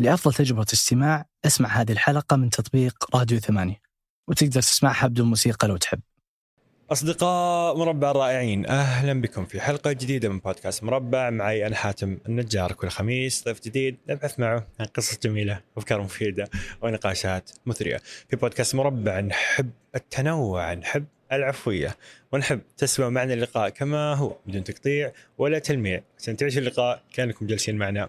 لأفضل 0.00 0.34
تجربة 0.34 0.66
استماع 0.72 1.26
أسمع 1.46 1.68
هذه 1.68 1.92
الحلقة 1.92 2.36
من 2.36 2.50
تطبيق 2.50 3.16
راديو 3.16 3.38
ثمانية 3.38 3.80
وتقدر 4.28 4.60
تسمعها 4.60 5.06
بدون 5.06 5.26
موسيقى 5.26 5.68
لو 5.68 5.76
تحب. 5.76 6.00
أصدقاء 6.90 7.76
مربع 7.76 8.10
الرائعين 8.10 8.66
أهلا 8.66 9.20
بكم 9.20 9.44
في 9.44 9.60
حلقة 9.60 9.92
جديدة 9.92 10.28
من 10.28 10.38
بودكاست 10.38 10.84
مربع. 10.84 11.30
معي 11.30 11.66
أنا 11.66 11.76
حاتم 11.76 12.18
النجار 12.28 12.72
كل 12.72 12.88
خميس 12.88 13.44
ضيف 13.44 13.60
جديد 13.64 13.98
نبحث 14.08 14.40
معه 14.40 14.66
عن 14.80 14.86
قصص 14.86 15.18
جميلة 15.18 15.60
وأفكار 15.76 16.02
مفيدة 16.02 16.50
ونقاشات 16.82 17.50
مثرية. 17.66 18.00
في 18.28 18.36
بودكاست 18.36 18.74
مربع 18.74 19.20
نحب 19.20 19.70
التنوع 19.94 20.74
نحب 20.74 21.06
العفوية 21.32 21.96
ونحب 22.32 22.60
تسمعوا 22.76 23.10
معنا 23.10 23.34
اللقاء 23.34 23.68
كما 23.68 24.14
هو 24.14 24.36
بدون 24.46 24.64
تقطيع 24.64 25.12
ولا 25.38 25.58
تلميع. 25.58 26.02
عشان 26.18 26.36
تعيشوا 26.36 26.60
اللقاء 26.60 27.02
كأنكم 27.12 27.46
جالسين 27.46 27.76
معنا. 27.76 28.08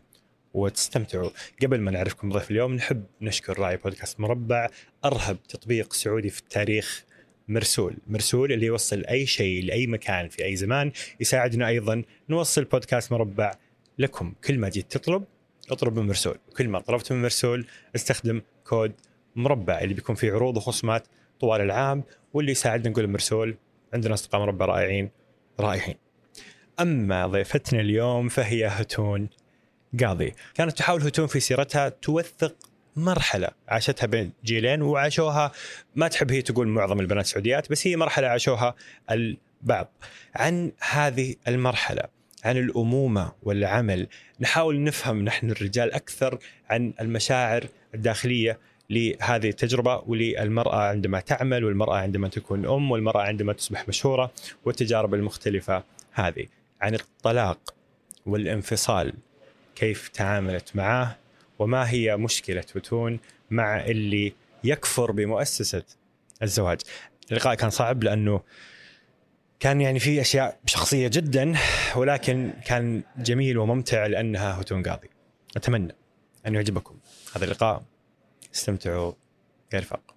وتستمتعوا. 0.54 1.30
قبل 1.62 1.82
ما 1.82 1.92
نعرفكم 1.92 2.32
ضيف 2.32 2.52
اليوم 2.52 2.76
نحب 2.76 3.04
نشكر 3.22 3.60
راعي 3.60 3.78
بودكاست 3.78 4.20
مربع 4.20 4.68
أرهب 5.06 5.44
تطبيق 5.44 5.94
سعودي 5.94 6.30
في 6.30 6.40
التاريخ 6.40 7.06
مرسول. 7.48 7.98
مرسول 8.08 8.52
اللي 8.52 8.66
يوصل 8.66 9.06
أي 9.06 9.26
شيء 9.26 9.64
لأي 9.64 9.88
مكان 9.88 10.30
في 10.30 10.46
أي 10.46 10.56
زمان 10.56 10.92
يساعدنا 11.20 11.68
أيضا 11.68 12.04
نوصل 12.30 12.64
بودكاست 12.64 13.12
مربع 13.12 13.52
لكم. 13.98 14.34
كل 14.44 14.60
ما 14.60 14.70
جيت 14.70 14.92
تطلب 14.92 15.24
اطلب 15.72 16.00
من 16.00 16.08
مرسول. 16.08 16.38
كل 16.58 16.68
ما 16.68 16.80
طلبت 16.80 17.12
من 17.12 17.22
مرسول 17.22 17.66
استخدم 17.96 18.42
كود 18.64 18.94
مربع 19.36 19.82
اللي 19.82 19.94
بيكون 19.94 20.16
فيه 20.16 20.32
عروض 20.32 20.58
وخصومات 20.58 21.08
طوال 21.40 21.62
العام 21.62 22.04
واللي 22.34 22.52
يساعدنا 22.52 22.90
نقول 22.90 23.08
مرسول 23.08 23.56
عندنا 23.94 24.14
أصدقاء 24.14 24.42
مربع 24.42 24.66
رائعين 24.66 25.10
رائعين. 25.60 25.96
أما 26.80 27.28
ضيفتنا 27.28 27.82
اليوم 27.82 28.30
فهي 28.30 28.66
هتون 28.68 29.30
قاضي. 30.04 30.34
كانت 30.54 30.78
تحاول 30.78 31.02
هتون 31.02 31.28
في 31.28 31.40
سيرتها 31.40 31.90
توثق 31.90 32.56
مرحلة. 32.96 33.48
عاشتها 33.68 34.08
بين 34.08 34.32
جيلين 34.46 34.82
وعاشوها 34.82 35.52
ما 35.96 36.08
تحب 36.08 36.32
هي 36.32 36.42
تقول 36.42 36.68
معظم 36.68 37.00
البنات 37.00 37.26
السعوديات 37.26 37.72
بس 37.72 37.88
هي 37.88 37.96
مرحلة 37.96 38.28
عاشوها 38.28 38.76
البعض. 39.12 39.92
عن 40.36 40.72
هذه 40.92 41.36
المرحلة 41.48 42.04
عن 42.44 42.58
الأمومة 42.58 43.32
والعمل 43.44 44.08
نحاول 44.40 44.84
نفهم 44.84 45.26
نحن 45.26 45.52
الرجال 45.52 45.94
أكثر 45.94 46.40
عن 46.70 46.94
المشاعر 47.02 47.66
الداخلية 47.96 48.60
لهذه 48.90 49.50
التجربة 49.50 50.04
وللمرأة 50.08 50.76
عندما 50.76 51.20
تعمل 51.20 51.64
والمرأة 51.64 51.96
عندما 51.96 52.28
تكون 52.28 52.66
أم 52.66 52.92
والمرأة 52.92 53.22
عندما 53.22 53.54
تصبح 53.54 53.88
مشهورة 53.88 54.32
والتجارب 54.66 55.14
المختلفة 55.14 55.84
هذه. 56.12 56.46
عن 56.82 56.96
الطلاق 56.96 57.74
والانفصال 58.26 59.14
كيف 59.80 60.08
تعاملت 60.08 60.76
معاه 60.76 61.16
وما 61.60 61.90
هي 61.90 62.18
مشكلة 62.18 62.64
وتون 62.76 63.20
مع 63.50 63.86
اللي 63.86 64.34
يكفر 64.64 65.12
بمؤسسة 65.12 65.84
الزواج. 66.44 66.82
اللقاء 67.32 67.56
كان 67.56 67.70
صعب 67.70 68.04
لأنه 68.04 68.42
كان 69.60 69.82
يعني 69.82 70.00
في 70.00 70.22
أشياء 70.22 70.60
شخصية 70.66 71.08
جدا 71.08 71.54
ولكن 71.96 72.54
كان 72.66 73.04
جميل 73.18 73.58
وممتع 73.58 74.06
لأنها 74.06 74.62
هتون 74.62 74.84
قاضي. 74.84 75.10
أتمنى 75.58 75.96
أن 76.48 76.56
يعجبكم 76.56 76.98
هذا 77.36 77.46
اللقاء. 77.46 77.84
استمتعوا. 78.56 79.14
يا 79.74 79.80
رفاق 79.80 80.16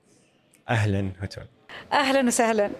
أهلا 0.68 1.10
هتون. 1.20 1.44
أهلا 1.92 2.26
وسهلا. 2.26 2.70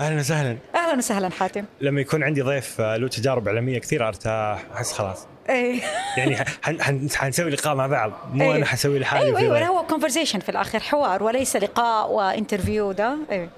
أهلا 0.00 0.16
وسهلا. 0.20 0.56
أهلا 0.74 0.98
وسهلا 0.98 1.30
حاتم. 1.30 1.64
لما 1.80 2.00
يكون 2.00 2.22
عندي 2.22 2.42
ضيف 2.42 2.80
له 2.80 3.08
تجارب 3.08 3.48
إعلامية 3.48 3.78
كثير 3.78 4.08
أرتاح 4.08 4.64
أحس 4.74 4.92
خلاص. 4.92 5.26
إيه. 5.48 5.80
يعني 6.16 6.36
حن- 6.62 6.82
حن- 6.82 7.08
حنسوي 7.16 7.50
لقاء 7.50 7.74
مع 7.74 7.86
بعض. 7.86 8.12
مو 8.32 8.50
إيه. 8.50 8.56
أنا 8.56 8.66
حسوي 8.66 8.98
لحالي 8.98 9.24
أيوه 9.26 9.38
أيوه. 9.38 9.66
هو 9.66 9.86
conversation 9.86 10.38
في 10.40 10.48
الآخر 10.48 10.80
حوار 10.80 11.22
وليس 11.22 11.56
لقاء 11.56 12.12
و 12.12 12.20
interview 12.20 12.92
ده؟ 12.92 13.16
أيوه 13.30 13.48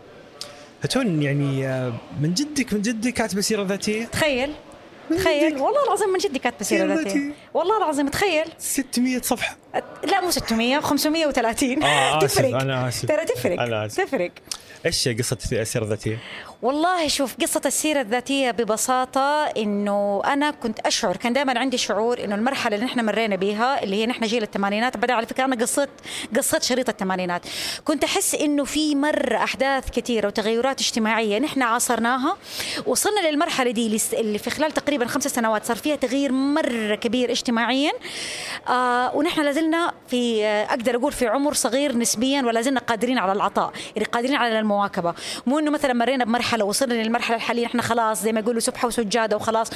هتون 0.83 1.23
يعني 1.23 1.67
آه، 1.69 1.93
من 2.21 2.35
جدك 2.35 2.73
من 2.73 2.83
جدك 2.83 3.13
كاتبة 3.13 3.41
سيرة 3.41 3.63
ذاتية؟ 3.63 4.05
تخيل 4.05 4.53
تخيل. 5.11 5.53
والله 5.58 5.85
العظيم 5.85 6.08
من 6.08 6.19
جدي 6.19 6.39
كاتبة 6.39 6.64
سيرة 6.64 6.95
ذاتية. 6.95 7.33
والله 7.55 7.77
العظيم 7.79 8.09
تخيل. 8.09 8.45
600 8.59 9.20
صفحة. 9.23 9.57
لا 10.05 10.20
مو 10.20 10.31
600 10.31 10.81
530 10.81 11.83
آه، 11.83 12.19
تفرق. 12.19 12.61
أنا 12.61 12.89
آسف. 12.89 13.09
ترى 13.09 13.25
تفرق. 13.25 13.61
أنا 13.61 13.87
آسف. 13.87 14.01
تفرق. 14.05 14.31
إيش 14.87 15.09
قصة 15.09 15.39
السيرة 15.53 15.85
الذاتية؟ 15.85 16.19
والله 16.63 17.09
شوف 17.09 17.35
قصة 17.43 17.61
السيرة 17.67 18.01
الذاتية 18.01 18.51
ببساطة 18.51 19.45
إنه 19.45 20.23
أنا 20.25 20.51
كنت 20.51 20.79
أشعر 20.81 21.17
كان 21.17 21.33
دائما 21.33 21.59
عندي 21.59 21.79
شعور 21.79 22.25
إنه 22.25 22.35
المرحلة 22.35 22.75
اللي 22.75 22.87
نحن 22.87 23.05
مرينا 23.05 23.37
بيها 23.37 23.83
اللي 23.83 23.97
هي 23.97 24.07
نحن 24.07 24.27
جيل 24.27 24.43
الثمانينات 24.43 24.97
بعدين 24.97 25.17
على 25.17 25.27
فكرة 25.27 25.45
أنا 25.45 25.57
قصيت 25.57 25.89
قصيت 26.37 26.63
شريط 26.63 26.89
الثمانينات. 26.89 27.43
كنت 27.85 28.05
أحس 28.05 28.35
إنه 28.35 28.64
في 28.64 28.95
مرة 28.95 29.37
أحداث 29.37 29.91
كثيرة 29.91 30.27
وتغيرات 30.27 30.81
اجتماعية 30.81 31.39
نحن 31.39 31.63
عاصرناها 31.63 32.37
وصلنا 32.87 33.29
للمرحلة 33.31 33.70
دي 33.70 34.01
اللي 34.13 34.39
في 34.39 34.51
خلال 34.51 34.73
تقريبا 34.73 35.07
خمس 35.07 35.29
سنوات 35.29 35.64
صار 35.64 35.77
فيها 35.77 35.97
تغيير 35.97 36.33
مرة 36.33 36.95
كبير 36.95 37.33
اجتماعيا. 37.45 37.93
آه 38.69 39.17
ونحن 39.17 39.41
لازلنا 39.41 39.93
في 40.09 40.45
أقدر 40.47 40.97
أقول 40.97 41.13
في 41.13 41.27
عمر 41.27 41.53
صغير 41.53 41.97
نسبيا 41.97 42.43
ولا 42.43 42.61
زلنا 42.61 42.81
قادرين 42.81 43.19
على 43.19 43.33
العطاء 43.33 43.73
يعني 43.97 44.09
قادرين 44.09 44.35
على 44.35 44.59
المواكبة. 44.59 45.15
مو 45.47 45.59
إنه 45.59 45.71
مثلا 45.71 45.93
مرينا 45.93 46.25
بمرحلة 46.25 46.65
وصلنا 46.65 46.95
للمرحلة 46.95 47.37
الحالية 47.37 47.67
نحن 47.67 47.81
خلاص 47.81 48.23
زي 48.23 48.33
ما 48.33 48.41
يقولوا 48.41 48.61
سبحة 48.61 48.89
وسجادة 48.89 49.37
وخلاص. 49.37 49.71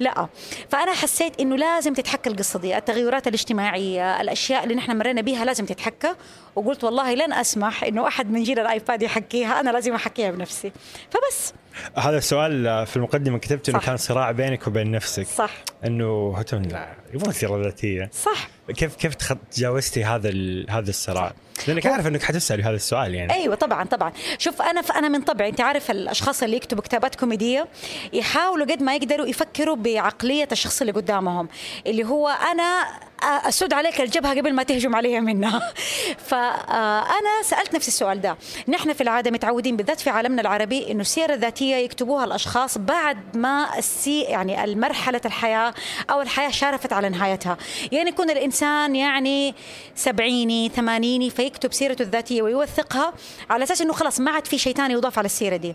لا 0.00 0.28
فأنا 0.68 0.92
حسيت 0.92 1.40
إنه 1.40 1.56
لازم 1.56 1.94
تتحكى 1.94 2.30
القصة 2.30 2.58
دي 2.58 2.76
التغيرات 2.76 3.28
الاجتماعية 3.28 4.20
الأشياء 4.20 4.64
اللي 4.64 4.74
نحن 4.74 4.98
مرينا 4.98 5.20
بيها 5.20 5.44
لازم 5.44 5.66
تتحكى. 5.66 6.14
وقلت 6.56 6.84
والله 6.84 7.14
لن 7.14 7.32
أسمح 7.32 7.84
إنه 7.84 8.08
أحد 8.08 8.30
من 8.30 8.42
جيل 8.42 8.58
الآيباد 8.58 9.02
يحكيها 9.02 9.60
أنا 9.60 9.70
لازم 9.70 9.94
أحكيها 9.94 10.30
بنفسي. 10.30 10.72
فبس. 11.10 11.52
هذا 11.98 12.18
السؤال 12.18 12.86
في 12.86 12.96
المقدمة 12.96 13.38
كتبت 13.38 13.68
إنه. 13.68 13.78
كان 13.78 13.96
صراع 13.96 14.30
بينك 14.30 14.66
وبين 14.66 14.90
نفسك. 14.90 15.26
صح. 15.26 15.50
إنه 15.86 16.34
هتون 16.36 16.62
لا 16.62 16.88
يبغى 17.14 17.32
سيرة 17.32 17.62
ذاتية. 17.62 18.10
صح. 18.12 18.48
كيف 18.68 18.96
كيف 18.96 19.14
تجاوزتي 19.50 20.04
هذا 20.04 20.30
هذا 20.70 20.90
الصراع؟ 20.90 21.32
لأنك 21.68 21.86
عارف 21.86 22.06
إنك 22.06 22.22
حتسالي 22.22 22.62
هذا 22.62 22.76
السؤال 22.76 23.14
يعني. 23.14 23.32
أيوه 23.32 23.54
طبعا 23.54 23.84
طبعا. 23.84 24.12
شوف 24.38 24.62
أنا 24.62 24.80
أنا 24.80 25.08
من 25.08 25.22
طبعي 25.22 25.48
أنت 25.48 25.60
عارف 25.60 25.90
الأشخاص 25.90 26.42
اللي 26.42 26.56
يكتبوا 26.56 26.82
كتابات 26.82 27.14
كوميدية 27.14 27.68
يحاولوا 28.12 28.66
قد 28.66 28.82
ما 28.82 28.94
يقدروا 28.94 29.26
يفكروا 29.26 29.76
بعقلية 29.76 30.48
الشخص 30.52 30.80
اللي 30.80 30.92
قدامهم 30.92 31.48
اللي 31.86 32.04
هو 32.04 32.28
أنا 32.28 32.86
اسد 33.22 33.72
عليك 33.72 34.00
الجبهة 34.00 34.34
قبل 34.38 34.52
ما 34.52 34.62
تهجم 34.62 34.94
عليها 34.94 35.20
منها 35.20 35.72
فانا 36.28 37.42
سألت 37.44 37.74
نفسي 37.74 37.88
السؤال 37.88 38.20
ده. 38.20 38.36
نحن 38.68 38.92
في 38.92 39.00
العادة 39.00 39.30
متعودين 39.30 39.76
بالذات 39.76 40.00
في 40.00 40.10
عالمنا 40.10 40.42
العربي 40.42 40.90
إنه 40.90 41.00
السيرة 41.00 41.34
الذاتية 41.34 41.76
يكتبوها 41.76 42.24
الأشخاص 42.24 42.78
بعد 42.78 43.36
ما 43.36 43.78
السي 43.78 44.20
يعني 44.20 44.64
المرحلة 44.64 45.20
الحياة 45.24 45.74
أو 46.10 46.22
الحياة 46.22 46.50
شارفت 46.50 46.92
على 46.92 47.08
نهايتها. 47.08 47.56
يعني 47.92 48.10
يكون 48.10 48.30
الإنسان 48.30 48.53
يعني 48.62 49.54
سبعيني 49.94 50.68
ثمانيني 50.68 51.30
فيكتب 51.30 51.72
سيرته 51.72 52.02
الذاتية 52.02 52.42
ويوثقها 52.42 53.12
على 53.50 53.64
أساس 53.64 53.80
إنه 53.82 53.92
خلاص 53.92 54.20
ما 54.20 54.30
عاد 54.30 54.46
في 54.46 54.58
شيء 54.58 54.74
ثاني 54.74 54.94
يضاف 54.94 55.18
على 55.18 55.26
السيرة 55.26 55.56
دي. 55.56 55.74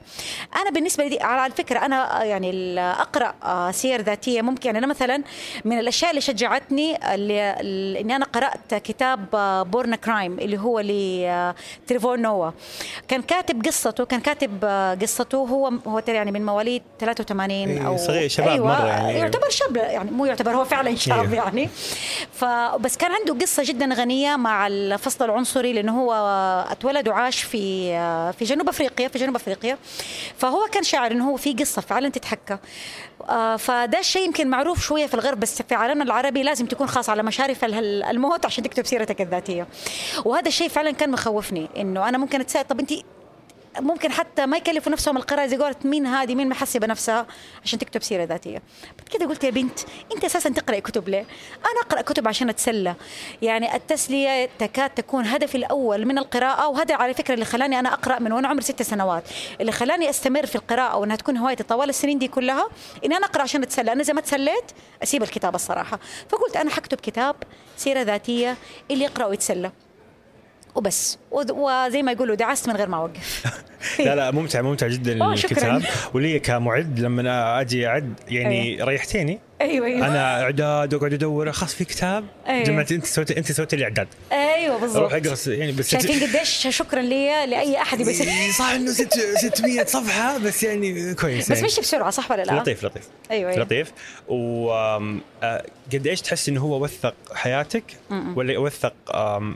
أنا 0.62 0.70
بالنسبة 0.70 1.08
لي 1.08 1.20
على 1.22 1.52
الفكرة 1.52 1.80
أنا 1.86 2.24
يعني 2.24 2.50
ال- 2.50 2.80
أقرأ 2.80 3.34
آه، 3.44 3.72
سير 3.72 4.02
ذاتية 4.02 4.42
ممكن. 4.42 4.66
يعني 4.66 4.78
أنا 4.78 4.88
مثلا 4.88 5.24
من 5.66 5.80
الأشياء 5.80 6.10
اللي 6.12 6.22
شجعتني 6.22 7.14
اللي 7.14 8.00
إني 8.02 8.16
أنا 8.16 8.26
قرأت 8.26 8.74
كتاب 8.76 9.26
Born 9.72 9.96
a 9.96 10.03
Crime 10.03 10.40
اللي 10.40 10.58
هو 10.60 10.80
لتريفور 10.80 12.18
نوا 12.20 12.52
كان 13.08 13.22
كاتب 13.22 13.66
قصته 13.66 14.06
كان 14.06 14.20
كاتب 14.20 14.60
آه، 14.64 14.96
قصته. 14.96 15.38
هو 15.38 15.72
هو 15.88 16.02
يعني 16.08 16.32
من 16.32 16.46
مواليد 16.46 16.82
83 17.00 17.52
إيه، 17.52 17.88
أو 17.88 17.98
صغير، 17.98 18.30
شباب 18.30 18.60
مرة 18.62 18.86
يعني. 18.86 19.18
يعتبر 19.20 19.50
شاب 19.50 19.78
يعني 19.78 20.12
مو 20.12 20.26
يعتبر 20.26 20.52
هو 20.52 20.66
فعلا 20.66 20.96
شاب 20.96 21.34
إيه. 21.34 21.40
يعني 21.40 21.70
فبس 22.74 22.98
كان 22.98 23.12
عنده 23.12 23.34
قصة 23.34 23.64
جدا 23.66 23.86
غنية 23.94 24.36
مع 24.36 24.68
الفصل 24.68 25.26
العنصري 25.26 25.74
لأنه 25.74 26.02
هو 26.02 26.14
أتولد 26.72 27.08
وعاش 27.08 27.44
في 27.44 27.90
في 28.34 28.46
جنوب 28.46 28.70
أفريقيا 28.70 29.08
في 29.08 29.20
جنوب 29.20 29.36
أفريقيا. 29.36 29.78
فهو 30.38 30.66
كان 30.72 30.84
شاعر 30.84 31.12
إنه 31.12 31.30
هو 31.30 31.38
في 31.38 31.54
قصة 31.54 31.82
فعلا 31.82 32.10
تتحكى. 32.10 32.58
آه، 33.30 33.56
فده 33.56 34.00
الشيء 34.00 34.26
يمكن 34.26 34.48
معروف 34.50 34.82
شوية 34.84 35.06
في 35.08 35.14
الغرب 35.14 35.40
بس 35.40 35.62
في 35.62 35.76
عالمنا 35.76 36.04
العربي 36.04 36.44
لازم 36.44 36.66
تكون 36.66 36.88
خاص 36.88 37.10
على 37.10 37.24
مشارف 37.24 37.66
ال- 37.66 38.04
الموت 38.04 38.46
عشان 38.46 38.64
تكتب 38.64 38.86
سيرتك 38.86 39.22
الذاتية. 39.22 39.68
وهذا 40.26 40.48
الشيء 40.48 40.70
فعلا 40.70 40.92
كان 40.92 41.12
مخوفني 41.12 41.68
إنه 41.78 42.10
أنا 42.10 42.18
ممكن 42.18 42.40
أتساءل 42.42 42.66
طب 42.68 42.80
انت 42.80 42.94
ممكن 43.80 44.12
حتى 44.12 44.46
ما 44.46 44.58
يكلفوا 44.58 44.92
نفسهم 44.92 45.18
القراءة. 45.18 45.48
زي 45.48 45.58
قولت 45.58 45.86
مين 45.86 46.06
هذه؟ 46.06 46.36
مين 46.36 46.50
محسبة 46.50 46.88
نفسها؟ 46.88 47.28
عشان 47.64 47.80
تكتب 47.80 48.04
سيرة 48.04 48.24
ذاتية. 48.24 48.62
بعد 48.98 49.10
كده 49.12 49.26
قلت 49.26 49.44
يا 49.44 49.50
بنت 49.50 49.80
أنت 50.16 50.26
أساسا 50.26 50.50
تقرأي 50.50 50.82
كتب 50.82 51.10
ليه؟ 51.10 51.26
أنا 51.58 51.82
أقرأ 51.82 52.02
كتب 52.02 52.28
عشان 52.28 52.50
أتسلى. 52.50 52.96
يعني 53.42 53.76
التسلية 53.76 54.50
تكاد 54.60 54.90
تكون 54.90 55.26
هدفي 55.26 55.56
الأول 55.56 56.06
من 56.06 56.18
القراءة 56.18 56.68
وهذا 56.68 56.96
على 56.96 57.14
فكرة 57.14 57.34
اللي 57.34 57.46
خلاني 57.46 57.80
أنا 57.80 57.94
أقرأ 57.94 58.20
من 58.20 58.32
وأنا 58.32 58.48
عمري 58.48 58.64
ست 58.64 58.82
سنوات. 58.82 59.24
اللي 59.62 59.72
خلاني 59.72 60.10
أستمر 60.10 60.46
في 60.46 60.56
القراءة 60.56 60.98
وإنها 60.98 61.16
تكون 61.16 61.38
هوايتي 61.38 61.64
طوال 61.64 61.90
السنين 61.90 62.20
دي 62.20 62.28
كلها 62.28 62.70
إني 63.06 63.18
أنا 63.18 63.26
أقرأ 63.26 63.42
عشان 63.42 63.64
أتسلى. 63.64 63.92
أنا 63.92 64.02
إذا 64.02 64.14
ما 64.14 64.22
تسليت 64.22 64.72
أسيب 65.04 65.24
الكتاب 65.24 65.56
الصراحة. 65.56 66.00
فقلت 66.30 66.58
أنا 66.58 66.70
حكتب 66.70 66.98
كتاب 66.98 67.36
سيرة 67.78 68.02
ذاتية 68.02 68.58
اللي 68.92 69.04
يقرأ 69.04 69.26
ويتسلى. 69.26 69.72
وبس. 70.80 71.18
وزي 71.32 72.04
ما 72.04 72.12
يقولوا 72.12 72.36
دعست 72.36 72.68
من 72.68 72.76
غير 72.76 72.88
ما 72.88 72.98
أوقف. 72.98 73.44
لا 74.06 74.16
لا 74.16 74.32
ممتع 74.32 74.62
ممتع 74.62 74.88
جدا. 74.88 75.34
الكتاب. 75.34 75.84
ولي 76.14 76.40
كمعد 76.40 77.00
لما 77.00 77.62
أجي 77.62 77.88
أعد 77.88 78.14
يعني 78.28 78.84
ريحتيني. 78.84 79.40
أيوه 79.62 79.86
أيوه. 79.88 80.08
أنا 80.08 80.44
أعداد 80.44 80.94
وأقعد 80.94 81.14
أدور 81.14 81.52
خلاص 81.52 81.74
في 81.74 81.86
كتاب. 81.86 82.26
أيوة. 82.48 82.64
جمعت 82.64 82.92
أنت 82.92 83.06
سويت 83.06 83.32
أنت 83.32 83.52
سويت 83.52 83.76
لي 83.76 83.84
إعداد. 83.84 84.08
أيوه 84.32 84.70
أروح 84.72 84.82
بالضبط 84.82 85.14
اقرا 85.14 85.54
يعني 85.54 85.72
بس 85.72 85.90
شايفين 85.90 86.30
قديش 86.30 86.68
شكرا 86.70 87.02
لي 87.02 87.46
لأي 87.46 87.82
أحد 87.82 88.00
يبي 88.00 88.14
صح 88.52 88.70
إنه 88.70 88.92
ست 88.92 89.14
600 89.38 89.86
صفحة 89.86 90.38
بس 90.38 90.64
يعني 90.64 91.14
كويس. 91.14 91.52
بس 91.52 91.58
يعني. 91.58 91.68
مشي 91.68 91.82
بسرعة 91.82 92.10
صح 92.10 92.32
ولا 92.32 92.44
لا؟ 92.44 92.54
لطيف 92.54 92.84
لطيف. 92.84 93.04
أيوه 93.32 93.52
أيوه. 93.52 93.64
لطيف. 93.64 93.92
وقد 94.28 96.08
إيش 96.08 96.22
تحس 96.22 96.50
إنه 96.50 96.62
هو 96.62 96.84
وثق 96.84 97.16
حياتك؟ 97.34 97.84
ولا 98.36 98.58
وثق 98.58 98.94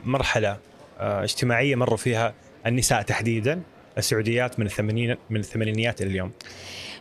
مرحلة؟ 0.04 0.48
آه، 0.50 0.58
اجتماعية 0.98 1.74
مروا 1.74 1.96
فيها 1.96 2.34
النساء 2.66 3.02
تحديدا 3.02 3.62
السعوديات 3.98 4.60
من 4.60 4.66
الثمانين 4.66 5.16
من 5.30 5.40
الثمانينيات 5.40 6.02
إلى 6.02 6.10
اليوم. 6.10 6.32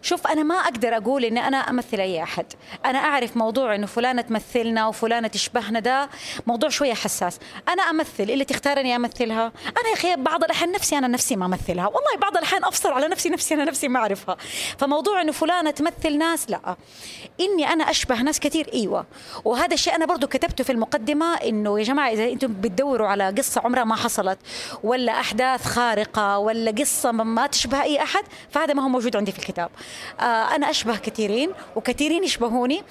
شوف 0.03 0.27
أنا 0.27 0.44
ما 0.44 0.55
أقدر 0.55 0.97
أقول 0.97 1.25
إني 1.25 1.47
أنا 1.47 1.57
أمثل 1.57 2.00
أي 2.00 2.23
أحد. 2.23 2.45
أنا 2.85 3.00
أعرف 3.00 3.38
موضوع 3.38 3.75
إنه 3.75 3.88
فلانة 3.88 4.21
تمثلنا 4.21 4.88
وفلانة 4.88 5.27
تشبهنا 5.27 5.79
ده 5.79 6.09
موضوع 6.47 6.69
شوية 6.69 6.94
حساس. 6.94 7.39
أنا 7.69 7.83
أمثل 7.83 8.23
اللي 8.23 8.45
تختارني 8.45 8.95
أمثلها. 8.95 9.51
أنا 9.65 9.89
يا 9.89 9.94
أخي 9.94 10.15
بعض 10.15 10.44
الأحيان 10.44 10.71
نفسي 10.71 10.97
أنا 10.97 11.07
نفسي 11.07 11.35
ما 11.35 11.45
أمثلها. 11.45 11.85
والله 11.85 12.17
بعض 12.21 12.38
الأحيان 12.38 12.63
أفصل 12.63 12.91
على 12.91 13.07
نفسي 13.07 13.29
نفسي 13.29 13.53
أنا 13.53 13.63
نفسي 13.65 13.88
ما 13.88 14.00
أعرفها. 14.00 14.38
فموضوع 14.77 15.21
إنه 15.21 15.31
فلانة 15.31 15.71
تمثل 15.71 16.17
ناس 16.17 16.50
لا. 16.50 16.75
إني 17.39 17.73
أنا 17.73 17.89
أشبه 17.89 18.21
ناس 18.21 18.39
كثير 18.39 18.69
إيوه. 18.73 19.05
وهذا 19.45 19.73
الشيء 19.73 19.95
أنا 19.95 20.05
برضو 20.05 20.27
كتبته 20.27 20.63
في 20.63 20.71
المقدمة 20.71 21.33
إنه 21.35 21.79
يا 21.79 21.83
جماعة 21.83 22.09
إذا 22.09 22.23
أنتم 22.29 22.53
بتدوروا 22.53 23.07
على 23.07 23.27
قصة 23.38 23.61
عمرها 23.65 23.83
ما 23.83 23.95
حصلت 23.95 24.39
ولا 24.83 25.19
أحداث 25.19 25.65
خارقة 25.65 26.38
ولا 26.38 26.71
قصة 26.71 27.11
ما- 27.11 27.47
تشبه 27.47 27.81
أي 27.83 28.03
أحد 28.03 28.23
فهذا 28.51 28.73
ما 28.73 28.83
هو 28.83 28.89
موجود 28.89 29.15
عندي 29.15 29.31
في 29.31 29.39
الكتاب. 29.39 29.69
أنا 30.19 30.69
أشبه 30.69 30.98
كثيرين 30.98 31.51
وكثيرين 31.75 32.24
يشبهوني. 32.24 32.84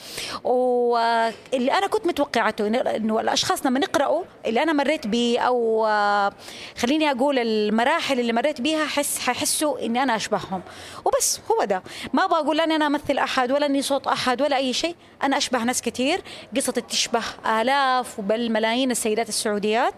واللي 0.44 1.72
أنا 1.72 1.86
كنت 1.86 2.06
متوقعته 2.06 2.66
إنه 2.66 3.20
الأشخاص 3.20 3.66
لما 3.66 3.80
يقرأوا 3.80 4.22
اللي 4.46 4.62
أنا 4.62 4.72
مريت 4.72 5.06
به 5.06 5.38
أو 5.38 5.86
آه 5.86 6.32
خليني 6.78 7.10
أقول 7.10 7.38
المراحل 7.38 8.20
اللي 8.20 8.32
مريت 8.32 8.60
بيها 8.60 8.86
حس 8.86 9.18
حيحسوا 9.18 9.86
إني 9.86 10.02
أنا 10.02 10.16
أشبههم. 10.16 10.62
وبس 11.04 11.40
هو 11.50 11.64
ده. 11.64 11.82
ما 12.12 12.24
أبغى 12.24 12.40
أقول 12.40 12.60
أني 12.60 12.76
أنا 12.76 12.86
أمثل 12.86 13.18
أحد 13.18 13.52
ولا 13.52 13.66
أني 13.66 13.82
صوت 13.82 14.06
أحد 14.06 14.42
ولا 14.42 14.56
أي 14.56 14.72
شيء. 14.72 14.96
أنا 15.22 15.36
أشبه 15.36 15.64
ناس 15.64 15.82
كثير. 15.82 16.22
قصة 16.56 16.72
تشبه 16.72 17.22
آلاف 17.60 18.20
بل 18.20 18.50
ملايين 18.50 18.90
السيدات 18.90 19.28
السعوديات. 19.28 19.94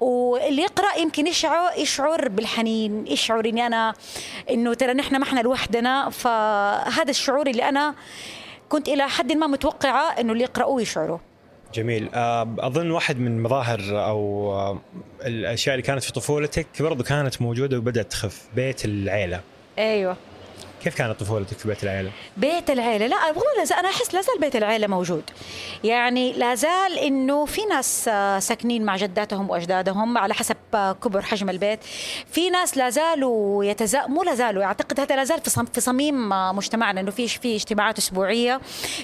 واللي 0.00 0.62
يقرأ 0.62 0.96
يمكن 0.96 1.26
يشعر 1.26 1.72
يشعر 1.78 2.28
بالحنين 2.28 3.06
يشعر 3.06 3.44
إني 3.44 3.66
أنا 3.66 3.94
إنه 4.50 4.74
ترى 4.74 4.92
نحن 4.92 5.16
ما 5.16 5.24
إحنا 5.24 5.40
لوحدنا 5.40 6.10
فهذا 6.40 7.10
الشعور 7.10 7.46
اللي 7.46 7.68
أنا 7.68 7.94
كنت 8.68 8.88
إلى 8.88 9.08
حد 9.08 9.32
ما 9.32 9.46
متوقعة 9.46 10.20
إنه 10.20 10.32
اللي 10.32 10.44
يقرأوه 10.44 10.82
يشعروا. 10.82 11.18
جميل. 11.74 12.08
آه، 12.14 12.48
أظن 12.58 12.90
واحد 12.90 13.18
من 13.18 13.42
مظاهر 13.42 13.80
أو 13.90 14.52
آه، 14.52 14.78
الأشياء 15.26 15.74
اللي 15.74 15.86
كانت 15.86 16.02
في 16.02 16.12
طفولتك 16.12 16.66
برضو 16.80 17.04
كانت 17.04 17.42
موجودة 17.42 17.78
وبدأت 17.78 18.10
تخف 18.10 18.48
بيت 18.56 18.84
العيلة. 18.84 19.40
أيوه. 19.78 20.16
كيف 20.82 20.94
كانت 20.98 21.20
طفولتك 21.20 21.58
في 21.58 21.68
بيت 21.68 21.84
العيلة؟ 21.84 22.10
بيت 22.36 22.70
العيلة 22.70 23.06
لا 23.06 23.26
والله 23.26 23.58
لا 23.58 23.64
زال 23.64 23.78
أنا 23.78 23.88
أحس 23.88 24.14
لا 24.14 24.20
زال 24.20 24.38
بيت 24.40 24.56
العيلة 24.56 24.86
موجود. 24.86 25.22
يعني 25.84 26.32
لا 26.32 26.54
زال 26.54 26.98
إنه 26.98 27.44
في 27.44 27.64
ناس 27.64 28.08
آه، 28.08 28.38
ساكنين 28.38 28.84
مع 28.84 28.96
جداتهم 28.96 29.50
وأجدادهم 29.50 30.18
على 30.18 30.34
حسب 30.34 30.56
آه، 30.74 30.92
كبر 30.92 31.22
حجم 31.22 31.50
البيت. 31.50 31.80
في 32.32 32.50
ناس 32.50 32.76
لا 32.76 32.90
زالوا 32.90 33.64
يتزا 33.64 34.06
مو 34.06 34.22
لا 34.22 34.34
زالوا 34.34 34.64
أعتقد 34.64 35.00
هذا 35.00 35.16
لا 35.16 35.24
زال 35.24 35.40
في 35.40 35.64
في 35.74 35.80
صميم 35.80 36.32
آه، 36.32 36.52
مجتمعنا 36.52 37.00
إنه 37.00 37.10
في 37.10 37.28
في 37.28 37.56
اجتماعات 37.56 37.98
أسبوعية 37.98 38.60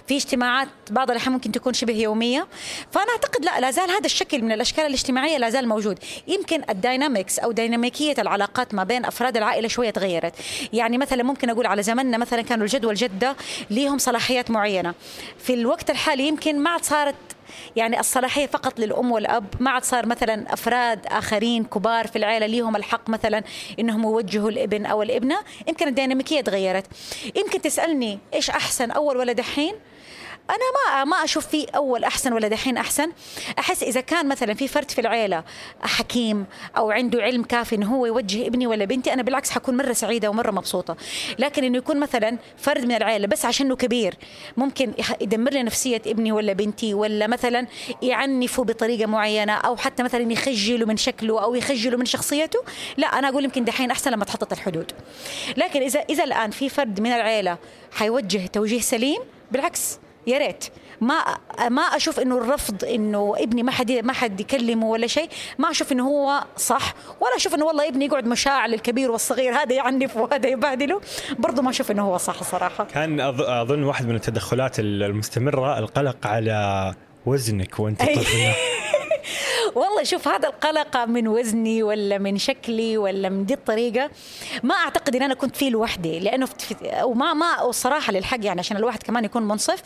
في 0.07 0.17
اجتماعات 0.17 0.69
بعض 0.91 1.11
الأحيان 1.11 1.33
ممكن 1.33 1.53
تكون 1.53 1.73
شبه 1.73 1.95
يومية. 1.95 2.47
فأنا 2.91 3.11
أعتقد 3.11 3.45
لا 3.45 3.61
لا 3.61 3.71
زال 3.71 3.91
هذا 3.91 4.07
الشكل 4.07 4.43
من 4.43 4.53
الأشكال 4.53 4.87
الاجتماعية 4.87 5.39
لا 5.39 5.51
زال 5.51 5.69
موجود. 5.69 5.99
يمكن 6.29 6.63
الداينامكس 6.71 7.39
أو 7.39 7.53
ديناميكية 7.53 8.15
العلاقات 8.19 8.75
ما 8.75 8.85
بين 8.85 9.05
أفراد 9.05 9.37
العائلة 9.37 9.69
شوية 9.69 9.91
تغيرت. 9.91 10.35
يعني 10.73 10.99
مثلا 10.99 11.23
ممكن 11.23 11.51
أقول 11.67 11.73
على 11.73 11.83
زمننا 11.83 12.19
مثلا 12.19 12.43
كانوا 12.43 12.65
الجد 12.65 12.85
والجدة 12.85 13.37
ليهم 13.71 13.99
صلاحيات 13.99 14.51
معينة. 14.51 14.95
في 15.39 15.55
الوقت 15.55 15.91
الحالي 15.91 16.29
يمكن 16.29 16.59
ما 16.59 16.71
عاد 16.71 16.85
صارت 16.85 17.15
يعني 17.77 18.01
الصلاحية 18.01 18.47
فقط 18.47 18.81
للأم 18.81 19.13
والأب 19.13 19.45
ما 19.61 19.71
عاد 19.71 19.85
صار 19.85 20.07
مثلا 20.07 20.53
أفراد 20.53 21.07
آخرين 21.07 21.65
كبار 21.65 22.07
في 22.07 22.17
العائلة 22.17 22.47
ليهم 22.47 22.77
الحق 22.77 23.09
مثلا 23.11 23.43
إنهم 23.79 24.03
يوجهوا 24.03 24.51
الإبن 24.51 24.87
أو 24.87 25.03
الإبنة. 25.03 25.39
يمكن 25.69 25.89
الديناميكية 25.89 26.41
تغيرت. 26.41 26.87
يمكن 27.37 27.61
تسألني 27.61 28.19
إيش 28.35 28.51
أحسن 28.51 28.91
أول 28.91 29.17
ولا 29.17 29.33
دحين 29.33 29.75
أنا 30.51 30.97
ما 30.97 31.05
ما 31.05 31.25
أشوف 31.25 31.47
في 31.47 31.65
أول 31.65 32.05
أحسن 32.05 32.33
ولا 32.33 32.49
دحين 32.49 32.77
أحسن. 32.77 33.13
أحس 33.59 33.83
إذا 33.83 34.01
كان 34.01 34.29
مثلا 34.29 34.55
في 34.55 34.69
فرد 34.69 34.91
في 34.91 35.01
العيلة 35.01 35.45
حكيم 35.83 36.47
أو 36.77 36.91
عنده 36.91 37.23
علم 37.23 37.43
كافي 37.43 37.75
إنه 37.75 37.97
هو 37.97 38.07
يوجه 38.07 38.47
ابني 38.47 38.67
ولا 38.67 38.85
بنتي 38.85 39.13
أنا 39.13 39.23
بالعكس 39.23 39.51
حكون 39.51 39.77
مرة 39.77 39.93
سعيدة 39.93 40.31
ومرة 40.31 40.51
مبسوطة. 40.51 40.97
لكن 41.39 41.65
إنه 41.65 41.79
يكون 41.79 42.01
مثلا 42.01 42.39
فرد 42.57 42.85
من 42.85 42.93
العيلة 42.93 43.27
بس 43.27 43.45
عشانه 43.45 43.77
كبير 43.77 44.15
ممكن 44.57 44.93
يدمر 45.21 45.51
لي 45.51 45.63
نفسية 45.63 46.03
ابني 46.07 46.33
ولا 46.33 46.53
بنتي 46.53 46.95
ولا 46.95 47.27
مثلا 47.27 47.67
يعنفه 48.03 48.65
بطريقة 48.65 49.07
معينة 49.07 49.53
أو 49.53 49.77
حتى 49.77 50.03
مثلا 50.03 50.33
يخجلوا 50.33 50.89
من 50.89 50.97
شكله 50.97 51.43
أو 51.43 51.55
يخجلوا 51.55 51.99
من 51.99 52.07
شخصيته. 52.07 52.59
لا 52.97 53.07
أنا 53.07 53.29
أقول 53.29 53.45
يمكن 53.45 53.65
دحين 53.65 53.91
أحسن 53.91 54.11
لما 54.11 54.25
تحطت 54.25 54.53
الحدود. 54.53 54.93
لكن 55.57 55.83
إذا 55.83 56.01
إذا 56.01 56.25
الآن 56.25 56.51
في 56.51 56.69
فرد 56.69 57.01
من 57.01 57.11
العيلة 57.13 57.59
حيوجه 57.93 58.47
توجيه 58.47 58.81
سليم 58.81 59.21
بالعكس. 59.53 59.99
يا 60.27 60.39
ريت. 60.39 60.65
ما 61.01 61.25
ما 61.69 61.83
أشوف 61.83 62.21
إنه 62.21 62.39
الرفض 62.39 62.85
إنه 62.85 63.35
ابني 63.39 63.63
ما 63.63 63.73
حد 63.73 63.93
ما 63.93 64.13
حد 64.13 64.41
يكلمه 64.41 64.87
ولا 64.87 65.07
شيء. 65.07 65.29
ما 65.59 65.71
أشوف 65.71 65.93
إنه 65.93 66.09
هو 66.09 66.45
صح 66.57 66.95
ولا 67.21 67.37
أشوف 67.37 67.55
إنه 67.55 67.65
والله 67.65 67.89
ابني 67.89 68.05
يقعد 68.05 68.27
مشاع 68.27 68.67
للكبير 68.67 69.11
والصغير 69.11 69.55
هذا 69.55 69.73
يعنف 69.75 70.17
وهذا 70.17 70.49
يبهدله 70.49 71.01
برضه 71.39 71.63
ما 71.63 71.71
أشوف 71.71 71.91
إنه 71.91 72.03
هو 72.03 72.17
صح 72.17 72.43
صراحة. 72.43 72.85
كان 72.85 73.21
أظن 73.21 73.83
واحد 73.83 74.07
من 74.07 74.15
التدخلات 74.15 74.77
المستمرة 74.81 75.79
القلق 75.79 76.27
على 76.27 76.95
وزنك 77.27 77.81
وأنت. 77.81 78.03
طفلة. 78.17 78.55
والله 79.75 80.03
شوف 80.03 80.29
هذا 80.29 80.49
القلق 80.49 80.97
من 81.05 81.29
وزني 81.29 81.83
ولا 81.83 82.19
من 82.19 82.39
شكلي 82.39 82.99
ولا 82.99 83.29
من 83.29 83.47
دي 83.47 83.55
الطريقة 83.55 84.11
ما 84.63 84.75
أعتقد 84.75 85.17
إن 85.17 85.23
أنا 85.23 85.35
كنت 85.35 85.57
فيه 85.57 85.71
لوحدي 85.71 86.19
لأنه 86.21 86.49
وما 87.03 87.35
ما 87.35 87.63
والصراحه 87.63 88.13
للحق 88.13 88.39
يعني 88.45 88.61
عشان 88.61 88.77
الواحد 88.77 89.03
كمان 89.03 89.25
يكون 89.25 89.43
منصف 89.43 89.83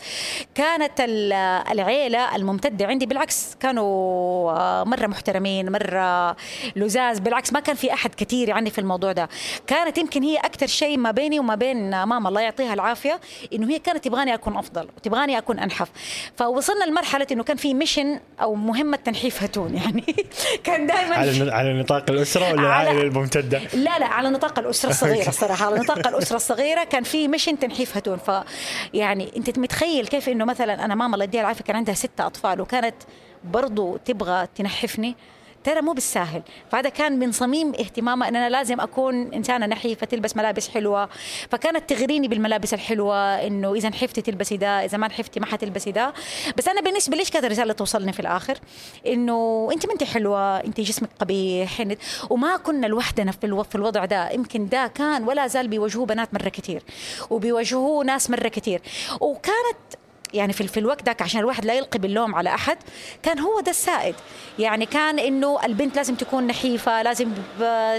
كانت 0.55 0.99
ال- 0.99 1.33
العيلة 1.71 2.35
الممتدة 2.35 2.85
عندي 2.85 3.05
بالعكس 3.05 3.55
كانوا 3.59 4.51
آه، 4.51 4.83
مرة 4.83 5.07
محترمين 5.07 5.71
مرة 5.71 6.35
لزاز 6.75 7.19
بالعكس 7.19 7.53
ما 7.53 7.59
كان 7.59 7.75
في 7.75 7.93
أحد 7.93 8.15
كثير 8.15 8.49
يعني 8.49 8.69
في 8.69 8.79
الموضوع 8.81 9.11
ده. 9.11 9.29
كانت 9.67 9.97
يمكن 9.97 10.23
هي 10.23 10.37
أكثر 10.37 10.67
شيء 10.67 10.97
ما 10.97 11.11
بيني 11.11 11.39
وما 11.39 11.55
بين 11.55 11.89
ماما 12.03 12.29
الله 12.29 12.41
يعطيها 12.41 12.73
العافية 12.73 13.19
إنه 13.53 13.69
هي 13.69 13.79
كانت 13.79 14.03
تبغاني 14.05 14.33
أكون 14.33 14.57
أفضل 14.57 14.87
وتبغاني 14.97 15.37
أكون 15.37 15.59
أنحف. 15.59 15.89
فوصلنا 16.35 16.85
لمرحلة 16.85 17.27
إنه 17.31 17.43
كان 17.43 17.57
في 17.57 17.73
ميشن 17.73 18.19
أو 18.41 18.55
مهمة 18.55 18.97
تنحيف 18.97 19.30
هتون 19.39 19.75
يعني؟ 19.75 20.03
كان 20.63 20.87
دائما 20.87 21.15
على 21.15 21.51
على 21.51 21.79
نطاق 21.79 22.09
الأسرة 22.09 22.51
ولا 22.51 22.61
العائله 22.61 23.01
الممتدة؟ 23.01 23.61
لا 23.73 23.99
لا 23.99 24.05
على 24.05 24.29
نطاق 24.29 24.59
الأسرة 24.59 24.89
الصغيرة 24.89 25.29
الصراحه 25.29 25.65
على 25.65 25.79
نطاق 25.79 26.07
الأسرة 26.07 26.35
الصغيرة 26.35 26.83
كان 26.83 27.03
في 27.03 27.27
ميشن 27.27 27.59
تنحيف 27.59 27.97
هتون 27.97 28.17
ف 28.17 28.31
يعني 28.93 29.31
أنت 29.37 29.59
متخيل 29.59 30.07
كيف 30.07 30.29
إنه 30.29 30.45
مثلا 30.45 30.85
أنا 30.85 30.95
ماما 30.95 31.13
الله 31.13 31.25
يديها 31.25 31.41
العافية 31.41 31.63
كان 31.63 31.75
عندها 31.75 31.95
ستة 31.95 32.25
أطفال 32.25 32.61
وكانت 32.61 32.95
برضو 33.43 33.97
تبغى 33.97 34.47
تنحفني؟ 34.55 35.15
ترى 35.63 35.81
مو 35.81 35.93
بالساهل. 35.93 36.41
فهذا 36.71 36.89
كان 36.89 37.19
من 37.19 37.31
صميم 37.31 37.69
اهتمامها 37.69 38.27
ان 38.27 38.35
أنا 38.35 38.49
لازم 38.49 38.79
أكون 38.79 39.33
إنسانة 39.33 39.65
نحيفه 39.65 40.05
تلبس 40.05 40.37
ملابس 40.37 40.69
حلوة. 40.69 41.09
فكانت 41.49 41.89
تغريني 41.89 42.27
بالملابس 42.27 42.73
الحلوة 42.73 43.15
إنه 43.17 43.73
إذا 43.73 43.89
نحفتي 43.89 44.21
تلبسي 44.21 44.57
ده 44.57 44.85
إذا 44.85 44.97
ما 44.97 45.07
نحفتي 45.07 45.39
ما 45.39 45.45
حتلبسي 45.45 45.91
ده. 45.91 46.13
بس 46.57 46.67
أنا 46.67 46.81
بالنسبة 46.81 47.17
ليش 47.17 47.29
كانت 47.29 47.45
الرسالة 47.45 47.73
توصلني 47.73 48.13
في 48.13 48.19
الآخر؟ 48.19 48.57
إنه 49.07 49.69
أنت 49.73 49.85
ما 49.85 49.93
أنت 49.93 50.03
حلوة 50.03 50.57
أنت 50.57 50.81
جسمك 50.81 51.09
قبيح 51.19 51.87
وما 52.29 52.57
كنا 52.57 52.87
لوحدنا 52.87 53.31
في 53.31 53.63
في 53.69 53.75
الوضع 53.75 54.05
ده. 54.05 54.29
يمكن 54.31 54.69
ده 54.69 54.87
كان 54.87 55.23
ولا 55.23 55.47
زال 55.47 55.67
بيواجهوه 55.67 56.05
بنات 56.05 56.33
مرة 56.33 56.49
كثير 56.49 56.83
وبيواجهوه 57.29 58.03
ناس 58.03 58.29
مرة 58.29 58.47
كثير 58.47 58.81
وكانت 59.21 59.77
يعني 60.33 60.53
في, 60.53 60.67
في 60.67 60.79
الوقت 60.79 61.05
ذاك 61.05 61.21
عشان 61.21 61.39
الواحد 61.39 61.65
لا 61.65 61.73
يلقي 61.73 61.99
باللوم 61.99 62.35
على 62.35 62.53
أحد 62.53 62.77
كان 63.23 63.39
هو 63.39 63.59
ده 63.59 63.71
السائد. 63.71 64.15
يعني 64.59 64.85
كان 64.85 65.19
إنه 65.19 65.65
البنت 65.65 65.95
لازم 65.95 66.15
تكون 66.15 66.47
نحيفة 66.47 67.01
لازم 67.01 67.31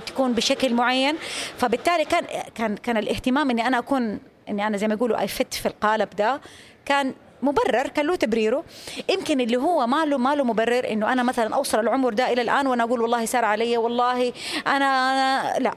تكون 0.06 0.32
بشكل 0.32 0.74
معين. 0.74 1.14
فبالتالي 1.58 2.04
كان 2.04 2.24
كان 2.54 2.76
كان 2.76 2.96
الاهتمام 2.96 3.50
إني 3.50 3.66
أنا 3.66 3.78
أكون 3.78 4.18
إني 4.48 4.66
أنا 4.66 4.76
زي 4.76 4.88
ما 4.88 4.94
يقولوا 4.94 5.20
اي 5.20 5.28
فت 5.28 5.54
في 5.54 5.66
القالب 5.66 6.10
ده 6.10 6.40
كان 6.86 7.14
مبرر 7.42 7.88
كان 7.88 8.06
له 8.06 8.16
تبريره. 8.16 8.64
يمكن 9.08 9.40
اللي 9.40 9.56
هو 9.56 9.86
ما 9.86 10.04
له 10.04 10.18
ما 10.18 10.34
له 10.34 10.44
مبرر 10.44 10.90
إنه 10.92 11.12
أنا 11.12 11.22
مثلا 11.22 11.54
أوصل 11.54 11.80
العمر 11.80 12.14
ده 12.14 12.32
إلى 12.32 12.42
الآن 12.42 12.66
وأنا 12.66 12.82
أقول 12.84 13.00
والله 13.00 13.26
صار 13.26 13.44
علي 13.44 13.76
والله 13.76 14.32
أنا, 14.66 14.76
أنا 14.76 15.58
لا. 15.58 15.74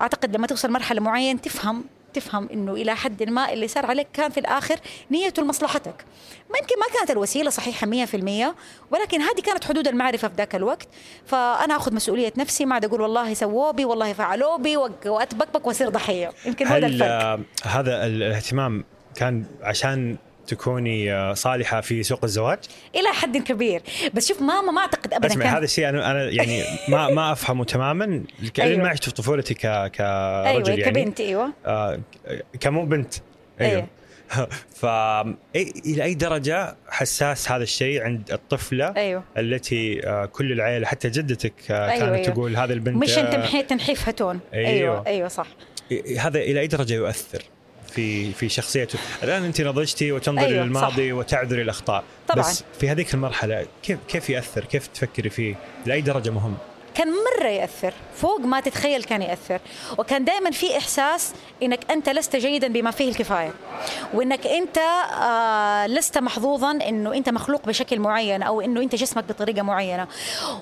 أعتقد 0.00 0.36
لما 0.36 0.46
توصل 0.46 0.70
مرحلة 0.70 1.00
معينة 1.00 1.38
تفهم 1.38 1.84
تفهم 2.14 2.48
إنه 2.52 2.72
إلى 2.72 2.96
حد 2.96 3.22
ما 3.22 3.52
اللي 3.52 3.68
صار 3.68 3.86
عليك 3.86 4.06
كان 4.12 4.30
في 4.30 4.40
الآخر 4.40 4.76
نيته 5.10 5.42
لمصلحتك. 5.42 6.04
ما 6.50 6.58
يمكن 6.58 6.74
ما 6.80 6.98
كانت 6.98 7.10
الوسيلة 7.10 7.50
صحيحة 7.50 7.86
100% 7.86 8.54
ولكن 8.90 9.20
هذه 9.20 9.40
كانت 9.44 9.64
حدود 9.64 9.88
المعرفة 9.88 10.28
في 10.28 10.34
ذاك 10.36 10.54
الوقت. 10.54 10.88
فأنا 11.26 11.76
آخذ 11.76 11.94
مسؤولية 11.94 12.32
نفسي 12.36 12.64
ما 12.64 12.74
عاد 12.74 12.84
أقول 12.84 13.00
والله 13.00 13.34
سووا 13.34 13.70
بي 13.70 13.84
والله 13.84 14.12
فعلوا 14.12 14.56
بي 14.56 14.76
وأتبكبك 15.06 15.66
وأصير 15.66 15.88
ضحية. 15.88 16.32
يمكن 16.46 16.66
هذا 16.66 16.86
الفرق. 16.86 17.40
هذا 17.64 18.06
الاهتمام 18.06 18.84
كان 19.14 19.44
عشان 19.62 20.16
تكوني 20.50 21.12
آه، 21.12 21.34
صالحة 21.34 21.80
في 21.80 22.02
سوق 22.02 22.24
الزواج؟ 22.24 22.58
إلى 22.94 23.08
حد 23.08 23.36
كبير 23.36 23.82
بس 24.14 24.28
شوف 24.28 24.42
ماما 24.42 24.72
ما 24.72 24.80
أعتقد 24.80 25.14
ابدا 25.14 25.26
اسمع 25.26 25.58
هذا 25.58 25.64
الشيء 25.64 25.88
أنا 25.88 26.10
أنا 26.10 26.30
يعني 26.30 26.62
ما 26.92 27.10
ما 27.10 27.32
أفهمه 27.32 27.64
تماما 27.64 28.04
لأن 28.04 28.24
أيوة. 28.60 28.82
ما 28.82 28.88
عشت 28.88 29.04
في 29.04 29.10
طفولتي 29.10 29.54
ك 29.54 29.60
كرجل 29.60 30.04
أيوة 30.46 30.68
يعني 30.68 30.82
كبنت 30.82 31.20
أيوه 31.20 31.52
آه 31.66 32.00
كمو 32.60 32.84
بنت 32.84 33.14
أيوه, 33.60 33.72
أيوة. 33.72 33.86
ف 34.80 34.86
إلى 35.86 36.04
أي 36.04 36.14
درجة 36.14 36.76
حساس 36.88 37.52
هذا 37.52 37.62
الشيء 37.62 38.02
عند 38.02 38.32
الطفلة 38.32 38.94
أيوه. 38.96 39.22
التي 39.38 40.06
آه 40.08 40.24
كل 40.24 40.52
العائله 40.52 40.86
حتى 40.86 41.10
جدتك 41.10 41.70
آه 41.70 41.90
أيوة 41.90 41.98
كانت 41.98 42.14
أيوة. 42.14 42.26
تقول 42.26 42.56
هذه 42.56 42.72
البنت 42.72 42.96
مش 42.96 43.18
أنت 43.18 43.34
آه، 43.34 43.60
تنحيف 43.60 44.08
هتون 44.08 44.40
أيوه. 44.54 44.68
أيوه 44.68 45.06
أيوه 45.06 45.28
صح 45.28 45.46
هذا 46.18 46.38
إلى 46.38 46.60
أي 46.60 46.66
درجة 46.66 46.94
يؤثر؟ 46.94 47.42
في 47.90 48.32
في 48.32 48.48
شخصيته. 48.48 48.98
الآن 49.22 49.44
أنت 49.44 49.60
نضجتي 49.60 50.12
وتنظري 50.12 50.46
أيوة 50.46 50.64
للماضي 50.64 51.10
صح. 51.10 51.16
وتعذري 51.16 51.62
الأخطاء. 51.62 52.04
طبعا. 52.28 52.40
بس 52.40 52.64
في 52.80 52.88
هذيك 52.88 53.14
المرحلة 53.14 53.66
كيف 53.82 53.98
كيف 54.08 54.30
يأثر؟ 54.30 54.64
كيف 54.64 54.86
تفكري 54.86 55.30
فيه؟ 55.30 55.54
لأي 55.86 56.00
درجة 56.00 56.30
مهم؟ 56.30 56.54
كان 56.94 57.08
مرة 57.08 57.48
يأثر. 57.48 57.92
فوق 58.22 58.40
ما 58.40 58.60
تتخيل 58.60 59.04
كان 59.04 59.22
يأثر. 59.22 59.60
وكان 59.98 60.24
دائما 60.24 60.50
في 60.50 60.78
إحساس 60.78 61.32
إنك 61.62 61.90
أنت 61.90 62.08
لست 62.08 62.36
جيدا 62.36 62.68
بما 62.68 62.90
فيه 62.90 63.10
الكفاية. 63.10 63.52
وإنك 64.14 64.46
أنت 64.46 64.78
آه 64.78 65.86
لست 65.86 66.18
محظوظا 66.18 66.70
إنه 66.70 67.14
أنت 67.14 67.28
مخلوق 67.28 67.66
بشكل 67.66 68.00
معين 68.00 68.42
أو 68.42 68.60
إنه 68.60 68.80
أنت 68.80 68.94
جسمك 68.94 69.24
بطريقة 69.24 69.62
معينة. 69.62 70.06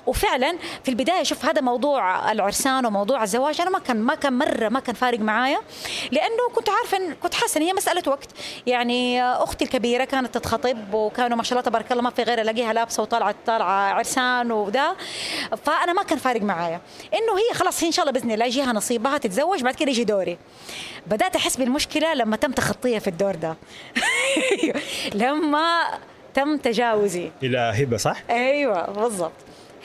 وفعلا 0.07 0.57
في 0.83 0.89
البداية 0.89 1.23
شوف 1.23 1.45
هذا 1.45 1.61
موضوع 1.61 2.31
العرسان 2.31 2.85
وموضوع 2.85 3.23
الزواج 3.23 3.61
أنا 3.61 3.69
ما 3.69 3.79
كان 3.79 3.97
ما 3.97 4.15
كان 4.15 4.37
مرة 4.37 4.69
ما 4.69 4.79
كان 4.79 4.95
فارق 4.95 5.19
معايا. 5.19 5.59
لأنه 6.11 6.49
كنت 6.55 6.69
عارفة 6.69 6.97
إن 6.97 7.13
كنت 7.13 7.33
حاسة 7.33 7.57
إن 7.57 7.65
هي 7.65 7.73
مسألة 7.73 8.03
وقت. 8.07 8.29
يعني 8.67 9.23
أختي 9.23 9.65
الكبيرة 9.65 10.03
كانت 10.03 10.37
تتخطب 10.37 10.93
وكانوا 10.93 11.37
ما 11.37 11.43
شاء 11.43 11.59
الله 11.59 11.69
تبارك 11.69 11.91
الله 11.91 12.03
ما 12.03 12.09
في 12.09 12.23
غير 12.23 12.41
ألاقيها 12.41 12.73
لابسة 12.73 13.03
وطالعة 13.03 13.35
طالعة 13.45 13.93
عرسان 13.93 14.51
وده 14.51 14.95
فأنا 15.65 15.93
ما 15.93 16.03
كان 16.03 16.17
فارق 16.17 16.41
معايا. 16.41 16.81
إنه 17.13 17.37
هي 17.37 17.48
خلاص 17.53 17.83
إن 17.83 17.91
شاء 17.91 18.05
الله 18.05 18.19
بإذن 18.19 18.31
الله 18.31 18.45
يجيها 18.45 18.73
نصيبها 18.73 19.17
تتزوج 19.17 19.63
بعد 19.63 19.75
كده 19.75 19.89
يجي 19.91 20.03
دوري. 20.03 20.37
بدأت 21.07 21.35
أحس 21.35 21.57
بالمشكلة 21.57 22.13
لما 22.13 22.35
تم 22.35 22.51
تخطيها 22.51 22.99
في 22.99 23.07
الدور 23.07 23.35
ده. 23.35 23.55
لما 25.13 25.81
تم 26.33 26.57
تجاوزي. 26.57 27.31
إلى 27.43 27.57
هبة 27.57 27.97
صح؟ 27.97 28.23
أيوه 28.29 28.91
بالضبط. 28.91 29.31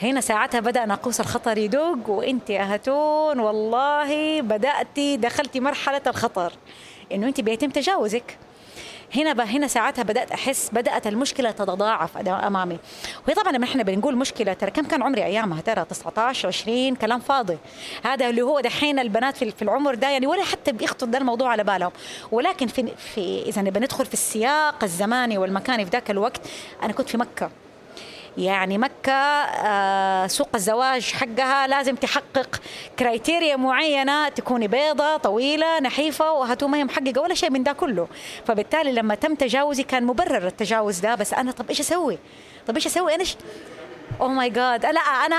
هنا 0.01 0.21
ساعتها 0.21 0.59
بدأ 0.59 0.85
ناقوس 0.85 1.19
الخطر 1.19 1.57
يدق 1.57 2.09
وانت 2.09 2.49
يا 2.49 2.75
هتون 2.75 3.39
والله 3.39 4.41
بداتي 4.41 5.17
دخلتي 5.17 5.59
مرحلة 5.59 6.01
الخطر. 6.07 6.53
إنه 7.11 7.27
انت 7.27 7.41
بيتم 7.41 7.69
تجاوزك. 7.69 8.37
هنا 9.15 9.43
هنا 9.43 9.67
ساعتها 9.67 10.03
بدأت 10.03 10.31
أحس 10.31 10.69
بدأت 10.73 11.07
المشكلة 11.07 11.51
تتضاعف 11.51 12.17
أمامي. 12.47 12.79
وهي 13.27 13.35
طبعا 13.35 13.53
لما 13.53 13.65
إحنا 13.65 13.83
بنقول 13.83 14.17
مشكلة 14.17 14.53
ترى 14.53 14.71
كم 14.71 14.83
كان 14.83 15.03
عمري 15.03 15.25
أيامها؟ 15.25 15.61
ترى 15.61 15.85
19 15.85 16.47
20 16.47 16.95
كلام 16.95 17.19
فاضي. 17.19 17.57
هذا 18.03 18.29
اللي 18.29 18.41
هو 18.41 18.59
دحين 18.59 18.99
البنات 18.99 19.37
في 19.37 19.61
العمر 19.61 19.95
ده 19.95 20.09
يعني 20.09 20.27
ولا 20.27 20.43
حتى 20.43 20.71
بيخطر 20.71 21.07
ده 21.07 21.17
الموضوع 21.17 21.49
على 21.49 21.63
بالهم. 21.63 21.91
ولكن 22.31 22.67
في, 22.67 22.87
في 23.13 23.43
إذا 23.47 23.61
بندخل 23.61 24.05
في 24.05 24.13
السياق 24.13 24.83
الزماني 24.83 25.37
والمكاني 25.37 25.85
في 25.85 25.91
ذاك 25.91 26.11
الوقت 26.11 26.41
أنا 26.83 26.93
كنت 26.93 27.09
في 27.09 27.17
مكة. 27.17 27.49
يعني 28.37 28.77
مكة 28.77 29.11
آه، 29.11 30.27
سوق 30.27 30.49
الزواج 30.55 31.11
حقها 31.13 31.67
لازم 31.67 31.95
تحقق 31.95 32.61
criteria 32.99 33.55
معينة 33.55 34.29
تكوني 34.29 34.67
بيضة 34.67 35.17
طويلة 35.17 35.79
نحيفة 35.79 36.31
وهاتوا 36.31 36.67
ما 36.67 36.77
هي 36.77 36.83
محققة 36.83 37.21
ولا 37.21 37.33
شيء 37.33 37.51
من 37.51 37.63
ده 37.63 37.73
كله. 37.73 38.07
فبالتالي 38.47 38.91
لما 38.91 39.15
تم 39.15 39.35
تجاوزي 39.35 39.83
كان 39.83 40.03
مبرر 40.05 40.47
التجاوز 40.47 40.99
ده 40.99 41.15
بس 41.15 41.33
أنا 41.33 41.51
طب 41.51 41.69
إيش 41.69 41.79
أسوي؟ 41.79 42.17
طب 42.67 42.75
إيش 42.75 42.85
أسوي؟ 42.85 43.15
أنا 43.15 43.23
oh 44.21 44.27
my 44.27 44.49
God 44.49 44.85
لا 44.85 44.99
أنا 44.99 45.35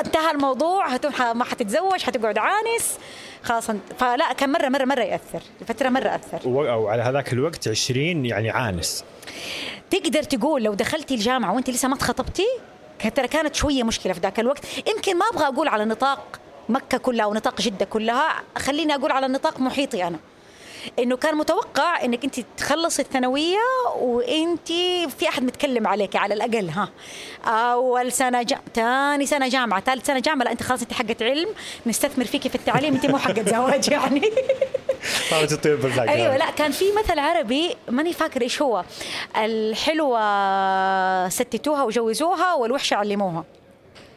انتهى 0.00 0.30
الموضوع 0.30 0.86
ما 1.32 1.44
حتتزوج 1.44 2.02
حتقعد 2.02 2.38
عانس. 2.38 2.98
خلاص 3.44 3.70
فلا 3.98 4.32
كان 4.32 4.52
مرة 4.52 4.68
مرة 4.68 4.84
مرة 4.84 5.02
يأثر. 5.02 5.42
فترة 5.66 5.88
مرة 5.88 6.08
أثر. 6.14 6.40
أو 6.44 6.88
على 6.88 7.02
هذاك 7.02 7.32
الوقت 7.32 7.68
20 7.68 8.26
يعني 8.26 8.50
عانس. 8.50 9.04
تقدر 9.90 10.22
تقول 10.22 10.62
لو 10.62 10.74
دخلتي 10.74 11.14
الجامعة 11.14 11.54
وأنت 11.54 11.70
لسه 11.70 11.88
ما 11.88 11.96
تخطبتي 11.96 12.46
ترى 13.14 13.28
كانت 13.28 13.54
شوية 13.54 13.82
مشكلة 13.82 14.12
في 14.12 14.20
ذاك 14.20 14.40
الوقت. 14.40 14.64
يمكن 14.88 15.18
ما 15.18 15.24
أبغى 15.32 15.44
أقول 15.44 15.68
على 15.68 15.84
نطاق 15.84 16.40
مكة 16.68 16.98
كلها 16.98 17.26
ونطاق 17.26 17.60
جدة 17.60 17.84
كلها 17.84 18.42
خليني 18.58 18.94
أقول 18.94 19.12
على 19.12 19.28
نطاق 19.28 19.60
محيطي 19.60 20.06
أنا. 20.06 20.18
إنه 20.98 21.16
كان 21.16 21.34
متوقع 21.36 22.04
إنك 22.04 22.24
أنت 22.24 22.40
تخلصي 22.56 23.02
الثانوية 23.02 23.58
وأنت 23.98 24.68
في 25.18 25.28
أحد 25.28 25.42
متكلم 25.42 25.86
عليك 25.86 26.16
على 26.16 26.34
الأقل 26.34 26.68
ها. 26.68 26.88
أول 27.46 28.12
سنة 28.12 28.42
جا... 28.42 28.58
ثاني 28.74 29.26
سنة 29.26 29.48
جامعة 29.48 29.80
ثالث 29.80 30.06
سنة 30.06 30.20
جامعة 30.20 30.44
لأ 30.44 30.52
أنت 30.52 30.62
خلاص 30.62 30.82
أنت 30.82 30.92
حقه 30.92 31.16
علم 31.20 31.48
نستثمر 31.86 32.24
فيكي 32.24 32.48
في 32.48 32.54
التعليم 32.54 32.94
أنت 32.94 33.06
مو 33.06 33.18
حقه 33.18 33.42
زواج 33.56 33.88
يعني. 33.88 34.22
أيوه 36.08 36.36
لأ 36.36 36.50
كان 36.50 36.70
في 36.72 36.84
مثل 36.98 37.18
عربي 37.18 37.76
ماني 37.88 38.12
فاكر 38.12 38.42
إيش 38.42 38.62
هو. 38.62 38.84
الحلوة 39.36 41.28
ستتوها 41.28 41.82
وجوزوها 41.82 42.54
والوحشة 42.54 42.94
علموها. 42.94 43.44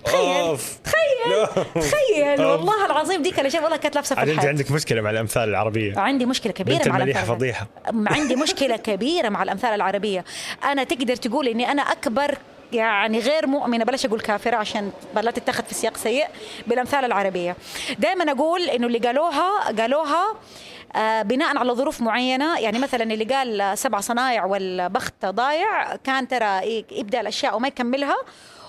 تخيل 0.05 0.57
تخيل 0.83 1.65
تخيل. 1.81 2.45
والله 2.45 2.85
العظيم 2.85 3.21
ديك 3.21 3.39
الأشياء 3.39 3.63
والله 3.63 3.77
كانت 3.77 3.95
لابسة 3.95 4.15
في 4.15 4.31
أنت 4.31 4.45
عندك 4.45 4.71
مشكلة 4.71 5.01
مع 5.01 5.09
الأمثال 5.09 5.49
العربية. 5.49 5.99
عندي 5.99 6.25
مشكلة 6.25 6.53
كبيرة 6.53 6.89
مع 6.89 6.97
الأمثال 6.97 7.25
فضيحة. 7.25 7.67
عندي 8.07 8.35
مشكلة 8.35 8.77
كبيرة 8.77 9.29
مع 9.29 9.43
الأمثال 9.43 9.69
العربية. 9.69 10.25
أنا 10.63 10.83
تقدر 10.83 11.15
تقول 11.15 11.47
إني 11.47 11.71
أنا 11.71 11.81
أكبر 11.81 12.37
يعني 12.73 13.19
غير 13.19 13.47
مؤمنة 13.47 13.85
بلاش 13.85 14.05
أقول 14.05 14.19
كافرة 14.19 14.55
عشان 14.55 14.91
لا 15.15 15.31
تتخذ 15.31 15.63
في 15.63 15.73
سياق 15.73 15.97
سيء 15.97 16.25
بالأمثال 16.67 17.05
العربية. 17.05 17.55
دائما 17.99 18.31
أقول 18.31 18.61
إنه 18.61 18.87
اللي 18.87 18.99
قالوها 18.99 19.71
قالوها 19.79 20.35
آه 20.95 21.21
بناء 21.21 21.57
على 21.57 21.73
ظروف 21.73 22.01
معينة. 22.01 22.59
يعني 22.59 22.79
مثلا 22.79 23.03
اللي 23.03 23.25
قال 23.25 23.77
سبع 23.77 23.99
صنايع 23.99 24.45
والبخت 24.45 25.25
ضايع 25.25 25.95
كان 25.95 26.27
ترى 26.27 26.83
يبدأ 26.91 27.21
الأشياء 27.21 27.55
وما 27.55 27.67
يكملها. 27.67 28.17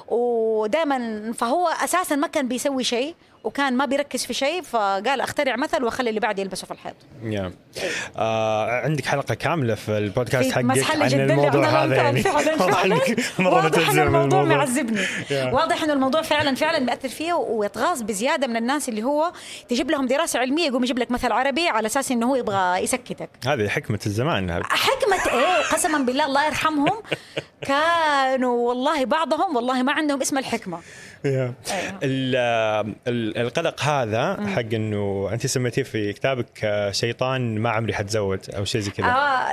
ودائما 0.09 1.33
فهو 1.33 1.69
أساسا 1.69 2.17
ما 2.17 2.27
كان 2.27 2.49
بيسوي 2.49 2.85
شيء 2.85 3.15
وكان 3.47 3.77
ما 3.77 3.85
بيركز 3.85 4.27
في 4.27 4.35
شيء 4.35 4.63
فقال 4.63 5.21
أخترع 5.21 5.57
مثل 5.57 5.85
وأخلي 5.85 6.09
اللي 6.11 6.21
بعدي 6.21 6.43
يلبسه 6.43 6.67
في 6.67 6.71
الحيط. 6.71 6.95
آه 8.17 8.81
عندك 8.81 9.05
حلقة 9.05 9.35
كاملة 9.35 9.75
في 9.75 9.99
البودكاست 9.99 10.53
حقك 10.53 10.91
عن 11.01 11.13
الموضوع 11.13 11.85
هذا 11.85 11.95
يعني. 11.95 12.23
فعلاً 12.23 12.63
واضح. 12.63 12.85
انك 12.85 13.21
مرة 13.39 13.55
واضح 13.55 13.91
ان 13.91 13.99
الموضوع 13.99 14.45
معذبني. 14.45 15.07
Yeah. 15.07 15.33
واضح 15.33 15.83
ان 15.83 15.91
الموضوع 15.91 16.23
فعلا 16.23 16.55
فعلا 16.55 16.79
مأثر 16.79 17.09
فيه 17.09 17.33
ويتغاظ 17.33 18.03
بزيادة 18.03 18.47
من 18.47 18.57
الناس 18.57 18.89
اللي 18.89 19.03
هو 19.03 19.33
تجيب 19.69 19.91
لهم 19.91 20.07
دراسة 20.07 20.39
علمية 20.39 20.67
يقوم 20.67 20.85
يجيب 20.85 20.99
لك 20.99 21.11
مثل 21.11 21.33
عربي 21.33 21.69
على 21.69 21.87
أساس 21.87 22.13
إنه 22.13 22.27
هو 22.31 22.37
يبغى 22.37 22.83
يسكتك. 22.83 23.31
هذه 23.47 23.69
حكمة 23.69 24.01
الزمان. 24.07 24.65
حكمة 24.65 25.33
إيه؟ 25.39 25.63
قسما 25.73 25.99
بالله 25.99 26.27
الله 26.27 26.47
يرحمهم. 26.47 27.03
كانوا 27.69 28.69
والله 28.69 29.05
بعضهم 29.05 29.57
والله 29.57 29.83
ما 29.83 29.93
عندهم 29.93 30.21
اسم 30.21 30.39
الحكمة. 30.39 30.79
القلق 33.37 33.83
هذا 33.83 34.47
حق 34.47 34.75
إنه 34.75 35.29
أنت 35.33 35.47
سميتيه 35.47 35.83
في 35.83 36.13
كتابك 36.13 36.65
آه، 36.65 36.91
شيطان 36.91 37.59
ما 37.59 37.71
عمري 37.71 37.95
حتزوج 37.95 38.39
أو 38.57 38.65
شيء 38.65 38.81
زي 38.81 38.91
كذا. 38.91 39.07
آه 39.07 39.47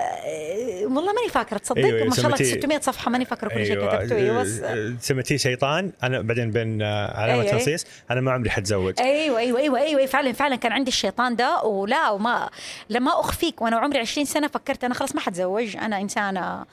والله 0.83 1.13
ماني 1.13 1.29
فاكرة 1.29 1.57
تصدق؟ 1.57 1.77
أيوه، 1.77 2.07
ما 2.07 2.15
شاء 2.15 2.25
الله 2.25 2.37
سميتي- 2.37 2.59
600 2.59 2.79
صفحة 2.79 3.11
ماني 3.11 3.25
فاكرة 3.25 3.49
كل 3.49 3.65
شيء 3.65 3.87
كتبته. 3.87 4.15
أيوه 4.15 4.41
بس 4.41 4.59
آه، 4.59 4.93
سميتيه 4.99 5.37
شيطان 5.37 5.91
أنا 6.03 6.21
بعدين 6.21 6.51
بين 6.51 6.81
علامة. 6.81 7.43
تنصيص 7.43 7.85
أنا 8.11 8.21
ما 8.21 8.31
عمري 8.31 8.49
حتزوج. 8.49 8.93
أيوه 8.99 9.39
أيوه 9.39 9.59
أيوه 9.59 9.79
أيوه 9.79 10.05
فعلا 10.05 10.31
فعلا 10.33 10.55
كان 10.55 10.71
عندي 10.71 10.89
الشيطان 10.89 11.35
ده 11.35 11.61
ولا 11.63 12.09
وما 12.09 12.49
لما 12.89 13.19
أخفيك 13.19 13.61
وأنا 13.61 13.77
عمري 13.77 13.99
20 13.99 14.25
سنة 14.25 14.47
فكرت 14.47 14.83
أنا 14.83 14.93
خلاص 14.93 15.15
ما 15.15 15.21
حتزوج 15.21 15.77
أنا 15.77 16.01
إنسانة 16.01 16.65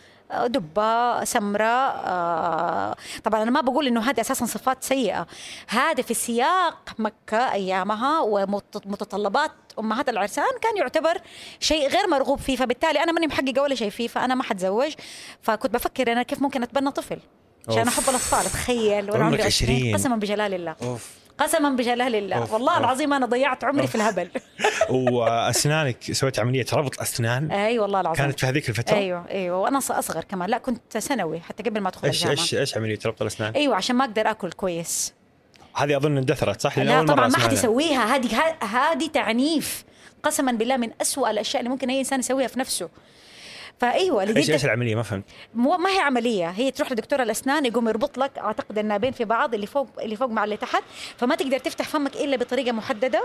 دبة 0.47 1.25
سمراء 1.25 2.03
آه، 2.05 2.97
طبعا 3.25 3.43
أنا 3.43 3.51
ما 3.51 3.61
بقول 3.61 3.87
إنه 3.87 4.01
هذه 4.01 4.21
أساسا 4.21 4.47
صفات 4.47 4.85
سيئة. 4.85 5.27
هذا 5.69 6.03
في 6.03 6.15
سياق 6.15 6.95
مكة 6.99 7.53
أيامها 7.53 8.21
ومتطلبات 8.21 9.51
أمهات 9.79 10.09
العرسان 10.09 10.51
كان 10.63 10.77
يعتبر 10.77 11.19
شيء 11.61 11.89
غير 11.89 12.09
مرغوب 12.09 12.39
فيه. 12.39 12.57
فبالتالي 12.57 13.03
أنا 13.03 13.13
ماني 13.13 13.27
محققة 13.27 13.63
ولا 13.63 13.75
شيء 13.75 13.91
فيه 13.91 14.09
فأنا 14.09 14.35
ما 14.35 14.43
حتزوج. 14.43 14.93
فكنت 15.43 15.75
بفكر 15.75 16.13
أنا 16.13 16.23
كيف 16.23 16.43
ممكن 16.43 16.63
أتبنى 16.63 16.91
طفل؟ 16.91 17.19
عشان 17.69 17.79
أوف. 17.79 17.89
أحب 17.89 18.09
الأطفال. 18.09 18.45
تخيل 18.45 19.11
عمرك 19.11 19.23
عمري 19.23 19.43
20 19.43 19.77
20. 19.77 19.95
قسما 19.95 20.17
بجلال 20.17 20.55
الله. 20.55 20.77
أوف. 20.83 21.20
قسما 21.41 21.71
بجلال 21.71 22.15
الله 22.15 22.37
أوف، 22.37 22.53
والله 22.53 22.73
أوف. 22.73 22.81
العظيم 22.81 23.13
أنا 23.13 23.27
ضيعت 23.27 23.65
عمري 23.65 23.87
في 23.87 23.95
الهبل. 23.95 24.29
وأسنانك 25.13 26.13
سويت 26.13 26.39
عملية 26.39 26.67
ربط 26.73 27.01
أسنان؟ 27.01 27.51
أي 27.51 27.79
والله 27.79 28.01
العظيم. 28.01 28.25
كانت 28.25 28.41
في 28.41 28.47
هذيك 28.47 28.69
الفترة؟ 28.69 28.97
أيوه 28.97 29.25
أيوه. 29.31 29.59
وأنا 29.59 29.79
أصغر 29.79 30.25
كمان. 30.25 30.51
لا 30.51 30.59
كنت 30.59 30.99
ثانوي 30.99 31.41
حتى 31.41 31.63
قبل 31.63 31.81
ما 31.81 31.89
أدخل 31.89 32.07
إيش 32.07 32.27
إيش 32.27 32.55
إيش 32.55 32.77
عملية 32.77 32.99
ربط 33.07 33.23
الأسنان؟ 33.23 33.53
أيوه 33.55 33.77
عشان 33.77 33.97
ما 33.97 34.05
أقدر 34.05 34.31
آكل 34.31 34.53
كويس. 34.53 35.15
هذه 35.75 35.97
أظن 35.97 36.17
اندثرت 36.17 36.61
صح؟ 36.61 36.79
لا 36.79 37.07
طبعا 37.07 37.29
ما 37.29 37.39
حد. 37.39 37.53
يسويها. 37.53 38.17
هذه 38.17 38.57
هذه 38.63 39.07
تعنيف. 39.07 39.85
قسما 40.23 40.53
بالله 40.53 40.77
من 40.77 40.91
أسوأ 41.01 41.31
الأشياء 41.31 41.61
اللي 41.61 41.71
ممكن 41.71 41.91
أي 41.91 41.99
إنسان 41.99 42.21
يسويها 42.21 42.47
في 42.47 42.59
نفسه. 42.59 42.89
فأيوة 43.81 44.23
إيش 44.23 44.51
إيش 44.51 44.65
العملية؟ 44.65 44.95
ما 44.95 45.03
فهمت. 45.03 45.25
مو 45.55 45.77
ما 45.77 45.91
هي 45.91 45.99
عملية. 45.99 46.51
هي 46.51 46.71
تروح 46.71 46.93
لدكتور 46.93 47.23
الأسنان 47.23 47.67
يقوم 47.67 47.89
يربط 47.89 48.19
لك 48.19 48.39
أعتقد 48.39 48.79
النابين 48.79 49.13
في 49.13 49.25
بعض 49.25 49.55
اللي 49.55 49.67
فوق 49.67 49.89
اللي 50.01 50.17
فوق 50.17 50.29
مع 50.29 50.45
اللي 50.45 50.57
تحت 50.57 50.83
فما 51.17 51.35
تقدر 51.35 51.59
تفتح 51.59 51.89
فمك 51.89 52.17
إلا 52.17 52.37
بطريقة 52.37 52.73
محددة 52.73 53.23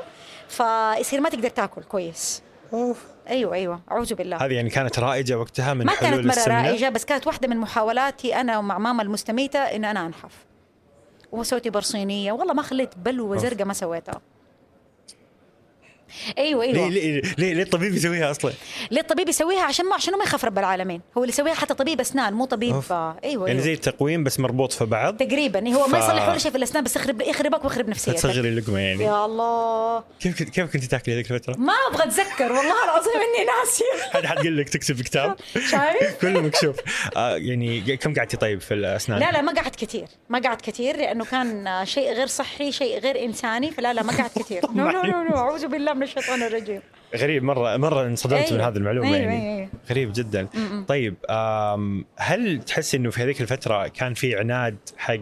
فيصير 0.47 1.21
ما 1.21 1.29
تقدر 1.29 1.49
تاكل 1.49 1.83
كويس. 1.83 2.43
أيوه 3.29 3.53
أيوه. 3.53 3.81
أعوذ 3.91 4.13
بالله. 4.13 4.37
هذه 4.37 4.53
يعني 4.53 4.69
كانت 4.69 4.99
رائجة 4.99 5.39
وقتها 5.39 5.73
من 5.73 5.85
ما 5.85 5.91
حلول 5.91 6.11
كانت 6.11 6.25
مرة 6.25 6.33
السمنة؟ 6.33 6.61
رائجة 6.61 6.89
بس 6.89 7.05
كانت 7.05 7.27
واحدة 7.27 7.47
من 7.47 7.57
محاولاتي 7.57 8.35
أنا 8.35 8.57
ومع 8.57 8.77
ماما 8.77 9.03
المستميتة 9.03 9.59
إنه 9.59 9.91
أنا 9.91 10.05
أنحف. 10.05 10.45
وسويتي 11.31 11.69
برصينية. 11.69 12.31
والله 12.31 12.53
ما 12.53 12.61
خليت 12.61 12.97
بلوة 12.97 13.37
زرقاء 13.37 13.65
ما 13.65 13.73
سويتها. 13.73 14.21
أيوه 16.37 16.63
أيوه. 16.63 16.73
ليه 16.73 16.89
ليه 16.89 17.21
ليه, 17.37 17.53
ليه 17.53 17.63
الطبيب 17.63 17.93
يسويها 17.95 18.31
أصلا؟ 18.31 18.51
ليه 18.91 19.01
الطبيب 19.01 19.29
يسويها؟ 19.29 19.61
عشان 19.63 19.85
ما 19.85 19.95
عشان 19.95 20.17
ما 20.17 20.23
يخاف 20.23 20.45
رب 20.45 20.57
العالمين. 20.59 21.01
هو 21.17 21.23
اللي 21.23 21.33
يسويها 21.33 21.53
حتى 21.53 21.73
طبيب 21.73 21.99
أسنان 21.99 22.33
مو 22.33 22.45
طبيب 22.45 22.73
أوف. 22.73 22.91
آه، 22.91 23.15
أيوه 23.23 23.47
يعني 23.47 23.51
أيوه. 23.59 23.65
زي 23.65 23.73
التقويم 23.73 24.23
بس 24.23 24.39
مربوط 24.39 24.73
في 24.73 24.85
بعض؟ 24.85 25.17
تقريبا 25.17 25.73
هو 25.75 25.87
ما 25.87 25.99
ف- 25.99 26.03
يصلح 26.03 26.29
ولا 26.29 26.37
شيء 26.37 26.51
في 26.51 26.57
الأسنان 26.57 26.83
بس 26.83 26.95
يخرب 26.95 27.21
يخربك 27.21 27.63
ويخرب 27.63 27.89
نفسيتك. 27.89 28.17
تصغري 28.17 28.49
اللقمة 28.49 28.79
يعني. 28.79 29.03
يا 29.03 29.25
الله. 29.25 30.03
كيف 30.19 30.39
كنت 30.39 30.49
كيف 30.49 30.73
كنت 30.73 30.83
تاكلي 30.83 31.15
هذيك 31.15 31.31
الفترة؟ 31.31 31.55
ما 31.57 31.73
أبغى 31.91 32.03
أتذكر 32.03 32.51
والله 32.51 32.83
العظيم 32.83 33.13
إني 33.15 33.45
ناسية. 33.45 33.85
حد 34.13 34.25
حد 34.25 34.37
قال 34.37 34.57
لك 34.57 34.69
تكتب 34.69 35.01
كتاب؟ 35.01 35.35
شايف؟ 35.53 36.15
كله 36.21 36.41
مكشوف. 36.41 36.75
آه 37.17 37.35
يعني 37.37 37.97
كم 37.97 38.13
قعدتي 38.13 38.37
طيب 38.37 38.61
في 38.61 38.73
الأسنان؟ 38.73 39.19
لا 39.19 39.31
لا 39.31 39.41
ما 39.41 39.53
قعدت 39.53 39.75
كثير 39.75 40.05
ما 40.29 40.39
قعدت 40.39 40.61
كثير 40.61 40.97
لأنه 40.97 41.25
كان 41.25 41.81
شيء 41.85 42.13
غير 42.13 42.27
صحي 42.27 42.71
شيء 42.71 42.99
غير 42.99 43.23
إنساني 43.25 43.71
فلا 43.71 43.93
لا 43.93 44.03
ما 44.03 44.17
قعدت 44.17 44.39
كثير 44.39 44.61
no 44.73 44.89
no 44.89 45.01
no 45.01 45.37
أعوذ 45.37 45.67
بالله 45.67 45.93
من 45.95 46.03
الشيطان 46.03 46.43
الرجيم. 46.43 46.81
غريب 47.15 47.43
مرة 47.43 47.77
مرة 47.77 48.03
انصدمت 48.05 48.53
من 48.53 48.59
أيوة. 48.59 48.67
هذه 48.67 48.77
المعلومة 48.77 49.07
أيوة، 49.07 49.17
يعني. 49.31 49.57
أيوة. 49.57 49.69
غريب 49.89 50.11
جدا. 50.15 50.47
طيب 50.87 51.15
آم، 51.29 52.05
هل 52.17 52.63
تحس 52.63 52.95
إنه 52.95 53.09
في 53.09 53.23
هذيك 53.23 53.41
الفترة 53.41 53.87
كان 53.87 54.13
في 54.13 54.35
عناد 54.39 54.77
حق 54.97 55.15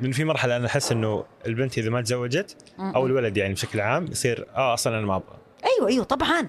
لأن 0.00 0.12
في 0.12 0.24
مرحلة 0.24 0.56
أنا 0.56 0.66
أحس 0.66 0.92
إنه 0.92 1.24
البنت 1.46 1.78
إذا 1.78 1.90
ما 1.90 2.00
تزوجت 2.02 2.56
أو 2.78 3.06
الولد 3.06 3.36
يعني 3.36 3.54
بشكل 3.54 3.80
عام 3.80 4.06
يصير 4.10 4.46
آه 4.56 4.74
أصلا 4.74 4.98
أنا 4.98 5.06
ما 5.06 5.16
أبغى. 5.16 5.36
أيوه 5.64 5.88
أيوه 5.88 6.04
طبعا. 6.04 6.48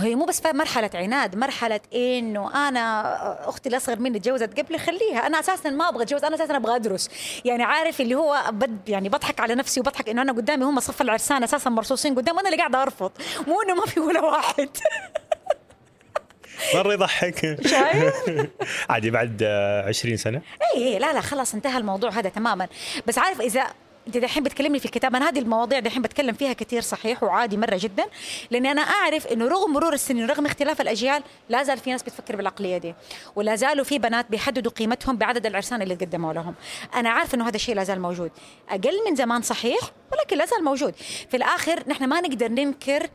هي 0.00 0.14
مو 0.14 0.24
بس 0.24 0.42
مرحلة 0.46 0.90
عناد 0.94 1.36
مرحلة 1.36 1.80
إنه 1.94 2.68
أنا 2.68 3.48
أختي 3.48 3.68
الأصغر 3.68 3.98
مني 3.98 4.18
تجوزت 4.18 4.60
قبلي 4.60 4.78
خليها. 4.78 5.26
أنا 5.26 5.40
أساسا 5.40 5.70
ما 5.70 5.88
أبغى 5.88 6.02
أتجوز 6.02 6.24
أنا 6.24 6.34
أساسا 6.34 6.56
أبغى 6.56 6.76
أدرس. 6.76 7.10
يعني 7.44 7.62
عارف 7.62 8.00
اللي 8.00 8.14
هو 8.14 8.44
بد 8.50 8.88
يعني 8.88 9.08
بضحك 9.08 9.40
على 9.40 9.54
نفسي 9.54 9.80
وبضحك 9.80 10.08
إنه 10.08 10.22
أنا 10.22 10.32
قدامي 10.32 10.64
هم 10.64 10.80
صف 10.80 11.02
العرسان 11.02 11.42
أساسا 11.42 11.70
مرصوصين 11.70 12.14
قدام 12.14 12.36
وأنا 12.36 12.48
اللي 12.48 12.58
قاعدة 12.58 12.82
أرفض. 12.82 13.12
مو 13.46 13.62
إنه 13.62 13.74
ما 13.74 13.86
في 13.86 14.00
ولا 14.00 14.20
واحد. 14.20 14.68
مرة 16.74 16.92
يضحك. 16.92 17.66
شايف؟ 17.66 18.14
عادي 18.90 19.10
بعد 19.10 19.42
آه، 19.42 19.88
20 19.88 20.16
سنة؟ 20.16 20.40
اي 20.76 20.88
اي 20.94 20.98
لا 20.98 21.12
لا 21.12 21.20
خلاص 21.20 21.54
انتهى 21.54 21.78
الموضوع 21.78 22.10
هذا 22.10 22.28
تماما. 22.28 22.68
بس 23.06 23.18
عارف 23.18 23.40
إذا 23.40 23.66
انت 24.10 24.18
دحين 24.18 24.42
بتكلمني 24.42 24.78
في 24.78 24.84
الكتاب. 24.84 25.16
أنا 25.16 25.28
هذه 25.28 25.38
المواضيع 25.38 25.78
دحين 25.78 26.02
بتكلم 26.02 26.34
فيها 26.34 26.52
كثير 26.52 26.80
صحيح 26.80 27.22
وعادي 27.22 27.56
مرة 27.56 27.76
جدا 27.80 28.04
لأني 28.50 28.70
أنا 28.70 28.80
أعرف 28.82 29.26
إنه 29.26 29.48
رغم 29.48 29.72
مرور 29.72 29.92
السنين 29.92 30.26
رغم 30.26 30.46
اختلاف 30.46 30.80
الأجيال 30.80 31.22
لا 31.48 31.62
زال 31.62 31.78
في 31.78 31.90
ناس 31.90 32.02
بتفكر 32.02 32.36
بالعقلية 32.36 32.78
دي 32.78 32.94
ولا 33.36 33.56
زالوا 33.56 33.84
في 33.84 33.98
بنات 33.98 34.30
بيحددوا 34.30 34.72
قيمتهم 34.72 35.16
بعدد 35.16 35.46
العرسان 35.46 35.82
اللي 35.82 35.96
تقدموا 35.96 36.32
لهم. 36.32 36.54
أنا 36.94 37.10
عارفة 37.10 37.36
إنه 37.36 37.48
هذا 37.48 37.56
الشيء 37.56 37.74
لا 37.74 37.84
زال 37.84 38.00
موجود. 38.00 38.30
أقل 38.68 39.04
من 39.08 39.16
زمان 39.16 39.42
صحيح 39.42 39.80
ولكن 40.12 40.36
لا 40.36 40.46
زال 40.46 40.64
موجود. 40.64 40.94
في 41.30 41.36
الآخر 41.36 41.82
نحن 41.88 42.04
ما 42.04 42.20
نقدر 42.20 42.48
ننكر 42.48 43.06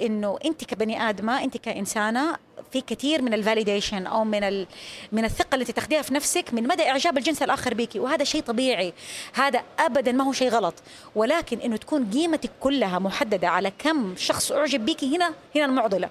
إنه 0.00 0.38
أنت 0.44 0.64
كبني 0.64 1.08
آدمة 1.08 1.44
أنت 1.44 1.56
كإنسانة 1.56 2.36
في 2.72 2.80
كثير 2.80 3.22
من 3.22 3.34
ال 3.34 3.41
validation 3.41 4.06
أو 4.06 4.24
من 4.24 4.44
ال... 4.44 4.66
من 5.12 5.24
الثقة 5.24 5.54
اللي 5.54 5.64
تاخذيها 5.64 6.02
في 6.02 6.14
نفسك 6.14 6.54
من 6.54 6.68
مدى 6.68 6.88
إعجاب 6.88 7.18
الجنس 7.18 7.42
الآخر 7.42 7.74
بيكي. 7.74 7.98
وهذا 7.98 8.24
شيء 8.24 8.42
طبيعي. 8.42 8.92
هذا 9.34 9.62
ابدا 9.78 10.12
ما 10.12 10.24
هو 10.24 10.32
شيء 10.32 10.48
غلط. 10.48 10.74
ولكن 11.14 11.60
إنه 11.60 11.76
تكون 11.76 12.10
قيمتك 12.10 12.50
كلها 12.60 12.98
محددة 12.98 13.48
على 13.48 13.72
كم 13.78 14.16
شخص 14.16 14.52
أعجب 14.52 14.84
بيكي 14.84 15.16
هنا 15.16 15.34
هنا 15.56 15.64
المعضلة. 15.64 16.08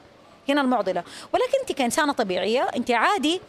هنا 0.50 0.62
المعضلة. 0.62 1.04
ولكن 1.34 1.60
أنت 1.62 1.72
كإنسانة 1.72 2.14
طبيعية 2.14 2.62
أنت 2.62 2.92
عادي 2.92 3.42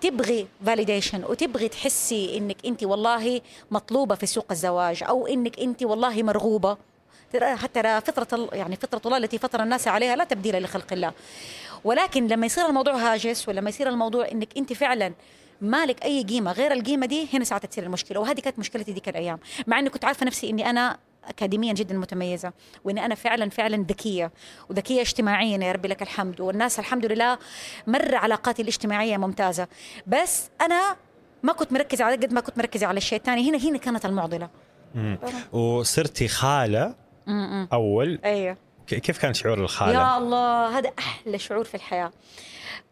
تبغي 0.00 0.46
validation 0.66 1.24
وتبغي 1.24 1.68
تحسي 1.68 2.38
إنك 2.38 2.56
أنت 2.66 2.84
والله 2.84 3.40
مطلوبة 3.70 4.14
في 4.14 4.26
سوق 4.26 4.46
الزواج 4.50 5.02
أو 5.08 5.26
إنك 5.26 5.60
أنت 5.60 5.82
والله 5.82 6.22
مرغوبة. 6.22 6.76
فطرة 8.00 8.28
ال- 8.32 8.48
يعني 8.52 8.76
فطرة 8.76 9.00
الله 9.06 9.16
التي 9.16 9.38
فطر 9.38 9.62
الناس 9.62 9.88
عليها 9.88 10.16
لا 10.16 10.24
تبديل 10.24 10.62
لخلق 10.62 10.92
الله. 10.92 11.12
ولكن 11.84 12.26
لما 12.26 12.46
يصير 12.46 12.66
الموضوع 12.66 12.94
هاجس 12.94 13.48
ولما 13.48 13.68
يصير 13.68 13.88
الموضوع 13.88 14.28
إنك 14.32 14.48
أنت 14.56 14.72
فعلا 14.72 15.12
مالك 15.60 16.04
أي 16.04 16.22
قيمة 16.22 16.52
غير 16.52 16.72
القيمة 16.72 17.06
دي 17.06 17.28
هنا 17.32 17.44
ساعتها 17.44 17.68
تصير 17.68 17.84
المشكلة. 17.84 18.20
وهذه 18.20 18.40
كانت 18.40 18.58
مشكلتي 18.58 18.92
ذيك 18.92 19.08
الأيام. 19.08 19.38
مع 19.66 19.78
إني 19.78 19.90
كنت 19.90 20.04
عارفة 20.04 20.26
نفسي 20.26 20.50
إني 20.50 20.70
أنا 20.70 20.98
اكاديميا 21.28 21.72
جدا 21.72 21.94
متميزة 21.94 22.52
وإني 22.84 23.06
أنا 23.06 23.14
فعلا 23.14 23.50
فعلا 23.50 23.76
ذكية 23.88 24.32
وذكية 24.70 25.00
اجتماعيا 25.00 25.58
يا 25.58 25.72
ربي 25.72 25.88
لك 25.88 26.02
الحمد. 26.02 26.40
والناس 26.40 26.78
الحمد 26.78 27.06
لله 27.06 27.38
مره 27.86 28.16
علاقاتي 28.16 28.62
الاجتماعية 28.62 29.16
ممتازة. 29.16 29.68
بس 30.06 30.50
أنا 30.60 30.96
ما 31.42 31.52
كنت 31.52 31.72
مركزة 31.72 32.04
على 32.04 32.16
قد 32.16 32.32
ما 32.32 32.40
كنت 32.40 32.58
مركزة 32.58 32.86
على 32.86 32.96
الشيء 32.96 33.18
الثاني. 33.18 33.50
هنا 33.50 33.58
هنا 33.58 33.78
كانت 33.78 34.06
المعضلة. 34.06 34.48
وصرتي 35.52 36.28
خالة. 36.28 36.94
أول. 37.72 38.20
أيوه. 38.24 38.56
كيف 38.86 39.18
كان 39.18 39.34
شعور 39.34 39.58
الخالة؟ 39.58 39.92
يا 39.92 40.18
الله 40.18 40.78
هذا 40.78 40.92
أحلى 40.98 41.38
شعور 41.38 41.64
في 41.64 41.74
الحياة. 41.74 42.12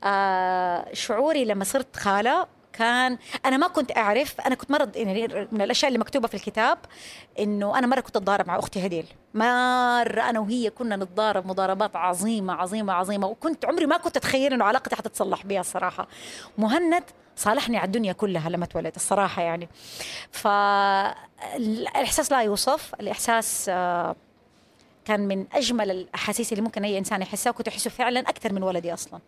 آه 0.05 0.89
شعوري 0.93 1.45
لما 1.45 1.65
صرت 1.65 1.97
خالة 1.97 2.47
كان 2.73 3.19
أنا 3.47 3.57
ما 3.57 3.69
كنت 3.69 3.97
أعرف 3.97 4.41
أنا 4.41 4.55
كنت 4.55 4.71
مرة 4.71 4.93
يعني 4.95 5.49
من 5.53 5.63
الأشياء 5.63 5.89
اللي 5.89 5.99
مكتوبة 5.99 6.29
في 6.29 6.35
الكتاب 6.35 6.79
إنه 7.39 7.79
أنا 7.79 7.87
مرة 7.87 8.01
كنت 8.01 8.17
أتضارب 8.17 8.49
مع 8.49 8.59
أختي 8.59 8.87
هديل. 8.87 9.07
مرة 9.35 10.21
أنا 10.31 10.41
وهي 10.41 10.71
كنا 10.71 10.97
نتضارب 10.97 11.47
مضاربات 11.47 11.97
عظيمة 11.97 12.53
عظيمة 12.53 12.93
عظيمة 12.93 13.27
وكنت 13.27 13.65
عمري 13.65 13.87
ما 13.87 13.97
كنت 13.97 14.17
أتخيل 14.17 14.53
إنه 14.53 14.65
علاقتي 14.65 14.97
حتتصلح 14.97 15.47
بها 15.47 15.61
الصراحة. 15.61 16.09
مهند 16.59 17.05
صالحني 17.37 17.77
على 17.77 17.87
الدنيا 17.87 18.13
كلها 18.13 18.49
لما 18.51 18.65
اتولد 18.65 18.93
الصراحة 18.97 19.43
يعني. 19.43 19.69
ف 20.33 20.47
الاحساس 21.57 22.33
لا 22.33 22.43
يوصف 22.43 22.95
الإحساس 23.01 23.67
آه، 23.69 24.17
كان 25.05 25.21
من 25.29 25.47
أجمل 25.53 25.91
الأحاسيس 25.91 26.53
اللي 26.53 26.63
ممكن 26.63 26.85
أي 26.85 26.99
إنسان 26.99 27.23
يحسها 27.23 27.51
وكنت 27.51 27.69
أحسه 27.69 27.91
فعلا 27.91 28.21
أكثر 28.21 28.53
من 28.53 28.63
ولدي 28.63 28.95
أصلا. 28.95 29.21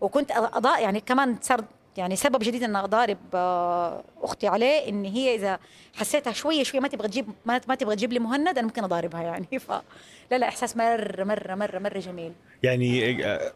وكنت 0.00 0.30
اضاء 0.30 0.82
يعني 0.82 1.00
كمان 1.00 1.36
صار 1.42 1.64
يعني 1.98 2.16
سبب 2.16 2.38
جديد 2.38 2.62
إن 2.62 2.76
اضارب 2.76 3.18
أختي 4.22 4.48
عليه 4.48 4.88
إن 4.88 5.04
هي 5.04 5.34
إذا 5.34 5.58
حسيتها 5.94 6.32
شوية 6.32 6.62
شوية 6.62 6.80
ما 6.80 6.88
تبغى 6.88 7.08
تجيب 7.08 7.26
ما, 7.46 7.60
ما 7.68 7.74
تبغى 7.74 7.96
تجيب 7.96 8.12
لي 8.12 8.18
مهند 8.18 8.48
أنا 8.48 8.62
ممكن 8.62 8.84
أضاربها 8.84 9.22
يعني. 9.22 9.58
ف 9.58 9.70
لا 10.30 10.38
لا 10.38 10.48
إحساس 10.48 10.76
مره 10.76 11.24
مره 11.24 11.54
مره 11.54 11.78
مره 11.78 11.98
جميل. 11.98 12.32
يعني 12.62 13.24
آه، 13.26 13.52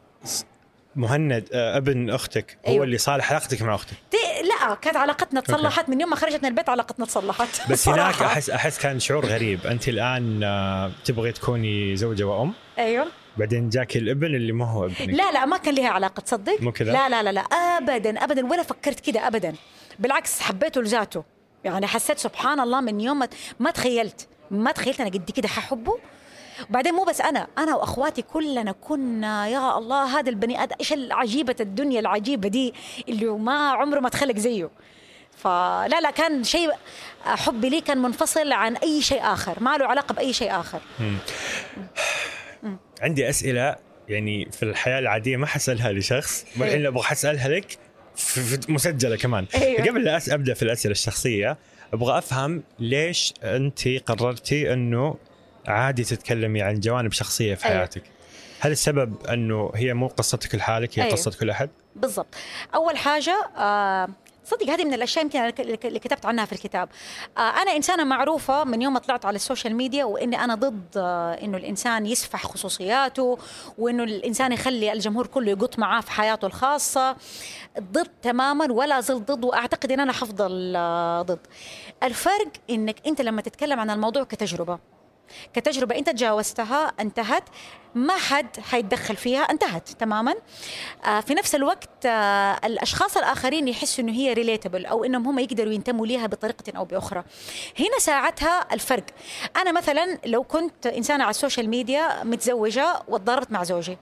مهند 0.97 1.49
آه، 1.53 1.77
ابن 1.77 2.11
أختك 2.11 2.59
هو 2.67 2.73
أيوة. 2.73 2.85
اللي 2.85 2.99
صالح 2.99 3.31
علاقتك 3.31 3.63
مع 3.63 3.75
أختك؟ 3.75 3.97
لا 4.43 4.75
كانت 4.75 4.97
علاقتنا 4.97 5.41
تصلحت 5.41 5.89
من 5.89 6.01
يوم 6.01 6.11
ما 6.11 6.17
خرجت 6.17 6.43
من 6.43 6.49
البيت 6.49 6.69
علاقتنا 6.69 7.07
تصلحت. 7.07 7.71
بس 7.71 7.89
هناك 7.89 8.15
صراحة. 8.15 8.27
احس 8.27 8.51
أحس 8.51 8.79
كان 8.79 9.01
شعور 9.01 9.27
غريب. 9.27 9.67
أنت 9.67 9.89
الآن 9.89 10.43
آه، 10.43 10.91
تبغي 11.05 11.33
تكوني 11.33 11.97
زوجة 11.97 12.25
وأم؟ 12.25 12.53
أيوه. 12.79 13.07
بعدين 13.37 13.69
جاك 13.69 13.97
الابن 13.97 14.27
اللي 14.27 14.53
ما 14.53 14.71
هو 14.71 14.85
ابنك. 14.85 15.01
لا 15.01 15.33
لا 15.33 15.45
ما 15.45 15.57
كان 15.57 15.75
لها 15.75 15.89
علاقة 15.89 16.21
تصدق؟ 16.21 16.61
مو 16.61 16.73
كذا؟ 16.73 16.93
لا 16.93 17.09
لا 17.09 17.23
لا 17.23 17.33
لا 17.33 17.41
ابدا 17.41 18.25
ابدا 18.25 18.47
ولا 18.47 18.63
فكرت 18.63 19.01
كذا 19.01 19.21
ابدا. 19.21 19.55
بالعكس 19.99 20.41
حبيته 20.41 20.83
لذاته. 20.83 21.25
يعني 21.65 21.87
حسيت 21.87 22.19
سبحان 22.19 22.61
الله 22.61 22.81
من 22.81 23.01
يوم 23.01 23.19
ما, 23.19 23.29
ما 23.61 23.71
تخيلت 23.71 24.29
ما 24.51 24.73
تخيلت 24.73 25.01
أنا 25.01 25.11
قد 25.11 25.31
كده 25.31 25.49
ححبه. 25.49 25.99
وبعدين 26.71 26.95
مو 26.95 27.05
بس 27.05 27.21
أنا 27.21 27.47
أنا 27.59 27.75
وأخواتي 27.75 28.23
كلنا 28.23 28.73
كنا 28.73 29.49
يا 29.49 29.79
الله 29.79 30.19
هذا 30.19 30.31
البني 30.31 30.63
آدم 30.63 30.77
إيش 30.81 30.93
العجيبة 30.93 31.57
الدنيا 31.61 32.01
العجيبة 32.01 32.49
دي 32.49 32.75
اللي 33.09 33.27
ما 33.27 33.71
عمره 33.71 34.01
ما 34.01 34.09
تخلق 34.09 34.37
زيه. 34.37 34.71
فلا 35.37 36.01
لا 36.01 36.11
كان 36.11 36.45
شيء 36.45 36.71
حبي 37.25 37.69
ليه 37.69 37.83
كان 37.83 37.99
منفصل 37.99 38.53
عن 38.53 38.77
أي 38.77 39.03
شيء 39.03 39.23
آخر 39.33 39.63
ما 39.63 39.77
له 39.77 39.87
علاقة 39.87 40.13
بأي 40.13 40.33
شيء 40.33 40.61
آخر. 40.61 40.81
عندي 43.03 43.29
أسئلة 43.29 43.77
يعني 44.09 44.51
في 44.51 44.63
الحياة 44.63 44.99
العادية 44.99 45.37
ما 45.37 45.47
حسألها 45.47 45.93
لشخص 45.93 46.47
والحين 46.57 46.79
أيوة. 46.79 46.89
أبغى 46.89 47.13
اسالها 47.13 47.49
لك 47.49 47.79
مسجلة 48.69 49.17
كمان 49.17 49.47
أيوة. 49.55 49.89
قبل 49.89 50.05
لا 50.05 50.21
أبدأ 50.29 50.55
في 50.55 50.63
الأسئلة 50.63 50.93
الشخصية 50.93 51.57
أبغى 51.93 52.19
أفهم 52.19 52.63
ليش 52.79 53.35
أنت 53.43 53.89
قررتي 53.89 54.73
إنه 54.73 55.17
عادي 55.67 56.05
تتكلمي 56.05 56.63
عن 56.63 56.81
جوانب 56.81 57.13
شخصية 57.13 57.55
في 57.55 57.65
أيوة. 57.65 57.77
حياتك 57.77 58.03
هل 58.61 58.73
السبب 58.73 59.27
إنه 59.27 59.73
هي 59.75 59.95
مو 59.95 60.07
قصتك 60.07 60.55
لحالك 60.55 60.99
هي 60.99 61.03
أيوة. 61.03 61.15
قصة 61.15 61.31
كل 61.41 61.51
أحد 61.51 61.71
بالضبط 61.97 62.35
أول 62.75 62.97
حاجة 62.97 63.51
آه 63.57 64.09
صدق 64.45 64.71
هذه 64.71 64.85
من 64.85 64.95
الأشياء 64.95 65.25
يمكن 65.25 65.41
اللي 65.85 65.99
كتبت 65.99 66.27
عنها 66.27 66.45
في 66.45 66.53
الكتاب. 66.53 66.89
آه 67.39 67.41
أنا 67.41 67.77
إنسانة 67.77 68.05
معروفة 68.05 68.65
من 68.65 68.83
يوم 68.83 68.93
ما 68.93 68.99
طلعت 68.99 69.25
على 69.25 69.37
ال 69.37 69.42
social 69.42 69.77
media 69.77 70.05
وإني 70.05 70.45
أنا 70.45 70.55
ضد 70.55 70.87
آه 70.97 71.33
إنه 71.35 71.57
الإنسان 71.59 72.07
يسفح 72.07 72.47
خصوصياته 72.47 73.39
وإنه 73.79 74.05
الإنسان 74.05 74.53
يخلي 74.53 74.93
الجمهور 74.93 75.27
كله 75.27 75.51
يقط 75.51 75.79
معاه 75.79 76.01
في 76.01 76.11
حياته 76.11 76.47
الخاصة. 76.47 77.17
ضد 77.81 78.09
تماما 78.23 78.73
ولا 78.73 79.01
زلت 79.01 79.31
ضد 79.33 79.45
وأعتقد 79.45 79.93
إن 79.93 80.01
أنا 80.01 80.13
حفضل 80.13 80.75
آه 80.77 81.23
ضد. 81.23 81.47
الفرق 82.03 82.49
إنك 82.71 82.97
أنت 83.07 83.21
لما 83.21 83.43
تتكلم 83.43 83.81
عن 83.81 83.91
الموضوع 83.91 84.25
كتجربة. 84.25 84.92
كتجربة 85.55 85.99
أنت 85.99 86.11
تجاوزتها 86.11 86.93
انتهت 87.01 87.45
ما 87.95 88.17
حد 88.17 88.61
حيتدخل 88.61 89.17
فيها 89.17 89.41
انتهت 89.41 89.89
تماما. 89.89 90.35
آه 91.05 91.21
في 91.21 91.35
نفس 91.35 91.55
الوقت 91.55 92.07
آه 92.07 92.61
الأشخاص 92.65 93.17
الآخرين 93.17 93.69
يحسوا 93.69 94.05
أنه 94.05 94.13
هي 94.13 94.33
relatable 94.33 94.87
أو 94.87 95.05
أنهم 95.05 95.27
هم 95.27 95.39
يقدروا 95.39 95.73
ينتموا 95.73 96.07
ليها 96.07 96.27
بطريقة 96.27 96.77
أو 96.77 96.85
بأخرى. 96.85 97.25
هنا 97.81 97.99
ساعتها 97.99 98.75
الفرق. 98.75 99.05
أنا 99.57 99.73
مثلا 99.73 100.19
لو 100.27 100.43
كنت 100.43 100.87
إنسانة 100.87 101.25
على 101.25 101.31
السوشيال 101.31 101.69
ميديا 101.69 102.25
متزوجة 102.25 103.03
وتضاربت 103.09 103.53
مع 103.53 103.65
زوجي 103.65 103.99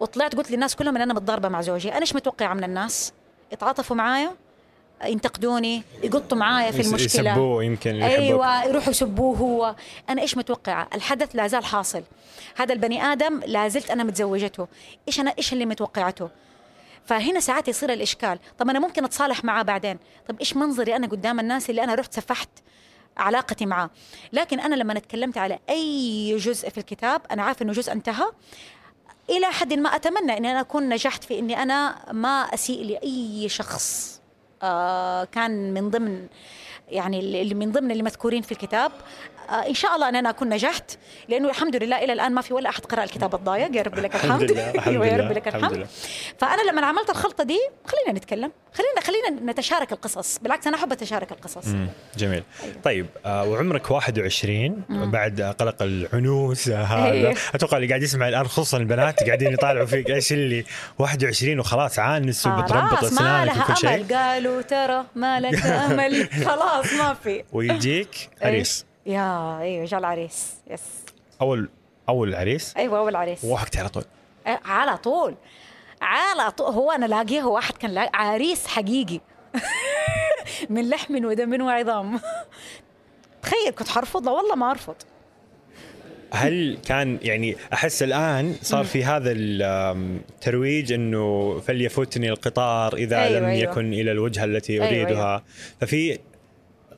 وطلعت 0.00 0.34
قلت 0.34 0.50
للناس 0.50 0.76
كلهم 0.76 0.96
إن 0.96 1.02
أنا 1.02 1.14
متضاربة 1.14 1.48
مع 1.48 1.60
زوجي 1.60 1.92
أنا 1.92 2.00
إيش 2.00 2.14
متوقعه 2.14 2.54
من 2.54 2.64
الناس؟ 2.64 3.12
يتعاطفوا 3.52 3.96
معايا؟ 3.96 4.36
ينتقدوني 5.04 5.82
يقطوا 6.02 6.38
معايا 6.38 6.70
في 6.70 6.80
المشكلة. 6.80 7.30
يسبوه 7.30 7.64
يمكن. 7.64 8.02
أيوه 8.02 8.64
يروحوا 8.64 8.90
يسبوه 8.90 9.36
هو. 9.36 9.74
أنا 10.10 10.22
إيش 10.22 10.36
متوقعة؟ 10.36 10.88
الحدث 10.94 11.36
لا 11.36 11.46
زال 11.46 11.64
حاصل. 11.64 12.02
هذا 12.56 12.72
البني 12.72 13.02
آدم 13.02 13.40
لا 13.46 13.68
زلت 13.68 13.90
أنا 13.90 14.04
متزوجته. 14.04 14.68
إيش 15.08 15.20
أنا 15.20 15.34
إيش 15.38 15.52
اللي 15.52 15.66
متوقعته؟ 15.66 16.30
فهنا 17.06 17.40
ساعات 17.40 17.68
يصير 17.68 17.92
الإشكال. 17.92 18.38
طب 18.58 18.70
أنا 18.70 18.78
ممكن 18.78 19.04
أتصالح 19.04 19.44
معاه 19.44 19.62
بعدين؟ 19.62 19.98
طب 20.28 20.40
إيش 20.40 20.56
منظري 20.56 20.96
أنا 20.96 21.06
قدام 21.06 21.40
الناس 21.40 21.70
اللي 21.70 21.84
أنا 21.84 21.94
رحت 21.94 22.14
سفحت 22.14 22.48
علاقتي 23.16 23.66
معاه؟ 23.66 23.90
لكن 24.32 24.60
أنا 24.60 24.74
لما 24.74 24.98
اتكلمت 24.98 25.38
على 25.38 25.58
أي 25.70 26.36
جزء 26.36 26.68
في 26.68 26.78
الكتاب 26.78 27.20
أنا 27.30 27.42
عارفة 27.42 27.62
إنه 27.62 27.72
جزء 27.72 27.92
انتهى. 27.92 28.26
إلى 29.30 29.46
حد 29.46 29.72
ما 29.72 29.96
أتمنى 29.96 30.36
إني 30.36 30.50
أنا 30.50 30.60
أكون 30.60 30.88
نجحت 30.88 31.24
في 31.24 31.38
إني 31.38 31.62
أنا 31.62 32.12
ما 32.12 32.54
أسيء 32.54 32.84
لأي 32.84 33.48
شخص. 33.48 34.20
كان 35.32 35.74
من 35.74 35.90
ضمن 35.90 36.26
يعني 36.88 37.42
اللي 37.42 37.54
من 37.54 37.72
ضمن 37.72 37.90
اللي 37.90 38.02
مذكورين 38.02 38.42
في 38.42 38.52
الكتاب 38.52 38.92
آه 38.92 39.33
إن 39.50 39.74
شاء 39.74 39.94
الله 39.94 40.08
ان 40.08 40.16
أنا 40.16 40.30
اكون 40.30 40.48
نجحت 40.48 40.98
لأنه 41.28 41.48
الحمد 41.50 41.76
لله 41.76 42.04
إلى 42.04 42.12
الآن 42.12 42.32
ما 42.34 42.40
في 42.40 42.54
ولا 42.54 42.68
أحد 42.68 42.84
قرأ 42.84 43.04
الكتاب 43.04 43.34
الضايق. 43.34 43.76
يا 43.76 43.82
رب 43.82 43.98
لك 43.98 44.14
الحمد. 44.14 44.50
أيوة، 44.86 45.06
يا 45.06 45.16
رب 45.16 45.32
لك 45.32 45.48
الحمد. 45.48 45.86
فأنا 46.38 46.70
لما 46.70 46.86
عملت 46.86 47.10
الخلطة 47.10 47.44
دي 47.44 47.58
خلينا 47.86 48.18
نتكلم 48.18 48.52
خلينا 48.74 49.00
خلينا 49.00 49.52
نتشارك 49.52 49.92
القصص. 49.92 50.38
بالعكس 50.38 50.66
أنا 50.66 50.76
أحب 50.76 50.92
أتشارك 50.92 51.32
القصص. 51.32 51.66
مم، 51.66 51.88
جميل. 52.16 52.42
طيب 52.84 53.06
آه 53.26 53.44
وعمرك 53.44 53.90
21 53.90 54.82
بعد 54.90 55.40
قلق 55.40 55.82
العنوس 55.82 56.68
هذا. 56.68 57.10
أيوه. 57.10 57.36
أتوقع 57.54 57.76
اللي 57.76 57.88
قاعد 57.88 58.02
يسمع 58.02 58.28
الآن 58.28 58.48
خصوصا 58.48 58.76
البنات 58.76 59.22
قاعدين 59.22 59.52
يطالعوا 59.52 59.86
فيك 59.86 60.10
إيش 60.10 60.32
اللي؟ 60.32 60.64
21 60.98 61.58
وخلاص 61.58 61.98
عانس 61.98 62.46
وبتربط 62.46 62.94
خلاص 62.94 63.12
ما 63.12 63.44
أسنانك 63.44 63.56
لها 63.56 63.64
وكل 63.64 63.76
شيء. 63.76 64.16
قالوا 64.16 64.62
ترى 64.62 65.04
ما 65.14 65.40
لك 65.40 65.66
أمل. 65.66 66.28
خلاص 66.48 66.92
ما 66.92 67.14
في. 67.14 67.44
ويجيك 67.52 68.30
عريس 68.42 68.86
يا 69.06 69.58
أيوه 69.60 69.84
جاء 69.84 70.00
العريس 70.00 70.54
يس 70.70 70.82
أول 71.40 71.68
أول 72.08 72.34
عريس؟ 72.34 72.76
أيوه 72.76 72.98
أول 72.98 73.16
عريس. 73.16 73.44
وافقتي 73.44 73.78
على 73.78 73.88
طول. 73.88 74.04
على 74.46 74.96
طول. 74.96 75.34
على 76.02 76.50
طول 76.50 76.72
هو 76.74 76.90
أنا 76.90 77.06
لاقيه 77.06 77.40
هو 77.40 77.54
واحد 77.54 77.74
كان 77.76 77.90
لاقي 77.90 78.10
عريس 78.14 78.66
حقيقي. 78.66 79.20
من 80.70 80.88
لحم 80.88 81.24
ودم 81.24 81.62
وعظام. 81.62 82.20
تخيل 83.42 83.70
كنت 83.78 83.88
حرفض؟ 83.88 84.24
لا 84.24 84.30
والله 84.30 84.54
ما 84.54 84.70
أرفض. 84.70 84.94
هل 86.32 86.78
كان 86.86 87.18
يعني 87.22 87.56
أحس 87.72 88.02
الآن 88.02 88.54
صار 88.62 88.84
في 88.84 89.04
هذا 89.04 89.32
الترويج 89.32 90.92
إنه 90.92 91.60
فليفوتني 91.60 92.30
القطار 92.30 92.96
إذا 92.96 93.22
أيوة، 93.22 93.38
لم 93.38 93.44
أيوة. 93.44 93.70
يكن 93.70 93.92
إلى 93.92 94.12
الوجهة 94.12 94.44
التي 94.44 94.72
أيوة، 94.72 94.86
أريدها؟ 94.86 95.44
ففي 95.80 96.18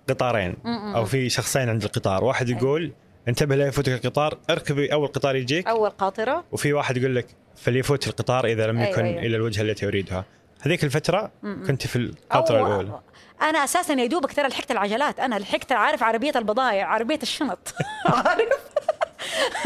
قطارين 0.08 0.56
أو 0.66 1.04
في 1.04 1.28
شخصين 1.28 1.68
عند 1.68 1.84
القطار. 1.84 2.24
واحد 2.24 2.48
يقول 2.48 2.92
انتبه 3.28 3.56
لا 3.56 3.66
يفوتك 3.66 3.92
القطار 3.92 4.38
اركبي 4.50 4.92
أول 4.92 5.08
قطار 5.08 5.36
يجيك. 5.36 5.66
أول 5.68 5.90
قاطرة. 5.90 6.44
وفي 6.52 6.72
واحد 6.72 6.96
يقول 6.96 7.16
لك 7.16 7.26
فليفوت 7.56 8.06
القطار 8.06 8.46
إذا 8.46 8.66
لم 8.66 8.78
أيوة، 8.78 8.90
يكن 8.90 9.04
أيوة. 9.04 9.22
إلى 9.22 9.36
الوجهة 9.36 9.62
التي 9.62 9.86
أريدها. 9.86 10.24
هذيك 10.60 10.84
الفترة 10.84 11.30
كنت 11.42 11.86
في 11.86 11.96
القطره 11.96 12.66
الاولى 12.66 13.00
أنا 13.42 13.64
أساسا 13.64 13.94
يا 13.94 14.06
دوبك 14.06 14.32
ترى 14.32 14.48
لحقت 14.48 14.70
العجلات. 14.70 15.20
أنا 15.20 15.34
لحقت 15.34 15.72
عارف 15.72 16.02
عربية 16.02 16.32
البضائع 16.36 16.86
عربية 16.86 17.18
الشنط. 17.22 17.74
عارف؟ 18.06 18.48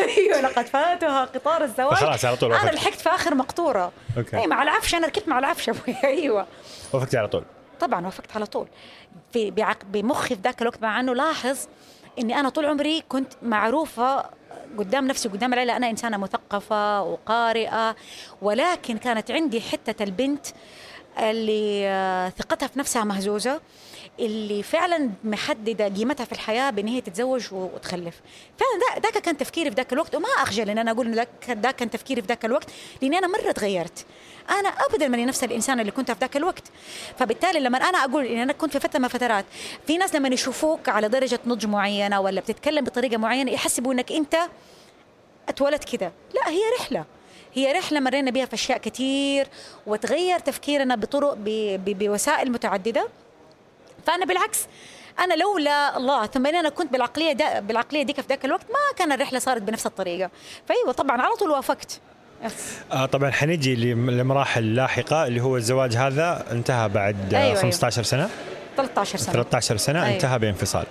أيوه 0.19 0.41
لقد 0.41 0.67
فاتها 0.67 1.25
قطار 1.25 1.65
الزواج. 1.65 1.97
فخلاص 1.97 2.25
على 2.25 2.37
طول 2.37 2.53
أنا. 2.53 2.71
لحقت 2.71 2.95
في 3.01 3.09
آخر 3.09 3.35
مقطورة. 3.35 3.93
أوكي. 4.17 4.37
أي 4.39 4.47
مع 4.47 4.63
العفش 4.63 4.95
أنا 4.95 5.07
ركبت 5.07 5.29
مع 5.29 5.39
العفش 5.39 5.71
أيوه. 6.05 6.47
وافقتي 6.93 7.19
على 7.19 7.29
طول. 7.29 7.45
طبعا 7.81 8.07
وافقت 8.07 8.37
على 8.37 8.47
طول. 8.47 8.67
في 9.33 9.51
بمخي 9.93 10.35
في 10.35 10.41
ذاك 10.43 10.63
الوقت 10.63 10.83
مع 10.83 11.01
إنه 11.01 11.15
لاحظ 11.15 11.59
إني 12.19 12.41
أنا 12.41 12.49
طول 12.49 12.67
عمري 12.67 13.03
كنت 13.09 13.33
معروفة 13.43 14.25
قدام 14.79 15.07
نفسي 15.07 15.29
وقدام 15.29 15.53
العيله 15.55 15.77
أنا 15.77 15.91
إنسانة 15.91 16.17
مثقفة 16.17 17.03
وقارئة 17.03 17.97
ولكن 18.43 18.99
كانت 18.99 19.31
عندي 19.31 19.61
حتة 19.61 20.03
البنت 20.03 20.47
اللي 21.19 21.89
آه، 21.89 22.29
ثقتها 22.29 22.67
في 22.67 22.79
نفسها 22.79 23.05
مهزوزة 23.05 23.61
اللي 24.21 24.63
فعلا 24.63 25.11
محددة 25.25 25.89
قيمتها 25.89 26.25
في 26.25 26.33
الحياة 26.33 26.71
بأن 26.71 26.89
هي 26.89 27.01
تتزوج 27.01 27.47
وتخلف. 27.53 28.21
فعلا 28.59 29.01
ذاك 29.03 29.19
كان 29.23 29.37
تفكيري 29.37 29.71
في 29.71 29.77
ذاك 29.77 29.93
الوقت 29.93 30.15
وما 30.15 30.29
أخجل 30.29 30.71
إن 30.71 30.79
أنا 30.79 30.91
أقول 30.91 31.07
إنه 31.07 31.27
ذاك 31.49 31.77
كان 31.77 31.91
تفكيري 31.91 32.23
في 32.23 32.27
ذاك 32.29 32.45
الوقت 32.45 32.71
لأني 33.03 33.19
أنا 33.19 33.27
مرة 33.27 33.53
تغيرت. 33.53 34.07
أنا 34.51 34.69
ابدا 34.69 35.09
ماني 35.09 35.25
نفس 35.27 35.45
الإنسان 35.45 35.81
اللي 35.81 35.93
كنت 35.93 36.11
في 36.11 36.19
ذاك 36.21 36.37
الوقت. 36.37 36.65
فبالتالي 37.19 37.61
لما 37.61 37.79
أنا 37.79 37.99
أقول 37.99 38.27
إن 38.27 38.39
أنا 38.39 38.53
كنت 38.53 38.73
في 38.73 38.81
فترة 38.81 38.99
من 38.99 39.09
فترات 39.09 39.45
في 39.87 39.99
ناس 39.99 40.15
لما 40.15 40.29
يشوفوك 40.29 40.89
على 40.89 41.09
درجة 41.09 41.41
نضج 41.47 41.67
معينة 41.67 42.21
ولا 42.21 42.41
بتتكلم 42.41 42.85
بطريقة 42.85 43.17
معينة 43.17 43.53
يحسبوا 43.53 43.93
إنك 43.93 44.13
أنت 44.13 44.37
اتولدت 45.49 45.97
كذا 45.97 46.13
لا 46.35 46.49
هي 46.49 46.61
رحلة. 46.81 47.05
هي 47.55 47.73
رحلة 47.73 48.01
مرينا 48.01 48.31
بها 48.31 48.47
في 48.47 48.55
أشياء 48.55 48.79
كثير 48.79 49.47
وتغير 49.87 50.39
تفكيرنا 50.39 50.97
بطرق 50.97 51.37
بوسائل 51.87 52.53
متعددة. 52.53 53.09
فأنا 54.07 54.25
بالعكس 54.27 54.59
أنا 55.21 55.35
لولا 55.35 55.97
الله 55.97 56.27
ثم 56.27 56.47
إني 56.47 56.61
أنا 56.61 56.69
كنت 56.69 56.93
بالعقلية 56.93 57.33
دا 57.33 57.61
بالعقلية 57.61 58.03
ديك 58.03 58.21
في 58.21 58.27
ذاك 58.29 58.45
الوقت 58.45 58.65
ما 58.71 58.97
كان 58.99 59.13
الرحلة 59.13 59.39
صارت 59.39 59.63
بنفس 59.63 59.87
الطريقة. 59.87 60.31
فأيوة 60.69 60.93
طبعا 60.93 61.23
على 61.23 61.35
طول 61.37 61.51
وافقت. 61.51 62.01
آه 62.93 63.07
طبعا 63.07 63.31
حنجي 63.31 63.75
لم- 63.77 64.11
لمراحل 64.11 64.75
لاحقة 64.75 65.27
اللي 65.27 65.41
هو 65.41 65.57
الزواج 65.57 65.97
هذا 65.97 66.45
انتهى 66.51 66.89
بعد 66.89 67.17
أيوة، 67.35 67.37
أيوة. 67.45 67.47
أيوة. 67.51 67.63
15 67.63 68.03
سنة. 68.03 68.31
13 68.77 69.19
سنة. 69.19 69.33
13 69.33 69.77
سنة 69.77 70.03
أيوة. 70.05 70.15
انتهى 70.15 70.39
بانفصال. 70.39 70.87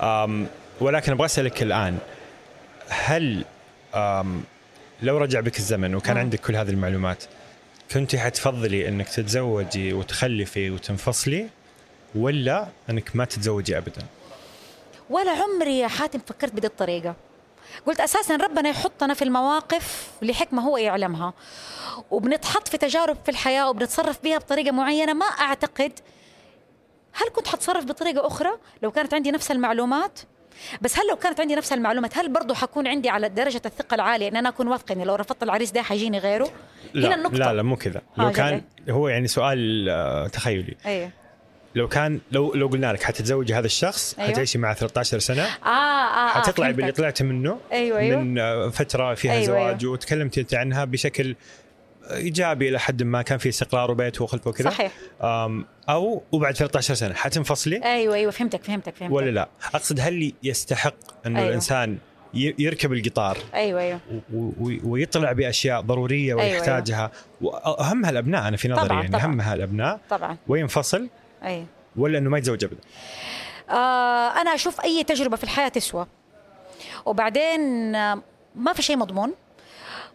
أم 0.00 0.46
ولكن 0.80 1.12
أبغى 1.12 1.24
أسألك 1.26 1.62
الآن 1.62 1.98
هل 2.88 3.44
لو 5.04 5.18
رجع 5.18 5.40
بك 5.40 5.58
الزمن 5.58 5.94
وكان 5.94 6.16
آه. 6.16 6.20
عندك 6.20 6.40
كل 6.40 6.56
هذه 6.56 6.70
المعلومات 6.70 7.24
كنت 7.92 8.16
حتفضلي 8.16 8.88
إنك 8.88 9.08
تتزوجي 9.08 9.92
وتخلفي 9.92 10.70
وتنفصلي 10.70 11.48
ولا 12.14 12.68
إنك 12.90 13.16
ما 13.16 13.24
تتزوجي 13.24 13.78
ابدا؟ 13.78 14.02
ولا 15.10 15.30
عمري 15.30 15.78
يا 15.78 15.88
حاتم 15.88 16.18
فكرت 16.26 16.52
بهذه 16.52 16.66
الطريقة 16.66 17.14
قلت 17.86 18.00
أساسا 18.00 18.36
ربنا 18.36 18.68
يحطنا 18.68 19.14
في 19.14 19.22
المواقف 19.22 20.10
لحكمه 20.22 20.62
هو 20.62 20.76
يعلمها 20.76 21.32
وبنتحط 22.10 22.68
في 22.68 22.78
تجارب 22.78 23.16
في 23.24 23.30
الحياة 23.30 23.70
وبنتصرف 23.70 24.22
بها 24.24 24.38
بطريقة 24.38 24.70
معينة 24.70 25.12
ما 25.12 25.26
أعتقد 25.26 25.92
هل 27.12 27.28
كنت 27.28 27.48
حتصرف 27.48 27.84
بطريقة 27.84 28.26
أخرى 28.26 28.50
لو 28.82 28.90
كانت 28.90 29.14
عندي 29.14 29.30
نفس 29.30 29.50
المعلومات 29.50 30.20
بس 30.80 30.98
هل 30.98 31.02
لو 31.10 31.16
كانت 31.16 31.40
عندي 31.40 31.54
نفس 31.54 31.72
المعلومات 31.72 32.18
هل 32.18 32.32
برضو 32.32 32.54
حكون 32.54 32.86
عندي 32.86 33.08
على 33.08 33.28
درجة 33.28 33.62
الثقة 33.66 33.94
العالية 33.94 34.28
إن 34.28 34.36
أنا 34.36 34.48
أكون 34.48 34.68
واثقة 34.68 34.92
إني 34.92 35.04
لو 35.04 35.14
رفضت 35.14 35.42
العريس 35.42 35.70
ده 35.70 35.82
حيجيني 35.82 36.18
غيره؟ 36.18 36.48
لا 36.94 37.08
هنا 37.08 37.14
النقطة. 37.14 37.36
لا 37.36 37.52
لا 37.52 37.62
مو 37.62 37.76
كذا. 37.76 38.02
آه، 38.18 38.22
لو 38.22 38.32
كان 38.32 38.62
هو 38.90 39.08
يعني 39.08 39.28
سؤال 39.28 39.88
آه، 39.88 40.26
تخيلي. 40.26 40.76
أيوه. 40.86 41.10
لو 41.74 41.88
كان 41.88 42.20
لو 42.32 42.54
لو 42.54 42.66
قلنا 42.66 42.92
لك 42.92 43.02
حتتزوجي 43.02 43.54
هذا 43.54 43.66
الشخص 43.66 44.14
أيوة. 44.18 44.30
حتعيشي 44.30 44.58
معه 44.58 44.74
13 44.74 45.18
سنة 45.18 45.42
آه 45.42 45.66
آه, 45.66 45.68
آه 45.68 46.28
حتطلعي 46.28 46.68
فهمتك. 46.68 46.76
باللي 46.76 46.92
طلعت 46.92 47.22
منه 47.22 47.58
أيوه 47.72 47.98
أيوه. 47.98 48.20
من 48.20 48.38
آه، 48.38 48.68
فترة 48.68 49.14
فيها 49.14 49.32
أيوة، 49.32 49.44
زواج 49.44 49.86
وتكلمتي 49.86 50.40
أنت 50.40 50.54
عنها 50.54 50.84
بشكل 50.84 51.36
إيجابي 52.10 52.68
إلى 52.68 52.80
حد 52.80 53.02
ما 53.02 53.22
كان 53.22 53.38
في 53.38 53.48
استقرار 53.48 53.90
وبيت 53.90 54.20
وخلفه 54.20 54.50
وكذا. 54.50 54.70
صحيح. 54.70 54.92
أو 55.88 56.22
وبعد 56.32 56.56
13 56.56 56.94
سنة. 56.94 57.14
حتنفصلي 57.14 57.84
أيوه 57.84 58.14
أيوه 58.14 58.30
فهمتك 58.30 58.64
فهمتك 58.64 58.96
فهمتك. 58.96 59.14
ولا 59.14 59.30
لا؟ 59.30 59.48
أقصد 59.74 60.00
هل 60.00 60.32
يستحق 60.42 60.94
إنه 61.26 61.38
أيوة. 61.38 61.48
الإنسان 61.48 61.98
يركب 62.34 62.92
القطار؟ 62.92 63.38
أيوه 63.54 63.80
أيوه. 63.80 64.00
ويطلع 64.84 65.32
بأشياء 65.32 65.80
ضرورية 65.80 66.40
أيوة، 66.40 66.52
ويحتاجها. 66.52 67.10
واهمها 67.40 68.10
الابناء 68.10 68.48
أنا 68.48 68.56
في 68.56 68.68
نظري 68.68 68.88
طبعاً، 68.88 69.00
يعني 69.02 69.12
طبعاً. 69.12 69.24
اهمها 69.24 69.54
الابناء 69.54 70.00
طبعا. 70.10 70.36
وينفصل 70.48 71.08
أيوه 71.42 71.66
ولا 71.96 72.18
إنه 72.18 72.30
ما 72.30 72.38
يتزوج 72.38 72.64
ابدا؟ 72.64 72.80
آه 73.70 74.40
أنا 74.40 74.54
أشوف 74.54 74.80
أي 74.80 75.04
تجربة 75.04 75.36
في 75.36 75.44
الحياة 75.44 75.68
تسوى. 75.68 76.06
وبعدين 77.06 77.94
آه، 77.94 78.22
ما 78.54 78.72
في 78.72 78.82
شيء 78.82 78.96
مضمون. 78.96 79.34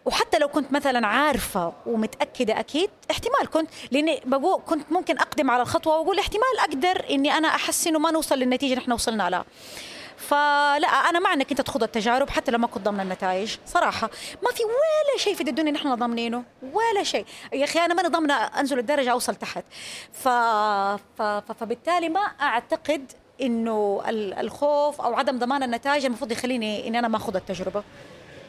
وحتى 0.04 0.38
لو 0.38 0.48
كنت 0.48 0.72
مثلا 0.72 1.06
عارفة 1.06 1.72
ومتأكدة 1.86 2.60
أكيد 2.60 2.90
احتمال 3.10 3.50
كنت 3.52 3.70
لأني 3.90 4.20
بقول 4.24 4.62
كنت 4.66 4.92
ممكن 4.92 5.18
أقدم 5.18 5.50
على 5.50 5.62
الخطوة 5.62 5.98
وأقول 5.98 6.18
احتمال 6.18 6.58
أقدر 6.60 7.04
إني 7.10 7.32
أنا 7.32 7.48
أحسن 7.48 7.96
وما 7.96 8.10
نوصل 8.10 8.38
للنتيجة 8.38 8.72
اللي 8.72 8.82
إحنا 8.82 8.94
وصلنا 8.94 9.30
لها. 9.30 9.44
فلا 10.16 10.86
أنا 10.88 11.18
مع 11.18 11.32
إنك 11.32 11.50
أنت 11.50 11.60
تخوض 11.60 11.82
التجارب 11.82 12.30
حتى 12.30 12.50
لو 12.50 12.58
ما 12.58 12.66
كنت 12.66 12.84
ضامن 12.84 13.00
النتائج 13.00 13.56
صراحة. 13.66 14.10
ما 14.42 14.50
في 14.50 14.62
ولا 14.64 15.18
شيء 15.18 15.34
في 15.34 15.40
الدنيا 15.40 15.72
نحن 15.72 15.94
ضامنينه 15.94 16.44
ولا 16.62 17.02
شيء. 17.02 17.24
يا 17.52 17.64
أخي 17.64 17.78
أنا 17.78 17.94
ماني 17.94 18.08
ضامنة 18.08 18.34
أنزل 18.34 18.78
الدرجة 18.78 19.12
أوصل 19.12 19.34
تحت. 19.34 19.64
ف... 20.12 20.28
ف... 21.18 21.22
فبالتالي 21.60 22.08
ما 22.08 22.20
أعتقد 22.20 23.12
إنه 23.42 24.02
ال- 24.08 24.34
الخوف 24.34 25.00
أو 25.00 25.14
عدم 25.14 25.38
ضمان 25.38 25.62
النتائج 25.62 26.04
المفروض 26.04 26.32
يخليني 26.32 26.88
إني 26.88 26.98
أنا 26.98 27.08
ما 27.08 27.16
أخوض 27.16 27.36
التجربة. 27.36 27.82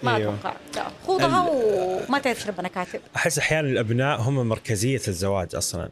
ما 0.03 0.15
أيوه. 0.15 0.35
أتوقع. 0.35 0.55
لا 0.75 0.83
خوضها 1.07 1.49
وما 1.49 2.19
تعرف 2.19 2.47
ربنا 2.47 2.67
كاتب 2.67 3.01
أحس 3.15 3.37
أحيانا 3.37 3.67
الأبناء 3.67 4.21
هم 4.21 4.49
مركزية 4.49 5.01
الزواج 5.07 5.55
أصلا. 5.55 5.89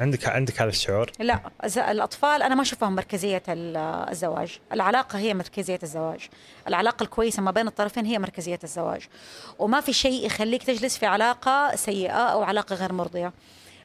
عندك 0.00 0.28
عندك 0.28 0.60
هذا 0.62 0.70
الشعور؟ 0.70 1.10
لا 1.20 1.40
الأطفال 1.90 2.42
أنا 2.42 2.54
ما 2.54 2.62
أشوفهم 2.62 2.94
مركزية 2.94 3.42
ال- 3.48 3.76
الزواج. 4.10 4.58
العلاقة 4.72 5.18
هي 5.18 5.34
مركزية 5.34 5.78
الزواج. 5.82 6.20
العلاقة 6.68 7.02
الكويسة 7.02 7.42
ما 7.42 7.50
بين 7.50 7.66
الطرفين 7.66 8.06
هي 8.06 8.18
مركزية 8.18 8.58
الزواج. 8.64 9.00
وما 9.58 9.80
في 9.80 9.92
شيء 9.92 10.26
يخليك 10.26 10.62
تجلس 10.62 10.98
في 10.98 11.06
علاقة 11.06 11.76
سيئة 11.76 12.12
أو 12.12 12.42
علاقة 12.42 12.76
غير 12.76 12.92
مرضية. 12.92 13.32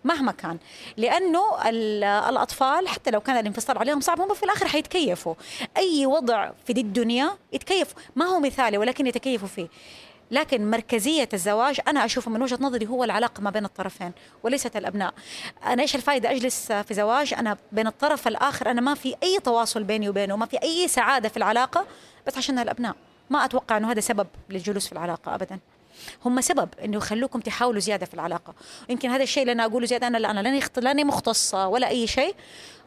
مهما 0.04 0.32
كان. 0.32 0.58
لأنه 0.98 1.70
ال- 1.70 2.04
الأطفال 2.04 2.88
حتى 2.88 3.12
لو 3.12 3.22
كان 3.22 3.38
الانفصال 3.38 3.78
عليهم 3.78 4.02
صعب 4.02 4.22
هم 4.22 4.34
في 4.34 4.44
الآخر 4.44 4.68
حيتكيفوا. 4.68 5.36
أي 5.78 6.06
وضع 6.06 6.52
في 6.66 6.74
دي 6.74 6.82
الدنيا 6.82 7.38
يتكيفوا. 7.54 8.02
ما 8.16 8.26
هو 8.26 8.40
مثالي 8.40 8.78
ولكن 8.78 9.08
يتكيفوا 9.08 9.48
فيه. 9.48 9.68
لكن 10.32 10.70
مركزية 10.72 11.30
الزواج 11.34 11.80
أنا 11.88 12.06
أشوفه 12.06 12.32
من 12.32 12.42
وجهة 12.42 12.58
نظري 12.62 12.88
هو 12.88 13.04
العلاقة 13.04 13.42
ما 13.42 13.50
بين 13.50 13.66
الطرفين 13.66 14.12
وليست 14.44 14.76
الأبناء. 14.76 15.14
أنا 15.66 15.82
إيش 15.82 15.96
الفائدة 15.96 16.32
أجلس 16.32 16.72
في 16.72 16.94
زواج 16.94 17.34
أنا 17.34 17.58
بين 17.72 17.88
الطرف 17.88 18.28
الآخر 18.28 18.72
أنا 18.72 18.82
ما 18.82 18.96
في 18.96 19.16
أي 19.24 19.40
تواصل 19.40 19.84
بيني 19.84 20.10
وبينه 20.10 20.36
ما 20.36 20.46
في 20.46 20.64
أي 20.64 20.88
سعادة 20.88 21.30
في 21.30 21.38
العلاقة 21.38 21.86
بس 22.28 22.38
عشان 22.38 22.60
الأبناء. 22.60 22.96
ما 23.30 23.46
أتوقع 23.46 23.78
أنه 23.78 23.92
هذا 23.92 24.00
سبب 24.00 24.28
للجلوس 24.50 24.86
في 24.86 24.92
العلاقة 24.92 25.36
أبدا. 25.36 25.60
هم 26.26 26.42
سبب 26.42 26.70
إنه 26.86 26.98
يخلوكم 26.98 27.40
تحاولوا 27.40 27.80
زيادة 27.80 28.06
في 28.06 28.14
العلاقة. 28.14 28.54
يمكن 28.90 29.10
هذا 29.10 29.24
الشيء 29.24 29.44
اللي 29.44 29.52
أنا 29.52 29.66
أقوله 29.66 29.86
زيادة 29.86 30.08
أنا 30.08 30.18
لا 30.18 30.32
أنا 30.32 30.40
لاني 30.40 30.62
لاني 30.78 31.04
مختصه 31.04 31.68
ولا 31.68 31.88
أي 31.88 32.08
شيء. 32.08 32.36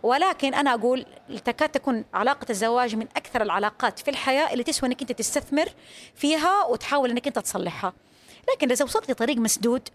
ولكن 0.03 0.55
أنا 0.55 0.75
أقول 0.75 1.07
تكاد 1.45 1.69
تكون 1.69 2.05
علاقة 2.15 2.47
الزواج 2.51 2.97
من 2.97 3.07
أكثر 3.17 3.43
العلاقات 3.43 3.99
في 3.99 4.11
الحياة 4.11 4.53
اللي 4.53 4.65
تسوى 4.65 4.89
إنك 4.89 5.01
أنت 5.01 5.13
تستثمر 5.13 5.69
فيها 6.15 6.65
وتحاول 6.65 7.11
إنك 7.11 7.27
أنت 7.27 7.39
تصلحها. 7.39 7.93
لكن 8.53 8.71
إذا 8.71 8.85
وصلت 8.85 9.11
لطريق 9.11 9.37
مسدود 9.37 9.89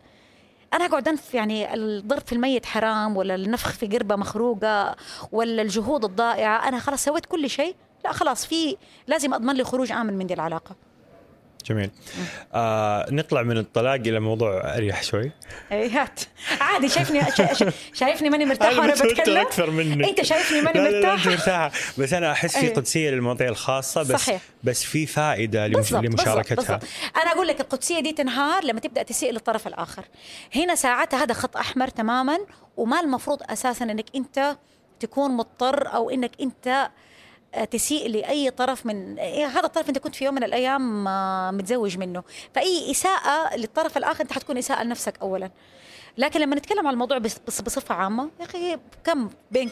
أنا 0.74 0.86
أقعد 0.86 1.08
أنف 1.08 1.34
يعني 1.34 1.74
الضرب 1.74 2.22
في 2.26 2.34
الميت 2.34 2.66
حرام 2.66 3.18
ولا 3.18 3.36
النفخ 3.36 3.72
في 3.72 3.88
قربة 3.88 4.16
مخروقة 4.16 4.96
ولا 5.32 5.62
الجهود 5.62 6.06
الضائعة. 6.06 6.68
أنا 6.68 6.80
خلاص 6.80 7.04
سويت 7.04 7.26
كل 7.26 7.50
شيء 7.50 7.76
لا 8.06 8.12
خلاص 8.12 8.46
في 8.46 8.78
لازم 9.08 9.34
أضمن 9.34 9.56
لي 9.56 9.64
خروج 9.64 9.92
آمن 9.92 10.14
من 10.14 10.28
دي 10.28 10.34
العلاقة. 10.34 10.76
جميل. 11.66 11.90
آه 12.54 13.06
نطلع 13.12 13.42
من 13.44 13.58
الطلاق 13.58 13.94
إلى 13.94 14.20
موضوع 14.20 14.76
أريح 14.78 15.04
شوي. 15.04 15.32
اي 15.72 15.90
هات. 15.90 16.20
عادي 16.62 16.90
شايفني 16.90 17.22
شا- 17.38 17.54
شا- 17.54 17.72
شايفني 17.94 18.30
ماني 18.30 18.46
مرتاحة 18.46 18.80
وأنا 18.80 18.94
بتكلم؟ 18.94 19.38
أكثر 19.38 19.70
منك. 19.72 20.08
أنت 20.10 20.22
شايفني 20.22 20.62
ماني 20.62 20.80
لا 20.80 20.90
لا 20.90 20.90
لا 20.90 20.98
انت 21.14 21.28
مرتاحه 21.28 21.30
مرتاحة. 21.32 21.72
بس 21.98 22.14
أنا 22.14 22.32
أحس 22.32 22.52
في 22.58 22.58
أيوة. 22.64 22.76
قدسية 22.76 23.10
للمواضيع 23.10 23.48
الخاصة 23.50 24.02
بس 24.02 24.12
صحيح. 24.12 24.42
بس 24.64 24.84
في 24.84 25.06
فائدة 25.06 25.68
بالضبط 25.68 26.04
لمشاركتها. 26.04 26.56
بالضبط. 26.56 26.72
بالضبط. 26.80 26.90
أنا 27.18 27.32
أقول 27.32 27.48
لك 27.48 27.62
القدسية 27.62 28.00
دي 28.00 28.12
تنهار 28.12 28.64
لما 28.64 28.80
تبدأ 28.80 29.04
تسيء 29.04 29.32
للطرف 29.32 29.68
الآخر. 29.68 30.04
هنا 30.56 30.76
ساعتها 30.76 31.24
هذا 31.24 31.34
خط 31.34 31.58
أحمر 31.58 31.88
تماما 31.88 32.38
وما 32.78 33.00
المفروض 33.00 33.40
أساسا 33.50 33.86
إنك 33.86 34.06
أنت 34.16 34.58
تكون 35.00 35.32
مضطر 35.32 35.94
أو 35.94 36.10
إنك 36.10 36.32
أنت 36.42 36.68
آه، 36.68 36.92
تسيء 37.72 38.10
لأي 38.10 38.52
طرف 38.52 38.86
من 38.86 39.20
إيه، 39.20 39.46
هذا 39.46 39.66
الطرف 39.66 39.90
أنت 39.90 39.98
كنت 39.98 40.16
في 40.16 40.26
يوم 40.26 40.36
من 40.36 40.44
الأيام 40.44 41.08
آه، 41.08 41.52
متزوج 41.52 41.98
منه. 41.98 42.24
فأي 42.56 42.92
إساءة 42.92 43.56
للطرف 43.56 43.98
الآخر 43.98 44.24
أنت 44.24 44.34
حتكون 44.34 44.58
إساءة 44.58 44.84
لنفسك 44.84 45.20
اولا. 45.22 45.52
لكن 46.18 46.40
لما 46.40 46.56
نتكلم 46.56 46.88
عن 46.88 46.94
الموضوع 46.94 47.18
بصفة 47.18 47.96
عامة 47.96 48.30
يا 48.40 48.46
أخي 48.46 48.78
كم 49.04 49.30
بين. 49.52 49.72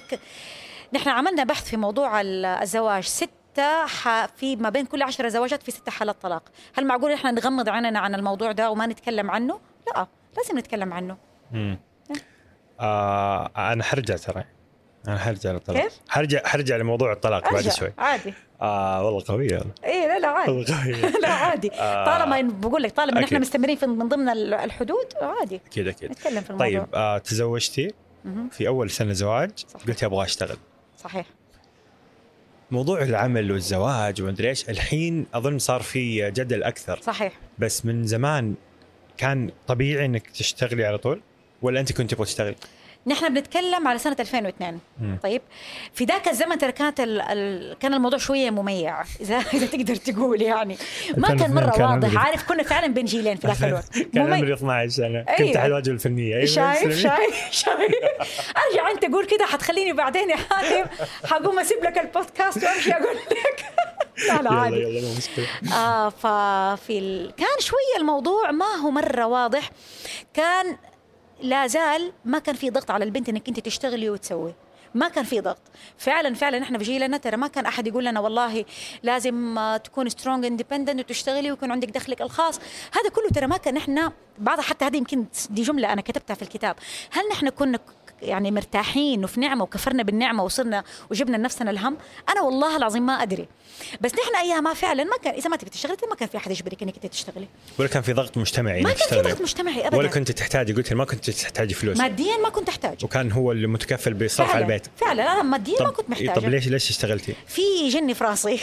نحن 0.94 1.10
عملنا 1.10 1.44
بحث 1.44 1.70
في 1.70 1.78
موضوع 1.78 2.22
ال- 2.22 2.46
الزواج. 2.46 3.04
ستة 3.04 3.86
ح... 3.86 4.26
في 4.26 4.56
ما 4.56 4.70
بين 4.70 4.86
كل 4.86 5.02
عشرة 5.02 5.28
زواجات 5.30 5.64
في 5.64 5.72
ستة 5.72 5.92
حالات 5.92 6.22
طلاق. 6.22 6.44
هل 6.78 6.86
معقول 6.86 7.12
إحنا 7.12 7.32
نغمض 7.32 7.70
عيننا 7.70 8.00
عن 8.00 8.16
الموضوع 8.16 8.52
ده 8.52 8.72
وما 8.72 8.86
نتكلم 8.86 9.32
عنه؟ 9.32 9.60
لا 9.88 10.08
لازم 10.38 10.58
نتكلم 10.58 10.94
عنه. 10.94 11.18
مم. 11.52 11.80
آه 12.80 13.52
أنا 13.58 13.84
حرجع 13.84 14.16
ترى. 14.18 14.44
أنا 15.08 15.18
حرجع 15.18 15.52
للطلاق. 15.52 15.82
كيف؟ 15.84 15.94
حرجع 16.10 16.42
حرجع 16.46 16.76
لموضوع 16.78 17.12
الطلاق 17.12 17.54
بعد. 17.54 17.70
شوي. 17.70 17.94
عادي. 17.98 18.34
آه 18.62 19.06
والله 19.06 19.24
والله 19.30 19.64
إيه 19.84 20.08
لا 20.08 20.20
لا 20.20 20.28
عادي. 20.28 20.52
والله 20.52 20.84
قوية. 20.84 20.96
لا 21.24 21.30
عادي. 21.30 21.72
آه. 21.74 22.06
طالما 22.06 22.42
بقول 22.42 22.84
لك 22.84 22.92
طالما 22.92 23.22
نحن. 23.22 23.42
مستمرين 23.42 23.76
في 23.76 23.86
من 23.86 24.08
ضمن 24.10 24.30
ال- 24.30 24.54
الحدود 24.54 25.06
عادي. 25.22 25.62
أكيد 25.66 25.88
أكيد. 25.88 26.12
نتكلم 26.12 26.42
في 26.42 26.50
الموضوع. 26.50 26.68
طيب 26.68 26.86
آه 26.94 27.18
تزوجتي. 27.18 27.94
في 28.52 28.68
أول 28.68 28.90
سنة 28.90 29.14
زواج؟ 29.14 29.52
صح. 29.68 29.80
قلتي 29.88 30.06
أبغى 30.06 30.26
أشتغل. 30.26 30.58
صحيح. 30.98 31.26
موضوع 32.72 33.02
العمل 33.02 33.52
والزواج 33.52 34.22
ومدري 34.22 34.50
إيش 34.50 34.70
الحين 34.70 35.26
أظن 35.34 35.60
صار 35.60 35.82
في 35.82 36.32
جدل 36.32 36.64
أكثر. 36.64 37.00
صحيح. 37.02 37.34
بس 37.60 37.86
من 37.86 38.08
زمان 38.08 38.56
كان 39.18 39.50
طبيعي 39.68 40.06
إنك 40.06 40.28
تشتغلي 40.30 40.86
على 40.86 40.98
طول؟ 40.98 41.22
ولا 41.62 41.80
أنت 41.80 41.92
كنت 41.94 42.12
تبغى 42.12 42.26
تشتغلي؟ 42.26 42.56
نحن 43.08 43.34
بنتكلم 43.34 43.88
على 43.88 44.00
سنة 44.00 44.16
2002 44.20 44.80
مم. 45.02 45.18
طيب 45.24 45.42
في 45.94 46.06
ذاك 46.06 46.28
الزمن 46.28 46.58
ترى 46.58 46.72
كانت 46.72 47.00
ال... 47.00 47.22
ال... 47.22 47.78
كان 47.80 47.94
الموضوع 47.94 48.20
شوية 48.20 48.50
مميع 48.50 49.02
إذا 49.22 49.38
إذا 49.54 49.66
تقدر 49.66 49.96
تقول 49.96 50.42
يعني. 50.42 50.78
ما 51.18 51.28
كان 51.28 51.34
2002 51.42 51.54
مرة 51.66 51.72
كان 51.78 51.86
واضح. 51.86 52.08
عمري- 52.10 52.18
عارف 52.18 52.44
كنا 52.48 52.64
فعلا 52.64 52.88
بين 52.88 53.06
جيلين 53.06 53.36
في 53.38 53.48
ذاك 53.48 53.64
الوقت. 53.70 53.98
كان 54.14 54.34
عمري 54.34 54.54
12 54.54 54.90
سنه 54.90 55.22
كنت 55.22 55.40
أيوة. 55.42 55.58
على 55.58 55.68
الواجهه 55.68 55.92
الفنية. 55.92 56.36
أيوة، 56.36 56.46
شايف. 56.46 57.00
شايف 57.00 57.52
شايف. 57.52 57.92
أرجع 58.72 58.92
أنت 58.92 59.06
قول 59.06 59.26
كده 59.26 59.46
حتخليني 59.46 59.94
بعدين 59.94 60.30
يا 60.30 60.36
حاتم. 60.36 60.90
حقوم 61.26 61.60
أسيب 61.60 61.84
لك 61.84 61.98
البودكاست 61.98 62.64
وأمشي 62.64 62.92
أقول 62.92 63.16
لك. 63.16 63.66
لا 64.28 64.42
لا 64.42 64.54
عادي. 64.54 64.76
يلا 64.76 65.08
آه 65.74 66.10
ففي 66.10 67.00
ال... 67.00 67.34
كان 67.38 67.60
شوية 67.60 67.98
الموضوع 68.00 68.52
ما 68.52 68.66
هو 68.66 68.92
مرة 68.92 69.26
واضح. 69.26 69.70
كان 70.34 70.78
لا 71.42 71.68
زال 71.68 72.12
ما 72.26 72.40
كان 72.40 72.56
في 72.56 72.70
ضغط 72.70 72.92
على 72.92 73.06
البنت 73.06 73.30
إنك 73.30 73.48
أنت 73.48 73.60
تشتغلي 73.60 74.10
وتسوي. 74.10 74.54
ما 74.96 75.10
كان 75.10 75.24
في 75.24 75.42
ضغط. 75.42 75.62
فعلا 75.98 76.34
فعلا 76.34 76.64
إحنا 76.64 76.78
في 76.78 76.84
جيلنا 76.84 77.18
ترى 77.18 77.38
ما 77.38 77.48
كان 77.48 77.66
أحد 77.66 77.88
يقول 77.88 78.06
لنا 78.06 78.20
والله 78.20 78.66
لازم 79.04 79.60
تكون 79.84 80.10
strong 80.10 80.46
independent 80.46 81.00
وتشتغلي 81.00 81.52
ويكون 81.52 81.72
عندك 81.72 81.90
دخلك 81.90 82.22
الخاص. 82.22 82.60
هذا 82.92 83.10
كله 83.10 83.30
ترى 83.30 83.48
ما 83.48 83.58
كان 83.58 83.78
إحنا 83.78 84.12
بعض 84.38 84.60
حتى 84.60 84.86
هذه 84.86 84.98
يمكن 84.98 85.26
دي 85.50 85.64
جملة 85.64 85.94
أنا 85.94 86.02
كتبتها 86.02 86.34
في 86.34 86.42
الكتاب. 86.42 86.76
هل 87.12 87.24
نحن 87.32 87.50
كنا 87.50 87.80
يعني 88.22 88.52
مرتاحين 88.52 89.24
وفي 89.24 89.40
نعمة 89.40 89.64
وكفرنا 89.64 90.04
بالنعمة 90.04 90.44
وصرنا 90.44 90.84
وجبنا 91.12 91.38
لنفسنا 91.38 91.72
الهم. 91.72 91.98
أنا 92.30 92.42
والله 92.42 92.78
العظيم 92.78 93.06
ما 93.06 93.14
أدري. 93.14 93.48
بس 94.02 94.12
نحن 94.14 94.36
ايامها 94.36 94.74
فعلا 94.74 95.04
ما 95.04 95.18
كان 95.24 95.34
إذا 95.34 95.50
ما 95.50 95.56
تبي 95.56 95.70
تشتغلي 95.70 95.98
ما 96.10 96.16
كان 96.16 96.28
في 96.28 96.38
أحد 96.38 96.52
يجبرك 96.52 96.84
إنك 96.84 96.98
تشتغلي. 96.98 97.48
ولا 97.80 97.88
كان 97.88 98.02
في 98.02 98.14
ضغط 98.14 98.38
مجتمعي 98.38 98.82
ما 98.82 98.92
كان 98.94 99.08
في؟ 99.10 99.30
ضغط 99.30 99.42
مجتمعي 99.42 99.88
ابدا. 99.88 99.98
ولا 99.98 100.08
كنت 100.08 100.32
تحتاجي 100.32 100.74
قلت 100.74 100.94
ما 100.94 101.06
كنت 101.06 101.30
تحتاجي 101.30 101.74
فلوس. 101.74 101.98
ماديا 101.98 102.38
ما 102.38 102.50
كنت 102.50 102.70
احتاج 102.70 103.06
وكان 103.06 103.32
هو 103.32 103.52
اللي 103.52 103.68
متكفل 103.68 104.14
بصرف 104.14 104.50
على 104.50 104.64
البيت. 104.64 104.88
فعلا. 104.98 105.34
أنا 105.34 105.44
ماديا 105.44 105.84
ما 105.84 105.92
كنت 105.92 106.10
محتاجة. 106.10 106.32
طب 106.32 106.46
ليش 106.50 106.68
ليش 106.68 106.90
اشتغلتي؟ 106.90 107.36
في 107.48 107.90
جني 107.90 108.14
في 108.14 108.24
راسي. 108.24 108.60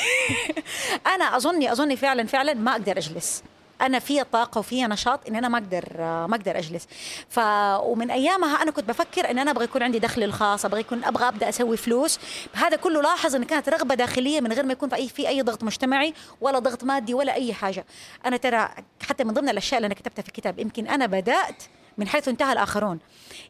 أنا 1.15 1.37
اظني 1.37 1.73
أظني 1.73 1.97
فعلا 1.97 2.27
فعلا 2.27 2.55
ما 2.55 2.73
أقدر 2.73 2.99
أجلس. 2.99 3.43
أنا 3.87 3.99
في 3.99 4.25
طاقة 4.25 4.59
وفي 4.59 4.87
نشاط 4.87 5.29
إن 5.29 5.37
أنا 5.37 5.49
ما 5.49 5.59
أقدر 5.59 5.85
ما 5.99 6.37
أقدر 6.37 6.59
أجلس. 6.59 6.87
ف 7.29 7.39
ومن 7.83 8.11
أيامها 8.11 8.63
أنا 8.63 8.71
كنت 8.71 8.89
بفكر 8.89 9.31
إن 9.31 9.39
أنا 9.39 9.51
أبغى 9.51 9.65
يكون 9.65 9.83
عندي 9.83 9.99
دخلي 9.99 10.25
الخاص 10.25 10.65
أبغى 10.65 10.81
يكون 10.81 11.05
أبغى 11.05 11.29
أبدأ 11.29 11.49
أسوي 11.49 11.77
فلوس. 11.77 12.19
هذا 12.53 12.77
كله 12.77 13.03
لاحظ 13.03 13.35
إن 13.35 13.45
كانت 13.45 13.69
رغبة 13.69 13.95
داخلية 13.95 14.41
من 14.41 14.53
غير 14.53 14.65
ما 14.65 14.73
يكون 14.73 14.89
في 14.89 14.97
أي 14.97 15.09
في 15.09 15.29
أي 15.29 15.43
ضغط 15.43 15.65
مجتمعي 15.65 16.15
ولا 16.41 16.59
ضغط 16.59 16.85
مادي 16.85 17.15
ولا 17.15 17.35
أي 17.35 17.55
حاجة. 17.55 17.87
أنا 18.27 18.37
ترى 18.37 18.69
حتى 19.09 19.25
من 19.25 19.35
ضمن 19.35 19.49
الأشياء 19.49 19.79
اللي 19.79 19.87
أنا 19.87 19.95
كتبتها 19.95 20.23
في 20.23 20.29
الكتاب 20.29 20.59
يمكن 20.59 20.87
أنا 20.87 21.07
بدأت 21.07 21.63
من 21.99 22.09
حيث 22.09 22.29
انتهى 22.29 22.53
الآخرون. 22.53 22.99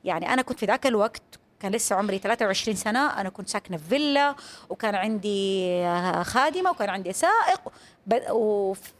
يعني 0.04 0.32
أنا 0.32 0.42
كنت 0.42 0.58
في 0.58 0.66
ذاك 0.66 0.86
الوقت 0.86 1.22
كان 1.60 1.72
لسه 1.72 1.96
عمري 1.96 2.18
23 2.18 2.76
سنة 2.76 3.20
أنا 3.20 3.28
كنت 3.28 3.48
ساكنة 3.48 3.76
في 3.76 3.88
فيلا 3.88 4.34
وكان 4.68 4.94
عندي 4.94 5.68
خادمة 6.22 6.70
وكان 6.70 6.90
عندي 6.90 7.12
سائق 7.12 7.60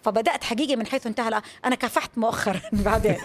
فبدأت 0.05 0.45
حقيقة 0.45 0.77
من 0.77 0.87
حيث 0.87 1.07
انتهى. 1.07 1.43
أنا 1.65 1.75
كافحت 1.75 2.11
مؤخرا 2.17 2.61
بعدين. 2.73 3.17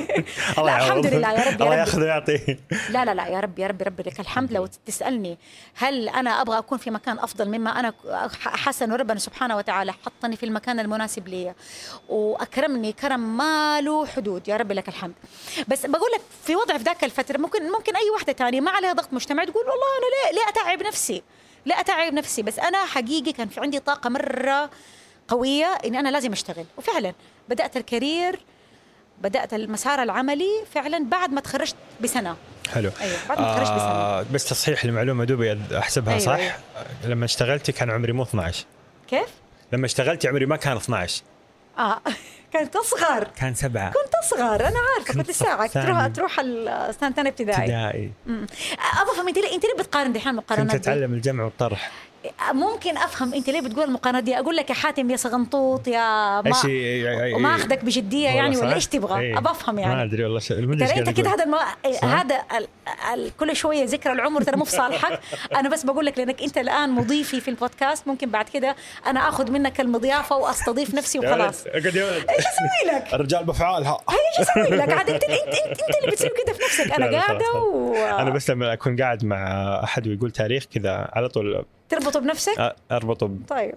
لا 0.56 0.76
الحمد 0.76 1.06
لله 1.06 1.32
يا 1.32 1.50
رب 1.50 1.62
الله 1.62 1.74
يا 1.74 1.82
رب. 1.82 1.88
ياخذ 1.88 2.00
ويعطي 2.00 2.56
لا 2.90 3.04
لا 3.04 3.14
لا 3.14 3.26
يا 3.26 3.40
رب 3.40 3.58
يا 3.58 3.66
رب 3.66 3.82
رب 3.82 4.00
لك 4.00 4.20
الحمد. 4.20 4.52
لو 4.52 4.66
تسألني 4.86 5.38
هل 5.74 6.08
أنا 6.08 6.40
أبغى 6.42 6.58
أكون 6.58 6.78
في 6.78 6.90
مكان 6.90 7.18
أفضل 7.18 7.48
مما 7.48 7.80
أنا 7.80 7.94
حاسة 8.44 8.84
أنه 8.84 8.96
ربنا 8.96 9.18
سبحانه 9.18 9.56
وتعالى 9.56 9.92
حطني 9.92 10.36
في 10.36 10.46
المكان 10.46 10.80
المناسب 10.80 11.28
لي. 11.28 11.54
وأكرمني 12.08 12.92
كرم 12.92 13.36
ما 13.36 13.80
له 13.80 14.06
حدود. 14.06 14.48
يا 14.48 14.56
رب 14.56 14.72
لك 14.72 14.88
الحمد. 14.88 15.14
بس 15.68 15.86
بقول 15.86 16.10
لك 16.14 16.20
في 16.44 16.56
وضع 16.56 16.78
في 16.78 16.84
ذاك 16.84 17.04
الفترة 17.04 17.38
ممكن 17.38 17.72
ممكن 17.72 17.96
أي 17.96 18.10
واحدة 18.10 18.32
تانية 18.32 18.60
ما 18.60 18.70
عليها 18.70 18.92
ضغط 18.92 19.12
مجتمعي 19.12 19.46
تقول 19.46 19.62
والله 19.64 19.86
أنا 19.98 20.06
ليه 20.06 20.38
ليه 20.40 20.48
أتعب 20.48 20.86
نفسي؟ 20.86 21.22
لا 21.66 21.80
أتعب 21.80 22.12
نفسي؟ 22.12 22.42
بس 22.42 22.58
أنا 22.58 22.84
حقيقي 22.84 23.32
كان 23.32 23.48
في 23.48 23.60
عندي 23.60 23.78
طاقة 23.78 24.10
مرة 24.10 24.70
قوية 25.28 25.78
إني 25.84 26.00
أنا 26.00 26.08
لازم 26.08 26.32
أشتغل 26.32 26.64
وفعلا 26.78 27.12
بدأت 27.48 27.76
الكارير 27.76 28.38
بدأت 29.22 29.54
المسار 29.54 30.02
العملي 30.02 30.64
فعلا 30.74 31.04
بعد 31.04 31.30
ما 31.32 31.40
تخرجت 31.40 31.76
بسنة 32.00 32.36
حلو 32.74 32.90
أيوة، 33.00 33.16
بعد 33.28 33.40
ما 33.40 33.54
تخرجت 33.54 33.70
بسنة. 33.72 33.82
آه 33.88 34.22
بس 34.32 34.44
تصحيح 34.44 34.84
المعلومة 34.84 35.24
دوبي 35.24 35.58
أحسبها 35.78 36.12
أيوة، 36.14 36.24
صح 36.24 36.32
أيوة. 36.32 36.52
لما 37.04 37.24
اشتغلتي 37.24 37.72
كان 37.72 37.90
عمري 37.90 38.12
مو 38.12 38.22
12 38.22 38.64
كيف؟ 39.08 39.28
لما 39.72 39.86
اشتغلتي 39.86 40.28
عمري 40.28 40.46
ما 40.46 40.56
كان 40.56 40.76
12 40.76 41.22
آه 41.78 42.00
كنت 42.52 42.76
اصغر 42.76 43.24
كان 43.24 43.54
سبعة 43.54 43.92
كنت 43.92 44.14
اصغر 44.24 44.68
أنا 44.68 44.78
عارفة 44.78 45.12
كنت 45.14 45.16
كنت 45.16 45.30
ثاني. 45.30 45.68
تروح 45.68 46.06
تروح 46.06 46.40
السنة 46.40 47.10
ثانية 47.10 47.30
ابتدائي 47.30 47.58
ابتدائي. 47.58 48.12
أبغى 48.26 49.12
افهم 49.12 49.28
أنت 49.28 49.38
ليه 49.38 49.54
أنت 49.54 49.64
ليه 49.64 49.74
بتقارن 49.78 50.12
دحين 50.12 50.22
كنت 50.40 50.52
المقارنات 50.52 50.70
دي؟ 50.70 50.76
أتعلم 50.76 51.14
الجمع 51.14 51.44
والطرح 51.44 51.90
ممكن 52.52 52.96
أفهم 52.96 53.34
أنت 53.34 53.50
ليه 53.50 53.60
بتقول 53.60 53.84
المقارنات 53.84 54.24
دي 54.24 54.38
أقول 54.38 54.56
لك 54.56 54.70
يا 54.70 54.74
حاتم 54.74 55.10
يا 55.10 55.16
صغنطوط 55.16 55.88
يا 55.88 56.40
ما 56.40 56.52
وما 57.34 57.54
أخذك 57.54 57.84
بجدية 57.84 58.28
يعني 58.28 58.56
ولا؟ 58.56 58.74
إيش 58.74 58.86
تبغى؟ 58.86 59.20
إيه. 59.20 59.38
أبغى 59.38 59.52
أفهم 59.52 59.74
ما 59.74 59.80
يعني 59.80 60.02
أدري 60.02 60.24
والله 60.24 60.40
ترى 60.40 60.98
أنت 60.98 61.10
كده. 61.10 61.34
هذا 61.34 61.44
المو... 61.44 61.58
هذا 62.02 62.42
ال... 62.58 62.66
ال... 63.14 63.36
كل 63.36 63.56
شوية 63.56 63.84
ذكرى 63.84 64.12
العمر 64.12 64.42
ترى 64.42 64.56
مو 64.56 64.64
في 64.64 64.70
صالحك 64.70 65.20
أنا 65.58 65.68
بس 65.68 65.84
بقول 65.84 66.06
لك 66.06 66.18
لأنك 66.18 66.42
أنت 66.42 66.58
الآن 66.58 66.90
مضيفي 66.90 67.40
في 67.40 67.48
البودكاست 67.48 68.08
ممكن 68.08 68.30
بعد 68.30 68.48
كده 68.48 68.76
أنا 69.06 69.28
آخذ 69.28 69.50
منك 69.50 69.80
المضيافة 69.80 70.36
وأستضيف 70.36 70.94
نفسي 70.94 71.18
وخلاص. 71.18 71.66
إيش 71.66 71.86
أسوي 71.86 72.92
لك؟ 72.92 73.08
الرجال 73.14 73.44
بأفعالها 73.44 73.98
إيش 74.10 74.48
أسوي 74.48 74.76
لك؟ 74.76 74.92
عاد 74.92 75.10
انت 75.10 75.24
انت 75.24 75.32
انت, 75.32 75.96
اللي 76.02 76.10
بتسوي 76.10 76.30
كده 76.44 76.52
في 76.52 76.64
نفسك 76.64 76.92
أنا 76.92 77.18
قاعدة. 77.18 77.52
و... 77.52 77.94
أنا 77.94 78.30
بس 78.30 78.50
لما 78.50 78.72
أكون 78.72 79.00
قاعد 79.00 79.24
مع 79.24 79.80
أحد 79.84 80.08
ويقول 80.08 80.30
تاريخ 80.30 80.64
كذا 80.64 81.10
على 81.12 81.28
طول 81.28 81.64
تربطه 81.92 82.20
بنفسك؟ 82.20 82.74
أربطه 82.92 83.30
طيب. 83.48 83.74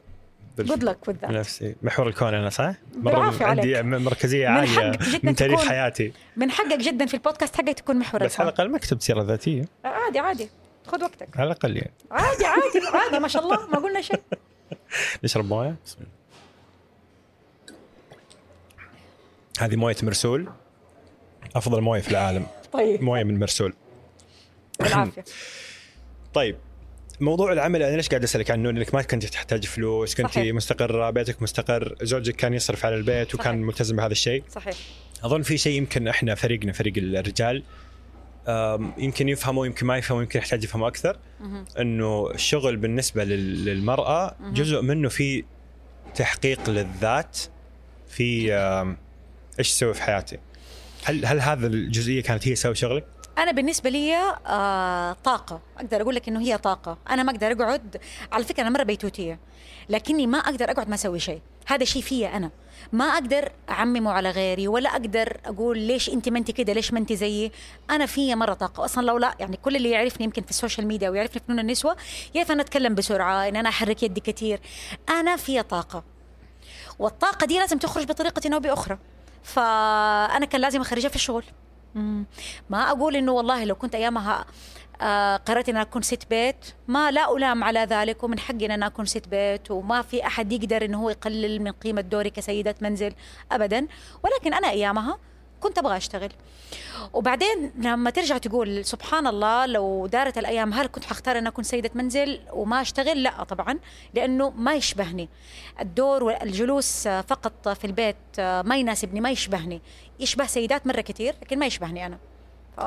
بال- 0.58 0.66
جود 0.66 0.84
لك 0.84 1.08
وذ 1.08 1.14
بنفسي. 1.14 1.76
محور 1.84 2.08
الكون 2.08 2.34
أنا 2.34 2.50
صح؟ 2.50 2.74
بالعافية 2.96 3.46
عندي 3.46 3.76
عليك. 3.78 3.86
مركزية 4.02 4.48
من 4.50 4.56
عالية 4.58 4.70
حقك 4.92 5.00
جداً 5.10 5.20
من 5.24 5.36
تاريخ 5.36 5.60
تكون- 5.60 5.70
حياتي. 5.70 6.14
من 6.38 6.52
حقك 6.52 6.78
جدا 6.78 7.06
في 7.06 7.14
البودكاست 7.14 7.56
حقك 7.58 7.70
تكون 7.80 7.96
محور 8.00 8.24
بس 8.24 8.40
على 8.40 8.50
الكون 8.50 8.66
الأقل 8.66 8.72
ما 8.74 8.78
كتبت 8.80 9.02
سيرة 9.02 9.22
ذاتية. 9.24 9.66
عادي 9.86 10.20
عادي. 10.20 10.50
خذ 10.88 11.04
وقتك. 11.04 11.28
على 11.38 11.46
الأقل 11.48 11.78
يعني. 11.78 11.92
عادي 12.12 12.46
عادي 12.46 12.88
عادي. 12.94 13.20
ما 13.20 13.28
شاء 13.28 13.44
الله 13.44 13.68
ما 13.68 13.80
قلنا 13.80 14.02
شيء. 14.02 14.22
نشرب 15.24 15.46
موية؟ 15.46 15.76
هذه 19.60 19.76
موية 19.76 19.96
مرسول. 20.04 20.48
أفضل 21.56 21.82
موية 21.82 22.02
في 22.02 22.12
العالم. 22.12 22.46
طيب. 22.74 23.02
موية 23.04 23.24
من 23.24 23.40
مرسول. 23.40 23.74
بالعافية. 24.80 25.24
طيب. 26.34 26.58
موضوع 27.20 27.54
العمل 27.54 27.84
أنا 27.84 27.96
ليش 27.96 28.10
قاعد 28.10 28.24
أسألك 28.24 28.52
عنه 28.52 28.70
إنك 28.70 28.94
ما 28.96 29.02
كنت 29.02 29.26
تحتاج 29.26 29.66
فلوس 29.66 30.16
كنت 30.16 30.28
صحيح. 30.28 30.54
مستقرة 30.56 31.10
بيتك 31.10 31.42
مستقر 31.42 31.96
زوجك 32.02 32.36
كان 32.36 32.54
يصرف 32.54 32.86
على 32.86 32.96
البيت 32.96 33.36
وكان 33.36 33.54
صحيح. 33.54 33.66
ملتزم 33.66 33.96
بهذا 33.96 34.12
الشيء 34.12 34.44
صحيح 34.50 34.76
أظن 35.24 35.42
في 35.42 35.58
شيء 35.58 35.78
يمكن 35.78 36.08
إحنا 36.08 36.36
فريقنا 36.36 36.72
فريق 36.72 36.94
الرجال 36.98 37.64
يمكن 38.98 39.30
يفهموا 39.30 39.66
يمكن 39.66 39.86
ما 39.86 39.98
يفهموا 39.98 40.22
يمكن 40.22 40.40
يحتاج 40.40 40.64
يفهموا 40.64 40.88
أكثر. 40.88 41.18
إنه 41.80 42.32
الشغل 42.32 42.78
بالنسبة 42.78 43.24
لل- 43.24 43.66
للمرأة. 43.66 44.36
جزء 44.54 44.82
منه 44.82 45.10
في 45.10 45.44
تحقيق 46.16 46.70
للذات 46.70 47.38
في 48.08 48.54
إيش 49.60 49.72
تسوي 49.72 49.94
في 49.94 50.02
حياتي 50.02 50.38
هل 51.04 51.26
هل 51.26 51.40
هذا 51.42 51.68
الجزئية 51.68 52.22
كانت 52.24 52.48
هي 52.48 52.56
سوي 52.56 52.76
شغلك؟ 52.76 53.04
أنا 53.38 53.52
بالنسبة 53.52 53.90
لي 53.90 54.16
آه 54.48 55.16
طاقة. 55.24 55.60
أقدر 55.78 56.02
أقول 56.02 56.16
لك 56.16 56.28
إنه 56.28 56.40
هي 56.42 56.58
طاقة. 56.58 56.98
أنا 57.10 57.24
ما 57.24 57.32
أقدر 57.32 57.52
أقعد 57.52 57.98
على 58.32 58.44
فكرة 58.44 58.62
أنا 58.62 58.70
مرة 58.70 58.84
بيتوتية 58.84 59.40
لكني 59.90 60.28
ما 60.28 60.38
أقدر 60.38 60.72
أقعد 60.72 60.90
ما 60.90 60.96
أسوي 60.96 61.20
شيء. 61.20 61.42
هذا 61.68 61.86
شيء 61.86 62.02
فيا 62.02 62.38
أنا. 62.38 62.50
ما 62.94 63.06
أقدر 63.06 63.52
أعممه 63.70 64.12
على 64.12 64.30
غيري 64.30 64.68
ولا 64.68 64.90
أقدر 64.90 65.38
أقول 65.46 65.78
ليش 65.80 66.10
أنت 66.10 66.30
ما 66.30 66.40
أنت 66.40 66.52
كده 66.52 66.74
ليش 66.74 66.94
ما 66.94 67.00
أنت 67.00 67.14
زيي. 67.14 67.52
أنا 67.90 68.06
فيا 68.06 68.36
مرة 68.36 68.54
طاقة. 68.54 68.86
أصلا 68.86 69.06
لو 69.06 69.18
لا 69.18 69.36
يعني 69.40 69.58
كل 69.58 69.76
اللي 69.76 69.90
يعرفني 69.90 70.24
يمكن 70.24 70.42
في 70.42 70.50
السوشيال 70.50 70.88
ميديا 70.88 71.10
ويعرفني 71.10 71.42
فنون 71.48 71.60
النسوة 71.60 71.96
يعرف 72.36 72.52
أنا 72.52 72.62
أتكلم 72.62 72.96
بسرعة 72.96 73.48
ان 73.48 73.56
أنا 73.56 73.70
أحرك 73.70 74.04
يدي 74.04 74.22
كثير 74.22 74.60
أنا 75.10 75.36
فيا 75.36 75.62
طاقة. 75.62 76.04
والطاقة 77.00 77.46
دي 77.46 77.60
لازم 77.60 77.78
تخرج 77.78 78.06
بطريقة 78.06 78.54
أو 78.56 78.60
بأخرى. 78.60 78.98
فأنا 79.44 80.46
كان 80.46 80.62
لازم 80.62 80.82
أخرجها 80.82 81.10
في 81.10 81.16
الشغل. 81.16 81.44
ما 82.70 82.92
أقول 82.92 83.16
إنه 83.16 83.32
والله 83.32 83.64
لو 83.64 83.76
كنت 83.76 83.96
أيامها 83.96 84.46
آه 85.02 85.38
قررت 85.38 85.70
إن 85.70 85.78
أكون 85.78 86.02
ست 86.02 86.30
بيت 86.30 86.66
ما 86.88 87.12
لا 87.12 87.38
ألام 87.38 87.64
على 87.64 87.80
ذلك 87.80 88.24
ومن 88.24 88.40
حقي 88.40 88.66
إن 88.66 88.72
أنا 88.72 88.88
أكون 88.88 89.06
ست 89.06 89.28
بيت 89.28 89.72
وما 89.72 90.02
في 90.02 90.28
أحد 90.28 90.52
يقدر 90.52 90.86
إنه 90.86 91.02
هو 91.04 91.10
يقلل 91.10 91.62
من 91.62 91.72
قيمة 91.72 92.02
دوري 92.02 92.30
كسيده 92.30 92.76
منزل 92.82 93.14
ابدا. 93.52 93.88
ولكن 94.24 94.54
أنا 94.54 94.70
أيامها 94.70 95.18
كنت 95.66 95.78
أبغى 95.78 95.98
أشتغل. 95.98 96.30
وبعدين 97.14 97.72
لما 97.78 98.10
ترجع 98.10 98.38
تقول 98.38 98.86
سبحان 98.86 99.28
الله 99.28 99.66
لو 99.66 100.08
دارت 100.08 100.38
الأيام 100.38 100.74
هل 100.74 100.88
كنت 100.88 101.06
حختار 101.06 101.38
أن 101.38 101.48
أكون 101.48 101.64
سيدة 101.64 101.92
منزل 101.96 102.40
وما 102.54 102.82
أشتغل؟ 102.82 103.24
لا 103.24 103.44
طبعا 103.44 103.80
لأنه 104.14 104.50
ما 104.50 104.74
يشبهني. 104.76 105.30
الدور 105.82 106.24
والجلوس 106.24 107.08
آه، 107.08 107.22
فقط 107.22 107.70
في 107.70 107.86
البيت 107.88 108.16
آه، 108.40 108.62
ما 108.62 108.78
يناسبني 108.78 109.22
ما 109.22 109.32
يشبهني. 109.32 109.82
يشبه 110.20 110.46
سيدات 110.46 110.88
مرة 110.88 111.02
كثير 111.02 111.36
لكن 111.42 111.60
ما 111.60 111.66
يشبهني 111.66 112.06
أنا. 112.06 112.18
ف... 112.78 112.82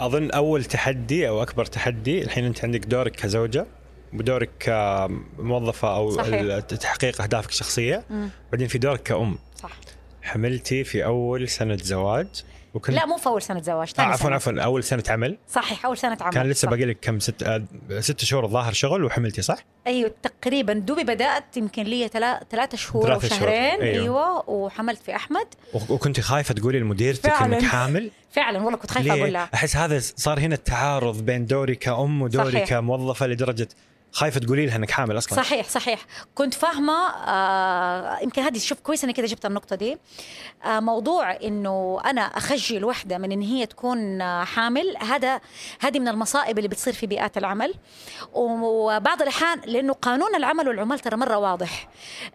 أظن 0.00 0.30
أول 0.30 0.64
تحدي 0.64 1.28
أو 1.28 1.42
أكبر 1.42 1.64
تحدي 1.64 2.22
الحين 2.22 2.44
أنت 2.44 2.64
عندك 2.64 2.84
دورك 2.84 3.12
كزوجة 3.12 3.66
ودورك 4.14 4.50
كموظفة 4.58 5.96
أو 5.96 6.10
صحيح. 6.10 6.60
تحقيق 6.60 7.22
أهدافك 7.22 7.50
الشخصية 7.50 8.04
مم. 8.10 8.30
بعدين 8.52 8.68
في 8.68 8.78
دورك 8.78 9.02
كأم. 9.02 9.38
صح. 9.62 9.70
حملتي 10.26 10.84
في 10.84 11.04
أول 11.04 11.48
سنة 11.48 11.76
زواج 11.82 12.26
وكنت 12.74 12.96
لا 12.96 13.06
مو 13.06 13.16
في 13.16 13.26
أول 13.26 13.42
سنة 13.42 13.60
زواج 13.62 13.88
آه 13.88 13.92
ثاني 13.92 14.12
عفوا 14.12 14.26
سنة. 14.26 14.34
عفوا 14.34 14.52
أول 14.62 14.84
سنة 14.84 15.02
عمل 15.08 15.38
صحيح 15.48 15.86
أول 15.86 15.98
سنة 15.98 16.18
عمل 16.20 16.32
كان 16.32 16.46
لسه. 16.50 16.68
باقي 16.68 16.84
لك 16.84 16.98
كم 17.00 17.20
ست 17.20 17.42
آه، 17.42 17.64
ست 18.00 18.24
شهور 18.24 18.44
الظاهر 18.44 18.72
شغل 18.72 19.04
وحملتي 19.04 19.42
صح؟ 19.42 19.58
أيوه 19.86 20.10
تقريبا 20.22 20.72
دوبي 20.72 21.04
بدأت 21.04 21.56
يمكن 21.56 21.82
لي 21.82 22.08
ثلاثة 22.50 22.76
شهور 22.76 23.14
أو 23.14 23.20
شهرين 23.20 23.82
أيوة. 23.82 24.02
أيوه 24.02 24.50
وحملت 24.50 25.02
في 25.02 25.16
أحمد 25.16 25.46
وكنت 25.88 26.20
خايفة 26.20 26.54
تقولي 26.54 26.78
لمديرتك 26.80 27.30
فعلاً. 27.30 27.56
انك 27.58 27.64
حامل؟ 27.64 28.10
فعلا 28.36 28.62
والله 28.62 28.78
كنت 28.78 28.90
خايفة 28.90 29.14
أقول؟ 29.14 29.32
لها 29.32 29.48
أحس 29.54 29.76
هذا 29.76 29.98
صار 29.98 30.40
هنا 30.40 30.54
التعارض 30.54 31.22
بين 31.22 31.46
دوري 31.46 31.74
كأم 31.74 32.22
ودوري 32.22 32.52
صحيح. 32.52 32.68
كموظفة 32.68 33.26
لدرجة 33.26 33.68
خايفة 34.12 34.40
تقولي 34.40 34.66
لها 34.66 34.76
إنك 34.76 34.90
حامل 34.90 35.18
أصلا. 35.18 35.36
صحيح 35.42 35.68
صحيح. 35.68 36.06
كنت 36.34 36.54
فاهمة 36.54 37.08
آه 37.08 38.18
يمكن 38.22 38.42
هذه 38.42 38.58
شوف 38.58 38.80
كويس 38.80 39.04
اني 39.04 39.12
كذا 39.12 39.26
جبت 39.26 39.46
النقطة 39.46 39.76
دي. 39.76 39.98
آه 40.64 40.80
موضوع 40.80 41.36
إنه 41.36 42.00
أنا 42.04 42.20
أخجل 42.20 42.84
وحدة 42.84 43.18
من 43.18 43.32
إن 43.32 43.40
هي 43.40 43.66
تكون 43.66 44.20
آه، 44.20 44.44
حامل 44.44 44.96
هذا 44.96 45.40
هذه 45.80 45.98
من 45.98 46.08
المصائب 46.08 46.58
اللي 46.58 46.68
بتصير 46.68 46.92
في 46.92 47.06
بيئات 47.06 47.38
العمل. 47.38 47.74
وبعض 48.32 49.22
الأحيان 49.22 49.60
لأنه 49.66 49.92
قانون 49.92 50.34
العمل 50.34 50.68
والعمال 50.68 50.98
ترى 50.98 51.16
مرة 51.16 51.36
واضح. 51.36 51.88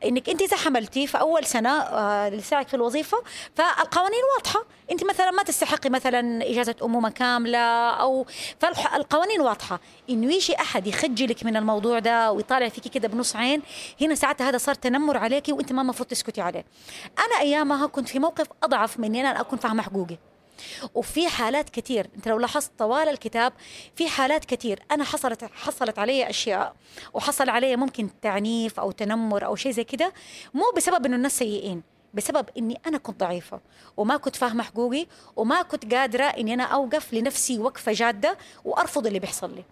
إنك 0.06 0.30
أنت 0.30 0.42
إذا 0.42 0.58
حملتي 0.58 1.08
في 1.08 1.20
أول 1.20 1.46
سنة 1.46 1.70
آه 1.70 2.30
لساعك 2.30 2.68
في 2.68 2.74
الوظيفة 2.74 3.18
فالقوانين 3.56 4.22
واضحة. 4.38 4.66
أنت 4.92 5.04
مثلا 5.04 5.32
ما 5.32 5.44
تستحقي 5.44 5.90
مثلا 5.90 6.50
إجازة 6.50 6.76
أمومة 6.84 7.10
كاملة 7.10 7.90
أو 7.90 8.26
فالقوانين 8.60 9.42
واضحة. 9.42 9.80
انه 10.10 10.34
يجي 10.34 10.56
أحد 10.56 10.88
يخجلك 10.88 11.46
من 11.46 11.58
ده 11.80 12.32
ويطالع 12.32 12.70
فيكي 12.70 12.90
كده 12.90 13.08
بنص 13.08 13.36
عين. 13.36 13.62
هنا 14.02 14.16
ساعتها 14.16 14.50
هذا 14.50 14.58
صار 14.58 14.76
تنمر 14.76 15.18
عليكي 15.18 15.54
وانت 15.54 15.74
ما 15.74 15.82
المفروض 15.82 16.10
تسكتي 16.10 16.42
عليه. 16.42 16.66
أنا 17.20 17.40
أيامها 17.42 17.88
كنت 17.88 18.10
في 18.10 18.20
موقف 18.20 18.48
أضعف 18.64 19.00
من 19.00 19.16
ان 19.16 19.26
أنا 19.26 19.42
أكون 19.42 19.60
فاهمة 19.60 19.84
حقوقي. 19.84 20.18
وفي 20.96 21.28
حالات 21.28 21.70
كثير 21.70 22.08
أنت 22.16 22.28
لو 22.28 22.40
لاحظت 22.40 22.72
طوال 22.78 23.10
الكتاب 23.10 23.54
في 23.96 24.10
حالات 24.10 24.46
كثير 24.46 24.84
أنا 24.92 25.04
حصلت 25.04 25.44
حصلت 25.44 26.00
علي 26.00 26.30
أشياء 26.30 26.76
وحصل 27.14 27.50
علي 27.50 27.76
ممكن 27.76 28.10
تعنيف 28.22 28.80
أو 28.80 28.92
تنمر 28.92 29.46
أو 29.46 29.56
شيء 29.56 29.72
زي 29.72 29.84
كده 29.84 30.14
مو 30.54 30.64
بسبب 30.76 31.06
إنه 31.06 31.16
الناس 31.16 31.38
سيئين 31.38 31.84
بسبب 32.14 32.46
إني 32.58 32.82
أنا 32.88 32.98
كنت 32.98 33.20
ضعيفة 33.20 33.60
وما 33.98 34.18
كنت 34.18 34.36
فاهمة 34.36 34.64
حقوقي 34.64 35.08
وما 35.36 35.62
كنت 35.62 35.94
قادرة 35.94 36.24
إني 36.24 36.54
أنا 36.54 36.64
أوقف 36.64 37.14
لنفسي 37.14 37.60
وقفة 37.60 37.92
جادة 37.92 38.38
وأرفض 38.66 39.08
اللي 39.08 39.20
بيحصل 39.20 39.56
لي. 39.56 39.64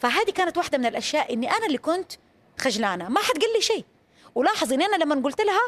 فهذه 0.00 0.30
كانت 0.30 0.56
واحدة 0.58 0.78
من 0.78 0.86
الأشياء 0.86 1.32
إني 1.32 1.50
أنا 1.50 1.66
اللي 1.66 1.78
كنت 1.78 2.12
خجلانة. 2.60 3.08
ما 3.08 3.20
حد 3.20 3.34
قال 3.40 3.52
لي 3.54 3.60
شيء. 3.60 3.84
ولاحظ 4.34 4.72
إني 4.72 4.84
أنا 4.84 5.04
لما 5.04 5.14
قلت 5.24 5.40
لها 5.40 5.60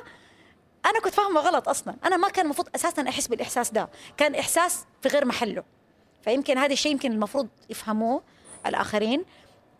أنا 0.87 1.01
كنت 1.01 1.15
فاهمة 1.15 1.41
غلط 1.41 1.69
أصلا. 1.69 1.95
أنا 2.05 2.17
ما 2.17 2.29
كان 2.29 2.45
المفروض 2.45 2.69
أساسا 2.75 3.09
أحس 3.09 3.27
بالإحساس 3.27 3.71
ده. 3.71 3.89
كان 4.17 4.35
إحساس 4.35 4.85
في 5.03 5.09
غير 5.09 5.25
محله. 5.25 5.63
فيمكن 6.25 6.59
هذا 6.59 6.73
الشيء 6.73 6.93
يمكن 6.93 7.13
المفروض 7.13 7.49
يفهموه 7.71 8.23
الآخرين. 8.67 9.25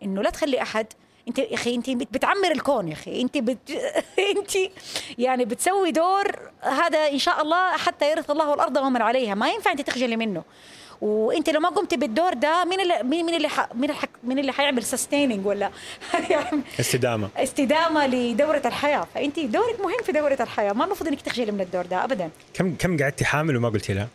إنه 0.03 0.21
لا 0.21 0.29
تخلي 0.29 0.61
أحد. 0.61 0.87
أنت 1.27 1.39
يا 1.39 1.53
أخي 1.53 1.75
أنت 1.75 1.89
بت- 1.89 2.13
بتعمر 2.13 2.51
الكون 2.51 2.87
يا 2.87 2.93
أخي. 2.93 3.21
أنت 3.21 3.37
بت... 3.37 3.71
أنت 4.37 4.51
يعني 5.17 5.45
بتسوي 5.45 5.91
دور 5.91 6.51
هذا 6.61 7.07
إن 7.09 7.17
شاء 7.19 7.41
الله 7.41 7.71
حتى 7.77 8.11
يرث 8.11 8.31
الله 8.31 8.53
الأرض 8.53 8.77
ومن 8.77 9.01
عليها. 9.01 9.35
ما 9.35 9.49
ينفع 9.49 9.71
أنت 9.71 9.81
تخجلي 9.81 10.17
منه. 10.17 10.43
وانت 11.01 11.49
لو 11.49 11.59
ما 11.59 11.69
قمت 11.69 11.93
بالدور 11.93 12.33
ده 12.33 12.63
مين 12.63 12.79
اللي 12.79 13.03
مين 13.03 13.25
مين 13.25 13.35
اللي. 13.35 13.49
مين 13.73 13.89
الحك... 13.89 14.09
مين 14.23 14.39
اللي 14.39 14.51
حيعمل 14.51 14.83
سستيننج 14.83 15.45
ولا 15.45 15.71
استدامة 16.79 17.29
استدامة 17.37 18.07
لدورة 18.07 18.61
الحياة 18.65 19.07
فأنت 19.15 19.39
دورك 19.39 19.79
مهم 19.79 20.03
في 20.05 20.11
دورة 20.11 20.37
الحياة 20.39 20.73
ما 20.73 20.85
المفروض 20.85 21.09
إنك 21.09 21.21
تخجلي 21.21 21.51
من 21.51 21.61
الدور 21.61 21.85
ده 21.85 22.03
ابدا 22.03 22.29
كم 22.53 22.75
كم 22.75 22.97
قعدتي 22.97 23.25
حامل 23.25 23.57
وما 23.57 23.69
قلتي 23.69 23.93
لها؟ 23.93 24.07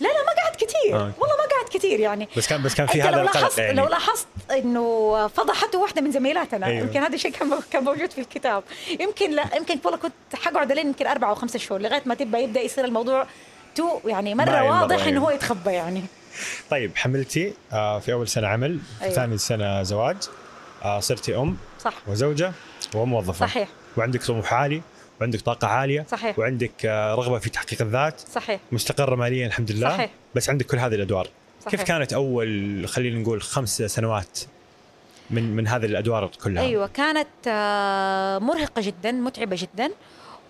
لا 0.00 0.08
لا 0.08 0.24
ما 0.26 0.42
قعدت 0.42 0.64
كثير 0.64 0.96
آه. 0.96 1.12
والله 1.18 1.36
ما 1.36 1.56
قعدت 1.56 1.72
كثير 1.76 2.00
يعني 2.00 2.28
بس 2.36 2.46
كان 2.46 2.62
بس 2.62 2.74
كان 2.74 2.86
في 2.86 3.02
هذا 3.02 3.10
لو 3.10 3.20
القلق 3.20 3.36
لاحظت 3.40 3.58
يعني 3.58 3.80
لو 3.80 3.88
لاحظت 3.88 4.26
إنه 4.50 5.28
فضحته 5.28 5.78
واحدة 5.78 6.02
من 6.02 6.12
زميلاتنا 6.12 6.66
أيوه. 6.66 6.80
يمكن 6.80 7.00
هذا 7.00 7.14
الشيء 7.14 7.30
كان 7.30 7.58
كان 7.70 7.84
موجود 7.84 8.10
في 8.10 8.20
الكتاب 8.20 8.62
يمكن 9.00 9.30
لا 9.30 9.44
يمكن 9.56 9.78
والله 9.84 9.98
كنت 9.98 10.12
حقعد 10.34 10.70
عليه 10.70 10.82
يمكن 10.82 11.06
أربع 11.06 11.30
أو 11.30 11.34
خمسة 11.34 11.58
شهور 11.58 11.80
لغاية 11.80 12.02
ما 12.06 12.14
تبدا 12.14 12.38
يبدأ 12.38 12.60
يصير 12.60 12.84
الموضوع 12.84 13.26
تو 13.74 13.98
يعني 14.04 14.34
مرة 14.34 14.62
واضح 14.64 14.96
إنه 14.96 15.06
أيوه. 15.06 15.24
هو 15.24 15.30
يتخبى 15.30 15.72
يعني 15.72 16.04
طيب 16.70 16.96
حملتي 16.96 17.52
آه، 17.72 17.98
في 17.98 18.12
أول 18.12 18.28
سنة 18.28 18.46
عمل 18.48 18.78
أيوة. 19.02 19.14
ثاني 19.14 19.38
سنة 19.38 19.82
زواج 19.82 20.16
آه، 20.82 21.00
صرتي 21.00 21.36
أم 21.36 21.56
صح. 21.80 21.94
وزوجة 22.06 22.52
وموظفة. 22.94 23.46
صحيح. 23.46 23.68
وعندك 23.96 24.22
طموح 24.24 24.54
عالي 24.54 24.82
وعندك 25.20 25.40
طاقة 25.40 25.66
عالية 25.68 26.06
صحيح. 26.10 26.38
وعندك 26.38 26.86
آه، 26.86 27.14
رغبة 27.14 27.38
في 27.38 27.50
تحقيق 27.50 27.82
الذات. 27.82 28.20
صحيح. 28.20 28.60
مستقرة 28.72 29.14
ماليا 29.14 29.46
الحمد 29.46 29.72
لله 29.72 29.88
صحيح. 29.88 30.10
بس 30.34 30.50
عندك 30.50 30.66
كل 30.66 30.78
هذه 30.78 30.94
الأدوار. 30.94 31.28
صحيح. 31.60 31.70
كيف 31.70 31.82
كانت 31.82 32.12
أول 32.12 32.84
خلينا 32.88 33.18
نقول 33.18 33.42
خمس 33.42 33.82
سنوات 33.82 34.38
من 35.30 35.56
من 35.56 35.68
هذه 35.68 35.84
الأدوار 35.86 36.30
كلها؟ 36.44 36.62
أيوه 36.62 36.86
كانت 36.86 37.28
مرهقة 38.42 38.82
جدا 38.82 39.12
متعبة 39.12 39.56
جدا. 39.60 39.90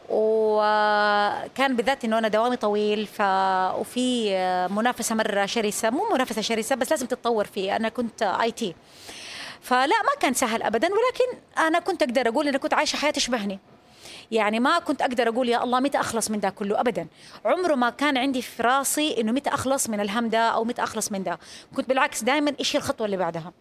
وكان 0.09 1.77
بالذات 1.77 2.05
إنه 2.05 2.19
أنا 2.19 2.29
دوامي 2.29 2.57
طويل 2.57 3.07
ف 3.07 3.21
وفي 3.81 4.31
منافسة 4.71 5.15
مرة 5.15 5.47
شرسة 5.47 5.91
مو 5.91 6.09
منافسة 6.15 6.41
شرسة 6.43 6.77
بس 6.77 6.91
لازم 6.91 7.07
تتطور 7.07 7.45
فيه 7.45 7.77
أنا 7.77 7.89
كنت 7.89 8.23
آي 8.23 8.51
تي. 8.53 8.75
فلا 9.61 9.87
ما 9.87 10.21
كان 10.21 10.35
سهل 10.35 10.63
ابدا 10.63 10.89
ولكن 10.89 11.39
أنا 11.59 11.79
كنت 11.79 12.03
أقدر 12.03 12.29
أقول 12.29 12.49
أنا 12.49 12.59
كنت 12.59 12.75
عايشة 12.75 12.97
حياة 12.97 13.11
تشبهني 13.11 13.59
يعني 14.31 14.61
ما 14.61 14.79
كنت 14.79 15.03
أقدر 15.03 15.29
أقول 15.29 15.49
يا 15.49 15.65
الله 15.65 15.81
متى 15.81 16.01
أخلص 16.01 16.31
من 16.31 16.41
ده 16.41 16.51
كله؟ 16.51 16.81
ابدا. 16.81 17.07
عمره 17.45 17.75
ما 17.75 17.91
كان 17.91 18.17
عندي 18.17 18.43
في 18.43 18.63
راسي 18.63 19.21
إنه 19.21 19.33
متى 19.33 19.51
أخلص 19.51 19.89
من 19.89 20.01
الهم 20.01 20.29
ده 20.29 20.39
أو 20.39 20.65
متى 20.65 20.83
أخلص 20.83 21.13
من 21.13 21.23
ده. 21.23 21.39
كنت 21.77 21.89
بالعكس 21.89 22.25
دائما 22.25 22.55
إيش 22.61 22.77
هي 22.77 22.81
الخطوة 22.81 23.05
اللي 23.07 23.17
بعدها؟ 23.17 23.53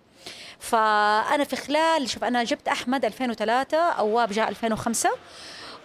فأنا 0.59 1.43
في 1.43 1.55
خلال 1.55 2.09
شوف 2.09 2.23
أنا 2.23 2.43
جبت 2.43 2.67
أحمد 2.67 3.05
2003 3.05 3.77
أواب 3.77 4.31
جاء 4.31 4.49
2005 4.49 5.09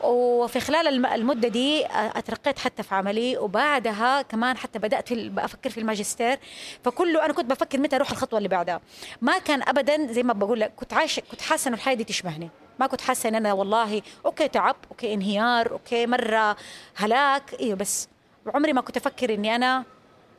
وفي 0.05 0.61
خلال 0.61 0.89
الم- 0.89 1.07
المدة 1.07 1.49
دي 1.49 1.87
أترقيت 1.91 2.59
حتى 2.59 2.83
في 2.83 2.95
عملي 2.95 3.37
وبعدها 3.39 4.23
كمان 4.23 4.57
حتى 4.57 4.79
بدأت 4.79 5.09
في 5.09 5.33
أفكر 5.39 5.71
في 5.71 5.79
الماجستير. 5.81 6.39
فكله 6.85 7.25
أنا 7.25 7.33
كنت 7.33 7.51
بفكر 7.51 7.79
متى 7.81 7.97
أروح 7.97 8.11
الخطوة 8.11 8.39
اللي 8.39 8.49
بعدها. 8.49 8.81
ما 9.23 9.39
كان 9.39 9.63
أبدا 9.63 10.13
زي 10.13 10.23
ما 10.23 10.33
بقول 10.33 10.61
لك 10.61 10.73
كنت 10.77 10.93
عايشة 10.93 11.23
كنت 11.31 11.41
حاسة 11.43 11.69
إنه 11.69 11.77
الحياة 11.77 11.95
دي 11.95 12.05
تشبهني. 12.05 12.49
ما 12.81 12.87
كنت 12.87 13.01
حاسة 13.01 13.29
إن 13.29 13.35
أنا 13.35 13.53
والله 13.53 14.03
okay 14.27 14.49
تعب 14.49 14.77
okay 14.91 15.15
انهيار 15.15 15.71
okay 15.71 16.07
مرة 16.07 16.57
هلاك 16.97 17.55
إيه 17.55 17.75
بس. 17.75 18.09
عمري 18.55 18.73
ما 18.73 18.81
كنت 18.81 18.97
أفكر 18.97 19.35
إني 19.35 19.57
أنا 19.57 19.85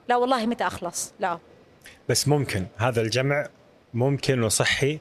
لا 0.10 0.16
والله 0.16 0.46
متى 0.46 0.68
أخلص 0.68 1.14
لا. 1.20 1.40
بس 2.10 2.28
ممكن 2.28 2.66
هذا 2.78 3.02
الجمع 3.02 3.48
ممكن 3.94 4.44
وصحي 4.44 5.00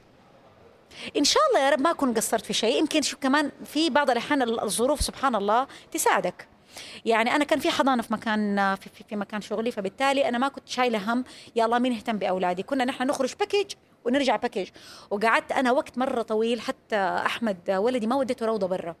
إن 1.17 1.23
شاء 1.23 1.43
الله 1.49 1.65
يا 1.65 1.69
رب 1.69 1.81
ما 1.81 1.91
أكون 1.91 2.13
قصرت 2.13 2.45
في 2.45 2.53
شيء. 2.53 2.79
يمكن 2.79 3.01
شو 3.01 3.17
كمان 3.17 3.51
في 3.65 3.89
بعض 3.89 4.09
الأحيان 4.09 4.41
الظروف 4.41 5.01
سبحان 5.01 5.35
الله 5.35 5.67
تساعدك. 5.91 6.47
يعني 7.05 7.35
أنا 7.35 7.43
كان 7.43 7.59
في 7.59 7.69
حضانة 7.69 8.01
في 8.01 8.13
مكان 8.13 8.75
في, 8.75 8.89
في, 8.89 9.03
في 9.09 9.15
مكان 9.15 9.41
شغلي 9.41 9.71
فبالتالي 9.71 10.29
أنا 10.29 10.37
ما 10.37 10.47
كنت 10.47 10.69
شايلة 10.69 11.13
هم 11.13 11.23
يا 11.55 11.65
الله 11.65 11.79
مين 11.79 11.93
يهتم 11.93 12.17
بأولادي؟ 12.17 12.63
كنا 12.63 12.85
نحن 12.85 13.07
نخرج 13.07 13.33
package 13.39 13.73
ونرجع 14.05 14.35
package 14.35 14.67
وقعدت 15.09 15.51
أنا 15.51 15.71
وقت 15.71 15.97
مرة 15.97 16.21
طويل 16.21 16.61
حتى 16.61 16.95
أحمد 16.95 17.57
ولدي 17.71 18.07
ما 18.07 18.15
وديته 18.15 18.45
روضة 18.45 18.67
برا. 18.67 18.95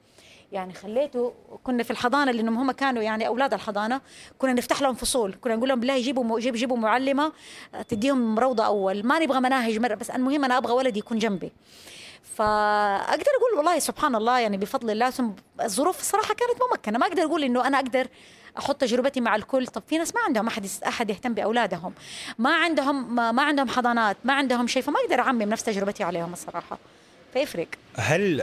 يعني 0.51 0.73
خليته 0.73 1.33
كنا 1.63 1.83
في 1.83 1.91
الحضانة 1.91 2.31
لأنهم 2.31 2.57
هم 2.57 2.71
كانوا 2.71 3.03
يعني 3.03 3.27
أولاد 3.27 3.53
الحضانة 3.53 4.01
كنا 4.37 4.53
نفتح 4.53 4.81
لهم 4.81 4.93
فصول 4.95 5.35
كنا 5.41 5.55
نقول 5.55 5.69
لهم 5.69 5.79
بالله 5.79 5.93
يجيبوا 5.95 6.23
م- 6.23 6.37
جيب 6.37 6.55
جيبوا 6.55 6.77
معلمة 6.77 7.31
تديهم 7.87 8.39
روضة 8.39 8.65
أول 8.65 9.05
ما 9.05 9.19
نبغى 9.19 9.39
مناهج 9.39 9.79
مرة 9.79 9.95
بس 9.95 10.09
المهم 10.09 10.43
أنا 10.45 10.57
أبغى 10.57 10.73
ولدي 10.73 10.99
يكون 10.99 11.19
جنبي. 11.19 11.51
فأقدر 12.35 13.23
أقول 13.39 13.57
والله 13.57 13.79
سبحان 13.79 14.15
الله 14.15 14.39
يعني 14.39 14.57
بفضل 14.57 14.89
الله 14.89 15.09
ثم 15.09 15.29
الظروف 15.63 15.99
الصراحه 15.99 16.33
كانت 16.33 16.59
ممكنه 16.71 16.97
ما 16.99 17.07
أقدر 17.07 17.23
أقول 17.23 17.43
إنه 17.43 17.67
أنا 17.67 17.77
أقدر 17.79 18.07
أحط 18.57 18.81
تجربتي 18.81 19.21
مع 19.21 19.35
الكل. 19.35 19.67
طب 19.67 19.83
في 19.87 19.97
ناس 19.97 20.15
ما 20.15 20.21
عندهم 20.21 20.47
أحد 20.47 20.67
أحد 20.87 21.09
يهتم 21.09 21.33
بأولادهم. 21.33 21.93
ما 22.39 22.55
عندهم 22.55 23.15
ما, 23.15 23.41
عندهم 23.41 23.67
حضانات 23.69 24.17
ما 24.23 24.33
عندهم 24.33 24.67
شيء 24.67 24.83
فما 24.83 24.99
أقدر 24.99 25.19
أعمم 25.19 25.41
نفس 25.43 25.63
تجربتي 25.63 26.03
عليهم 26.03 26.33
الصراحة. 26.33 26.77
فيفرق. 27.33 27.67
هل 27.97 28.41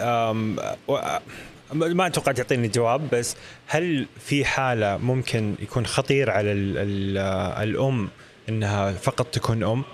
ما 1.72 2.06
أتوقع 2.06 2.32
تعطيني 2.32 2.68
جواب 2.68 3.10
بس 3.10 3.36
هل 3.66 4.06
في 4.20 4.44
حالة 4.44 4.96
ممكن 4.96 5.54
يكون 5.62 5.86
خطير 5.86 6.30
على 6.30 6.52
ال 6.52 6.78
ال 6.78 7.18
الأم 7.68 8.08
إنها 8.48 8.92
فقط 8.92 9.26
تكون 9.26 9.62
أم؟ 9.62 9.84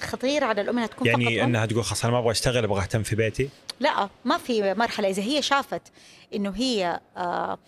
خطير 0.00 0.44
على 0.44 0.60
الأم 0.60 0.76
إنها 0.76 0.86
تكون 0.86 1.06
يعني 1.06 1.24
فقط 1.24 1.32
أم. 1.32 1.44
إنها 1.44 1.66
تقول 1.66 1.84
خلاص 1.84 2.04
أنا 2.04 2.12
ما 2.12 2.18
أبغى 2.18 2.30
أشتغل 2.30 2.64
أبغى 2.64 2.82
أهتم 2.82 3.02
في 3.02 3.16
بيتي؟ 3.16 3.48
لا 3.80 4.08
ما 4.24 4.38
في 4.38 4.74
مرحلة. 4.74 5.08
إذا 5.08 5.22
هي 5.22 5.42
شافت 5.42 5.82
إنه 6.34 6.52
هي 6.56 7.00
آه 7.16 7.58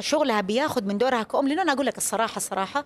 شغلها 0.00 0.40
بياخذ 0.40 0.84
من 0.84 0.98
دورها 0.98 1.22
كأم 1.22 1.48
لأنه 1.48 1.62
أنا 1.62 1.72
أقول 1.72 1.86
لك 1.86 1.98
الصراحة 1.98 2.36
الصراحة 2.36 2.84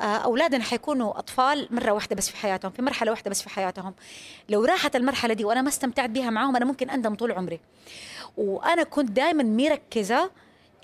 أولادنا 0.00 0.64
حيكونوا 0.64 1.18
أطفال 1.18 1.68
مرة 1.70 1.92
واحدة 1.92 2.16
بس 2.16 2.30
في 2.30 2.36
حياتهم 2.36 2.72
في 2.72 2.82
مرحلة 2.82 3.10
واحدة 3.10 3.30
بس 3.30 3.42
في 3.42 3.48
حياتهم. 3.48 3.94
لو 4.48 4.64
راحت 4.64 4.96
المرحلة 4.96 5.34
دي 5.34 5.44
وأنا 5.44 5.62
ما 5.62 5.68
استمتعت 5.68 6.10
بها 6.10 6.30
معاهم 6.30 6.56
أنا 6.56 6.64
ممكن 6.64 6.90
أندم 6.90 7.14
طول 7.14 7.32
عمري. 7.32 7.60
وأنا 8.36 8.82
كنت 8.82 9.10
دائما 9.10 9.42
مركزة 9.42 10.30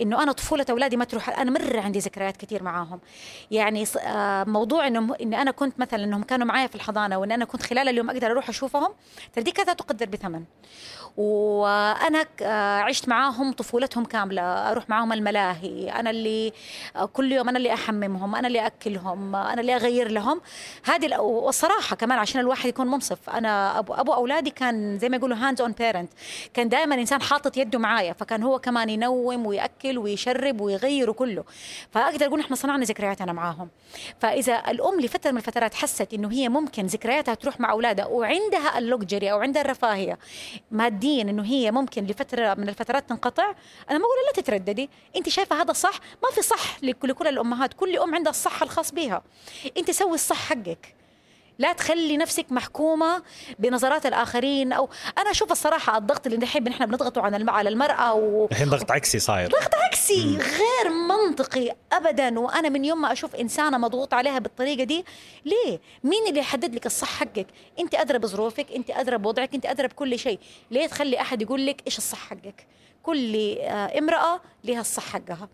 إنه 0.01 0.23
أنا 0.23 0.33
طفولة 0.33 0.67
أولادي 0.71 0.97
ما 0.97 1.05
تروح 1.05 1.39
أنا 1.39 1.51
مرة 1.51 1.81
عندي 1.81 1.99
ذكريات 1.99 2.37
كثير 2.37 2.63
معاهم. 2.63 3.01
يعني 3.51 3.85
آه، 4.01 4.45
موضوع 4.45 4.87
إنه 4.87 5.15
إني 5.21 5.43
أنا 5.43 5.51
كنت 5.51 5.81
مثلا 5.81 6.05
إنهم 6.05 6.23
كانوا 6.23 6.47
معايا 6.47 6.67
في 6.67 6.75
الحضانة 6.75 7.19
وان 7.19 7.33
أنا 7.33 7.45
كنت 7.45 7.63
خلال 7.63 7.89
اليوم 7.89 8.11
أقدر 8.11 8.31
أروح 8.31 8.49
أشوفهم 8.49 8.89
ترى 9.33 9.45
دي 9.45 9.53
لا 9.67 9.73
تقدر 9.73 10.07
بثمن. 10.07 10.45
وأنا 11.17 12.25
آه، 12.43 12.81
عشت 12.81 13.09
معاهم 13.09 13.53
طفولتهم 13.53 14.05
كاملة 14.05 14.43
أروح 14.43 14.89
معاهم 14.91 15.13
الملاهي 15.13 15.91
أنا 15.91 16.11
اللي 16.11 16.53
آه، 16.97 17.05
كل 17.05 17.33
يوم 17.33 17.49
أنا 17.49 17.59
اللي 17.59 17.75
أحممهم 17.75 18.35
أنا 18.35 18.49
اللي 18.49 18.67
أكلهم 18.67 19.37
أنا 19.37 19.61
اللي 19.61 19.77
أغير 19.77 20.11
لهم. 20.11 20.41
هذه 20.85 21.19
والصراحه 21.21 21.97
كمان 21.97 22.19
عشان 22.19 22.41
الواحد 22.41 22.69
يكون 22.69 22.87
منصف. 22.87 23.31
أنا 23.31 23.79
ابو 23.79 23.95
أبو 23.95 24.15
أولادي 24.15 24.51
كان 24.51 24.99
زي 24.99 25.09
ما 25.09 25.17
يقولوا 25.17 25.37
hands-on 25.37 25.73
parent 25.73 26.11
كان 26.55 26.69
دائما 26.69 26.95
إنسان 26.95 27.23
حاطط 27.23 27.57
يده 27.57 27.79
معايا 27.79 28.13
فكان 28.13 28.43
هو 28.43 28.59
كمان 28.59 28.91
ينوم 28.91 29.47
ويأكل 29.47 29.84
ويشرب 29.85 30.61
ويغير 30.61 31.11
وكله 31.11 31.45
فأقدر 31.91 32.27
أقول 32.27 32.41
إحنا 32.41 32.57
صنعنا 32.57 32.85
ذكريات 32.85 33.21
أنا 33.21 33.33
معاهم. 33.33 33.69
فإذا 34.19 34.63
الأم 34.69 35.01
لفترة 35.01 35.31
من 35.31 35.37
الفترات 35.39 35.75
حست 35.75 36.15
إنه 36.15 36.33
هي 36.33 36.49
ممكن 36.49 36.87
ذكرياتها 36.87 37.35
تروح 37.35 37.61
مع 37.61 37.71
أولادها 37.71 38.07
وعندها 38.07 38.79
ال 38.79 38.87
luxury 38.87 39.33
أو 39.33 39.39
عندها 39.39 39.63
الرفاهية 39.63 40.19
ماديا 40.71 41.23
إنه 41.23 41.45
هي 41.45 41.71
ممكن 41.71 42.05
لفترة 42.05 42.55
من 42.55 42.69
الفترات 42.69 43.09
تنقطع 43.09 43.55
أنا 43.91 43.99
ما 43.99 44.05
أقول 44.05 44.17
لا 44.27 44.43
تترددي. 44.43 44.91
أنت 45.17 45.29
شايفة 45.29 45.63
هذا 45.63 45.73
صح؟ 45.73 46.01
ما 46.23 46.31
في 46.35 46.43
صح 46.43 46.83
لكل 46.83 47.29
الأمهات. 47.29 47.75
كل 47.75 47.99
أم 47.99 48.15
عندها 48.15 48.31
الصح 48.31 48.63
الخاص 48.63 48.93
بها. 48.93 49.23
أنت 49.77 49.91
سوي 49.91 50.15
الصح 50.15 50.49
حقك. 50.49 50.95
لا 51.59 51.73
تخلي 51.73 52.17
نفسك 52.17 52.47
محكومة 52.53 53.23
بنظرات 53.59 54.07
الآخرين. 54.07 54.73
أو 54.73 54.89
أنا 55.19 55.31
أشوف 55.31 55.53
الصراحة 55.53 55.97
الضغط 55.99 56.27
اللي 56.27 56.39
نحب 56.39 56.69
نحن 56.69 56.87
بنضغطه 56.87 57.23
على 57.23 57.37
الم- 57.37 57.51
على 57.51 57.69
المرأة 57.69 58.15
و... 58.15 58.49
الحين 58.53 58.69
ضغط 58.71 58.91
عكسي 58.91 59.19
صاير. 59.19 59.51
عكسي 59.75 60.37
غير 60.39 60.93
منطقي 61.09 61.77
ابدا. 61.93 62.39
وأنا 62.41 62.69
من 62.69 62.85
يوم 62.85 63.01
ما 63.01 63.13
أشوف 63.13 63.35
إنسانة 63.35 63.79
مضغوط 63.79 64.15
عليها 64.15 64.39
بالطريقة 64.39 64.85
دي 64.85 65.05
ليه؟ 65.45 65.81
مين 66.05 66.27
اللي 66.29 66.41
يحدد 66.41 66.75
لك 66.75 66.87
الصح 66.87 67.09
حقك؟ 67.21 67.47
أنت 67.79 67.95
أدرى 67.95 68.19
بظروفك 68.19 68.67
أنت 68.77 68.91
أدرى 68.91 69.19
بوضعك 69.19 69.55
أنت 69.55 69.67
أدرى 69.67 69.89
بكل 69.89 70.19
شيء. 70.19 70.39
ليه 70.71 70.87
تخلي 70.87 71.21
أحد 71.21 71.43
يقول 71.43 71.67
لك 71.67 71.83
إيش 71.87 71.99
الصح 71.99 72.19
حقك؟ 72.19 72.67
كل 73.05 73.57
آه، 73.61 73.99
امرأة 73.99 74.41
لها 74.65 74.81
الصح 74.81 75.03
حقها. 75.13 75.49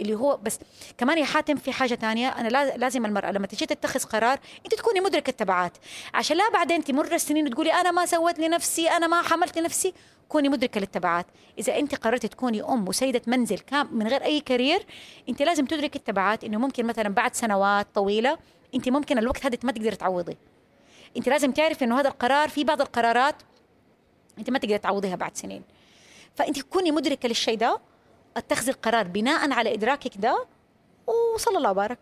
اللي 0.00 0.14
هو 0.14 0.36
بس 0.42 0.58
كمان 0.98 1.18
يا 1.18 1.24
حاتم 1.24 1.56
في 1.56 1.72
حاجة 1.72 1.94
تانية 1.94 2.42
لا- 2.48 2.76
لازم 2.76 3.06
المرأة 3.06 3.30
لما 3.30 3.46
تجي 3.46 3.66
تتخذ 3.66 4.00
قرار 4.04 4.38
أنت 4.64 4.74
تكوني 4.74 5.00
مدركة 5.00 5.30
التبعات. 5.30 5.72
عشان 6.14 6.36
لا 6.36 6.50
بعدين 6.52 6.84
تمر 6.84 7.14
السنين 7.14 7.46
وتقولي 7.46 7.72
أنا 7.72 7.90
ما 7.90 8.06
سويت 8.06 8.38
لنفسي 8.38 8.88
أنا 8.88 9.06
ما 9.06 9.22
حملت 9.22 9.58
لنفسي. 9.58 9.94
كوني 10.28 10.48
مدركة 10.48 10.80
للتبعات. 10.80 11.26
إذا 11.58 11.78
أنت 11.78 11.94
قررتي 11.94 12.28
تكوني 12.28 12.62
أم 12.62 12.88
وسيدة 12.88 13.22
منزل 13.26 13.58
كام 13.58 13.88
من 13.92 14.06
غير 14.08 14.24
أي 14.24 14.40
كارير 14.40 14.86
أنت 15.28 15.42
لازم 15.42 15.66
تدركي 15.66 15.98
التبعات 15.98 16.44
إنه 16.44 16.58
ممكن 16.58 16.86
مثلا 16.86 17.08
بعد 17.08 17.34
سنوات 17.34 17.86
طويلة 17.94 18.38
أنت 18.74 18.88
ممكن 18.88 19.18
الوقت 19.18 19.46
هذا 19.46 19.58
ما 19.62 19.72
تقدري 19.72 19.96
تعوضي. 19.96 20.36
أنت 21.16 21.28
لازم 21.28 21.50
تعرفي 21.52 21.84
إنه 21.84 22.00
هذا 22.00 22.08
القرار 22.08 22.48
في 22.48 22.64
بعض 22.64 22.80
القرارات 22.80 23.34
أنت 24.38 24.50
ما 24.50 24.58
تقدري 24.58 24.78
تعوضيها 24.78 25.16
بعد 25.16 25.36
سنين. 25.36 25.62
فأنت 26.34 26.62
كوني 26.62 26.90
مدركة 26.90 27.28
للشيء 27.28 27.58
ده 27.58 27.80
أتخذي 28.36 28.70
القرار 28.70 29.06
بناء 29.06 29.52
على 29.52 29.74
إدراكك 29.74 30.12
ده 30.16 30.46
وصلى 31.34 31.58
الله 31.58 31.70
وبارك. 31.70 31.98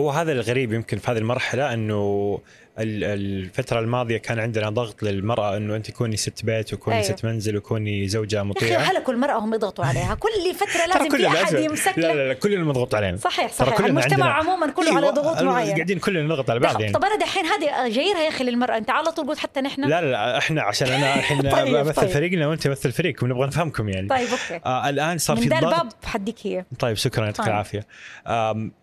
هو 0.00 0.10
هذا 0.10 0.32
الغريب 0.32 0.72
يمكن 0.72 0.98
في 0.98 1.10
هذه 1.10 1.18
المرحلة 1.18 1.74
أنه 1.74 2.38
الفترة 2.78 3.80
الماضية 3.80 4.16
كان 4.16 4.38
عندنا 4.38 4.70
ضغط 4.70 5.02
للمرأة 5.02 5.56
إنه 5.56 5.76
أنت 5.76 5.90
كوني 5.90 6.16
ست 6.16 6.44
بيت 6.44 6.74
وكوني 6.74 6.96
أيوة. 6.96 7.16
ست 7.16 7.24
منزل 7.24 7.56
وكوني 7.56 8.08
زوجة 8.08 8.42
مطيعة. 8.42 8.80
هلكوا 8.80 9.14
المراه 9.14 9.38
هم 9.38 9.54
يضغطوا 9.54 9.84
عليها. 9.84 10.14
كل 10.24 10.54
فترة 10.54 10.86
لازم 10.86 11.16
في 11.16 11.26
أحد. 11.26 11.58
يمسك 11.58 11.98
لا 11.98 12.14
لا 12.14 12.28
لا 12.28 12.34
كلنا 12.34 12.64
مضغوط 12.64 12.94
علينا. 12.94 13.16
صحيح 13.16 13.52
صحيح. 13.52 13.80
المجتمع 13.80 14.38
عموما 14.38 14.70
كله 14.70 14.86
أيوة، 14.86 14.96
على 14.96 15.08
ضغوط 15.10 15.36
أنا 15.36 15.50
معين. 15.50 15.74
قاعدين 15.74 15.98
كلنا 15.98 16.22
نضغط 16.22 16.50
على 16.50 16.60
بعض 16.60 16.80
يعني 16.80 16.92
طب 16.92 17.04
أنا 17.04 17.16
دحين 17.16 17.44
هذه 17.44 17.88
غيرها 17.88 18.22
يا 18.22 18.28
أخي 18.28 18.44
للمرأة. 18.44 18.76
أنت 18.76 18.90
على 18.90 19.12
طول 19.12 19.26
قلت 19.28 19.38
حتى 19.38 19.60
نحن. 19.60 19.80
لا 19.84 20.00
لا 20.00 20.10
لا 20.10 20.38
إحنا 20.38 20.62
عشان 20.62 20.88
أنا 20.88 21.14
الحين 21.14 21.42
طيب، 21.50 21.74
امثل 21.74 21.94
طيب. 21.94 22.10
فريقنا 22.10 22.46
وأنت 22.46 22.62
تمثل 22.62 22.92
فريقكم 22.92 23.26
ونبغى 23.26 23.46
نفهمكم 23.46 23.88
يعني. 23.88 24.08
طيب 24.08 24.28
أوكي. 24.28 24.60
آه 24.66 24.88
الآن 24.88 25.18
صار 25.18 25.36
في 25.36 25.48
ضغط. 25.48 25.64
الباب 25.64 25.88
حديك 26.04 26.36
هي 26.42 26.64
طيب 26.78 26.96
شكرا 26.96 27.24
يعطيك 27.24 27.38
طيب. 27.40 27.48
العافية. 27.48 27.86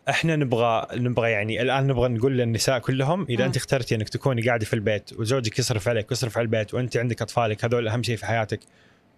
إحنا 0.10 0.36
نبغى 0.36 0.88
نبغى 0.94 1.32
يعني 1.32 1.62
الآن 1.62 1.88
نبغى 1.88 2.10
نقول 2.10 2.38
للنساء 2.38 2.80
كلهم 2.80 3.26
إذا 3.30 3.42
مم. 3.42 3.46
أنت 3.46 3.58
اخترتي 3.82 3.96
انك 3.96 4.10
تكوني 4.10 4.42
قاعدة 4.48 4.66
في 4.66 4.74
البيت 4.74 5.14
وزوجك 5.20 5.60
يصرف 5.60 5.88
عليك 5.88 6.12
ويصرف 6.12 6.38
على 6.38 6.46
البيت 6.46 6.74
وانت 6.74 6.98
عندك 6.98 7.22
اطفالك 7.22 7.66
هذول 7.66 7.88
أهم 7.88 8.04
شيء 8.04 8.16
في 8.16 8.26
حياتك. 8.26 8.60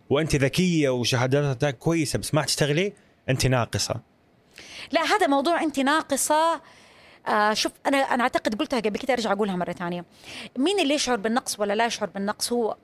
وانت 0.09 0.35
ذكية 0.35 0.89
وشهاداتك 0.89 1.77
كويسة 1.77 2.19
بس 2.19 2.33
ما 2.33 2.41
تشتغلي 2.41 2.93
انت 3.29 3.45
ناقصة. 3.45 3.95
لا 4.91 5.01
هذا 5.01 5.27
موضوع 5.27 5.63
انت 5.63 5.79
ناقصة. 5.79 6.61
آه 7.27 7.53
شوف 7.53 7.71
أنا 7.85 7.97
أنا 7.97 8.23
أعتقد 8.23 8.55
قلتها 8.55 8.79
قبل 8.79 8.99
كده 8.99 9.13
أرجع 9.13 9.31
أقولها 9.31 9.55
مرة 9.55 9.71
ثانية. 9.71 10.05
مين 10.57 10.79
اللي 10.79 10.93
يشعر 10.93 11.17
بالنقص 11.17 11.59
ولا 11.59 11.73
لا 11.73 11.85
يشعر 11.85 12.09
بالنقص؟ 12.09 12.53
هو 12.53 12.77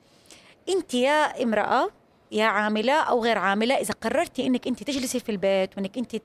انت 0.69 0.93
يا 0.93 1.43
امرأة 1.43 1.89
يا 2.31 2.45
عاملة 2.45 2.93
أو 2.93 3.23
غير 3.23 3.37
عاملة 3.37 3.75
إذا 3.75 3.93
قررتي 3.93 4.47
إنك 4.47 4.67
انت 4.67 4.83
تجلسي 4.83 5.19
في 5.19 5.31
البيت 5.31 5.77
وإنك 5.77 5.97
انت 5.97 6.15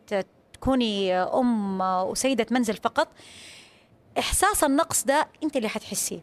تكوني 0.53 1.15
أم 1.15 1.81
وسيده 1.81 2.47
منزل 2.51 2.75
فقط 2.75 3.09
إحساس 4.19 4.65
النقص 4.65 5.05
ده 5.05 5.29
أنت 5.43 5.57
اللي 5.57 5.69
حتحسيه 5.69 6.21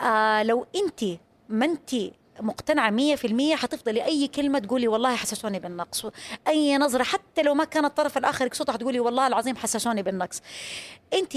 آه 0.00 0.42
لو 0.42 0.66
أنت 0.76 1.04
ما 1.48 1.64
أنت 1.66 1.94
مقتنعة 2.40 2.90
مية 2.90 3.16
في 3.16 3.26
المية 3.26 3.56
حتفضلي 3.56 4.04
أي 4.04 4.28
كلمة 4.28 4.58
تقولي 4.58 4.88
والله 4.88 5.16
حسسوني 5.16 5.58
بالنقص. 5.58 6.06
أي 6.48 6.78
نظرة 6.78 7.02
حتى 7.02 7.42
لو 7.42 7.54
ما 7.54 7.64
كان 7.64 7.84
الطرف 7.84 8.18
الآخر 8.18 8.46
يقصدها 8.46 8.74
حتقولي 8.74 9.00
والله 9.00 9.26
العظيم 9.26 9.56
حسسوني 9.56 10.02
بالنقص. 10.02 10.42
أنت 11.12 11.36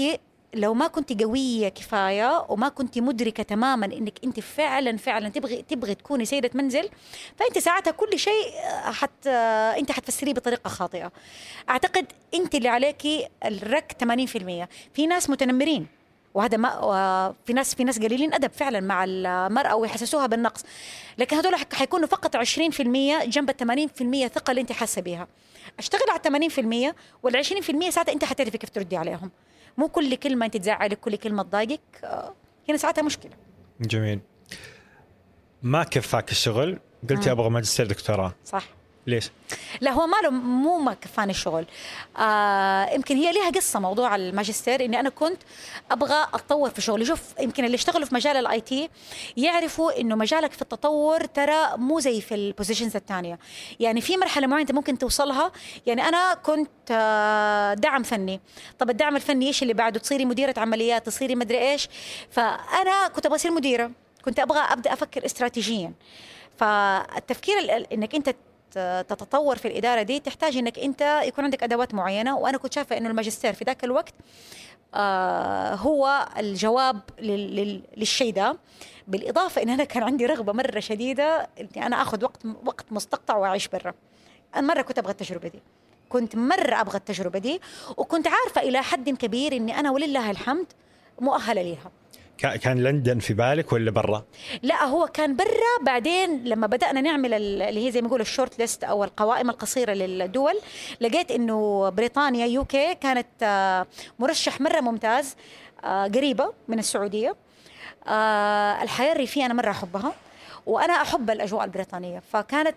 لو 0.54 0.74
ما 0.74 0.86
كنت 0.86 1.22
قوية 1.22 1.68
كفاية 1.68 2.46
وما 2.48 2.68
كنت 2.68 2.98
مدركة 2.98 3.42
تماما 3.42 3.86
إنك 3.86 4.14
أنت 4.24 4.40
فعلا 4.40 4.96
فعلا 4.96 5.28
تبغي 5.28 5.62
تبغي 5.62 5.94
تكوني 5.94 6.24
سيدة 6.24 6.50
منزل 6.54 6.88
فأنت 7.36 7.58
ساعتها 7.58 7.90
كل 7.90 8.18
شيء 8.18 8.54
آه، 8.64 8.90
حت 8.90 9.26
آه، 9.26 9.78
أنت 9.78 9.92
حتفسريه 9.92 10.32
بطريقة 10.34 10.68
خاطئة. 10.68 11.12
أعتقد 11.70 12.06
أنت 12.34 12.54
اللي 12.54 12.68
عليكي 12.68 13.28
الرك 13.44 13.96
80% 14.00 14.68
في 14.94 15.06
ناس 15.06 15.30
متنمرين 15.30 15.86
وهذا 16.34 16.56
ما 16.56 17.34
في 17.46 17.52
ناس 17.52 17.74
في 17.74 17.84
ناس 17.84 17.98
قليلين 17.98 18.34
أدب 18.34 18.50
فعلا 18.52 18.80
مع 18.80 19.04
المرأة 19.04 19.76
ويحسسوها 19.76 20.26
بالنقص. 20.26 20.64
لكن 21.18 21.36
هذول 21.36 21.54
حيكونوا 21.72 22.06
فقط 22.06 22.36
20% 22.36 22.40
جنب 23.24 23.50
ال 23.50 23.88
80% 24.28 24.28
ثقة 24.28 24.50
اللي 24.50 24.60
أنت 24.60 24.72
حاسة 24.72 25.02
بيها. 25.02 25.28
أشتغل 25.78 26.10
على 26.10 26.50
80% 26.90 26.94
وال 27.22 27.36
20% 27.36 27.90
ساعتها 27.90 28.12
أنت 28.12 28.24
حتعرفي 28.24 28.58
كيف 28.58 28.70
تردي 28.70 28.96
عليهم. 28.96 29.30
مو 29.78 29.88
كل 29.88 30.14
كلمة 30.14 30.46
أنت 30.46 30.56
تزعلك 30.56 31.00
كل 31.00 31.16
كلمة 31.16 31.42
تضايقك 31.42 31.80
آه، 32.04 32.34
هنا 32.68 32.76
ساعتها 32.78 33.02
مشكلة. 33.02 33.32
جميل. 33.80 34.20
ما 35.62 35.82
كفاك 35.84 36.30
الشغل؟ 36.30 36.78
قلتي 37.10 37.26
مم. 37.26 37.30
أبغى 37.30 37.50
ماجستير 37.50 37.86
دكتوراه. 37.86 38.34
صح. 38.44 38.64
ليش؟ 39.10 39.30
لا 39.80 39.90
هو 39.90 40.06
ماله 40.06 40.30
مو 40.30 40.78
ما 40.78 40.94
كفاني 40.94 41.30
الشغل. 41.30 41.66
آه 42.18 42.94
يمكن 42.94 43.16
هي 43.16 43.32
ليها 43.32 43.50
قصة 43.50 43.80
موضوع 43.80 44.16
الماجستير 44.16 44.84
إني 44.84 45.00
أنا 45.00 45.08
كنت 45.08 45.42
أبغى 45.90 46.26
أتطور 46.34 46.70
في 46.70 46.80
شغلي. 46.80 47.04
شوف 47.04 47.20
يمكن 47.40 47.64
اللي 47.64 47.74
اشتغلوا 47.74 48.06
في 48.06 48.14
مجال 48.14 48.36
ال 48.36 48.60
IT 48.60 48.90
يعرفوا 49.36 50.00
إنه 50.00 50.14
مجالك 50.14 50.52
في 50.52 50.62
التطور 50.62 51.24
ترى 51.24 51.76
مو 51.76 52.00
زي 52.00 52.20
في 52.20 52.34
ال 52.34 52.40
positions 52.40 52.96
الثانية. 52.96 53.38
يعني 53.80 54.00
في 54.00 54.16
مرحلة 54.16 54.46
معينة 54.46 54.62
أنت 54.62 54.72
ممكن 54.72 54.98
توصلها. 54.98 55.52
يعني 55.86 56.08
أنا 56.08 56.34
كنت 56.34 56.70
آه 56.90 57.74
دعم 57.74 58.02
فني. 58.02 58.40
طب 58.78 58.90
الدعم 58.90 59.16
الفني 59.16 59.46
إيش 59.46 59.62
اللي 59.62 59.74
بعده؟ 59.74 60.00
تصيري 60.00 60.24
مديرة 60.24 60.54
عمليات 60.56 61.06
تصيري 61.06 61.34
مدري 61.34 61.58
إيش. 61.70 61.88
فأنا 62.30 63.08
كنت 63.14 63.26
أبغى 63.26 63.36
أصير 63.36 63.50
مديرة. 63.50 63.90
كنت 64.24 64.40
أبغى 64.40 64.58
أبدأ 64.58 64.92
أفكر 64.92 65.24
استراتيجيا. 65.24 65.92
فالتفكير 66.58 67.58
ال- 67.58 67.70
ال- 67.70 67.92
إنك 67.92 68.14
أنت 68.14 68.34
تتطور 69.08 69.56
في 69.56 69.68
الإدارة 69.68 70.02
دي 70.02 70.20
تحتاج 70.20 70.56
إنك 70.56 70.78
أنت 70.78 71.20
يكون 71.24 71.44
عندك 71.44 71.62
أدوات 71.62 71.94
معينة 71.94 72.36
وأنا 72.38 72.58
كنت 72.58 72.72
شايفة 72.74 72.96
إنه 72.96 73.08
الماجستير 73.10 73.52
في 73.52 73.64
ذاك 73.64 73.84
الوقت 73.84 74.14
آه 74.94 75.74
هو 75.74 76.28
الجواب 76.38 77.00
لل- 77.20 77.56
لل- 77.56 77.82
للشيء 77.96 78.32
ده. 78.32 78.56
بالإضافة 79.08 79.62
إن 79.62 79.68
أنا 79.70 79.84
كان 79.84 80.02
عندي 80.02 80.26
رغبة 80.26 80.52
مرة 80.52 80.80
شديدة 80.80 81.48
إني 81.60 81.86
أنا 81.86 82.02
آخذ 82.02 82.24
وقت 82.24 82.42
وقت 82.66 82.84
مستقطع 82.92 83.36
وأعيش 83.36 83.68
برا. 83.68 83.94
أنا 84.56 84.66
مرة 84.74 84.82
كنت 84.82 84.98
أبغى 84.98 85.12
التجربة 85.12 85.48
دي. 85.48 85.62
كنت 86.08 86.36
مرة 86.36 86.80
أبغى 86.80 86.96
التجربة 86.96 87.38
دي 87.38 87.60
وكنت 87.96 88.26
عارفة 88.26 88.60
إلى 88.60 88.82
حد 88.82 89.10
كبير 89.10 89.56
إني 89.56 89.80
أنا 89.80 89.90
ولله 89.90 90.30
الحمد 90.30 90.66
مؤهلة 91.20 91.62
ليها. 91.62 91.90
كان 92.42 92.82
لندن 92.82 93.18
في 93.18 93.34
بالك 93.34 93.72
ولا 93.72 93.90
برا؟ 93.90 94.24
لا 94.62 94.84
هو 94.84 95.06
كان 95.06 95.36
برا. 95.36 95.84
بعدين 95.86 96.44
لما 96.44 96.66
بدأنا 96.66 97.00
نعمل 97.00 97.34
ال- 97.34 97.62
اللي 97.62 97.86
هي 97.86 97.90
زي 97.90 98.00
ما 98.02 98.06
يقولوا 98.08 98.24
ال 98.26 98.31
short 98.31 98.58
list 98.58 98.84
أو 98.84 99.04
القوائم 99.04 99.50
القصيرة 99.50 99.92
للدول 99.92 100.54
لقيت 101.00 101.30
إنه 101.30 101.88
بريطانيا 101.88 102.46
UK 102.46 102.94
كانت 102.94 103.26
آه، 103.42 103.86
مرشح 104.18 104.60
مرة 104.60 104.80
ممتاز 104.80 105.36
آه، 105.84 106.04
قريبة 106.06 106.52
من 106.68 106.78
السعودية. 106.78 107.36
آه، 108.06 108.82
الحياة 108.82 109.12
الريفية 109.12 109.46
أنا 109.46 109.54
مرة 109.54 109.70
أحبها 109.70 110.12
وأنا 110.66 110.92
أحب 110.92 111.30
الأجواء 111.30 111.64
البريطانية. 111.64 112.22
فكانت 112.32 112.76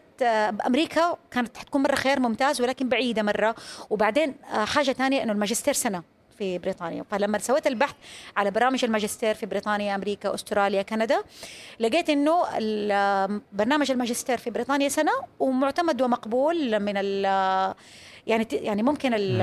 أمريكا 0.68 1.18
كانت 1.32 1.58
حتكون 1.58 1.82
مرة 1.84 1.96
خيار 1.96 2.20
ممتاز 2.20 2.62
ولكن 2.62 2.90
بعيدة 2.90 3.24
مرة. 3.24 3.56
وبعدين 3.90 4.36
حاجة 4.52 4.92
ثانية 4.92 5.24
إنه 5.24 5.32
الماجستير 5.32 5.74
سنة. 5.74 6.13
في 6.44 6.58
بريطانيا 6.58 7.04
فلما 7.12 7.38
سويت 7.40 7.68
البحث 7.68 7.96
على 8.38 8.52
برامج 8.52 8.86
الماجستير 8.86 9.36
في 9.36 9.46
بريطانيا 9.46 9.96
أمريكا 9.96 10.34
أستراليا 10.34 10.82
كندا 10.82 11.24
لقيت 11.80 12.10
إنه 12.10 12.44
ال- 12.58 13.42
برنامج 13.54 13.92
الماجستير 13.92 14.38
في 14.38 14.50
بريطانيا 14.50 14.90
سنة 14.90 15.12
ومعتمد 15.40 16.02
ومقبول 16.02 16.80
من 16.80 16.94
ال 16.98 17.26
يعني 18.28 18.48
يعني 18.52 18.84
ممكن 18.84 19.14
ال- 19.14 19.42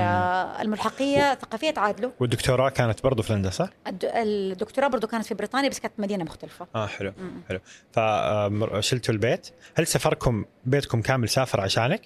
الملحقية 0.61 1.31
الثقافيه 1.33 1.71
تعادله 1.71 2.11
والدكتوراه 2.19 2.69
كانت 2.69 3.03
برضو 3.03 3.23
في 3.23 3.33
لندن 3.33 3.49
صح؟ 3.51 3.69
الد- 3.87 4.11
الدكتوراه 4.15 4.87
برضو 4.87 5.07
كانت 5.07 5.25
في 5.25 5.33
بريطانيا 5.33 5.69
بس 5.69 5.79
كانت 5.79 5.93
مدينة 5.97 6.23
مختلفة 6.23 6.67
آه 6.75 6.87
حلو 6.87 7.13
مم. 7.17 7.41
حلو 7.49 7.59
فشلتوا 7.93 9.13
البيت 9.13 9.47
هل 9.77 9.87
سفركم 9.87 10.45
بيتكم 10.65 11.01
كامل 11.01 11.29
سافر 11.29 11.61
عشانك؟ 11.61 12.01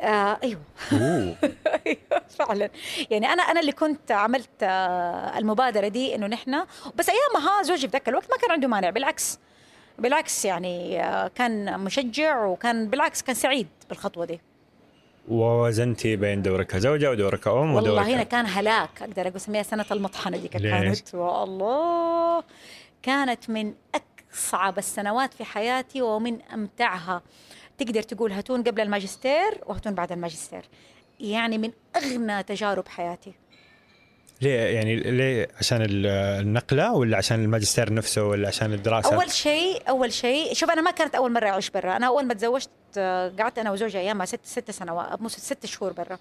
آه 0.00 0.38
أيوه. 0.42 0.60
أوه. 0.92 1.36
أيوه 1.86 2.22
فعلا. 2.38 2.70
يعني 3.10 3.26
أنا 3.26 3.42
أنا 3.42 3.60
اللي 3.60 3.72
كنت 3.72 4.12
عملت 4.12 4.62
آه، 4.62 5.38
المبادرة 5.38 5.88
دي 5.88 6.14
إنه 6.14 6.26
نحن 6.26 6.64
بس 6.94 7.08
ايامها 7.08 7.62
زوجي 7.62 7.86
في 7.88 7.92
ذاك 7.92 8.08
الوقت 8.08 8.30
ما 8.30 8.36
كان 8.36 8.50
عنده 8.50 8.68
مانع 8.68 8.90
بالعكس. 8.90 9.38
بالعكس 9.98 10.44
يعني 10.44 11.04
آه، 11.04 11.28
كان 11.28 11.80
مشجع 11.80 12.44
وكان 12.44 12.88
بالعكس 12.90 13.22
كان 13.22 13.34
سعيد 13.34 13.68
بالخطوة 13.88 14.24
دي. 14.24 14.40
ووزنتي 15.28 16.16
بين 16.16 16.42
دورك 16.42 16.66
كزوجه 16.66 17.10
ودورك 17.10 17.40
كأم 17.40 17.74
ودورك 17.74 17.86
والله 17.96 18.14
هنا 18.14 18.22
كان 18.22 18.46
هلاك 18.46 19.02
أقدر 19.02 19.22
أقول 19.22 19.36
اسميها 19.36 19.62
سنة 19.62 19.84
المطحنة 19.90 20.36
دي؟ 20.36 20.48
كانت 20.48 21.14
والله 21.14 22.42
كانت 23.02 23.50
من 23.50 23.74
اصعب 24.34 24.78
السنوات 24.78 25.34
في 25.34 25.44
حياتي 25.44 26.02
ومن 26.02 26.42
أمتعها. 26.42 27.22
تقدر 27.78 28.02
تقول 28.02 28.32
هتون 28.32 28.62
قبل 28.62 28.80
الماجستير 28.80 29.60
وهتون 29.66 29.94
بعد 29.94 30.12
الماجستير. 30.12 30.62
يعني 31.20 31.58
من 31.58 31.70
أغنى 31.96 32.42
تجارب 32.42 32.88
حياتي. 32.88 33.32
ليه؟ 34.40 34.60
يعني 34.60 34.96
ليه؟ 34.96 35.48
عشان 35.58 35.82
ال- 35.82 36.06
النقلة 36.40 36.92
ولا 36.92 37.16
عشان 37.16 37.44
الماجستير 37.44 37.92
نفسه 37.92 38.24
ولا 38.24 38.48
عشان 38.48 38.72
الدراسة؟ 38.72 39.14
أول 39.14 39.30
شيء 39.30 39.82
أول 39.88 40.12
شيء 40.12 40.54
شوف 40.54 40.70
أنا 40.70 40.80
ما 40.82 40.90
كانت 40.90 41.14
أول 41.14 41.32
مرة 41.32 41.48
أعيش 41.48 41.70
برا. 41.70 41.96
أنا 41.96 42.06
أول 42.06 42.24
ما 42.26 42.34
تزوجت 42.34 42.68
قعدت 43.38 43.58
أنا 43.58 43.70
وزوجي 43.72 43.98
ايامها 43.98 44.26
ست 44.26 44.40
ست 44.44 44.70
سنوات 44.70 45.22
مو 45.22 45.28
ست- 45.28 45.40
ست 45.40 45.66
شهور 45.66 45.92
برا. 45.92 46.18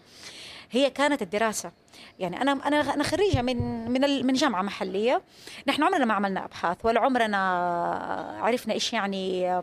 هي 0.74 0.90
كانت 0.90 1.22
الدراسة. 1.22 1.72
يعني 2.20 2.42
أنا 2.42 2.52
أنا 2.52 2.94
أنا 2.94 3.04
خريجة 3.04 3.42
من 3.42 3.88
من 3.92 4.26
من 4.26 4.34
جامعة 4.34 4.62
محلية. 4.62 5.22
نحن 5.68 5.84
عمرنا 5.84 6.06
ما 6.06 6.14
عملنا 6.14 6.46
أبحاث 6.46 6.78
ولا 6.84 7.00
عمرنا 7.00 7.38
عرفنا 8.42 8.74
إيش 8.74 8.94
يعني 8.94 9.62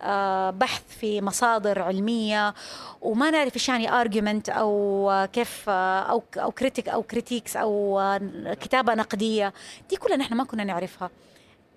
آه، 0.00 0.50
بحث 0.50 0.82
في 1.00 1.20
مصادر 1.20 1.82
علمية. 1.82 2.54
وما 3.00 3.30
نعرف 3.30 3.54
إيش 3.54 3.68
يعني 3.68 3.92
argument 3.92 4.48
أو 4.48 5.26
كيف 5.32 5.64
آه، 5.68 6.00
أو 6.00 6.22
أو 6.36 6.50
critique 6.50 6.88
أو 6.88 7.02
critiques 7.02 7.56
أو 7.56 8.00
آه، 8.00 8.20
كتابة 8.60 8.94
نقدية. 8.94 9.52
دي 9.90 9.96
كلها 9.96 10.16
نحن 10.16 10.34
ما 10.34 10.44
كنا 10.44 10.64
نعرفها. 10.64 11.10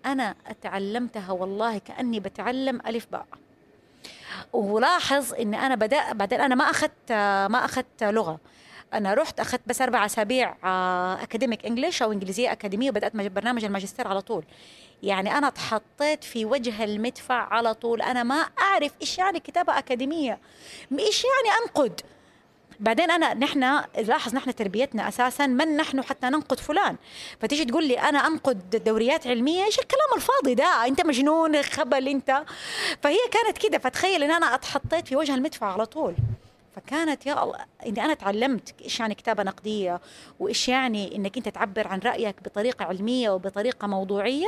أنا 0.06 0.36
تعلمتها 0.62 1.32
والله 1.32 1.78
كأني 1.78 2.20
بتعلم 2.20 2.82
ألف 2.88 3.08
باء. 3.12 3.26
ولاحظ 4.54 5.34
إن 5.34 5.54
أنا 5.54 5.76
بدأ 5.76 6.14
بعدين 6.14 6.42
أنا 6.42 6.56
ما 6.56 6.64
أخذت 6.64 7.12
ما 7.52 7.66
أخذت 7.66 8.04
لغة. 8.04 8.40
أنا 8.94 9.14
رحت 9.14 9.40
أخذت 9.40 9.62
بس 9.68 9.82
أربع 9.82 10.06
أسابيع 10.06 10.56
academic 11.24 11.66
English 11.66 12.02
أو 12.02 12.12
إنجليزية 12.12 12.52
أكاديمية 12.52 12.90
وبدأت 12.90 13.16
مج- 13.16 13.28
برنامج 13.28 13.64
الماجستير 13.66 14.08
على 14.08 14.22
طول. 14.22 14.44
يعني 15.04 15.38
أنا 15.38 15.48
اتحطيت 15.48 16.24
في 16.24 16.46
وجه 16.46 16.84
المدفع 16.84 17.54
على 17.54 17.74
طول. 17.74 18.02
أنا 18.02 18.24
ما 18.24 18.46
أعرف 18.62 18.92
إيش 19.02 19.18
يعني 19.18 19.40
كتابة 19.40 19.78
أكاديمية. 19.78 20.40
إيش 21.00 21.24
يعني 21.24 21.58
أنقد؟ 21.66 22.02
بعدين 22.80 23.12
أنا 23.12 23.34
نحن 23.34 23.82
لاحظ 23.98 24.36
نحن 24.36 24.56
تربيتنا 24.56 25.08
أساسا 25.08 25.48
من 25.48 25.78
نحن 25.78 26.02
حتى 26.04 26.28
ننقد 26.28 26.60
فلان. 26.60 26.96
فتيجي 27.42 27.66
تقول 27.66 27.88
لي 27.88 28.00
أنا 28.00 28.28
أنقد 28.28 28.84
دوريات 28.84 29.28
علمية؟ 29.28 29.64
إيش 29.66 29.80
الكلام 29.80 30.08
الفاضي 30.16 30.56
ده؟ 30.56 30.86
أنت 30.86 31.06
مجنون 31.06 31.62
خبل 31.64 32.08
أنت. 32.08 32.44
فهي 33.04 33.18
كانت 33.32 33.58
كده. 33.58 33.78
فتخيل 33.78 34.24
إن 34.24 34.32
أنا 34.32 34.56
اتحطيت 34.56 35.08
في 35.08 35.16
وجه 35.16 35.36
المدفع 35.36 35.74
على 35.74 35.86
طول. 35.86 36.16
فكانت 36.76 37.26
يا 37.26 37.44
الله 37.44 37.58
إني 37.86 38.06
أنا 38.06 38.14
تعلمت 38.14 38.74
إيش 38.84 39.00
يعني 39.00 39.16
كتابة 39.16 39.44
نقدية 39.44 40.02
وإيش 40.40 40.70
يعني 40.70 41.16
إنك 41.16 41.38
أنت 41.38 41.50
تعبر 41.50 41.88
عن 41.88 42.00
رأيك 42.00 42.36
بطريقة 42.46 42.86
علمية 42.86 43.30
وبطريقة 43.30 43.88
موضوعية 43.88 44.48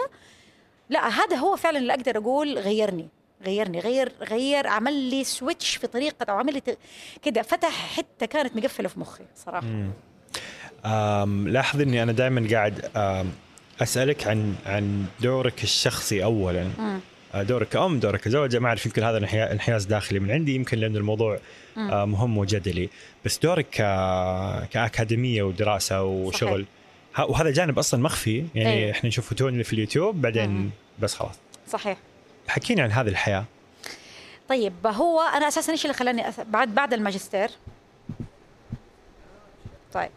لا 0.89 1.07
هذا 1.09 1.35
هو 1.35 1.55
فعلا 1.55 1.77
اللي 1.79 1.93
أقدر 1.93 2.17
أقول 2.17 2.57
غيرني 2.57 3.07
غيرني 3.45 3.79
غير 3.79 4.11
غير 4.21 4.67
عمل 4.67 4.93
لي 4.93 5.23
switch 5.23 5.75
في 5.75 5.87
طريقة 5.87 6.31
أو 6.31 6.35
عمل 6.37 6.53
لي 6.53 6.61
كده 7.23 7.41
فتح 7.41 7.95
حتة 7.97 8.25
كانت 8.25 8.55
مقفلة 8.55 8.87
في 8.87 8.99
مخي 8.99 9.23
صراحة. 9.35 9.67
لاحظ 11.45 11.81
إني 11.81 12.03
أنا 12.03 12.11
دائما 12.11 12.47
قاعد 12.51 12.91
أسألك 13.81 14.27
عن 14.27 14.55
عن 14.65 15.05
دورك 15.21 15.63
الشخصي 15.63 16.23
اولا. 16.23 16.63
مم. 16.77 16.99
آه، 17.33 17.43
دورك 17.43 17.69
كأم 17.69 17.99
دورك 17.99 18.19
كزوجة 18.21 18.59
ما 18.59 18.67
أعرف 18.67 18.85
يمكن 18.85 19.03
هذا 19.03 19.17
انحيا- 19.17 19.51
انحياز 19.51 19.85
داخلي 19.85 20.19
من 20.19 20.31
عندي 20.31 20.55
يمكن 20.55 20.77
لأن 20.77 20.95
الموضوع 20.95 21.39
مهم 22.05 22.37
وجدلي 22.37 22.89
بس 23.25 23.37
دورك 23.37 23.65
ك- 23.69 24.67
كأكاديمية 24.71 25.43
ودراسة 25.43 26.03
وشغل. 26.03 26.65
ه- 27.15 27.25
وهذا 27.25 27.51
جانب 27.51 27.79
أصلا 27.79 28.03
مخفي. 28.03 28.45
يعني 28.55 28.69
أيوة. 28.73 28.91
إحنا 28.91 29.07
نشوفه 29.07 29.35
توني 29.35 29.63
في 29.63 29.73
اليوتيوب 29.73 30.21
بعدين 30.21 30.49
مم. 30.49 30.69
بس 30.99 31.15
خلاص. 31.15 31.35
صحيح. 31.69 31.97
حكيني 32.47 32.81
عن 32.81 32.91
هذه 32.91 33.07
الحياة. 33.07 33.45
طيب 34.49 34.73
هو 34.87 35.21
أنا 35.21 35.47
أساسا 35.47 35.71
إيش 35.71 35.85
اللي 35.85 35.93
خلاني. 35.93 36.23
بعد 36.47 36.75
بعد 36.75 36.93
الماجستير؟ 36.93 37.49
طيب. 39.93 40.09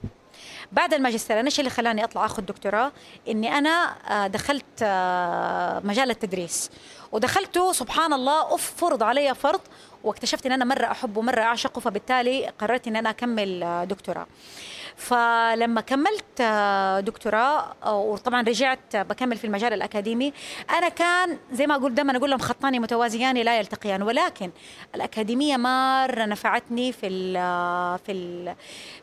بعد 0.73 0.95
الماجستير 0.95 1.41
أنا 1.41 1.47
إيش 1.47 1.61
اللي 1.61 1.71
خلاني 1.71 2.05
أطلع 2.05 2.25
أخذ 2.27 2.43
دكتوراه 2.43 2.93
إني 3.29 3.59
أنا 3.59 3.95
آه، 4.11 4.27
دخلت 4.27 4.65
آه، 4.83 5.81
مجال 5.85 6.11
التدريس. 6.11 6.71
ودخلته 7.13 7.73
سبحان 7.73 8.13
الله 8.13 8.55
اف 8.55 8.73
فرض 8.77 9.03
علي 9.03 9.35
فرض 9.35 9.61
واكتشفت 10.05 10.47
إن 10.47 10.53
أنا 10.53 10.65
مرة 10.65 10.91
احبه 10.91 11.21
مره 11.23 11.41
اعشقه 11.41 11.81
فبالتالي 11.81 12.47
قررت 12.59 12.87
ان 12.89 12.97
أنا 12.97 13.11
أكمل 13.11 13.63
آه، 13.63 13.85
دكتوراه. 13.85 14.27
فلما 15.01 15.81
كملت 15.81 16.43
دكتوراه 17.07 17.75
وطبعا 17.95 18.43
رجعت 18.43 18.97
بكمل 18.97 19.37
في 19.37 19.45
المجال 19.47 19.73
الأكاديمي 19.73 20.33
أنا 20.71 20.89
كان 20.89 21.39
زي 21.53 21.67
ما 21.67 21.75
أقول 21.75 21.95
دائما 21.95 22.17
أقول 22.17 22.31
لهم 22.31 22.39
خطان 22.39 22.81
متوازيان 22.81 23.37
لا 23.37 23.59
يلتقيان. 23.59 24.03
ولكن 24.03 24.51
الأكاديمية 24.95 25.57
مرة 25.57 26.25
نفعتني 26.25 26.93
في 26.93 27.07
ال 27.07 27.35
في 27.99 28.13
ال 28.13 28.55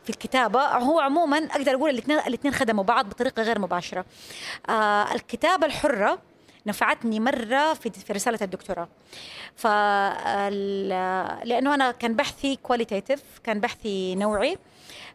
في 0.04 0.10
الكتابة. 0.10 0.62
هو 0.62 1.00
عموما 1.00 1.38
أقدر 1.38 1.76
أقول 1.76 1.90
الاثنين 1.90 2.20
الاثنين 2.20 2.54
خدموا 2.54 2.84
بعض 2.84 3.10
بطريقة 3.10 3.44
غير 3.44 3.60
مباشرة. 3.60 4.06
آه، 4.70 5.14
الكتابة 5.14 5.66
الحرة 5.66 6.20
نفعتني 6.66 7.20
مرة 7.20 7.74
في 7.74 8.14
رسالة 8.14 8.40
الدكتوراه. 8.42 8.88
ف 9.56 9.68
لأنه 11.44 11.74
أنا 11.74 11.92
كان 11.92 12.14
بحثي 12.14 12.56
كواليتيتيف 12.56 13.22
كان 13.44 13.60
بحثي 13.60 14.16
نوعي. 14.16 14.58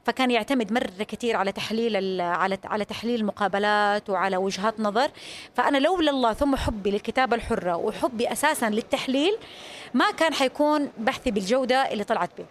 فكان 0.05 0.31
يعتمد 0.31 0.73
مرة 0.73 1.05
كثير 1.09 1.37
على 1.37 1.53
تحليل 1.53 2.21
على 2.21 2.59
على 2.65 2.85
تحليل 2.85 3.21
المقابلات 3.21 4.11
وعلى 4.11 4.37
وجهات 4.37 4.81
نظر. 4.81 5.11
فأنا 5.55 5.79
لولا 5.79 6.11
الله 6.11 6.33
ثم 6.33 6.57
حبي 6.57 6.91
للكتابة 6.91 7.37
الحرة 7.37 7.77
وحبي 7.77 8.33
أساسا 8.33 8.71
للتحليل 8.71 9.37
ما 9.95 10.11
كان 10.11 10.35
حيكون 10.35 10.91
بحثي 10.99 11.31
بالجودة 11.31 11.93
اللي 11.93 12.05
طلعت 12.05 12.31
به. 12.39 12.45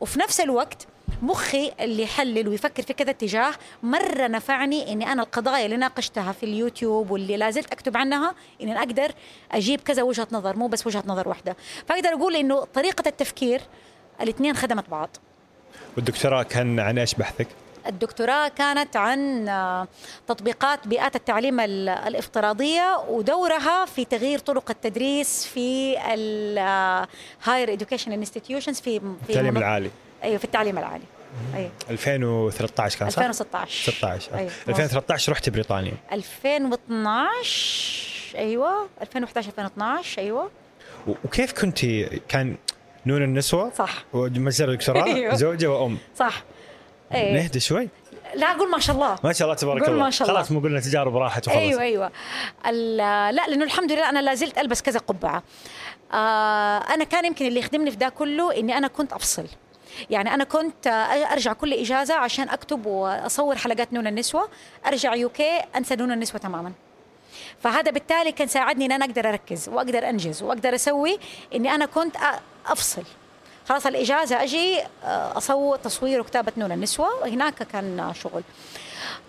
وفي 0.00 0.18
نفس 0.20 0.40
الوقت 0.40 0.86
مخي 1.22 1.72
اللي 1.80 2.02
يحلل 2.02 2.48
ويفكر 2.48 2.82
في 2.82 2.92
كذا 2.92 3.10
اتجاه 3.10 3.52
مرة 3.82 4.26
نفعني 4.26 4.92
إني 4.92 5.12
أنا 5.12 5.22
القضايا 5.22 5.64
اللي 5.64 5.76
ناقشتها 5.76 6.32
في 6.32 6.42
اليوتيوب 6.42 7.10
واللي 7.10 7.36
لازلت 7.36 7.72
أكتب 7.72 7.96
عنها 7.96 8.34
إني 8.62 8.72
أنا 8.72 8.80
أقدر 8.80 9.12
أجيب 9.52 9.80
كذا 9.80 10.02
وجهة 10.02 10.28
نظر 10.32 10.56
مو 10.56 10.68
بس 10.68 10.86
وجهة 10.86 11.02
نظر 11.06 11.28
واحدة. 11.28 11.56
فأقدر 11.88 12.08
أقول 12.08 12.36
إنه 12.36 12.64
طريقة 12.64 13.08
التفكير 13.08 13.60
الإثنين 14.20 14.56
خدمت 14.56 14.88
بعض. 14.88 15.16
والدكتوراه 15.96 16.42
كان 16.42 16.80
عن 16.80 16.98
إيش 16.98 17.14
بحثك؟ 17.14 17.46
الدكتوراه 17.86 18.48
كانت 18.48 18.96
عن 18.96 19.44
تطبيقات 20.28 20.88
بيئات 20.88 21.16
التعليم 21.16 21.60
ال- 21.60 21.88
الافتراضية 21.88 22.96
ودورها 23.08 23.84
في 23.84 24.04
تغيير 24.04 24.38
طرق 24.38 24.70
التدريس 24.70 25.46
في 25.46 25.96
ال 26.14 27.06
higher 27.44 27.68
education 27.78 28.08
institutions 28.08 28.82
في 28.82 29.00
في 29.00 29.30
التعليم 29.30 29.56
العالي 29.56 29.90
أيوه 30.24 30.38
في 30.38 30.44
التعليم 30.44 30.78
العالي 30.78 31.04
اي 31.56 31.70
2013 31.90 32.98
كان 32.98 33.10
صح؟ 33.10 33.18
2016 33.18 33.92
16 33.92 34.34
أيوة. 34.34 34.50
2013 34.68 35.32
رحت 35.32 35.48
بريطانيا 35.48 35.94
2012 36.12 38.38
أيوه 38.38 38.88
2011 39.02 39.48
2012 39.48 40.22
أيوه 40.22 40.50
وكيف 41.24 41.52
كنت 41.52 41.84
كان 42.28 42.56
نون 43.06 43.22
النسوة 43.22 43.70
صح. 43.70 44.04
وماجستير 44.12 44.74
دكتوراه 44.74 45.04
أيوة. 45.14 45.34
زوجة 45.34 45.66
وأم. 45.66 45.98
صح. 46.16 46.42
إيه. 47.14 47.34
نهدى 47.34 47.60
شوي. 47.60 47.88
لا 48.34 48.50
أقول 48.50 48.70
ما 48.70 48.78
شاء 48.78 48.96
الله. 48.96 49.16
ما 49.24 49.32
شاء 49.32 49.46
الله 49.48 49.56
تبارك 49.56 49.88
الله. 49.88 50.04
ما 50.04 50.10
شاء 50.10 50.28
الله. 50.28 50.38
خلاص 50.40 50.52
مو 50.52 50.60
قلنا 50.60 50.80
تجارب 50.80 51.16
راحت 51.16 51.48
وخلاص 51.48 51.62
أيوه 51.62 51.80
أيوه. 51.82 52.10
لا 53.30 53.32
لأنه 53.32 53.64
الحمد 53.64 53.92
لله 53.92 54.08
أنا 54.08 54.18
لا 54.18 54.34
زلت 54.34 54.58
ألبس 54.58 54.82
كذا 54.82 54.98
قبعة. 54.98 55.42
آه 56.12 56.78
أنا 56.78 57.04
كان 57.04 57.24
يمكن 57.24 57.46
اللي 57.46 57.60
يخدمني 57.60 57.90
في 57.90 57.96
ده 57.96 58.08
كله 58.08 58.56
إني 58.56 58.78
أنا 58.78 58.88
كنت 58.88 59.12
أفصل. 59.12 59.46
يعني 60.10 60.34
أنا 60.34 60.44
كنت 60.44 60.86
آه، 60.86 60.90
أرجع 61.32 61.52
كل 61.52 61.72
إجازة 61.72 62.14
عشان 62.14 62.48
أكتب 62.48 62.86
وأصور 62.86 63.56
حلقات 63.56 63.92
نون 63.92 64.06
النسوة 64.06 64.48
أرجع 64.86 65.14
يوكي 65.14 65.60
أنسى 65.76 65.96
نون 65.96 66.12
النسوة 66.12 66.40
تماما. 66.40 66.72
فهذا 67.60 67.90
بالتالي 67.90 68.32
كان 68.32 68.48
ساعدني 68.48 68.86
إن 68.86 68.92
أنا 68.92 69.04
أقدر 69.04 69.28
أركز 69.28 69.68
وأقدر 69.68 70.08
أنجز 70.08 70.42
وأقدر 70.42 70.74
أسوي 70.74 71.18
إني 71.54 71.74
أنا 71.74 71.86
كنت 71.86 72.16
أفصل. 72.66 73.02
خلاص 73.68 73.86
الإجازة 73.86 74.42
أجي 74.42 74.80
آه، 75.04 75.36
أصور 75.38 75.76
تصوير 75.76 76.20
وكتابة 76.20 76.52
نون 76.56 76.72
النسوة. 76.72 77.20
وهناك 77.20 77.54
كان 77.54 78.12
شغل. 78.14 78.42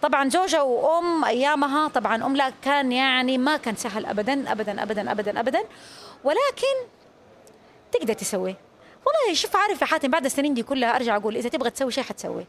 طبعا 0.02 0.30
زوجة 0.30 0.64
وأم 0.64 1.26
أيامها 1.26 1.88
طبعا 1.88 2.26
أم 2.26 2.36
لا 2.36 2.52
كان 2.64 2.92
يعني 2.92 3.38
ما 3.38 3.58
كان 3.58 3.76
سهل 3.76 4.06
أبدا 4.06 4.52
أبدا 4.52 4.84
أبدا 4.84 5.12
أبدا 5.12 5.40
أبدا. 5.40 5.64
ولكن 6.24 6.76
تقدر 7.92 8.14
تسوي. 8.14 8.56
والله 9.06 9.34
شوف 9.34 9.56
عارف 9.56 9.82
يا 9.82 9.86
حاتم 9.86 10.12
بعد 10.12 10.26
السنين 10.26 10.54
دي 10.54 10.64
كلها 10.64 10.96
أرجع 10.96 11.16
أقول 11.16 11.38
إذا 11.38 11.50
تبغى 11.50 11.70
تسوي 11.70 11.92
شيء 11.92 12.04
حتسوي. 12.04 12.46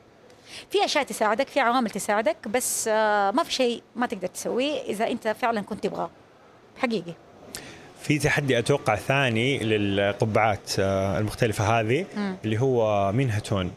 في 0.70 0.84
أشياء 0.84 1.05
تساعدك 1.05 1.48
في 1.48 1.61
عوامل 1.61 1.90
تساعدك 1.90 2.48
بس 2.48 2.88
آه، 2.88 3.30
ما 3.30 3.42
في 3.42 3.52
شيء 3.52 3.82
ما 3.96 4.07
تقدر 4.07 4.26
تسويه 4.26 4.80
إذا 4.82 5.07
أنت 5.11 5.28
فعلا 5.28 5.61
كنت 5.61 5.84
تبغاه 5.84 6.11
حقيقي 6.76 7.12
في 8.02 8.18
تحدي 8.18 8.59
أتوقع 8.59 8.96
ثاني 8.96 9.59
للقبعات 9.59 10.70
آه، 10.78 11.18
المختلفة 11.18 11.80
هذه 11.80 12.07
مم. 12.16 12.36
اللي 12.44 12.61
هو 12.61 13.12
مين 13.12 13.30
هتون 13.30 13.70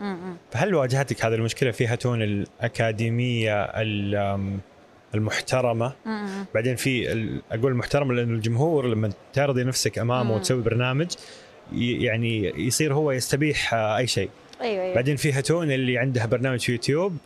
م- 0.00 0.04
م. 0.06 0.36
فهل 0.50 0.74
واجهتك 0.74 1.24
هذه 1.24 1.34
المشكلة 1.34 1.70
في 1.70 1.86
هتون 1.86 2.22
الأكاديمية 2.22 3.64
المحترمة 5.14 5.92
م- 6.06 6.10
م. 6.10 6.44
بعدين 6.54 6.76
في 6.76 7.08
أقول 7.52 7.72
المحترمة 7.72 8.14
لأنه 8.14 8.34
الجمهور 8.34 8.86
لما 8.86 9.10
تعرضي 9.32 9.64
نفسك 9.64 9.98
أمامه 9.98 10.24
مم. 10.24 10.30
وتسوي 10.30 10.62
برنامج 10.62 11.06
يعني 11.72 12.52
يصير 12.66 12.94
هو 12.94 13.12
يستبيح 13.12 13.74
آه، 13.74 13.96
أي 13.96 14.06
شيء 14.06 14.30
أيوه 14.60 14.82
أيوه. 14.84 14.94
بعدين 14.94 15.16
في 15.16 15.32
هتون 15.32 15.70
اللي 15.70 15.98
عندها 15.98 16.26
برنامج 16.26 16.60
في 16.60 16.72
يوتيوب 16.72 17.16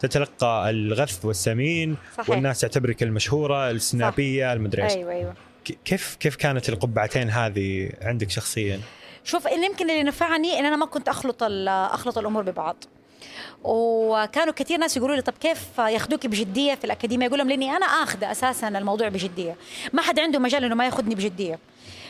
تتلقى 0.00 0.70
الغث 0.70 1.24
والسمين 1.24 1.96
صحيح. 2.16 2.30
والناس 2.30 2.60
تعتبرك 2.60 3.02
المشهورة 3.02 3.70
السنابية 3.70 4.52
المدري 4.52 4.84
إيش. 4.84 4.92
أيوه 4.92 5.34
ك- 5.64 5.78
كيف 5.84 6.16
كيف 6.20 6.36
كانت 6.36 6.68
القبعتين 6.68 7.30
هذه 7.30 7.90
عندك 8.02 8.30
شخصيا؟ 8.30 8.80
شوف 9.24 9.46
إن 9.46 9.64
يمكن 9.64 9.90
اللي 9.90 10.02
نفعني 10.02 10.58
إن 10.58 10.64
أنا 10.64 10.76
ما 10.76 10.86
كنت 10.86 11.08
أخلط 11.08 11.42
أخلط 11.68 12.18
الأمور 12.18 12.42
ببعض. 12.42 12.76
وكانوا 13.64 14.52
كثير 14.52 14.78
ناس 14.78 14.96
يقولوا 14.96 15.16
لي 15.16 15.22
طب 15.22 15.34
كيف 15.40 15.78
ياخذوك 15.78 16.26
بجدية 16.26 16.74
في 16.74 16.84
الأكاديمية؟ 16.84 17.26
أقول 17.26 17.38
لهم 17.38 17.48
لأني 17.48 17.70
أنا 17.70 17.86
اخذ 17.86 18.24
أساسا 18.24 18.68
الموضوع 18.68 19.08
بجدية. 19.08 19.56
ما 19.92 20.02
حد 20.02 20.18
عنده 20.20 20.38
مجال 20.38 20.64
إنه 20.64 20.74
ما 20.74 20.84
ياخذني 20.84 21.14
بجدية. 21.14 21.58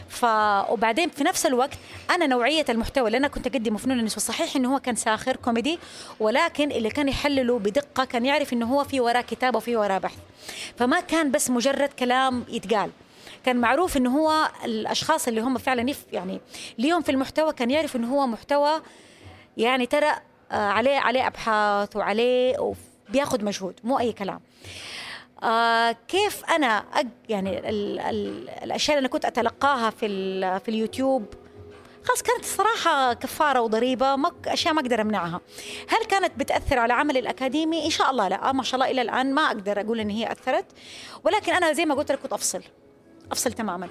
ف 0.09 0.24
وبعدين 0.70 1.09
في 1.09 1.24
نفس 1.24 1.46
الوقت 1.46 1.78
أنا 2.11 2.26
نوعية 2.26 2.64
المحتوى 2.68 3.07
اللي 3.07 3.18
أنا 3.18 3.28
كنت 3.28 3.46
أقدمه 3.46 3.78
فنون 3.78 3.98
النسوة 3.98 4.18
صحيح 4.18 4.57
إنه 4.57 4.74
هو 4.74 4.80
كان 4.80 4.96
ساخر 4.96 5.36
كوميدي 5.36 5.78
ولكن 6.20 6.72
اللي 6.72 6.90
كان 6.90 7.09
يحلله 7.09 7.59
بدقة 7.59 8.05
كان 8.05 8.26
يعرف 8.26 8.52
إنه 8.52 8.66
هو 8.66 8.84
في 8.84 9.00
وراه 9.00 9.20
كتابه 9.20 9.57
وفي 9.57 9.76
وراه 9.76 9.98
بحث. 9.98 10.18
فما 10.76 11.00
كان 11.00 11.30
بس 11.30 11.50
مجرد 11.50 11.88
كلام 11.88 12.44
يتقال. 12.48 12.90
كان 13.44 13.57
معروف 13.57 13.96
إنه 13.96 14.18
هو 14.18 14.48
الأشخاص 14.64 15.28
اللي 15.28 15.40
هم 15.40 15.59
فعلا 15.59 15.90
يف 15.90 16.05
يعني 16.12 16.40
ليهم 16.78 17.02
في 17.02 17.11
المحتوى 17.11 17.52
كان 17.52 17.70
يعرف 17.70 17.96
إنه 17.96 18.14
هو 18.14 18.26
محتوى 18.26 18.82
يعني 19.57 19.86
ترى 19.86 20.11
آه، 20.52 20.55
عليه 20.68 20.96
عليه 20.98 21.26
أبحاث 21.26 21.96
وعليه 21.96 22.74
بياخذ 23.09 23.44
مجهود 23.44 23.74
مو 23.84 23.98
أي 23.98 24.12
كلام. 24.12 24.40
آه 25.43 25.97
كيف 26.09 26.45
أنا 26.45 26.66
أج 26.95 27.09
يعني 27.28 27.59
ال 27.68 27.99
ال 28.01 28.49
الأشياء 28.49 28.97
اللي 28.97 29.07
أنا 29.07 29.12
كنت 29.12 29.24
أتلقاها 29.24 29.91
في 29.91 30.07
في 30.61 30.68
اليوتيوب. 30.68 31.24
خلاص 32.05 32.22
كانت 32.22 32.41
الصراحة 32.41 33.12
كفارة 33.12 33.61
وضريبة 33.61 34.16
ما 34.16 34.32
أشياء 34.47 34.74
ما 34.74 34.80
أقدر 34.80 35.01
أمنعها. 35.01 35.41
هل 35.89 36.05
كانت 36.05 36.32
بتأثر 36.39 36.78
على 36.78 36.93
عملي 36.93 37.18
الأكاديمي؟ 37.18 37.85
إن 37.85 37.91
شاء 37.91 38.11
الله 38.11 38.28
لا. 38.28 38.53
ما 38.53 38.62
شاء 38.62 38.74
الله 38.74 38.91
إلى 38.91 39.03
الآن 39.03 39.35
ما 39.35 39.47
أقدر 39.47 39.80
أقول 39.80 40.01
إن 40.01 40.11
هي 40.11 40.32
أثرت. 40.32 40.66
ولكن 41.24 41.53
أنا 41.53 41.72
زي 41.72 41.85
ما 41.85 41.95
قلت 41.95 42.12
لك 42.12 42.18
كنت 42.18 42.32
أفصل. 42.32 42.62
أفصل 43.32 43.53
تماما. 43.53 43.89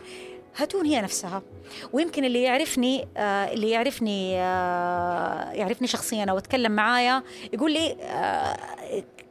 هتون 0.56 0.86
هي 0.86 1.02
نفسها. 1.02 1.42
ويمكن 1.94 2.26
اللي 2.26 2.44
يعرفني 2.44 3.08
آه 3.18 3.54
اللي 3.54 3.70
يعرفني 3.70 4.40
آه 4.40 5.52
يعرفني 5.52 5.88
شخصيا 5.88 6.26
أو 6.30 6.38
أتكلم 6.38 6.72
معايا 6.72 7.24
يقول 7.54 7.72
لي 7.74 7.98
آه 8.02 8.58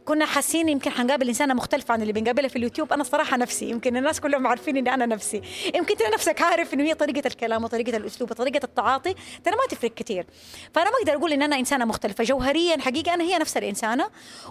كنا 0.05 0.27
حاسين 0.27 0.69
يمكن 0.69 0.91
حنقابل 0.91 1.29
انسانه 1.29 1.55
مختلفه 1.55 1.93
عن 1.93 2.03
اللي 2.03 2.13
بنقابلها 2.13 2.49
في 2.49 2.57
اليوتيوب. 2.57 2.93
أنا 2.93 3.05
صراحة 3.05 3.37
نفسي 3.37 3.71
يمكن 3.71 3.97
الناس 3.97 4.21
كلهم 4.21 4.47
عارفين 4.47 4.77
إني 4.77 4.95
أنا 4.95 5.07
نفسي. 5.07 5.43
يمكن 5.75 5.95
انت 5.95 6.15
نفسك 6.15 6.43
عارف 6.43 6.75
إنه 6.75 6.85
هي 6.85 6.95
طريقة 6.95 7.27
الكلام 7.27 7.65
وطريقة 7.65 7.97
الأسلوب 7.97 8.31
وطريقة 8.31 8.65
التعاطي 8.65 9.15
ترى 9.45 9.55
ما 9.55 9.67
تفرق 9.71 9.95
كثير 9.95 10.27
فأنا 10.75 10.91
ما 10.91 10.97
أقدر 10.97 11.13
أقول 11.13 11.33
إن 11.33 11.43
أنا 11.43 11.59
إنسانة 11.59 11.85
مختلفة. 11.85 12.25
جوهريا 12.25 12.81
حقيقة 12.81 13.15
أنا 13.15 13.25
هي 13.25 13.39
نفس 13.39 13.57
الإنسانة 13.57 14.07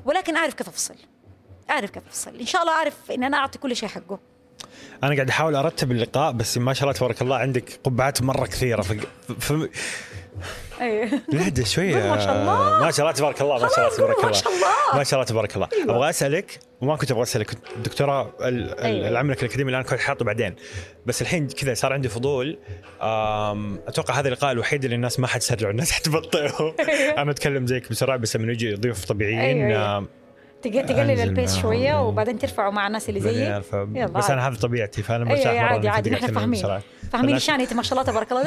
ولكن 0.06 0.36
أعرف 0.36 0.54
كيف 0.54 0.68
أفصل. 0.68 0.96
أعرف 1.70 1.90
كيف 1.90 2.04
أفصل. 2.08 2.36
إن 2.40 2.46
شاء 2.46 2.62
الله 2.62 2.74
أعرف 2.74 3.12
إن 3.12 3.24
أنا 3.24 3.38
أعطي 3.38 3.60
كل 3.60 3.76
شيء 3.76 3.90
حقه. 3.90 4.20
أنا 5.04 5.16
قاعد 5.16 5.30
أحاول 5.30 5.56
أرتب 5.56 5.92
اللقاء 5.92 6.32
بس 6.32 6.58
ما 6.58 6.74
شاء 6.74 6.84
الله 6.84 6.94
تبارك 6.94 7.22
الله 7.22 7.36
عندك 7.36 7.80
قبعات 7.84 8.22
مرة 8.22 8.46
كثيرة. 8.46 8.82
ف... 8.82 8.92
ف... 9.40 9.54
نهدى 11.34 11.66
شوية. 11.66 11.96
ما 12.12 12.20
شاء 12.20 12.36
الله. 12.42 12.80
ما 12.86 12.92
شاء 12.92 13.06
الله 13.06 13.12
تبارك 13.12 13.42
الله 13.42 13.62
ما 13.62 13.68
شاء 13.68 13.80
الله 13.80 13.98
تبارك 13.98 14.18
ما 14.18 14.24
الله. 14.24 14.32
شاء 14.34 14.54
الله. 14.54 14.98
ما 14.98 15.04
شاء 15.04 15.20
الله 15.20 15.26
تبارك 15.30 15.56
الله. 15.56 15.68
أيوة. 15.74 15.96
أبغى 15.96 16.10
أسألك 16.10 16.60
وما 16.82 16.96
كنت 16.96 17.12
أبغى 17.12 17.24
أسألك 17.24 17.50
كنت 17.50 17.60
دكتوراه 17.86 18.34
ال- 18.42 18.46
ال- 18.48 18.80
أيوة. 18.80 19.08
العمل 19.08 19.32
الأكاديمي 19.32 19.72
الآن 19.72 19.84
كنت 19.84 20.00
حاطه 20.00 20.26
بعدين. 20.26 20.56
بس 21.06 21.22
الحين 21.22 21.48
كذا 21.48 21.74
صار 21.74 21.94
عندي 21.94 22.10
فضول. 22.10 22.58
أتوقع 23.88 24.20
هذا 24.20 24.28
اللقاء 24.28 24.52
الوحيد 24.52 24.84
اللي 24.84 24.96
الناس 24.96 25.20
ما 25.20 25.28
حتسرعوا 25.28 25.72
الناس 25.72 25.92
حتبطئوا. 25.92 26.72
أنا 27.22 27.32
أتكلم 27.32 27.68
زيك 27.68 27.90
بسرعة 27.90 28.18
بس 28.18 28.36
لما 28.36 28.52
يجي 28.52 28.76
ضيوف 28.76 29.06
طبيعيين. 29.06 29.72
تقلل 30.70 31.20
البيس. 31.22 31.58
شوية 31.58 32.02
وبعدين 32.02 32.40
ترفعه 32.40 32.70
مع 32.70 32.88
الناس 32.88 33.10
اللي 33.10 33.20
زيي 33.20 33.46
يلا 33.46 33.60
بس 34.06 34.24
عادي. 34.24 34.34
أنا 34.34 34.48
هذا 34.48 34.56
طبيعتي 34.56 35.04
فأنا 35.04 35.26
مرتاح 35.26 35.48
أيوة 35.52 35.62
عادي 35.64 35.90
عادي 35.90 36.10
نحن 36.10 36.28
فاهمين. 36.34 36.62
فاهمين 36.62 36.82
فالناس- 37.12 37.42
شان 37.42 37.62
انت 37.62 37.74
ما 37.74 37.84
شاء 37.84 38.00
الله 38.00 38.12
تبارك 38.12 38.32
الله 38.32 38.44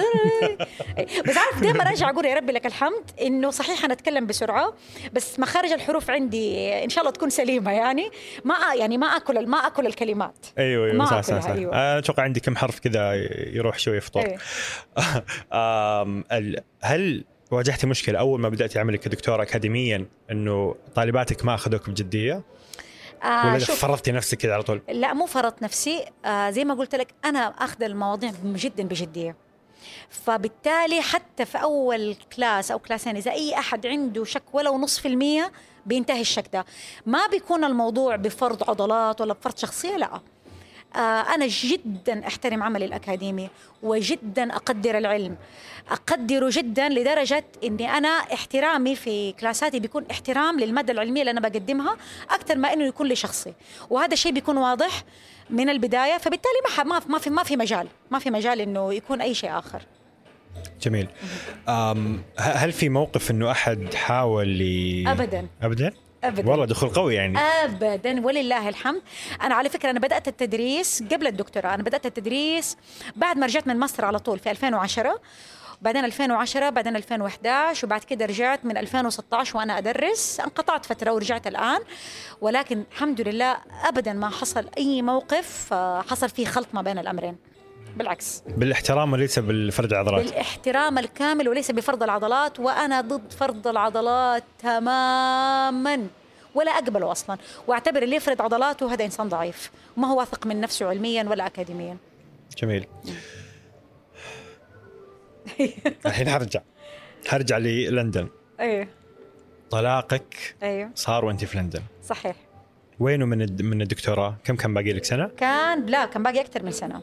بس 1.29 1.37
عارف 1.39 1.61
دائما 1.62 1.89
ارجع 1.89 2.11
أقول 2.11 2.25
يا 2.25 2.35
ربي 2.35 2.53
لك 2.53 2.67
الحمد 2.67 3.11
إنه 3.21 3.51
صحيح 3.51 3.85
أنا 3.85 3.93
أتكلم 3.93 4.27
بسرعة 4.27 4.75
بس 5.12 5.41
مخارج 5.41 5.73
الحروف 5.73 6.11
عندي 6.11 6.73
إن 6.85 6.89
شاء 6.89 7.03
الله 7.05 7.12
تكون 7.12 7.31
سليمة 7.31 7.73
يعني 7.73 8.11
ما 8.45 8.55
يعني 8.79 8.99
ما 8.99 9.07
آكل 9.07 9.47
ما 9.49 9.59
آكل 9.59 9.87
الكلمات 9.87 10.47
أيوه 10.59 10.87
أيوه 10.87 10.97
ما 10.97 11.05
صح 11.05 11.21
صح, 11.21 11.41
صح. 11.41 11.51
أيوة. 11.51 11.73
أنا 11.75 11.99
أتوقع 11.99 12.23
عندي 12.23 12.41
كم 12.41 12.57
حرف 12.57 12.79
كذا 12.79 13.15
يروح 13.55 13.79
شوي 13.79 14.01
فطور 14.01 14.25
أيوة. 14.25 14.39
هل 16.83 17.25
واجهتي 17.55 17.87
مشكلة. 17.87 18.19
أول 18.19 18.41
ما 18.41 18.49
بداتي 18.49 18.79
عملك 18.79 19.01
كدكتوره 19.01 19.43
اكاديميا 19.43 20.07
إنه 20.31 20.75
طالباتك 20.95 21.45
ما 21.45 21.55
أخذوك 21.55 21.91
بجدية؟ 21.91 22.43
آه 23.23 23.47
ولا 23.47 23.59
فرضتي 23.59 24.13
نفسك 24.13 24.39
كذا 24.39 24.55
على 24.55 24.63
طول؟ 24.63 24.83
لا 24.89 25.13
مو 25.13 25.27
فرضت 25.27 25.63
نفسي. 25.63 26.05
آه 26.25 26.51
زي 26.51 26.65
ما 26.65 26.75
قلت 26.75 26.95
لك 26.95 27.15
أنا 27.25 27.39
أخذ 27.39 27.83
المواضيع 27.83 28.33
جدا 28.45 28.83
بجدية. 28.83 29.37
فبالتالي 30.09 31.01
حتى 31.01 31.45
في 31.45 31.59
أول 31.59 32.17
كلاس 32.37 32.71
أو 32.71 32.79
كلاسين 32.79 33.17
إذا 33.17 33.33
أي 33.33 33.55
أحد 33.59 33.87
عنده 33.87 34.25
شك 34.25 34.43
ولو 34.53 34.79
نص 34.79 34.99
في 34.99 35.09
المية 35.09 35.53
بينتهي 35.87 36.21
الشك 36.21 36.45
ده. 36.53 36.65
ما 37.07 37.27
بيكون 37.27 37.65
الموضوع 37.65 38.17
بفرض 38.17 38.71
عضلات 38.71 39.21
ولا 39.21 39.35
بفرض 39.35 39.59
شخصية 39.59 39.97
لا. 39.97 40.21
أنا 41.34 41.47
جدا 41.47 42.26
أحترم 42.26 42.62
عملي 42.62 42.84
الأكاديمي 42.84 43.51
وجدا 43.82 44.57
أقدر 44.57 44.99
العلم. 44.99 45.36
أقدره 45.90 46.49
جدا 46.53 46.88
لدرجة 46.88 47.45
أني 47.64 47.90
أنا 47.90 48.09
احترامي 48.09 48.97
في 48.97 49.32
كلاساتي 49.32 49.80
بيكون 49.80 50.05
احترام 50.11 50.61
للمادة 50.61 50.92
العلمية 50.92 51.20
اللي 51.20 51.30
أنا 51.30 51.40
بقدمها 51.40 51.97
أكثر 52.30 52.59
ما 52.59 52.72
أنه 52.72 52.84
يكون 52.84 53.07
لي 53.07 53.16
شخصي 53.16 53.55
وهذا 53.90 54.12
الشيء 54.12 54.32
بيكون 54.32 54.57
واضح 54.57 55.03
من 55.51 55.68
البداية 55.68 56.18
فبالتالي 56.18 56.55
ما 56.78 56.84
ما 56.84 57.01
ما 57.09 57.18
في 57.18 57.30
ما 57.30 57.42
في 57.42 57.57
مجال 57.57 57.88
ما 58.11 58.18
في 58.18 58.30
مجال 58.30 58.61
أنه 58.61 58.95
يكون 58.95 59.20
أي 59.20 59.34
شيء 59.34 59.59
آخر. 59.59 59.82
جميل. 60.82 61.09
هل 62.38 62.72
في 62.72 62.88
موقف 62.88 63.30
إنه 63.30 63.51
أحد 63.51 63.95
حاول 63.95 64.61
ي... 64.61 65.05
أبدا؟ 65.62 65.92
ابدا؟ 66.29 66.51
والله 66.51 66.64
دخول 66.64 66.89
قوي 66.89 67.14
يعني. 67.14 67.39
ابدا 67.39 68.27
ولله 68.27 68.68
الحمد. 68.68 69.03
أنا 69.43 69.55
على 69.55 69.68
فكرة 69.68 69.91
أنا 69.91 70.01
بدأت 70.01 70.29
التدريس 70.29 71.03
قبل 71.03 71.27
الدكتوراه. 71.27 71.75
أنا 71.75 71.83
بدأت 71.83 72.07
التدريس 72.07 72.77
بعد 73.16 73.39
ما 73.39 73.47
رجعت 73.47 73.66
من 73.66 73.79
مصر 73.79 74.05
على 74.05 74.18
طول 74.18 74.39
في 74.39 74.51
2010 74.51 75.20
بعدين 75.83 76.05
2010 76.05 76.70
بعدين 76.70 76.97
2011 76.97 77.87
وبعد 77.87 78.05
كده 78.05 78.27
رجعت 78.27 78.64
من 78.64 78.77
2016 78.77 79.57
وأنا 79.57 79.79
أدرس. 79.79 80.41
انقطعت 80.41 80.87
فترة 80.87 81.12
ورجعت 81.12 81.47
الآن. 81.47 81.81
ولكن 82.41 82.85
الحمد 82.93 83.20
لله 83.20 83.57
ابدا 83.85 84.12
ما 84.12 84.29
حصل 84.29 84.66
أي 84.79 85.03
موقف 85.03 85.72
آه، 85.72 86.03
حصل 86.03 86.29
فيه 86.29 86.47
خلط 86.47 86.68
ما 86.72 86.83
بين 86.83 86.99
الأمرين. 86.99 87.37
بالعكس. 87.97 88.42
بالاحترام 88.47 89.12
وليس 89.12 89.38
بالفرد 89.38 89.92
العضلات. 89.92 90.24
بالاحترام 90.24 90.99
الكامل 90.99 91.49
وليس 91.49 91.70
بفرض 91.70 92.03
العضلات 92.03 92.61
وأنا 92.61 93.01
ضد 93.01 93.32
فرض 93.32 93.68
العضلات 93.68 94.45
تماما 94.59 96.07
ولا 96.55 96.70
أقبله 96.70 97.12
أصلا. 97.12 97.38
واعتبر 97.66 98.03
اللي 98.03 98.16
يفرض 98.16 98.42
عضلاته 98.42 98.92
هذا 98.92 99.05
إنسان 99.05 99.28
ضعيف. 99.28 99.70
وما 99.97 100.09
هو 100.09 100.18
واثق 100.18 100.47
من 100.47 100.61
نفسه 100.61 100.86
علميا 100.88 101.24
ولا 101.24 101.47
اكاديميا. 101.47 101.97
جميل. 102.59 102.86
الحين 106.07 106.28
حرجع 106.28 106.61
حرجع 107.28 107.59
للندن. 107.59 108.28
أيوه 108.61 108.88
طلاقك 109.70 110.57
أيوه 110.62 110.90
صار 110.95 111.24
وأنت 111.24 111.45
في 111.45 111.59
لندن. 111.59 111.82
صحيح. 112.03 112.36
وينه 113.01 113.24
من 113.26 113.64
من 113.64 113.82
الدكتوراه؟ 113.82 114.36
كم 114.45 114.57
كان 114.57 114.74
باقي 114.74 114.92
لك 114.92 115.05
سنة؟ 115.05 115.30
كان 115.36 115.86
لا 115.86 116.07
كان 116.07 116.22
باقي 116.22 116.40
أكثر 116.40 116.62
من 116.62 116.70
سنة. 116.70 117.03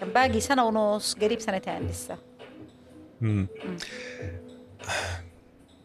كان 0.00 0.08
باقي 0.08 0.40
سنة 0.40 0.66
ونص 0.66 1.14
قريب 1.14 1.40
سنتين 1.40 1.88
لسه 1.88 2.18
مم. 3.20 3.46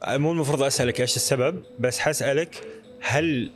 مو 0.08 0.32
المفروض 0.32 0.64
أسألك 0.64 1.02
إيش 1.02 1.16
السبب 1.16 1.64
بس 1.80 2.00
حسألك 2.00 2.68
هل 3.02 3.52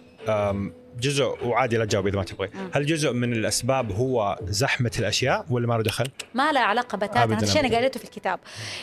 جزء 1.00 1.38
وعادي 1.46 1.78
لا 1.78 1.86
تجاوب 1.86 2.08
إذا 2.08 2.16
ما 2.16 2.24
تبغي. 2.24 2.50
هل 2.74 2.86
جزء 2.86 3.12
من 3.12 3.34
الأسباب 3.34 3.92
هو 3.92 4.40
زحمة 4.44 4.92
الأشياء 5.00 5.46
ولا 5.50 5.68
ما 5.68 5.74
له 5.74 5.84
دخل؟ 5.84 6.08
ما 6.34 6.52
له 6.52 6.60
علاقة 6.60 6.98
بتاتا. 6.98 7.24
هذا 7.24 7.44
الشيء 7.44 7.66
أنا. 7.66 7.76
قالته 7.76 7.98
في 7.98 8.06
الكتاب. 8.06 8.40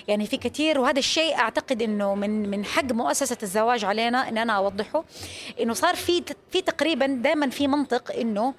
يعني 0.08 0.26
في 0.26 0.36
كثير 0.36 0.80
وهذا 0.80 0.98
الشيء 0.98 1.38
أعتقد 1.38 1.82
إنه 1.82 2.14
من 2.14 2.50
من 2.50 2.64
حق 2.64 2.92
مؤسسة 2.92 3.36
الزواج 3.42 3.84
علينا 3.84 4.28
إن 4.28 4.38
أنا 4.38 4.52
أوضحه 4.52 5.04
إنه 5.60 5.72
صار 5.72 5.94
في 5.94 6.22
في 6.50 6.62
تقريبا 6.62 7.06
دائما 7.06 7.50
في 7.50 7.68
منطق 7.68 8.12
إنه 8.12 8.54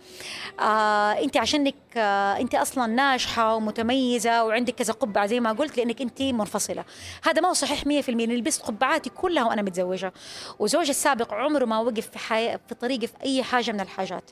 آه 0.60 1.12
أنت 1.12 1.38
عشانك 1.38 1.76
آه 1.98 2.38
أنت 2.40 2.56
أصلا 2.56 2.86
ناجحة 2.86 3.56
ومتميزة 3.56 4.44
وعندك 4.44 4.74
كذا 4.76 4.94
قبعة 4.94 5.26
زي 5.26 5.40
ما 5.40 5.52
قلت 5.52 5.78
لأنك 5.78 6.02
أنت 6.02 6.22
منفصلة. 6.22 6.86
هذا 7.24 7.42
ما 7.42 7.50
هو 7.50 7.54
صحيح 7.54 7.84
100% 7.84 8.10
أنا 8.10 8.34
لبست 8.34 8.62
قبعاتي 8.62 9.10
كلها 9.10 9.44
وأنا 9.44 9.62
متزوجة. 9.62 10.14
وزوجي 10.60 10.90
السابق 10.90 11.34
عمره 11.34 11.66
ما 11.66 11.80
وقف 11.80 12.10
في 12.10 12.20
حي... 12.20 12.58
في 12.68 12.76
طريقي 12.76 13.08
في 13.08 13.14
أي 13.24 13.44
حاجة 13.46 13.72
من 13.72 13.80
الحاجات. 13.80 14.32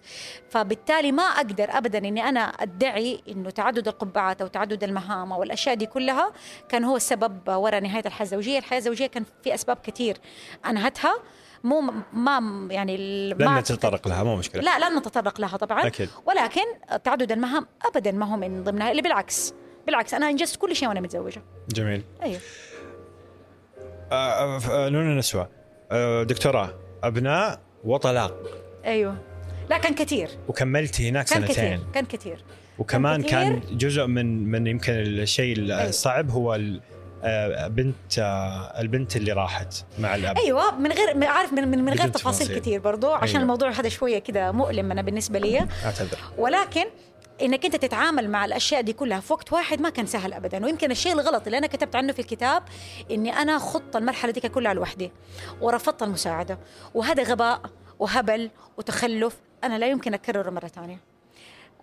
فبالتالي 0.50 1.12
ما 1.12 1.24
أقدر 1.24 1.68
ابدا 1.70 1.98
إني 1.98 2.30
أنا 2.30 2.40
أدعي 2.40 3.24
إنه 3.30 3.50
تعدد 3.50 3.88
القبعات 3.88 4.42
أو 4.42 4.48
تعدد 4.48 4.84
المهام 4.84 5.34
أو 5.34 5.44
الأشياء 5.44 5.76
دي 5.76 5.86
كلها 5.86 6.34
كان 6.70 6.84
هو 6.84 6.96
السبب 6.96 7.50
وراء 7.50 7.82
نهاية 7.82 8.04
الحياة 8.06 8.24
الزوجية، 8.26 8.60
الحياة 8.60 8.80
الزوجية 8.80 9.08
كان 9.08 9.26
في 9.44 9.54
أسباب 9.54 9.78
كثير 9.78 10.18
أنهتها. 10.66 11.14
مو 11.64 11.94
ما 12.14 12.68
يعني 12.72 12.98
لن 13.34 13.58
نتطرق 13.58 14.08
لها 14.08 14.24
مو 14.24 14.36
مشكلة. 14.36 14.62
لا 14.62 14.90
لن 14.90 14.98
نتطرق 14.98 15.42
لها 15.42 15.58
طبعا. 15.58 15.88
أكيد. 15.88 16.10
ولكن 16.26 16.62
تعدد 17.04 17.32
المهام 17.32 17.68
ابدا 17.86 18.12
ما 18.12 18.26
هو 18.34 18.38
من 18.38 18.64
ضمنها 18.64 18.92
اللي 18.92 19.02
بالعكس. 19.02 19.54
بالعكس 19.86 20.14
أنا 20.14 20.30
إنجزت 20.30 20.56
كل 20.56 20.76
شيء 20.76 20.90
وأنا 20.90 21.02
متزوجة. 21.02 21.44
جميل. 21.70 22.04
أيوه. 22.24 22.40
آه، 24.12 24.16
آه، 24.16 24.60
آه، 24.72 24.90
نونا 24.90 25.16
نسوى. 25.16 25.48
آه، 25.92 26.24
دكتوراه 26.24 26.74
أبناء 27.04 27.60
وطلاق. 27.84 28.63
أيوه. 28.86 29.18
لا 29.70 29.78
كان 29.78 29.96
كثير 29.96 30.30
وكملتي 30.48 31.10
هناك 31.10 31.26
كان 31.26 31.44
كثير 31.44 31.56
سنتين 31.56 31.84
كان 31.94 32.06
كثير 32.06 32.44
وكمان 32.80 33.22
كان 33.22 33.30
كان 33.30 33.60
كثير. 33.60 33.78
جزء 33.78 34.06
من 34.06 34.52
من 34.52 34.68
يمكن 34.68 34.94
الشيء 34.94 35.56
الصعب 35.60 36.30
هو 36.30 36.60
آه، 37.26 37.68
بنت 37.68 38.20
آه، 38.20 38.82
البنت 38.82 39.16
اللي 39.16 39.32
راحت 39.32 39.86
مع 40.00 40.16
الأب. 40.16 40.38
أيوه 40.38 40.80
من 40.80 40.92
غير 40.92 41.28
عارف 41.28 41.54
من 41.54 41.68
من, 41.68 41.80
من 41.80 41.94
غير 41.94 42.08
تفاصيل 42.08 42.48
تفاصيل. 42.48 42.60
كثير 42.60 42.80
برضو 42.80 43.12
عشان 43.12 43.28
أيوة. 43.28 43.42
الموضوع 43.42 43.70
هذا 43.70 43.90
شوية 43.90 44.20
كذا 44.20 44.52
مؤلم 44.52 44.92
أنا 44.92 45.02
بالنسبة 45.02 45.40
لي. 45.40 45.68
أعتذر. 45.86 46.18
ولكن 46.38 46.86
إنك 47.42 47.66
أنت 47.66 47.76
تتعامل 47.76 48.30
مع 48.30 48.46
الأشياء 48.46 48.82
دي 48.82 48.94
كلها 48.94 49.20
في 49.20 49.34
وقت 49.34 49.54
واحد 49.54 49.82
ما 49.82 49.90
كان 49.90 50.06
سهل 50.06 50.34
ابدا. 50.34 50.66
ويمكن 50.66 50.92
الشيء 50.92 51.14
الغلط 51.14 51.46
اللي 51.46 51.58
أنا 51.58 51.68
كتبت 51.68 51.96
عنه 51.96 52.14
في 52.14 52.20
الكتاب 52.20 52.64
إني 53.12 53.34
أنا 53.34 53.60
خضت 53.60 53.96
المرحلة 53.96 54.32
دي 54.32 54.50
كلها 54.50 54.74
لوحدي 54.74 55.12
ورفضت 55.62 56.04
المساعدة. 56.04 56.60
وهذا 56.94 57.24
غباء. 57.24 57.62
وهبل 58.00 58.50
وتخلف 58.78 59.36
أنا 59.64 59.78
لا 59.78 59.88
يمكن 59.88 60.14
أكرره 60.14 60.50
مرة 60.50 60.68
ثانية. 60.68 61.00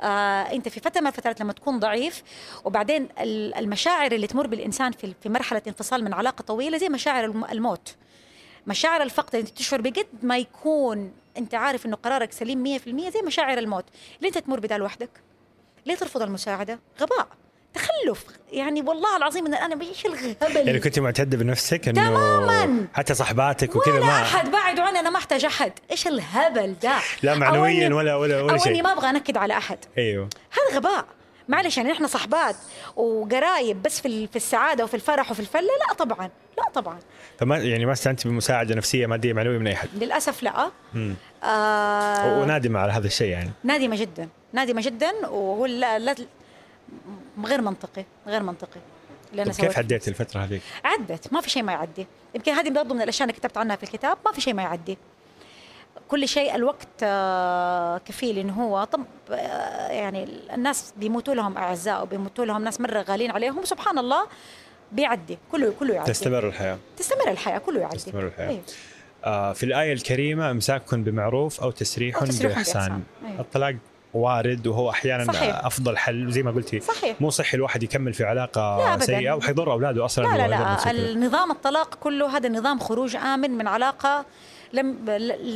آه 0.03 0.43
أنت 0.53 0.69
في 0.69 0.81
فترة 0.81 1.01
من 1.01 1.07
الفترات 1.07 1.41
لما 1.41 1.53
تكون 1.53 1.79
ضعيف 1.79 2.23
وبعدين 2.65 3.09
ال- 3.21 3.55
المشاعر 3.55 4.13
اللي 4.13 4.27
تمر 4.27 4.47
بالإنسان 4.47 4.93
في 4.93 5.15
في 5.23 5.29
مرحلة 5.29 5.63
انفصال 5.67 6.05
من 6.05 6.15
علاقة 6.15 6.43
طويلة 6.43 6.79
زي 6.79 6.89
مشاعر 6.89 7.25
الم- 7.25 7.45
الموت. 7.45 7.95
مشاعر 8.67 9.03
الفقد 9.03 9.35
انت 9.37 9.49
تشعر 9.49 9.81
بقد 9.81 10.07
ما 10.23 10.39
يكون 10.39 11.13
أنت 11.37 11.55
عارف 11.55 11.87
إنه 11.87 11.97
قرارك 11.97 12.33
سليم 12.33 12.79
100% 12.79 13.11
زي 13.11 13.23
مشاعر 13.27 13.59
الموت. 13.59 13.85
ليه 14.21 14.29
أنت 14.29 14.39
تمر 14.39 14.61
بده 14.61 14.77
لوحدك؟ 14.77 15.11
ليه 15.87 15.95
ترفض 15.95 16.23
المساعدة؟ 16.23 16.79
غباء. 17.01 17.29
تخلف. 17.75 18.25
يعني 18.53 18.83
والله 18.83 19.17
العظيم 19.17 19.47
إن 19.47 19.55
أنا 19.55 19.83
إيش 19.83 20.07
الغبل 20.07 20.67
يعني 20.67 20.81
كنت 20.81 20.99
معتدة 20.99 21.37
بنفسك 21.37 21.89
إنه 21.89 22.09
تماماً. 22.09 22.87
حتى 22.95 23.15
صحباتك 23.15 23.77
وكذا 23.77 23.95
ولا 23.95 24.07
ما 24.07 24.23
أحد 24.23 24.51
بعدوا 24.51 24.85
عني 24.85 24.99
أنا 25.01 25.11
ما 25.11 25.19
أحتاج 25.19 25.45
أحد. 25.45 25.73
إيش 25.91 26.07
الهبل 26.07 26.77
ده؟ 26.83 26.95
لا 27.23 27.35
معنويا 27.35 27.95
ولا 27.95 28.15
ولا 28.15 28.17
ولا 28.17 28.41
أو 28.41 28.51
إني 28.51 28.59
شيء. 28.59 28.83
ما 28.83 28.93
أبغى 28.93 29.11
أنكد 29.11 29.37
على 29.37 29.57
أحد. 29.57 29.79
أيوه. 29.99 30.29
هذا 30.51 30.77
غباء. 30.79 31.05
معلش 31.49 31.77
يعني 31.77 31.93
إحنا 31.93 32.07
صحبات 32.07 32.57
وقرايب 32.97 33.83
بس 33.83 34.01
في 34.01 34.27
في 34.27 34.37
السعادة 34.37 34.85
وفي 34.85 34.95
الفرح 34.95 35.31
وفي 35.31 35.41
الفله 35.41 35.71
لا 35.89 35.95
طبعا. 35.95 36.31
لا 36.59 36.65
طبعا. 36.75 36.99
فما 37.39 37.59
يعني 37.59 37.87
ما 37.87 37.93
استعنت 37.93 38.27
بمساعدة 38.27 38.75
نفسية 38.75 39.07
مادية 39.07 39.33
معنوية 39.33 39.59
من 39.59 39.67
أي 39.67 39.73
احد 39.75 39.89
للأسف 40.01 40.43
لا. 40.43 40.71
مم. 40.95 41.15
آه 41.45 42.41
ونادمة 42.43 42.81
على 42.81 42.93
هذا 42.93 43.07
الشيء 43.07 43.31
يعني. 43.31 43.51
نادمة 43.65 43.97
جدا. 43.97 44.29
نادمة 44.53 44.83
جدا 44.83 45.13
وهو 45.27 45.67
لا, 45.67 45.99
لا 45.99 46.15
غير 47.45 47.61
منطقي 47.61 48.05
غير 48.27 48.43
منطقي 48.43 48.81
اللي 49.31 49.43
أنا 49.43 49.53
طيب 49.53 49.67
كيف. 49.67 49.79
عديت 49.79 50.09
الفترة 50.09 50.41
هذيك؟ 50.41 50.63
عدت 50.85 51.33
ما 51.33 51.41
في 51.41 51.51
شيء 51.51 51.63
ما 51.63 51.73
يعدي 51.73 52.07
يمكن 52.35 52.53
هذه 52.53 52.71
برضو 52.71 52.95
من 52.95 53.03
الأشياء 53.03 53.29
اللي 53.29 53.41
كتبت 53.41 53.57
عنها 53.57 53.77
في 53.77 53.83
الكتاب 53.83 54.19
ما 54.27 54.33
في 54.33 54.41
شيء 54.41 54.55
ما 54.55 54.63
يعدي 54.63 54.99
كل 56.09 56.29
شيء 56.29 56.55
الوقت 56.55 56.89
آه، 57.03 57.99
كفيل 57.99 58.39
انه 58.39 58.53
هو 58.53 58.85
طب 58.85 59.05
آه، 59.31 59.89
يعني 59.89 60.29
الناس 60.55 60.95
بيموتوا 60.97 61.35
لهم 61.35 61.57
أعزاء 61.57 62.03
وبيموتوا 62.03 62.45
لهم 62.45 62.65
ناس 62.65 62.81
مرة 62.81 63.03
غاليين 63.03 63.31
عليهم 63.31 63.65
سبحان 63.65 63.99
الله 63.99 64.27
بيعدي 64.93 65.39
كله 65.53 65.75
كله 65.81 65.95
يعدي 65.95 66.13
تستمر 66.13 66.49
الحياة 66.49 66.79
تستمر 66.97 67.31
الحياة 67.31 67.59
كله 67.59 67.81
يعدي 67.81 67.97
تستمر 67.97 68.27
الحياة. 68.27 68.49
أيوه. 68.49 68.63
آه 69.25 69.53
في 69.53 69.63
الآية 69.63 69.93
الكريمة 69.93 70.51
امساك 70.51 70.95
بمعروف 70.95 71.61
أو 71.61 71.71
تسريح, 71.71 72.17
أو 72.17 72.27
تسريح 72.27 72.53
بإحسان 72.53 72.89
بإحسان. 72.89 73.03
أيوه. 73.31 73.41
الطلاق 73.41 73.77
وارد 74.15 74.67
وهو 74.67 74.91
أحيانا 74.91 75.33
صحيح. 75.33 75.65
أفضل 75.65 75.97
حل 75.97 76.31
زي 76.31 76.43
ما 76.43 76.51
قلتي. 76.51 76.81
صحيح. 76.81 77.21
مو 77.21 77.31
صحي 77.31 77.57
الواحد 77.57 77.83
يكمل 77.83 78.13
في 78.13 78.23
لا 78.23 78.29
علاقه. 78.29 78.99
سيئة 78.99 79.33
وحيضر 79.33 79.73
أولاده 79.73 80.05
أصلا 80.05 80.25
لا 80.25 80.37
لا 80.37 80.49
لا. 80.49 80.91
النظام 80.91 81.51
الطلاق 81.51 81.95
كله 81.95 82.37
هذا 82.37 82.49
نظام 82.49 82.79
خروج 82.79 83.17
آمن 83.17 83.51
من 83.51 83.69
علاقة 83.69 84.25
لم 84.73 84.97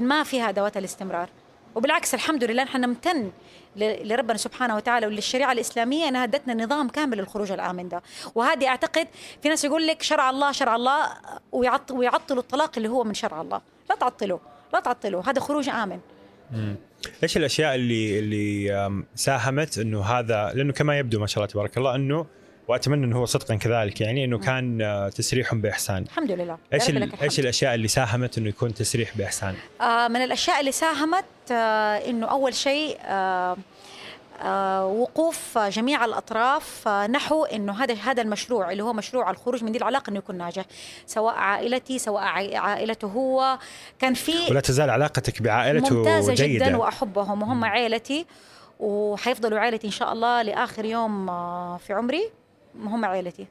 ما 0.02 0.22
فيها 0.22 0.48
أدوات 0.48 0.76
الاستمرار. 0.76 1.28
وبالعكس 1.74 2.14
الحمد 2.14 2.44
لله 2.44 2.64
نحن 2.64 2.80
نمتن 2.80 3.30
لربنا 3.76 4.36
سبحانه 4.36 4.76
وتعالى 4.76 5.06
وللشريعة 5.06 5.52
الإسلامية 5.52 6.08
أنها 6.08 6.24
أدتنا 6.24 6.64
نظام 6.64 6.88
كامل 6.88 7.18
للخروج 7.18 7.52
الآمن 7.52 7.88
ده. 7.88 8.02
وهذه 8.34 8.68
أعتقد 8.68 9.08
في 9.42 9.48
ناس 9.48 9.64
يقول 9.64 9.86
لك 9.86 10.02
شرع 10.02 10.30
الله 10.30 10.52
شرع 10.52 10.76
الله 10.76 11.08
ويعط 11.52 11.90
ويعطلوا 11.90 12.40
الطلاق 12.42 12.70
اللي 12.76 12.88
هو 12.88 13.04
من 13.04 13.14
شرع 13.14 13.40
الله. 13.40 13.60
لا 13.90 13.96
تعطلوا 13.96 14.38
لا 14.72 14.80
تعطلوا 14.80 15.22
هذا 15.26 15.40
خروج 15.40 15.68
آمن. 15.68 15.98
إيش 17.22 17.36
الأشياء 17.36 17.74
اللي 17.74 18.18
اللي 18.18 19.02
ساهمت 19.14 19.78
إنه 19.78 20.02
هذا 20.02 20.52
لأنه 20.54 20.72
كما 20.72 20.98
يبدو 20.98 21.20
ما 21.20 21.26
شاء 21.26 21.38
الله 21.38 21.52
تبارك 21.52 21.78
الله 21.78 21.94
إنه 21.94 22.26
وأتمنى 22.68 23.04
إنه 23.04 23.18
هو 23.18 23.24
صدقا 23.24 23.54
كذلك 23.54 24.00
يعني 24.00 24.24
إنه 24.24 24.38
كان 24.38 24.82
آه، 24.82 25.08
تسريح 25.08 25.54
بإحسان 25.54 26.02
الحمد 26.02 26.30
لله 26.30 26.58
إيش. 26.72 26.90
إيش 27.22 27.40
الأشياء 27.40 27.74
اللي 27.74 27.88
ساهمت 27.88 28.38
إنه 28.38 28.48
يكون 28.48 28.74
تسريح 28.74 29.16
بإحسان؟ 29.16 29.54
آه، 29.80 30.08
من 30.08 30.16
الأشياء 30.16 30.60
اللي 30.60 30.72
ساهمت 30.72 31.24
آه، 31.52 32.10
إنه 32.10 32.26
أول 32.26 32.54
شيء 32.54 32.98
آه، 33.00 33.56
وقوف 34.84 35.58
جميع 35.58 36.04
الأطراف. 36.04 36.88
آه، 36.88 37.06
نحو 37.06 37.44
إنه 37.44 37.72
هذا 37.84 37.94
هذا 37.94 38.22
المشروع 38.22 38.72
اللي 38.72 38.82
هو 38.82 38.92
مشروع 38.92 39.30
الخروج 39.30 39.64
من 39.64 39.72
دي 39.72 39.78
العلاقة 39.78 40.10
إنه 40.10 40.18
يكون 40.18 40.36
ناجح 40.38 40.64
سواء 41.06 41.34
عائلتي 41.34 41.98
سواء 41.98 42.22
عائ- 42.22 42.54
عائلته 42.54 43.08
هو. 43.08 43.58
كان 43.98 44.14
في 44.14 44.32
ولا 44.50 44.60
تزال 44.60 44.90
علاقتك 44.90 45.42
بعائلته 45.42 45.94
ممتازة 45.96 46.34
جيدة. 46.34 46.66
جدا 46.66 46.76
وأحبهم 46.76 47.42
وهم 47.42 47.64
عائلتي 47.64 48.26
وحيفضلوا 48.80 49.58
عائلتي 49.58 49.86
إن 49.86 49.92
شاء 49.92 50.12
الله 50.12 50.42
لآخر 50.42 50.84
يوم 50.84 51.28
آه، 51.30 51.76
في 51.86 51.92
عمري. 51.92 52.30
هم 52.84 53.04
عائلتي. 53.04 53.46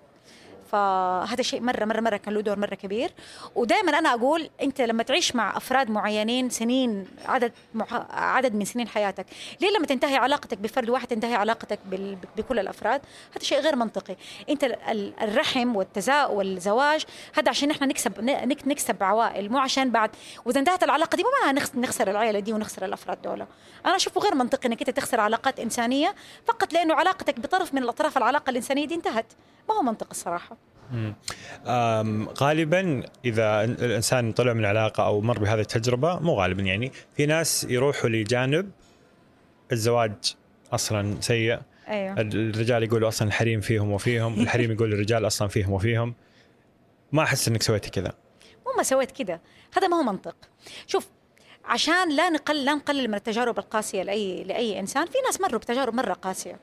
فهذا 0.73 1.41
شيء 1.41 1.61
مرة 1.61 1.85
مرة 1.85 1.99
مرة 2.01 2.17
كان 2.17 2.33
له 2.33 2.41
دور 2.41 2.59
مرة 2.59 2.75
كبير. 2.75 3.11
ودائما 3.55 3.99
أنا 3.99 4.13
أقول 4.13 4.49
أنت 4.61 4.81
لما 4.81 5.03
تعيش 5.03 5.35
مع 5.35 5.57
أفراد 5.57 5.89
معينين 5.89 6.49
سنين 6.49 7.07
عدد 7.25 7.51
مع... 7.73 7.85
عدد 8.09 8.55
من 8.55 8.65
سنين 8.65 8.87
حياتك 8.87 9.25
ليه 9.61 9.69
لما 9.77 9.85
تنتهي 9.85 10.15
علاقتك 10.15 10.57
بفرد 10.57 10.89
واحد 10.89 11.07
تنتهي 11.07 11.35
علاقتك 11.35 11.79
بال... 11.85 12.17
بكل 12.37 12.59
الأفراد؟ 12.59 13.01
هذا 13.35 13.43
شيء 13.43 13.59
غير 13.59 13.75
منطقي. 13.75 14.15
أنت 14.49 14.63
ال- 14.63 15.13
الرحم 15.21 15.75
والتزا 15.75 16.25
والزواج 16.25 17.05
هذا 17.37 17.49
عشان 17.49 17.71
إحنا 17.71 17.87
نكسب 17.87 18.21
نكسب 18.67 19.03
عوائل 19.03 19.51
مو 19.51 19.57
عشان 19.57 19.91
بعد 19.91 20.09
وإذا 20.45 20.59
انتهت 20.59 20.83
العلاقة 20.83 21.15
دي 21.15 21.23
نخس- 21.53 21.75
نخسر 21.75 22.11
العائله 22.11 22.39
دي 22.39 22.53
ونخسر 22.53 22.85
الأفراد 22.85 23.21
دول 23.21 23.45
أنا 23.85 23.95
أشوفه 23.95 24.21
غير 24.21 24.35
منطقي 24.35 24.67
إنك 24.67 24.79
أنت 24.79 24.89
تخسر 24.89 25.19
علاقات 25.19 25.59
إنسانية 25.59 26.15
فقط 26.47 26.73
لأنه 26.73 26.93
علاقتك 26.93 27.39
بطرف 27.39 27.73
من 27.73 27.83
الأطراف 27.83 28.17
العلاقة 28.17 28.49
الإنسانية 28.49 28.85
دي 28.87 28.95
انتهت. 28.95 29.25
ما 29.69 29.75
هو 29.75 29.81
منطق 29.81 30.07
الصراحة. 30.11 30.57
غالبا 32.37 33.03
إذا 33.25 33.63
الإنسان 33.63 34.31
طلع 34.31 34.53
من 34.53 34.65
علاقه 34.65 35.05
أو 35.05 35.21
مر 35.21 35.39
بهذه 35.39 35.59
التجربة 35.59 36.19
مو 36.19 36.33
غالبا 36.33 36.61
يعني 36.61 36.91
في 37.17 37.25
ناس 37.25 37.63
يروحوا 37.69 38.09
لجانب 38.09 38.71
الزواج 39.71 40.35
أصلا 40.71 41.21
سيء. 41.21 41.59
أيوه. 41.87 42.21
الرجال 42.21 42.83
يقولوا 42.83 43.07
أصلا 43.07 43.27
الحريم 43.27 43.61
فيهم 43.61 43.91
وفيهم 43.91 44.33
الحريم 44.41 44.71
يقول 44.71 44.93
الرجال 44.93 45.27
أصلا 45.27 45.47
فيهم 45.47 45.71
وفيهم. 45.71 46.13
ما 47.11 47.23
أحس 47.23 47.47
إنك 47.47 47.63
سويتي 47.63 47.89
كذا. 47.89 48.13
مو 48.65 48.73
ما 48.77 48.83
سويت 48.83 49.11
كده 49.11 49.41
هذا 49.77 49.87
ما 49.87 49.97
هو 49.97 50.03
منطق. 50.03 50.35
شوف 50.87 51.07
عشان 51.65 52.15
لا 52.15 52.29
نقل 52.29 52.65
لا 52.65 52.73
نقلل 52.73 53.07
من 53.07 53.15
التجارب 53.15 53.59
القاسية 53.59 54.03
لاي 54.03 54.43
لأي 54.43 54.79
إنسان 54.79 55.05
في 55.05 55.17
ناس 55.25 55.41
مروا 55.41 55.59
بتجارب 55.59 55.93
مرة 55.93 56.13
قاسية. 56.13 56.59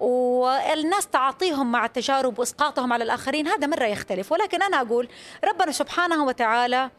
والناس 0.00 1.06
تعاطيهم 1.06 1.72
مع 1.72 1.84
التجارب 1.84 2.38
وإسقاطهم 2.38 2.92
على 2.92 3.04
الآخرين 3.04 3.48
هذا 3.48 3.66
مرة 3.66 3.84
يختلف. 3.84 4.32
ولكن 4.32 4.62
أنا 4.62 4.80
أقول 4.80 5.08
ربنا 5.44 5.72
سبحانه 5.72 6.24
وتعالى 6.24 6.90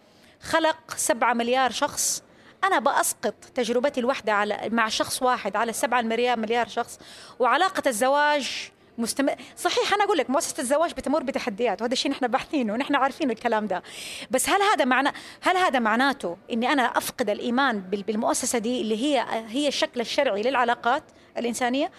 خلق 0.42 0.78
سبعة 0.98 1.34
مليار 1.34 1.72
شخص. 1.72 2.24
أنا 2.64 2.80
بأسقط 2.80 3.34
تجربتي 3.56 4.00
الواحدة 4.00 4.34
على 4.34 4.70
مع 4.72 4.88
شخص 4.88 5.22
واحد 5.22 5.56
على 5.56 5.74
سبعة 5.74 6.02
مليار 6.02 6.40
مليار 6.40 6.68
شخص. 6.68 7.00
وعلاقة 7.40 7.84
الزواج 7.90 8.72
مستمر 8.98 9.36
صحيح 9.58 9.94
أنا 9.94 10.04
أقول 10.04 10.18
لك 10.18 10.30
مؤسسة 10.30 10.62
الزواج 10.62 10.92
بتمر 10.94 11.24
بتحديات 11.24 11.82
وهذا 11.82 11.94
الشيء 11.94 12.12
نحن 12.12 12.28
باحثينه 12.28 12.74
ونحن 12.74 12.96
عارفين 12.96 13.32
الكلام 13.32 13.68
ده. 13.68 13.84
بس 14.32 14.50
هل 14.50 14.62
هذا 14.62 14.86
معنى 14.86 15.10
هل 15.42 15.58
هذا 15.58 15.80
معناته 15.80 16.38
إني 16.54 16.72
أنا 16.74 16.84
أفقد 16.98 17.30
الإيمان 17.30 17.80
بال- 17.80 18.04
بالمؤسسة 18.04 18.60
دي 18.60 18.82
اللي 18.82 18.98
هي 19.04 19.26
هي 19.48 19.68
الشكل 19.68 20.02
الشرعي 20.02 20.42
للعلاقات 20.42 21.04
الإنسانية؟ 21.38 21.92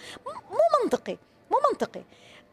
منطقي 0.83 1.17
مو 1.51 1.57
منطقي. 1.71 2.01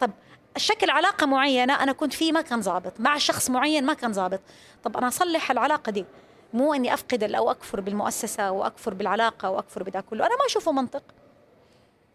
طب 0.00 0.10
الشكل 0.56 0.90
علاقة 0.90 1.26
معينة 1.26 1.82
أنا 1.82 1.92
كنت 1.92 2.12
فيه 2.12 2.32
ما 2.32 2.40
كان 2.40 2.62
ظابط 2.62 3.00
مع 3.00 3.18
شخص 3.18 3.50
معين 3.50 3.86
ما 3.86 3.94
كان 3.94 4.12
ظابط 4.12 4.40
طب 4.84 4.96
أنا 4.96 5.08
أصلح 5.08 5.50
العلاقة 5.50 5.92
دي 5.92 6.04
مو 6.52 6.74
إني 6.74 6.94
أفقد 6.94 7.22
أو 7.22 7.50
أكفر 7.50 7.80
بالمؤسسة 7.80 8.50
واكفر 8.50 8.94
بالعلاقة 8.94 9.50
واكفر 9.50 9.82
بدا 9.82 10.00
كله. 10.00 10.26
أنا 10.26 10.36
ما 10.36 10.46
أشوفه 10.46 10.72
منطق. 10.72 11.02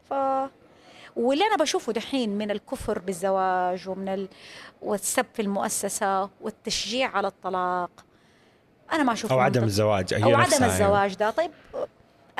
ف 0.10 0.14
واللي 1.16 1.46
أنا 1.46 1.56
بشوفه 1.56 1.94
دحين 1.94 2.38
من 2.38 2.52
الكفر 2.52 3.00
بالزواج 3.00 3.90
ومن 3.90 4.10
ال... 4.10 4.28
والسب 4.82 5.26
في 5.34 5.42
المؤسسة 5.42 6.30
والتشجيع 6.42 7.18
على 7.18 7.28
الطلاق 7.28 7.90
أنا 8.94 9.04
ما 9.04 9.14
أشوفه 9.14 9.36
أو 9.36 9.40
عدم 9.40 9.62
منطق. 9.62 9.66
الزواج 9.66 10.14
هي 10.14 10.24
أو 10.24 10.36
عدم 10.40 10.52
يعني. 10.52 10.66
الزواج 10.66 11.16
ده. 11.16 11.32
طيب 11.32 11.52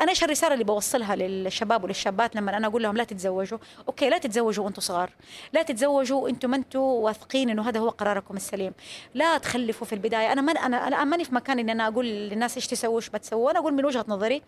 أنا 0.00 0.10
إيش 0.10 0.24
الرسالة 0.24 0.54
اللي 0.54 0.64
بوصلها 0.64 1.16
للشباب 1.16 1.84
وللشابات 1.84 2.36
لما 2.36 2.56
أنا 2.56 2.66
أقول 2.66 2.82
لهم 2.82 2.96
لا 2.96 3.04
تتزوجوا؟ 3.04 3.58
أوكي 3.88 4.10
لا 4.10 4.18
تتزوجوا 4.18 4.64
وأنتم 4.64 4.80
صغار. 4.80 5.10
لا 5.52 5.62
تتزوجوا 5.62 6.22
وأنتم 6.22 6.50
ما 6.50 6.56
أنتم 6.56 6.80
واثقين 6.80 7.50
إنه 7.50 7.68
هذا 7.68 7.80
هو 7.80 7.88
قراركم 7.88 8.36
السليم. 8.36 8.72
لا 9.14 9.38
تخلفوا 9.38 9.86
في 9.86 9.92
البداية. 9.94 10.32
أنا 10.32 10.40
ما 10.40 10.52
أنا 10.52 10.88
أنا 10.88 11.04
ماني 11.04 11.24
في 11.24 11.34
مكان 11.34 11.58
ان 11.58 11.70
أنا 11.70 11.88
أقول 11.88 12.06
للناس 12.06 12.56
إيش 12.56 12.66
تسووا 12.66 12.96
إيش 12.96 13.12
ما 13.12 13.18
تسووا. 13.18 13.50
أنا 13.50 13.58
أقول 13.58 13.72
من 13.74 13.84
وجهة 13.84 14.04
نظري 14.08 14.42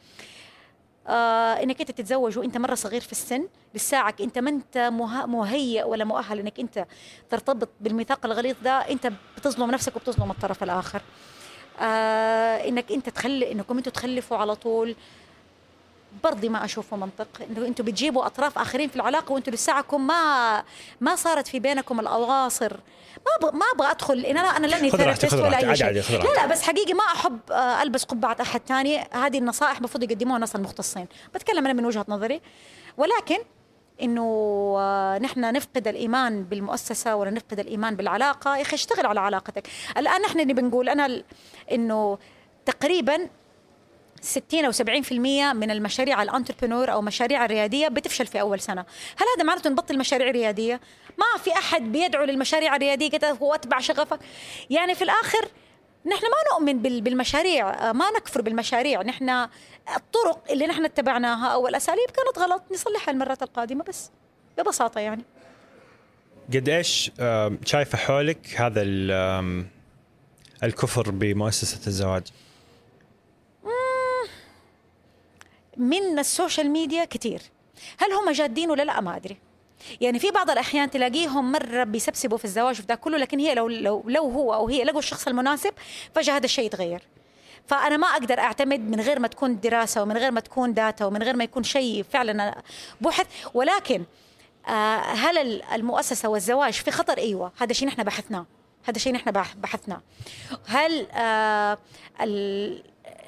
آه 1.06 1.62
إنك 1.62 1.80
أنت 1.80 1.90
تتزوج 1.90 2.38
وأنت 2.38 2.56
مرة 2.56 2.74
صغير 2.74 3.00
في 3.00 3.12
السن 3.12 3.48
لساعك. 3.74 4.20
أنت 4.20 4.38
ما 4.38 4.50
أنت 4.50 4.78
مه- 4.78 5.26
مهيئ 5.26 5.84
ولا 5.84 6.04
مؤهل 6.04 6.38
إنك 6.38 6.60
أنت 6.60 6.86
ترتبط 7.30 7.68
بالميثاق 7.80 8.26
الغليظ 8.26 8.56
ده. 8.62 8.72
أنت 8.72 9.12
بتظلم 9.36 9.70
نفسك 9.70 9.96
وبتظلم 9.96 10.30
الطرف 10.30 10.62
الآخر. 10.62 11.02
آه 11.80 12.68
إنك 12.68 12.92
أنت 12.92 13.08
تخلي 13.08 13.52
إنكم 13.52 13.76
أنتم 13.76 13.90
تخلفوا 13.90 14.36
على 14.36 14.54
طول. 14.54 14.96
برضي 16.24 16.48
ما 16.48 16.64
أشوفه 16.64 16.96
منطق. 16.96 17.28
إنه 17.50 17.66
أنتم 17.66 17.84
بتجيبوا 17.84 18.26
أطراف 18.26 18.58
آخرين 18.58 18.88
في 18.88 18.96
العلاقة 18.96 19.32
وأنتم 19.32 19.52
لساعكم 19.52 20.06
ما 20.06 20.64
ما 21.00 21.16
صارت 21.16 21.48
في 21.48 21.60
بينكم 21.60 22.00
الأواصر. 22.00 22.76
ما 23.26 23.48
ب... 23.48 23.54
ما 23.54 23.64
أبغى 23.74 23.90
أدخل 23.90 24.24
إن 24.24 24.36
أنا 24.36 24.56
أنا 24.56 24.66
لأني 24.66 24.90
ثيرابيست 24.90 25.34
ولا 25.34 25.58
أي 25.58 25.76
شيء. 25.76 25.90
لا. 25.90 26.34
لا 26.36 26.46
بس 26.46 26.62
حقيقي 26.62 26.92
ما 26.92 27.04
أحب 27.04 27.38
آه، 27.50 27.82
ألبس 27.82 28.04
قبعة 28.04 28.36
أحد 28.40 28.60
ثاني. 28.66 28.98
هذه 28.98 29.38
النصائح 29.38 29.76
المفروض 29.76 30.02
يقدموها 30.02 30.36
الناس 30.36 30.56
المختصين 30.56 31.06
بتكلم 31.34 31.64
أنا 31.64 31.72
من 31.72 31.84
وجهة 31.84 32.04
نظري. 32.08 32.40
ولكن 32.96 33.38
إنه 34.02 34.22
آه، 34.78 35.18
نحن 35.18 35.52
نفقد 35.52 35.88
الإيمان 35.88 36.44
بالمؤسسة 36.44 37.16
ولا 37.16 37.30
نفقد 37.30 37.60
الإيمان 37.60 37.96
بالعلاقة. 37.96 38.56
يا 38.56 38.62
أخي 38.62 38.74
اشتغل 38.74 39.06
على 39.06 39.20
علاقتك. 39.20 39.68
الآن 39.96 40.22
نحن 40.22 40.40
اللي 40.40 40.54
بنقول 40.54 40.88
أنا 40.88 41.22
إنه 41.72 42.18
تقريبا 42.66 43.28
60 44.22 44.64
أو 44.64 44.72
70% 44.72 45.12
من 45.54 45.70
المشاريع 45.70 46.22
الانتربرنور 46.22 46.92
أو 46.92 47.02
مشاريع 47.02 47.44
الريادية 47.44 47.88
بتفشل 47.88 48.26
في 48.26 48.40
أول 48.40 48.60
سنة، 48.60 48.80
هل 49.16 49.26
هذا 49.36 49.44
معناته 49.44 49.70
نبطل 49.70 49.98
مشاريع 49.98 50.30
ريادية؟ 50.30 50.80
ما 51.18 51.42
في 51.44 51.52
أحد 51.52 51.82
بيدعو 51.92 52.24
للمشاريع 52.24 52.76
الريادية 52.76 53.10
كده 53.10 53.30
هو 53.30 53.54
أتبع 53.54 53.80
شغفك، 53.80 54.18
يعني 54.70 54.94
في 54.94 55.04
الآخر 55.04 55.48
نحن 56.06 56.22
ما 56.24 56.52
نؤمن 56.52 56.82
بال- 56.82 57.00
بالمشاريع، 57.00 57.92
ما 57.92 58.10
نكفر 58.16 58.42
بالمشاريع، 58.42 59.02
نحن 59.02 59.28
الطرق 59.96 60.44
اللي 60.50 60.66
نحن 60.66 60.84
اتبعناها 60.84 61.48
أو 61.48 61.68
الأساليب 61.68 62.10
كانت 62.10 62.38
غلط. 62.38 62.62
نصلحها 62.72 63.12
المرات 63.12 63.42
القادمة 63.42 63.84
بس 63.84 64.10
ببساطة 64.58 65.00
يعني. 65.00 65.22
قد 66.54 66.68
إيش 66.68 67.10
شايفة 67.64 67.98
حولك 67.98 68.54
هذا 68.56 68.82
الكفر 70.62 71.10
بمؤسسة 71.10 71.86
الزواج؟ 71.86 72.22
من 75.78 76.18
ال 76.18 76.26
social 76.26 76.70
media 76.70 77.04
كتير. 77.04 77.42
هل 77.98 78.12
هم 78.12 78.30
جادين 78.30 78.70
ولا 78.70 78.82
لا؟ 78.82 79.00
ما 79.00 79.16
أدري. 79.16 79.36
يعني 80.00 80.18
في 80.18 80.30
بعض 80.30 80.50
الأحيان 80.50 80.90
تلاقيهم 80.90 81.52
مرة 81.52 81.84
بيسبسبوا 81.84 82.38
في 82.38 82.44
الزواج 82.44 82.78
وفي 82.78 82.86
ده 82.86 82.94
كله 82.94 83.18
لكن 83.18 83.38
هي 83.38 83.54
لو 83.54 83.68
لو 83.68 84.04
لو 84.06 84.30
هو 84.30 84.54
أو 84.54 84.68
هي 84.68 84.84
لقوا 84.84 84.98
الشخص 84.98 85.26
المناسب 85.28 85.72
فجأة 86.14 86.36
هذا 86.36 86.44
الشيء 86.44 86.64
يتغير. 86.66 87.02
فأنا 87.66 87.96
ما 87.96 88.06
أقدر 88.06 88.38
أعتمد 88.38 88.80
من 88.80 89.00
غير 89.00 89.18
ما 89.18 89.28
تكون 89.28 89.60
دراسة 89.60 90.02
ومن 90.02 90.16
غير 90.16 90.30
ما 90.30 90.40
تكون 90.40 90.74
data 90.74 91.04
ومن 91.04 91.22
غير 91.22 91.36
ما 91.36 91.44
يكون 91.44 91.62
شيء 91.62 92.04
فعلا 92.12 92.62
بحث. 93.00 93.26
ولكن 93.54 94.04
آه، 94.68 94.98
هل 95.00 95.38
ال- 95.38 95.62
المؤسسة 95.62 96.28
والزواج 96.28 96.72
في 96.72 96.90
خطر؟ 96.90 97.18
أيوه. 97.18 97.52
هذا 97.58 97.72
شيء 97.72 97.88
نحن 97.88 98.02
بحثناه. 98.02 98.46
هذا 98.84 98.98
شيء 98.98 99.12
نحن 99.12 99.30
بح- 99.30 99.54
بحثناه. 99.56 100.00
هل 100.66 101.06
آه 101.12 101.78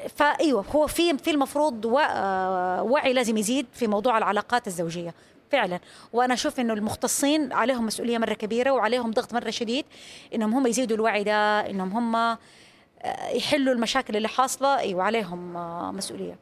فايوه 0.08 0.64
هو 0.70 0.86
في 0.86 1.18
في 1.18 1.30
المفروض 1.30 1.86
آه، 1.86 2.82
وعي 2.82 3.12
لازم 3.12 3.36
يزيد 3.36 3.66
في 3.72 3.86
موضوع 3.86 4.18
العلاقات 4.18 4.66
الزوجية 4.66 5.14
فعلا. 5.50 5.80
وأنا 6.12 6.34
أشوف 6.34 6.60
إنه 6.60 6.72
المختصين 6.72 7.52
عليهم 7.52 7.86
مسؤولية 7.86 8.18
مرة 8.18 8.34
كبيرة 8.34 8.70
وعليهم 8.70 9.10
ضغط 9.10 9.34
مرة 9.34 9.50
شديد 9.50 9.84
إنهم 10.34 10.54
هم 10.54 10.66
يزيدوا 10.66 10.96
الوعي 10.96 11.24
ده 11.24 11.70
إنهم 11.70 11.92
هم 11.92 12.16
آه، 12.16 12.38
يحلوا 13.32 13.74
المشاكل 13.74 14.16
اللي 14.16 14.28
حاصلة 14.28 14.78
أيوه 14.78 15.02
عليهم 15.02 15.56
آه، 15.56 15.90
مسؤولية. 15.90 16.38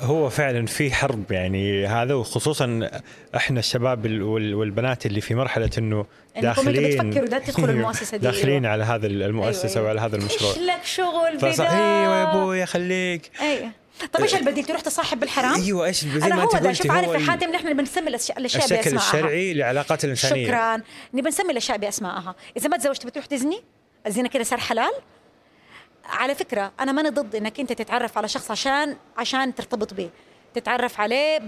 هو 0.00 0.28
فعلا 0.30 0.66
في 0.66 0.94
حرب 0.94 1.32
يعني 1.32 1.86
هذا 1.86 2.14
وخصوصا 2.14 2.90
إحنا 3.36 3.58
الشباب 3.58 4.06
ال- 4.06 4.22
وال- 4.22 4.54
والبنات 4.54 5.06
اللي 5.06 5.20
في 5.20 5.34
مرحلة 5.34 5.70
إنه 5.78 6.06
داخلين 6.40 7.10
بتفكروا 7.10 7.28
ده 7.28 7.38
تدخلوا 7.38 7.68
المؤسسة 7.76 8.16
دي، 8.16 8.22
داخلين 8.24 8.64
أيوة. 8.64 8.68
على 8.72 8.84
هذا 8.84 9.06
المؤسسة 9.06 9.64
أيوة، 9.68 9.76
أيوة. 9.76 9.86
وعلى 9.86 10.00
هذا 10.00 10.16
المشروع. 10.16 10.50
إيش 10.50 10.58
لك 10.58 10.84
شغل؟ 10.84 11.38
فص... 11.40 11.60
أيوه 11.60 12.16
يا 12.16 12.32
أبوي 12.32 12.66
خليك. 12.66 13.30
أيوه. 13.40 13.70
طب 14.12 14.20
إيش 14.20 14.34
البديل؟ 14.34 14.64
تروح 14.64 14.80
تصاحب 14.80 15.20
بالحرام؟ 15.20 15.54
أيوه 15.54 15.86
إيش 15.86 16.04
أنا 16.04 16.28
ما 16.36 16.42
هو 16.42 16.52
أنت 16.52 16.66
قلتي 16.66 16.74
شوف 16.82 16.90
عارف 16.90 17.12
يا 17.12 17.18
حاتم 17.18 17.50
نحن 17.50 17.76
بنسمي 17.76 18.08
الأشياء 18.08 18.38
الشكل 18.40 18.60
باسمائها 18.76 18.96
الشرعي 18.98 19.54
للعلاقات 19.54 20.04
الإنسانية. 20.04 20.46
شكرا. 20.46 20.76
نبي 21.14 21.28
نسمي 21.28 21.52
الأشياء 21.52 21.78
بأسمائها. 21.78 22.34
إذا 22.56 22.68
ما 22.68 22.76
تزوجت 22.76 23.06
بتروح 23.06 23.26
تزني 23.26 23.60
الزنا 24.06 24.28
كده 24.28 24.44
صار 24.44 24.58
حلال؟ 24.60 24.92
على 26.12 26.34
فكرة 26.34 26.72
أنا 26.80 26.92
ماني 26.92 27.08
ضد 27.08 27.36
إنك 27.36 27.60
أنت 27.60 27.72
تتعرف 27.72 28.18
على 28.18 28.28
شخص 28.28 28.50
عشان 28.50 28.96
عشان 29.18 29.54
ترتبط 29.54 29.94
به 29.94 30.10
تتعرف 30.54 31.00
عليه 31.00 31.38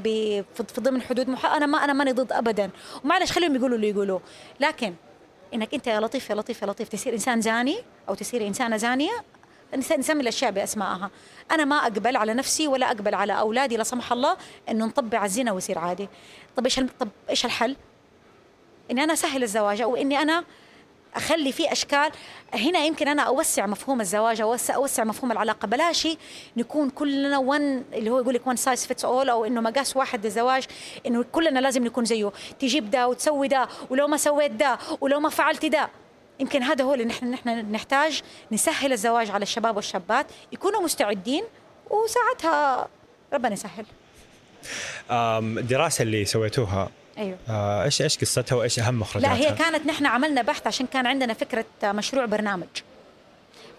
في 0.54 0.80
ضمن 0.80 1.02
حدود 1.02 1.28
مح... 1.28 1.46
أنا 1.46 1.66
ما 1.66 1.84
أنا 1.84 1.92
ماني 1.92 2.12
ضد 2.12 2.32
ابدا. 2.32 2.70
ومعلش 3.04 3.32
خليهم 3.32 3.56
يقولوا 3.56 3.76
اللي 3.76 3.88
يقولوه 3.88 4.20
لكن 4.60 4.94
إنك 5.54 5.74
أنت 5.74 5.86
يا 5.86 6.00
لطيف 6.00 6.30
يا 6.30 6.34
لطيف 6.34 6.62
يا 6.62 6.66
لطيف 6.66 6.88
تصير 6.88 7.12
إنسان 7.12 7.40
زاني 7.40 7.76
أو 8.08 8.14
تصير 8.14 8.46
إنسانة 8.46 8.76
زانية 8.76 9.24
نس- 9.76 9.92
نسمي 9.92 10.22
الأشياء 10.22 10.50
بأسمائها. 10.50 11.10
أنا 11.50 11.64
ما 11.64 11.76
أقبل 11.76 12.16
على 12.16 12.34
نفسي 12.34 12.68
ولا 12.68 12.86
أقبل 12.86 13.14
على 13.14 13.38
أولادي 13.38 13.76
لا 13.76 13.82
سمح 13.84 14.12
الله 14.12 14.36
إنه 14.68 14.86
نطبع 14.86 15.24
الزنا 15.24 15.52
ويصير 15.52 15.78
عادي. 15.78 16.08
طب 16.56 16.64
إيش 16.64 16.80
طب 16.80 17.08
إيش 17.30 17.44
الحل؟ 17.44 17.76
إني 18.90 19.04
أنا 19.04 19.12
أسهل 19.12 19.42
الزواج 19.42 19.80
أو 19.80 19.96
إني 19.96 20.22
أنا 20.22 20.44
أخلي 21.16 21.52
فيه 21.52 21.72
أشكال. 21.72 22.10
هنا 22.54 22.84
يمكن 22.84 23.08
أنا 23.08 23.22
أوسع 23.22 23.66
مفهوم 23.66 24.00
الزواج 24.00 24.40
اوسع 24.40 24.74
أوسع 24.74 25.04
مفهوم 25.04 25.32
العلاقة. 25.32 25.66
بلاش 25.66 26.08
نكون 26.56 26.90
كلنا 26.90 27.38
one 27.38 27.84
اللي 27.92 28.10
هو 28.10 28.18
يقول 28.18 28.34
لك 28.34 28.46
one 28.46 28.56
size 28.56 28.86
fits 28.86 29.04
all 29.04 29.30
أو 29.30 29.44
إنه 29.44 29.60
مقاس 29.60 29.96
واحد 29.96 30.24
للزواج 30.26 30.64
إنه 31.06 31.24
كلنا 31.32 31.58
لازم 31.58 31.84
نكون 31.84 32.04
زيه. 32.04 32.32
تجيب 32.58 32.90
ده 32.90 33.08
وتسوي 33.08 33.48
ده 33.48 33.68
ولو 33.90 34.06
ما 34.06 34.16
سويت 34.16 34.50
ده 34.50 34.78
ولو 35.00 35.20
ما 35.20 35.28
فعلت 35.28 35.66
ده. 35.66 35.88
يمكن 36.40 36.62
هذا 36.62 36.84
هو 36.84 36.94
اللي 36.94 37.04
نحن 37.04 37.30
نحن 37.30 37.48
نحتاج 37.72 38.22
نسهل 38.52 38.92
الزواج 38.92 39.30
على 39.30 39.42
الشباب 39.42 39.76
والشابات. 39.76 40.26
يكونوا 40.52 40.80
مستعدين 40.80 41.44
وساعتها 41.90 42.88
ربنا 43.32 43.52
يسهل. 43.52 43.86
الدراسه 45.10 46.02
اللي 46.02 46.24
سويتوها 46.24 46.90
أيوه 47.18 47.38
آه، 47.48 47.84
إيش 47.84 48.02
إيش 48.02 48.18
قصتها 48.18 48.56
وإيش 48.56 48.78
أهم 48.78 49.00
مخرجاتها؟ 49.00 49.34
لا 49.34 49.40
هي 49.40 49.52
كانت 49.52 49.86
نحن 49.86 50.06
عملنا 50.06 50.42
بحث 50.42 50.66
عشان 50.66 50.86
كان 50.86 51.06
عندنا 51.06 51.34
فكرة 51.34 51.64
مشروع 51.84 52.24
برنامج 52.24 52.68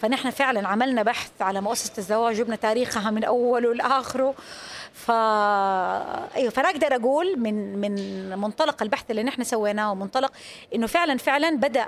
فنحن 0.01 0.29
فعلا 0.29 0.67
عملنا 0.67 1.03
بحث 1.03 1.31
على 1.41 1.61
مؤسسة 1.61 1.93
الزواج 1.97 2.36
وجبنا 2.36 2.55
تاريخها 2.55 3.11
من 3.11 3.23
أوله 3.23 3.73
لآخره 3.73 4.36
ف 4.93 5.11
أيوه 6.36 6.49
فأنا 6.49 6.69
أقدر 6.69 6.95
أقول 6.95 7.39
من 7.39 7.77
من 7.77 8.29
منطلق 8.39 8.83
البحث 8.83 9.11
اللي 9.11 9.23
نحن 9.23 9.43
سويناه 9.43 9.91
ومنطلق 9.91 10.31
إنه 10.75 10.88
فعلا 10.88 11.17
فعلا 11.17 11.57
بدأ 11.57 11.88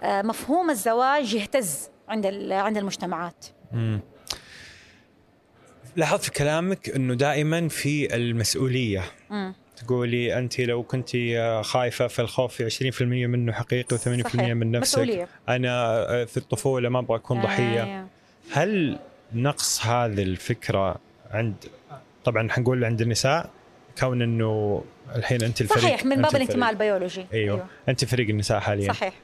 آه، 0.00 0.22
مفهوم 0.22 0.70
الزواج 0.70 1.34
يهتز 1.34 1.88
عند 2.08 2.26
عند 2.52 2.76
المجتمعات 2.76 3.46
مم. 3.72 4.00
لاحظت 5.96 6.24
في 6.24 6.30
كلامك 6.30 6.90
إنه 6.90 7.14
دائما 7.14 7.68
في 7.68 8.14
المسؤولية 8.14 9.04
مم. 9.30 9.54
تقولي 9.86 10.38
انت 10.38 10.60
لو 10.60 10.82
كنت 10.82 11.10
خايفة 11.62 12.06
فالخوف 12.06 12.54
في 12.62 12.92
20% 12.92 13.02
منه 13.02 13.52
حقيقي 13.52 13.98
و80% 13.98 14.00
صحيح. 14.00 14.50
من 14.50 14.70
نفسك 14.70 14.98
مسؤولية. 14.98 15.28
أنا 15.48 16.24
في 16.24 16.36
الطفولة 16.36 16.88
ما 16.88 16.98
أبغى 16.98 17.16
أكون 17.16 17.42
ضحية 17.42 17.84
أيوة. 17.84 18.06
هل 18.52 18.98
نقص 19.34 19.86
هذه 19.86 20.22
الفكرة 20.22 20.96
عند 21.30 21.54
طبعا 22.24 22.50
حنقول 22.50 22.84
عند 22.84 23.00
النساء 23.00 23.50
كون 23.98 24.22
إنه 24.22 24.84
الحين 25.16 25.42
انت 25.42 25.60
الفريق 25.60 25.82
صحيح 25.82 26.04
من 26.04 26.22
باب. 26.22 26.36
الانتماء 26.36 26.70
البيولوجي 26.70 27.26
أيوه, 27.32 27.54
أيوه. 27.56 27.66
انت 27.88 28.04
فريق 28.04 28.28
النساء 28.28 28.60
حاليا 28.60 28.92
صحيح 28.92 29.14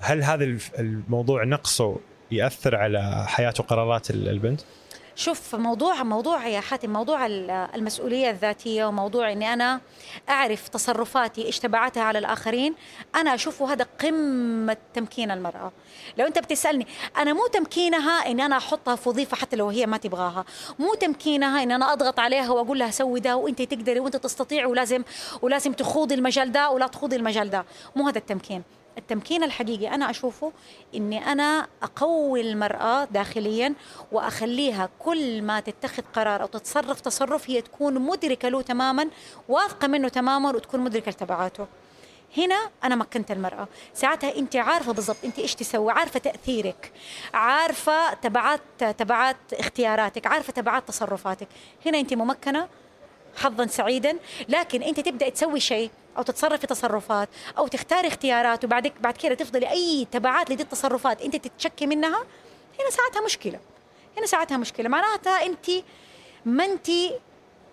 هل 0.00 0.22
هذا 0.22 0.58
الموضوع 0.78 1.44
نقصه 1.44 1.96
يأثر 2.30 2.76
على 2.76 3.24
حياة 3.28 3.54
وقرارات 3.58 4.10
ال- 4.10 4.28
البنت؟ 4.28 4.60
شوف 5.20 5.54
موضوع 5.54 6.02
موضوع 6.02 6.46
يا 6.46 6.60
حاتم 6.60 6.90
موضوع 6.92 7.26
ال- 7.26 7.50
المسؤولية 7.50 8.30
الذاتية 8.30 8.84
وموضوع 8.84 9.32
إني 9.32 9.52
أنا 9.52 9.80
أعرف 10.28 10.68
تصرفاتي 10.68 11.44
إيش 11.46 11.58
تبعاتها 11.58 12.02
على 12.02 12.18
الآخرين 12.18 12.74
أنا 13.14 13.34
أشوفه 13.34 13.72
هذا 13.72 13.86
قمة 14.00 14.76
تمكين 14.94 15.30
المرأة. 15.30 15.72
لو 16.18 16.26
أنت 16.26 16.38
بتسألني 16.38 16.86
أنا 17.16 17.32
مو 17.32 17.46
تمكينها 17.46 18.30
ان 18.30 18.40
أنا 18.40 18.56
أحطها 18.56 18.96
في 18.96 19.08
وظيفة 19.08 19.36
حتى 19.36 19.56
لو 19.56 19.68
هي 19.68 19.86
ما 19.86 19.96
تبغاها. 19.96 20.44
مو 20.78 20.94
تمكينها 20.94 21.62
ان 21.62 21.70
أنا 21.72 21.92
أضغط 21.92 22.18
عليها 22.20 22.50
وأقول 22.50 22.78
لها 22.78 22.90
سوي 22.90 23.20
ده 23.20 23.36
وأنت 23.36 23.62
تقدري 23.62 24.00
وأنت 24.00 24.16
تستطيعي 24.16 24.64
ولازم 24.66 25.02
ولازم 25.42 25.72
تخوضي 25.72 26.14
المجال 26.14 26.52
ده 26.52 26.70
ولا 26.70 26.86
تخوضي 26.86 27.16
المجال 27.16 27.50
ده. 27.50 27.64
مو 27.96 28.08
هذا 28.08 28.18
التمكين. 28.18 28.62
التمكين 28.98 29.42
الحقيقي 29.42 29.94
أنا 29.94 30.10
أشوفه 30.10 30.52
إني 30.94 31.32
أنا 31.32 31.66
أقوي 31.82 32.40
المرأة 32.40 33.04
داخليا 33.04 33.74
وأخليها 34.12 34.88
كل 34.98 35.42
ما 35.42 35.60
تتخذ 35.60 36.02
قرار 36.14 36.42
أو 36.42 36.46
تتصرف 36.46 37.00
تصرف 37.00 37.50
هي 37.50 37.62
تكون 37.62 37.94
مدركة 37.94 38.48
له 38.48 38.62
تماما 38.62 39.08
واثقة 39.48 39.88
منه 39.88 40.08
تماما 40.08 40.48
وتكون 40.48 40.80
مدركة 40.80 41.10
لتبعاته. 41.10 41.66
هنا 42.36 42.70
أنا 42.84 42.96
مكنت 42.96 43.30
المرأة. 43.30 43.68
ساعتها 43.94 44.36
أنت 44.36 44.56
عارفة 44.56 44.92
بالضبط 44.92 45.16
أنت 45.24 45.38
إيش 45.38 45.54
تسوي؟ 45.54 45.92
عارفة 45.92 46.20
تأثيرك. 46.20 46.92
عارفة 47.34 48.14
تبعات 48.14 48.60
تبعات 48.98 49.36
اختياراتك. 49.52 50.26
عارفة 50.26 50.52
تبعات 50.52 50.88
تصرفاتك. 50.88 51.48
هنا 51.86 52.00
أنت 52.00 52.14
ممكنة 52.14 52.68
حظا 53.36 53.66
سعيدا 53.66 54.16
لكن 54.48 54.82
أنت 54.82 55.00
تبدأ 55.00 55.28
تسوي 55.28 55.60
شيء 55.60 55.90
أو 56.18 56.22
تتصرفي 56.22 56.66
تصرفات 56.66 57.28
أو 57.58 57.66
تختاري 57.66 58.08
اختيارات 58.08 58.64
وبعدك 58.64 58.92
بعد 59.00 59.16
كده 59.16 59.34
تفضلي 59.34 59.70
أي 59.70 60.06
تبعات 60.12 60.50
لدي 60.50 60.62
التصرفات 60.62 61.22
أنت 61.22 61.36
تتشكي 61.36 61.86
منها 61.86 62.24
هنا 62.80 62.90
ساعتها 62.90 63.24
مشكلة 63.24 63.60
هنا 64.18 64.26
ساعتها 64.26 64.56
مشكلة 64.56 64.88
معناتها 64.88 65.46
أنت 65.46 65.70
ما 66.44 66.64
أنت 66.64 66.90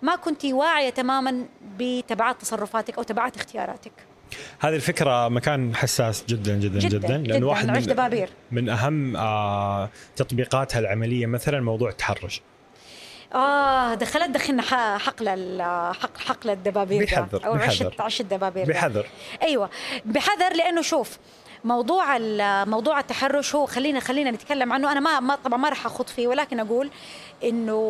ما 0.02 0.16
كنت 0.16 0.44
واعية 0.44 0.90
تماما 0.90 1.46
بتبعات 1.78 2.40
تصرفاتك 2.40 2.96
أو 2.96 3.02
تبعات 3.02 3.36
اختياراتك 3.36 3.92
هذه 4.58 4.74
الفكرة 4.74 5.28
مكان 5.28 5.76
حساس 5.76 6.24
جدا 6.28 6.56
جدا 6.56 6.78
جدا, 6.78 6.98
جدا، 6.98 7.08
لأن 7.08 7.22
جداً. 7.22 7.46
واحد 7.46 7.70
من. 7.70 8.26
من 8.50 8.68
أهم 8.68 9.16
آه 9.16 9.90
تطبيقاتها 10.16 10.78
العملية 10.78 11.26
مثلا 11.26 11.60
موضوع 11.60 11.88
التحرش 11.90 12.42
آه 13.34 13.94
دخلت 13.94 14.30
دخلنا 14.30 14.62
حقل 14.98 15.62
حق 16.00 16.18
حقل 16.18 16.50
الدبابير 16.50 17.04
بحذر، 17.04 17.46
أو 17.46 17.54
بحذر. 17.54 17.94
عش 17.98 18.20
الدبابير. 18.20 18.66
بحذر. 18.66 19.06
أيوه. 19.42 19.70
بحذر 20.04 20.52
لأنه 20.56 20.82
شوف 20.82 21.18
موضوع 21.64 22.18
موضوع 22.64 23.00
التحرش 23.00 23.54
هو 23.54 23.66
خلينا 23.66 24.00
خلينا 24.00 24.30
نتكلم 24.30 24.72
عنه. 24.72 24.92
أنا 24.92 25.00
ما, 25.00 25.20
ما 25.20 25.34
طبعا 25.34 25.58
ما 25.58 25.68
راح 25.68 25.86
أخوض 25.86 26.06
فيه 26.06 26.28
ولكن 26.28 26.60
أقول 26.60 26.90
إنه 27.44 27.80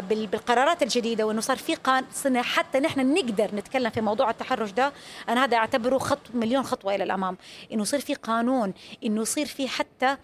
بال- 0.00 0.26
بالقرارات 0.26 0.82
الجديدة 0.82 1.26
وإنه 1.26 1.40
صار 1.40 1.56
في 1.56 1.74
قان 1.74 2.04
صرنا 2.12 2.42
حتى 2.42 2.80
نحن 2.80 3.14
نقدر 3.14 3.50
نتكلم 3.54 3.90
في 3.90 4.00
موضوع 4.00 4.30
التحرش 4.30 4.70
ده 4.70 4.92
أنا 5.28 5.44
هذا 5.44 5.56
أعتبره 5.56 5.98
خط 5.98 6.18
مليون 6.34 6.62
خطوة 6.62 6.94
إلى 6.94 7.04
الأمام. 7.04 7.36
إنه 7.72 7.82
يصير 7.82 8.00
في 8.00 8.14
قانون 8.14 8.72
إنه 9.04 9.22
يصير 9.22 9.46
في 9.46 9.68
حتى 9.68 10.16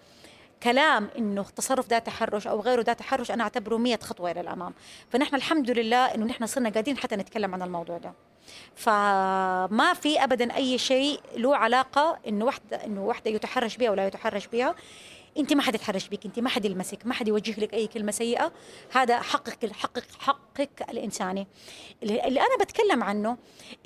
كلام 0.63 1.09
إنه 1.17 1.43
تصرف 1.43 1.87
ده 1.87 1.99
تحرش 1.99 2.47
أو 2.47 2.59
غيره 2.59 2.81
ده 2.81 2.93
تحرش 2.93 3.31
أنا 3.31 3.43
أعتبره 3.43 3.77
100 3.77 3.97
خطوة 3.97 4.31
إلى 4.31 4.41
الأمام. 4.41 4.73
فنحن 5.09 5.35
الحمد 5.35 5.71
لله 5.71 6.05
إنه 6.05 6.25
نحن 6.25 6.45
صرنا 6.45 6.69
قادرين 6.69 6.97
حتى 6.97 7.15
نتكلم 7.15 7.53
عن 7.53 7.61
الموضوع 7.61 7.97
ده. 7.97 8.13
فما 8.75 9.93
في 9.93 10.23
ابدا 10.23 10.55
أي 10.55 10.77
شيء 10.77 11.19
له 11.37 11.55
علاقة 11.57 12.19
إنه 12.27 12.45
واحدة 12.45 12.85
إنه 12.85 13.05
واحدة 13.05 13.31
يتحرش 13.31 13.77
بها 13.77 13.89
ولا 13.89 14.07
يتحرش 14.07 14.47
بها. 14.47 14.75
أنت 15.37 15.53
ما 15.53 15.61
حد 15.61 15.75
يتحرش 15.75 16.07
بك 16.07 16.25
أنت 16.25 16.39
ما 16.39 16.49
حد 16.49 16.65
يلمسك 16.65 17.05
ما 17.05 17.13
حد 17.13 17.27
يوجه 17.27 17.59
لك 17.59 17.73
أي 17.73 17.87
كلمة 17.87 18.11
سيئة. 18.11 18.51
هذا 18.91 19.21
حقك 19.21 19.71
حقك 19.71 20.05
حقك 20.19 20.85
الإنساني. 20.89 21.47
اللي 22.03 22.27
اللي 22.27 22.39
أنا 22.39 22.57
بتكلم 22.59 23.03
عنه 23.03 23.37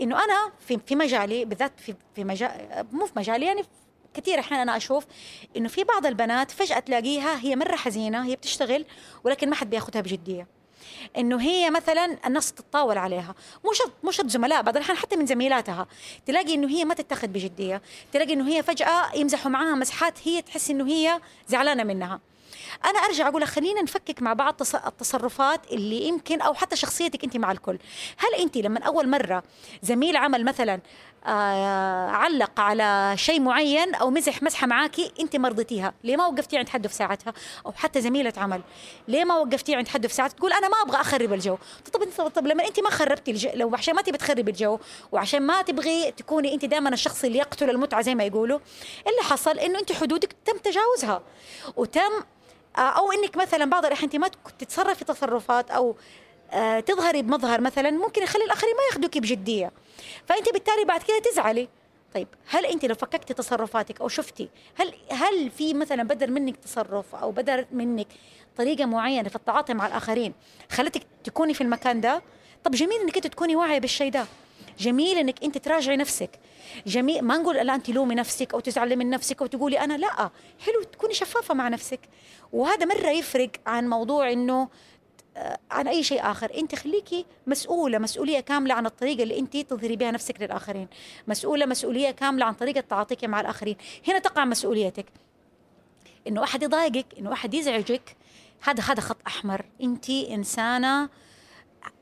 إنه 0.02 0.24
أنا 0.24 0.52
في 0.60 0.80
في 0.86 0.96
مجالي 0.96 1.46
بالذات 1.46 1.80
في 1.80 1.96
في 2.16 2.24
مجال 2.24 2.52
مو 2.92 3.06
في 3.06 3.14
مجالي 3.16 3.46
يعني 3.46 3.64
كثير 4.14 4.40
أحيانا 4.40 4.64
أنا 4.64 4.78
أشوف 4.78 5.06
إنه 5.58 5.68
في 5.70 5.84
بعض 5.84 6.06
البنات 6.06 6.52
فجأة 6.52 6.80
تلاقيها 6.80 7.40
هي 7.40 7.56
مرة 7.56 7.76
حزينة 7.76 8.26
هي 8.26 8.36
بتشتغل 8.36 8.86
ولكن 9.24 9.50
ما 9.50 9.56
حد 9.56 9.70
بياخذها 9.70 10.02
بجدية. 10.02 10.48
إنه 11.18 11.42
هي 11.42 11.70
مثلا 11.70 12.18
الناس 12.26 12.54
تتطاول 12.54 12.98
عليها. 12.98 13.36
مو 13.66 13.74
شرط 13.74 13.92
مو 14.04 14.12
شرط 14.12 14.28
زملاء 14.28 14.62
بعض 14.62 14.76
الاحيان 14.76 14.98
حتى 14.98 15.16
من 15.16 15.26
زميلاتها. 15.26 15.88
تلاقي 16.26 16.54
إنه 16.54 16.68
هي 16.70 16.86
ما 16.86 16.94
تتخذ 16.94 17.28
بجدية. 17.28 17.82
تلاقي 18.14 18.34
إنه 18.34 18.48
هي 18.50 18.64
فجأة 18.64 19.16
يمزحوا 19.16 19.52
معاها 19.52 19.76
مسحات 19.76 20.28
هي 20.28 20.42
تحس 20.42 20.70
إنه 20.70 20.88
هي 20.88 21.22
زعلانة 21.48 21.84
منها. 21.84 22.20
أنا 22.86 23.00
أرجع 23.00 23.28
أقول 23.28 23.48
خلينا 23.48 23.82
نفكك 23.82 24.22
مع 24.22 24.34
بعض 24.34 24.54
تص- 24.64 24.86
التصرفات 24.88 25.72
اللي 25.72 26.02
يمكن 26.08 26.42
أو 26.42 26.54
حتى 26.54 26.76
شخصيتك 26.76 27.24
أنت 27.24 27.38
مع 27.38 27.52
الكل. 27.52 27.78
هل 28.18 28.42
أنت 28.42 28.58
لما 28.58 28.80
أول 28.80 29.10
مرة 29.10 29.44
زميل 29.84 30.18
عمل 30.18 30.46
مثلا 30.46 30.80
علق 31.26 32.60
على 32.60 33.14
شيء 33.16 33.40
معين 33.40 33.96
أو 33.96 34.10
مزح 34.10 34.44
مسحة 34.44 34.68
معاكي 34.68 35.12
أنت 35.20 35.36
ما 35.36 35.50
رضيتيها. 35.50 35.94
ليه 36.04 36.18
ما 36.18 36.26
وقفتي 36.26 36.58
عند 36.58 36.70
حده 36.70 36.90
في 36.90 36.96
ساعتها؟ 36.96 37.34
أو 37.66 37.72
حتى 37.72 38.02
زميلة 38.02 38.34
عمل. 38.38 38.62
ليه 39.08 39.24
ما 39.26 39.36
وقفتي 39.36 39.76
عند 39.76 39.88
حده 39.88 40.08
في 40.08 40.14
ساعتها؟ 40.14 40.36
تقول 40.36 40.54
أنا 40.54 40.70
ما 40.70 40.82
أبغى 40.82 41.02
أخرب 41.02 41.34
الجو. 41.34 41.58
طب 41.94 42.02
انت 42.02 42.22
طب 42.22 42.48
لما 42.48 42.68
أنت 42.68 42.80
ما 42.80 42.90
خربتي 42.90 43.32
الجو 43.32 43.50
لو 43.54 43.76
عشان 43.76 43.96
ما 43.96 44.02
تبي 44.02 44.18
تخربي 44.18 44.52
الجو 44.52 44.80
وعشان 45.12 45.42
ما 45.42 45.62
تبغي 45.62 46.12
تكوني 46.12 46.54
أنت 46.54 46.66
دائما 46.66 46.90
الشخص 46.90 47.24
اللي 47.24 47.38
يقتل 47.38 47.70
المتعة 47.70 48.02
زي 48.02 48.16
ما 48.16 48.24
يقولوا 48.24 48.60
اللي 49.08 49.22
حصل 49.22 49.60
إنه 49.60 49.80
أنت 49.80 49.92
حدودك 49.92 50.36
تم 50.46 50.58
تجاوزها. 50.58 51.22
وتم 51.76 52.12
آه، 52.78 52.82
أو 52.82 53.12
إنك 53.12 53.38
مثلا 53.38 53.66
بعض 53.66 53.86
الأحيان 53.86 54.04
أنت 54.04 54.16
ما 54.16 54.30
تتصرفي 54.60 55.06
تصرفات 55.06 55.72
أو 55.72 55.90
آه، 55.90 55.96
تظهري 56.86 57.22
بمظهر 57.22 57.62
مثلا 57.62 57.92
ممكن 57.92 58.24
يخلي 58.24 58.44
الآخرين 58.44 58.74
ما 58.76 58.82
ياخذوك 58.92 59.18
بجدية. 59.18 59.72
فأنت 60.26 60.54
بالتالي 60.54 60.86
بعد 60.86 61.04
كده 61.04 61.20
تزعلي. 61.20 61.70
طيب 62.14 62.28
هل 62.50 62.66
أنت 62.66 62.86
لو 62.86 62.96
فككتي 62.96 63.34
تصرفاتك 63.34 64.02
أو 64.02 64.08
شفتي 64.08 64.50
هل 64.76 64.94
هل 65.12 65.52
في 65.52 65.74
مثلا 65.74 66.04
بدل 66.04 66.32
منك 66.32 66.58
تصرف 66.58 67.16
أو 67.16 67.32
بدل 67.32 67.66
منك 67.72 68.08
طريقة 68.58 68.86
معينة 68.86 69.30
في 69.30 69.36
التعاطي 69.36 69.74
مع 69.74 69.88
الآخرين 69.88 70.34
خلتك 70.72 71.02
تكوني 71.24 71.54
في 71.54 71.62
المكان 71.62 72.02
ده؟ 72.02 72.22
طب 72.64 72.72
جميل 72.72 73.02
إنك 73.02 73.16
أنت 73.16 73.28
تكوني 73.28 73.56
واعية 73.56 73.80
بالشيء 73.80 74.12
ده. 74.12 74.26
جميل 74.80 75.18
إنك 75.18 75.44
أنت 75.44 75.58
تراجعي 75.58 75.98
نفسك. 75.98 76.30
جميل 76.88 77.22
ما 77.22 77.38
نقول 77.38 77.56
لا 77.56 77.76
أنت 77.76 77.90
لومي 77.90 78.16
نفسك 78.16 78.54
أو 78.54 78.60
تزعلي 78.60 78.96
من 78.96 79.10
نفسك 79.10 79.42
أو 79.42 79.48
تقولي 79.48 79.80
أنا 79.80 79.98
لا. 79.98 80.30
حلو 80.66 80.84
تكوني 80.84 81.14
شفافة 81.14 81.54
مع 81.54 81.68
نفسك. 81.68 82.00
وهذا 82.54 82.86
مرة 82.86 83.10
يفرق 83.10 83.50
عن 83.66 83.90
موضوع 83.90 84.32
إنه 84.32 84.62
آه، 84.62 84.68
عن 85.72 85.88
أي 85.88 86.04
شيء 86.04 86.32
آخر. 86.32 86.52
أنت 86.58 86.76
خليكي 86.76 87.26
مسؤولة 87.48 87.98
مسؤولية 87.98 88.40
كاملة 88.40 88.74
عن 88.74 88.86
الطريقة 88.86 89.24
اللي 89.24 89.40
أنت 89.40 89.58
تظهري 89.58 89.96
بها 89.96 90.12
نفسك 90.12 90.42
للآخرين. 90.42 90.88
مسؤولة 91.28 91.66
مسؤولية 91.66 92.12
كاملة 92.12 92.46
عن 92.46 92.54
طريقة 92.54 92.82
تعاطيك 92.82 93.26
مع 93.26 93.42
الآخرين. 93.42 93.76
هنا 94.08 94.20
تقع 94.20 94.46
مسؤوليتك. 94.46 95.06
إنه 96.28 96.44
احد 96.44 96.64
يضايقك 96.64 97.06
إنه 97.20 97.34
احد 97.34 97.54
يزعجك. 97.54 98.16
هذا 98.64 98.84
هذا 98.84 99.02
خط 99.02 99.18
أحمر. 99.28 99.66
أنت 99.82 100.10
إنسانة 100.10 101.10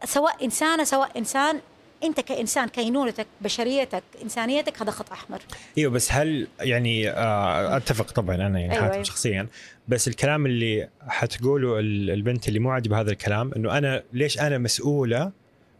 سواء 0.04 0.46
إنسانة 0.46 0.84
سواء 0.84 1.18
إنسان 1.18 1.62
أنت 2.04 2.20
كإنسان 2.20 2.68
كينونتك 2.68 3.28
بشريتك 3.42 4.04
إنسانيتك 4.24 4.82
هذا 4.82 4.92
خط 4.92 5.12
أحمر 5.12 5.40
إيوه 5.78 5.92
بس 5.92 6.12
هل 6.12 6.48
يعني 6.60 7.10
آه 7.10 7.78
أتفق 7.78 8.12
طبعا 8.12 8.36
أنا 8.36 8.60
يعني 8.60 8.72
أيوة، 8.72 8.82
حاتم 8.82 8.92
أيوة. 8.94 9.04
شخصيا 9.04 9.48
بس 9.88 10.08
الكلام 10.08 10.46
اللي 10.46 10.90
حتقوله 11.08 11.80
ال- 11.80 12.10
البنت 12.10 12.48
اللي 12.48 12.60
مو 12.60 12.70
عاجبة 12.72 13.00
هذا 13.00 13.12
الكلام 13.12 13.52
إنه 13.56 13.78
أنا 13.78 14.04
ليش 14.14 14.40
أنا 14.40 14.58
مسؤولة 14.58 15.32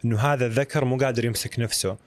إنه 0.06 0.20
هذا 0.20 0.46
الذكر 0.46 0.86
مو 0.86 0.98
قادر 0.98 1.26
يمسك 1.26 1.60
نفسه 1.60 1.98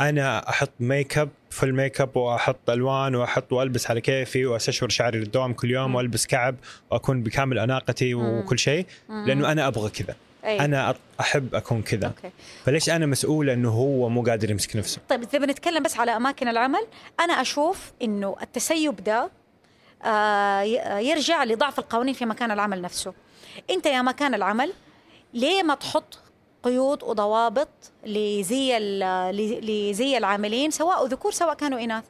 أنا 0.00 0.48
أحط 0.48 0.70
makeup 0.80 1.28
full 1.50 1.72
makeup 1.72 2.16
وأحط 2.16 2.70
ألوان 2.70 3.14
وأحط 3.14 3.52
وألبس 3.52 3.90
على 3.90 4.00
كيفي 4.00 4.46
وأستشور 4.46 4.88
شعري 4.88 5.18
للدوام 5.18 5.52
كل 5.52 5.70
يوم. 5.70 5.94
وألبس 5.94 6.26
كعب 6.26 6.56
وأكون 6.90 7.22
بكامل 7.22 7.58
أناقتي. 7.58 8.14
وكل 8.14 8.58
شيء 8.58 8.86
لأنه 9.08 9.52
أنا 9.52 9.66
أبغى 9.68 9.90
كذا 9.90 10.16
أي. 10.48 10.60
أنا 10.64 10.94
أحب 11.20 11.54
أكون 11.54 11.82
كذا. 11.82 12.06
okay. 12.06 12.30
فليش 12.64 12.90
أنا 12.90 13.06
مسؤوله 13.06 13.52
إنه 13.52 13.70
هو 13.70 14.08
مو 14.08 14.22
قادر 14.22 14.50
يمسك 14.50 14.76
نفسه؟ 14.76 15.00
طيب 15.08 15.22
إذا 15.22 15.38
بنتكلم 15.38 15.82
بس 15.82 15.98
على 15.98 16.16
أماكن 16.16 16.48
العمل 16.48 16.86
أنا 17.20 17.32
أشوف 17.32 17.92
إنه 18.02 18.36
التسيب 18.42 19.04
ده 19.04 19.30
آه، 20.04 20.60
ي- 20.60 21.08
يرجع 21.08 21.44
لضعف 21.44 21.78
القوانين 21.78 22.14
في 22.14 22.24
مكان 22.26 22.50
العمل 22.50 22.82
نفسه. 22.82 23.12
أنت 23.70 23.86
يا 23.86 24.02
مكان 24.02 24.34
العمل 24.34 24.72
ليه 25.34 25.62
ما 25.62 25.74
تحط 25.74 26.18
قيود 26.62 27.02
وضوابط 27.02 27.68
لزي 28.06 28.78
لزي 29.62 30.18
العاملين 30.18 30.70
سواء 30.70 31.06
ذكور 31.06 31.32
سواء 31.32 31.54
كانوا 31.54 31.80
إناث؟ 31.80 32.04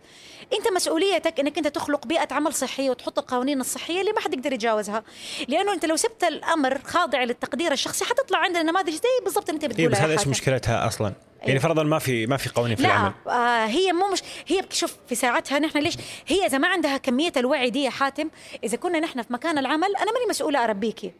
انت 0.52 0.72
مسؤوليتك 0.72 1.40
انك 1.40 1.58
انت 1.58 1.68
تخلق 1.68 2.06
بيئة 2.06 2.34
عمل 2.34 2.54
صحية 2.54 2.90
وتحط 2.90 3.18
القوانين 3.18 3.60
الصحية 3.60 4.00
اللي 4.00 4.12
ما 4.12 4.20
حد 4.20 4.34
يقدر 4.34 4.52
يتجاوزها 4.52 5.02
لأنه 5.48 5.72
انت 5.72 5.84
لو 5.84 5.96
سبت 5.96 6.24
الأمر 6.24 6.78
خاضع 6.84 7.24
للتقدير 7.24 7.72
الشخصي 7.72 8.04
حتطلع 8.04 8.38
عندنا 8.38 8.62
نماذج 8.62 8.90
زي 8.90 9.24
بالضبط 9.24 9.48
اللي 9.48 9.64
انت 9.64 9.64
بتقولها 9.64 9.88
اي 9.88 9.92
بس 9.92 10.00
هذا 10.00 10.12
إيش. 10.12 10.28
مشكلتها 10.28 10.86
أصلا؟ 10.86 11.12
يعني 11.38 11.50
أيوة. 11.50 11.62
فرضا 11.62 11.82
ما 11.82 11.98
في 11.98 12.26
ما 12.26 12.36
في 12.36 12.48
قوانين 12.48 12.76
في 12.76 12.82
لا 12.82 12.88
العمل 12.88 13.12
آه 13.26 13.66
هي 13.66 13.92
مو 13.92 14.08
مش 14.12 14.22
هي 14.46 14.64
شوف 14.70 14.96
في 15.08 15.14
ساعتها 15.14 15.58
نحن 15.58 15.78
ليش 15.78 15.94
هي 16.26 16.46
إذا 16.46 16.58
ما 16.58 16.68
عندها 16.68 16.96
كمية 16.96 17.32
الوعي 17.36 17.70
دي 17.70 17.82
يا 17.82 17.90
حاتم 17.90 18.30
إذا 18.64 18.76
كنا 18.76 19.00
نحن 19.00 19.22
في 19.22 19.32
مكان 19.32 19.58
العمل 19.58 19.96
أنا 19.96 20.12
ماني 20.12 20.26
مسؤولة 20.28 20.64
أربيكي 20.64 21.12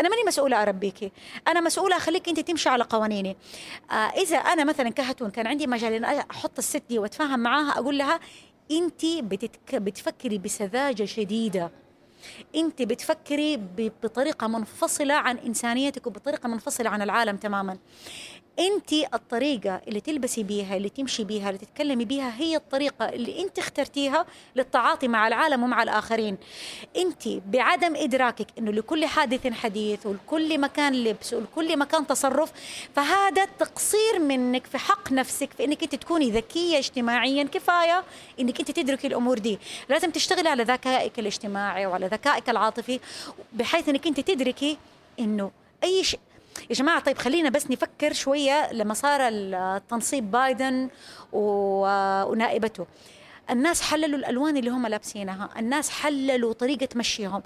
أنا 0.00 0.08
ماني 0.08 0.22
مسؤولة 0.26 0.62
أربيكي 0.62 1.12
أنا 1.48 1.60
مسؤولة 1.60 1.96
أخليك 1.96 2.28
أنت 2.28 2.40
تمشي 2.40 2.68
على 2.68 2.84
قوانيني 2.84 3.36
آه 3.90 3.94
إذا 3.94 4.36
أنا 4.36 4.64
مثلا 4.64 4.90
كهتون 4.90 5.30
كان 5.30 5.46
عندي 5.46 5.66
مجال 5.66 5.92
إن 5.92 6.04
أحط 6.04 6.58
الست 6.58 6.82
دي 6.88 6.98
وأتفاهم 6.98 7.40
معاها 7.40 7.78
أقول 7.78 7.98
لها 7.98 8.20
انت 8.70 9.06
بتتك... 9.06 9.74
بتفكري 9.74 10.38
بسذاجة 10.38 11.04
شديدة. 11.04 11.70
انت 12.56 12.82
بتفكري 12.82 13.56
ب- 13.56 13.92
بطريقة 14.02 14.46
منفصلة 14.46 15.14
عن 15.14 15.38
إنسانيتك 15.38 16.06
وبطريقة 16.06 16.48
منفصلة 16.48 16.90
عن 16.90 17.02
العالم 17.02 17.36
تماما. 17.36 17.78
أنت 18.58 18.92
الطريقة 18.92 19.80
اللي 19.88 20.00
تلبسي 20.00 20.42
بيها 20.42 20.76
اللي 20.76 20.88
تمشي 20.88 21.24
بيها 21.24 21.48
اللي 21.48 21.58
تتكلمي 21.58 22.04
بيها 22.04 22.34
هي 22.36 22.56
الطريقة 22.56 23.08
اللي 23.08 23.42
أنت 23.42 23.58
اخترتيها 23.58 24.26
للتعاطي 24.56 25.08
مع 25.08 25.28
العالم 25.28 25.62
ومع 25.62 25.82
الآخرين. 25.82 26.36
أنت 26.96 27.28
بعدم 27.28 27.96
إدراكك 27.96 28.46
إنه 28.58 28.70
لكل 28.72 29.06
حادث 29.06 29.46
حديث 29.52 30.06
ولكل 30.06 30.60
مكان 30.60 31.04
لبس 31.04 31.34
ولكل 31.34 31.78
مكان 31.78 32.06
تصرف 32.06 32.52
فهذا 32.96 33.44
تقصير 33.44 34.18
منك 34.18 34.66
في 34.66 34.78
حق 34.78 35.12
نفسك 35.12 35.52
في 35.52 35.64
إنك 35.64 35.82
أنت 35.82 35.94
تكوني 35.94 36.30
ذكية 36.30 36.78
اجتماعيا 36.78 37.44
كفاية 37.44 38.04
إنك 38.40 38.60
أنت 38.60 38.70
تدركي 38.70 39.06
الأمور 39.06 39.38
دي. 39.38 39.58
لازم 39.88 40.10
تشتغلي 40.10 40.48
على 40.48 40.62
ذكائك 40.62 41.18
الاجتماعي 41.18 41.86
وعلى 41.86 42.06
ذكائك 42.06 42.50
العاطفي 42.50 43.00
بحيث 43.52 43.88
إنك 43.88 44.06
أنت 44.06 44.20
تدركي 44.20 44.78
إنه 45.20 45.50
أي 45.84 46.04
شيء 46.04 46.20
يا 46.70 46.74
جماعة 46.74 47.00
طيب 47.00 47.18
خلينا 47.18 47.48
بس 47.48 47.70
نفكر 47.70 48.12
شوية 48.12 48.72
لما 48.72 48.94
صار 48.94 49.20
التنصيب 49.22 50.30
بايدن 50.30 50.88
ونائبته. 51.32 52.86
الناس 53.50 53.82
حللوا 53.82 54.18
الألوان 54.18 54.56
اللي 54.56 54.70
هم 54.70 54.86
لابسينها 54.86 55.48
الناس 55.58 55.90
حللوا 55.90 56.52
طريقة 56.52 56.88
مشيهم. 56.96 57.42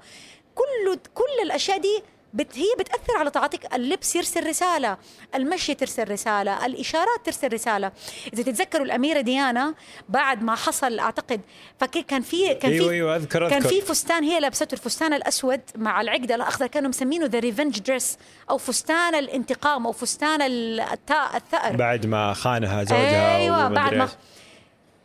كل 0.55 0.99
كل 1.13 1.43
الأشياء 1.43 1.77
دي 1.77 2.03
بت 2.33 2.57
هي 2.57 2.67
بتأثر 2.79 3.17
على 3.17 3.29
تعاطيك 3.29 3.75
اللبس 3.75 4.15
يرسل 4.15 4.47
رسالة 4.47 4.97
المشي 5.35 5.73
ترسل 5.73 6.11
رسالة 6.11 6.65
الإشارات 6.65 7.25
ترسل 7.25 7.53
رسالة. 7.53 7.91
إذا 8.33 8.43
تتذكروا 8.43 8.85
الأميرة 8.85 9.21
ديانا 9.21 9.75
بعد 10.09 10.43
ما 10.43 10.55
حصل 10.55 10.99
أعتقد 10.99 11.41
فكر 11.79 12.01
كان 12.01 12.21
في 12.21 12.53
كان 12.53 12.71
في 12.71 12.89
أيوه 12.89 13.15
أذكر 13.15 13.49
كان 13.49 13.61
أذكر. 13.61 13.69
في 13.69 13.81
فستان 13.81 14.23
هي 14.23 14.39
لابسته 14.39 14.73
الفستان 14.73 15.13
الأسود 15.13 15.61
مع 15.75 16.01
العقده 16.01 16.35
الأخضر 16.35 16.67
كانوا 16.67 16.89
مسمينه 16.89 17.25
the 17.25 17.39
revenge 17.39 17.79
dress 17.79 18.17
أو 18.49 18.57
فستان 18.57 19.15
الانتقام 19.15 19.85
أو 19.85 19.91
فستان 19.91 20.41
الثأر. 20.41 21.75
بعد 21.75 22.05
ما 22.05 22.33
خانها 22.33 22.83
زوجها 22.83 23.37
أيوه 23.37 23.69
بعد 23.69 23.93
ما. 23.93 24.09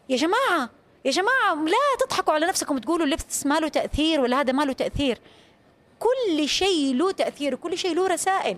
يا 0.08 0.16
جماعة 0.16 0.70
يا 1.04 1.10
جماعة 1.10 1.54
لا 1.54 2.06
تضحكوا 2.06 2.32
على 2.32 2.46
نفسكم 2.46 2.78
تقولوا 2.78 3.06
اللبس 3.06 3.46
ما 3.46 3.60
له 3.60 3.68
تأثير 3.68 4.20
ولا 4.20 4.40
هذا 4.40 4.52
ما 4.52 4.62
له 4.62 4.72
تأثير. 4.72 5.18
كل 6.04 6.48
شيء 6.48 6.94
له 6.94 7.10
تأثير 7.12 7.54
وكل 7.54 7.78
شيء 7.78 7.94
له 7.94 8.06
رسائل. 8.06 8.56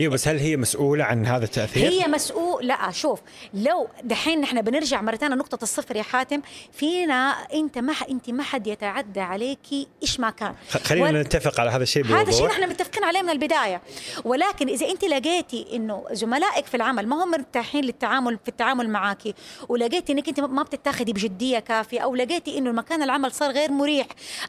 أيوه 0.00 0.12
بس 0.12 0.28
هل 0.28 0.38
هي 0.38 0.56
مسؤولة 0.56 1.04
عن 1.04 1.26
هذا 1.26 1.44
التأثير؟ 1.44 1.90
هي 1.90 2.06
مسؤول 2.08 2.66
لا 2.66 2.90
شوف 2.90 3.20
لو 3.54 3.88
دحين 4.04 4.40
نحن 4.40 4.60
بنرجع 4.62 5.00
مرة 5.02 5.16
ثانية 5.16 5.34
نقطة 5.36 5.58
الصفر 5.62 5.96
يا 5.96 6.02
حاتم 6.02 6.40
فينا 6.72 7.30
أنت 7.54 7.78
ما 7.78 7.92
أنت 8.10 8.30
ما 8.30 8.42
حد 8.42 8.66
يتعدى 8.66 9.20
عليكي 9.20 9.86
إيش 10.02 10.20
ما 10.20 10.30
كان. 10.30 10.54
خلينا 10.84 11.06
وال- 11.06 11.14
نتفق 11.20 11.60
على 11.60 11.70
هذا 11.70 11.82
الشيء 11.82 12.04
هذا 12.06 12.28
الشيء 12.30 12.46
نحن 12.46 12.68
متفقين 12.68 13.04
عليه 13.04 13.22
من 13.22 13.30
البداية. 13.30 13.80
ولكن 14.24 14.68
إذا 14.68 14.88
أنت 14.88 15.04
لقيتي 15.04 15.66
إنه 15.72 16.04
زملائك 16.12 16.66
في 16.66 16.76
العمل 16.76 17.06
ما 17.06 17.24
هم 17.24 17.30
مرتاحين 17.30 17.84
للتعامل 17.84 18.38
في 18.42 18.48
التعامل 18.48 18.90
معك 18.90 19.22
ولقيتي 19.68 20.12
إنك 20.12 20.28
أنت 20.28 20.40
ما 20.40 20.62
بتتاخدي 20.62 21.12
بجدية 21.12 21.58
كافية 21.58 22.00
أو 22.00 22.14
لقيتي 22.14 22.58
إنه 22.58 22.72
مكان 22.72 23.02
العمل 23.02 23.32
صار 23.32 23.50
غير 23.50 23.70
مريح 23.70 24.06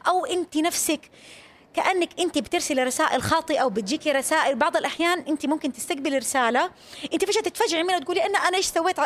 أو 0.08 0.26
أنت 0.26 0.56
نفسك 0.56 1.00
كأنك 1.74 2.20
أنت 2.20 2.38
بترسلي 2.38 2.82
رسائل 2.82 3.22
خاطئة 3.22 3.58
أو 3.58 3.70
بتجيكي 3.70 4.12
رسائل. 4.12 4.54
بعض 4.54 4.76
الأحيان 4.76 5.18
أنت 5.18 5.46
ممكن 5.46 5.72
تستقبلي 5.72 6.18
رسالة 6.18 6.70
أنت 7.12 7.24
فجأة 7.24 7.40
تتفاجئي 7.40 7.82
منها 7.82 7.98
تقولي 7.98 8.26
أنا 8.26 8.38
أنا 8.38 8.56
إيش 8.56 8.66
سويت؟ 8.66 8.96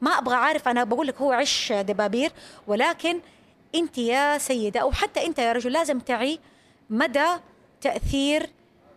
ما 0.00 0.18
أبغى 0.18 0.34
عارف 0.34 0.68
أنا 0.68 0.84
بقول 0.84 1.06
لك 1.06 1.16
هو 1.16 1.32
عش 1.32 1.72
دبابير. 1.72 2.32
ولكن 2.66 3.20
أنت 3.74 3.98
يا 3.98 4.38
سيدة 4.38 4.80
أو 4.80 4.92
حتى 4.92 5.26
أنت 5.26 5.38
يا 5.38 5.52
رجل 5.52 5.72
لازم 5.72 5.98
تعي 5.98 6.40
مدى 6.90 7.26
تأثير 7.80 8.50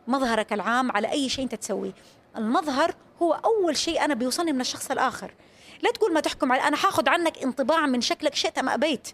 مظهرك 0.07 0.53
العام 0.53 0.91
على 0.91 1.11
أي 1.11 1.30
شيء 1.30 1.44
أنت 1.44 1.56
تسويه. 1.56 1.94
المظهر 2.38 2.95
هو 3.22 3.34
أول 3.34 3.77
شيء 3.77 4.06
أنا 4.06 4.14
بيوصلني 4.14 4.53
من 4.53 4.61
الشخص 4.61 4.91
الآخر. 4.91 5.34
لا 5.81 5.91
تقول 5.91 6.14
ما 6.14 6.19
تحكم 6.19 6.52
علي 6.52 6.64
أنا 6.64 6.77
حاخذ 6.77 7.10
عنك 7.10 7.44
انطباع 7.44 7.86
من 7.86 8.02
شكلك 8.02 8.36
شئت 8.36 8.57
أم 8.57 8.69
أبيت. 8.69 9.07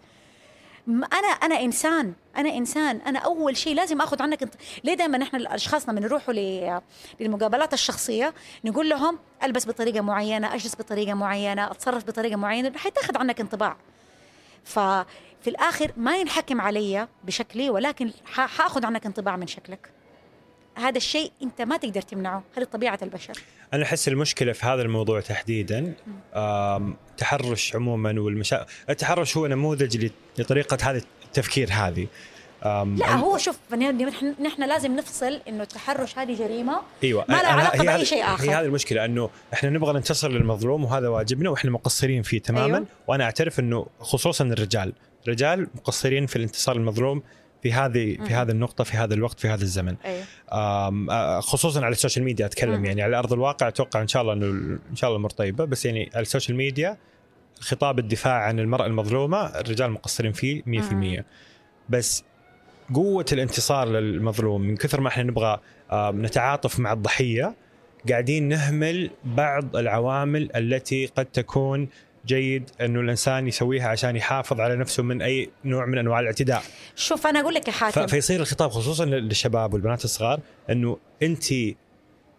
أنا 0.88 1.28
أنا 1.28 1.62
إنسان. 1.62 2.14
أنا 2.38 2.50
إنسان. 2.50 3.02
أنا 3.02 3.20
أول 3.20 3.58
شيء 3.58 3.76
لازم 3.76 4.02
آخذ 4.02 4.22
عنك 4.22 4.44
انت... 4.44 4.54
ليه 4.84 4.94
دائما 4.94 5.18
نحن 5.18 5.36
الاشخاص 5.36 5.90
لما 5.90 6.00
نروحوا 6.00 6.34
ل... 6.34 6.82
للمقابلات 7.20 7.74
الشخصية 7.74 8.34
نقول 8.66 8.90
لهم 8.90 9.20
ألبس 9.44 9.68
بطريقة 9.68 10.02
معينة 10.02 10.56
أجلس 10.56 10.76
بطريقة 10.76 11.14
معينة 11.14 11.72
أتصرف 11.72 12.08
بطريقة 12.08 12.36
معينة 12.36 12.78
حيتاخذ 12.78 13.18
عنك 13.18 13.40
انطباع. 13.40 13.78
ففي 14.64 15.48
الآخر 15.48 15.92
ما 15.98 16.18
ينحكم 16.18 16.62
علي 16.62 17.08
بشكلي 17.24 17.70
ولكن 17.70 18.12
حأخذ 18.26 18.86
عنك 18.86 19.06
انطباع 19.06 19.36
من 19.36 19.48
شكلك. 19.48 19.90
هذا 20.76 20.98
الشيء 20.98 21.32
أنت 21.44 21.62
ما 21.62 21.78
تقدر 21.78 22.02
تمنعه. 22.02 22.44
هذه 22.58 22.64
طبيعة 22.64 23.00
البشر. 23.02 23.34
أنا 23.74 23.84
أحس 23.84 24.08
المشكلة 24.08 24.52
في 24.54 24.66
هذا 24.66 24.82
الموضوع 24.82 25.22
تحديدا 25.22 25.94
آم، 26.36 26.96
تحرش 27.18 27.76
عموما 27.76 28.22
والمشا 28.22 28.66
التحرش 28.90 29.38
هو 29.38 29.48
نموذج 29.48 30.10
لطريقة 30.38 30.78
هذا 30.82 31.02
التفكير 31.26 31.70
هذه. 31.72 32.08
لا 32.66 33.16
هو 33.16 33.38
شوف 33.38 33.60
نحن 34.42 34.64
لازم 34.64 34.96
نفصل 34.96 35.42
إنه 35.48 35.64
التحرش 35.64 36.18
هذه 36.18 36.36
جريمة 36.40 36.82
أيوه. 37.04 37.26
ما 37.30 37.36
لها 37.42 37.78
بأي 37.78 37.90
هذه- 37.90 38.04
شيء 38.04 38.24
آخر. 38.24 38.50
هي 38.50 38.56
هذه 38.56 38.66
المشكلة 38.66 39.06
إنه 39.06 39.30
إحنا 39.54 39.70
نبغى 39.70 39.94
ننتصر 39.94 40.30
للمظلوم 40.32 40.84
وهذا 40.86 41.08
واجبنا 41.08 41.50
وإحنا 41.50 41.72
مقصرين 41.72 42.24
فيه 42.24 42.40
تماما. 42.42 42.76
أيوه؟ 42.78 42.86
وأنا 43.08 43.24
أعترف 43.24 43.60
إنه 43.60 43.88
خصوصا 44.00 44.44
الرجال. 44.44 44.94
الرجال 45.24 45.68
مقصرين 45.76 46.26
في 46.26 46.36
الانتصار 46.36 46.78
للمظلوم. 46.78 47.24
في 47.66 47.74
هذه 47.74 48.18
في 48.28 48.34
هذه 48.34 48.52
النقطة 48.52 48.84
في 48.84 48.98
هذا 48.98 49.14
الوقت 49.14 49.40
في 49.40 49.48
هذا 49.48 49.64
الزمن. 49.64 49.96
آه، 50.52 51.40
خصوصا 51.40 51.86
على 51.86 51.92
ال 51.92 51.97
social 51.97 52.26
media 52.26 52.46
أتكلم 52.46 52.80
مم. 52.80 52.86
يعني 52.86 53.02
على 53.02 53.18
أرض 53.18 53.34
الواقع 53.34 53.68
أتوقع 53.68 54.02
إن 54.02 54.08
شاء 54.08 54.22
الله 54.22 54.34
إنه 54.34 54.46
إن 54.92 54.96
شاء 54.96 55.08
الله 55.08 55.16
الأمور 55.16 55.30
طيبه 55.30 55.66
بس 55.66 55.86
يعني 55.86 56.10
على 56.14 56.22
ال 56.22 56.27
social 56.27 56.58
media 56.58 56.98
خطاب 57.60 58.00
الدفاع 58.00 58.34
عن 58.34 58.60
المرأة 58.60 58.86
المظلومة 58.86 59.46
الرجال 59.46 59.92
مقصرين 59.92 60.32
فيه 60.32 60.64
100% 61.20 61.24
بس 61.90 62.24
قوة 62.94 63.26
الانتصار 63.32 63.88
للمظلوم 63.88 64.62
من 64.62 64.76
كثر 64.78 65.02
ما 65.02 65.08
إحنا 65.08 65.24
نبغى 65.24 65.60
نتعاطف 65.94 66.80
مع 66.80 66.94
الضحية 66.94 67.56
قاعدين 68.10 68.48
نهمل 68.48 69.10
بعض 69.24 69.76
العوامل 69.76 70.56
التي 70.56 71.06
قد 71.06 71.26
تكون 71.26 71.88
جيد 72.28 72.70
أنه 72.82 73.00
الإنسان 73.00 73.48
يسويها 73.48 73.88
عشان 73.88 74.16
يحافظ 74.16 74.60
على 74.60 74.76
نفسه 74.76 75.04
من 75.04 75.22
أي 75.22 75.50
نوع 75.66 75.86
من 75.86 75.98
أنواع 75.98 76.20
الاعتداء. 76.20 76.64
شوف 76.96 77.28
أنا 77.28 77.40
أقول 77.40 77.54
لك 77.54 77.68
يا 77.68 77.74
حاتم. 77.74 78.08
فيصير 78.08 78.40
الخطاب 78.40 78.70
خصوصا 78.70 79.06
للشباب 79.06 79.74
والبنات 79.74 80.04
الصغار 80.06 80.40
أنه 80.70 80.98
انت 81.24 81.44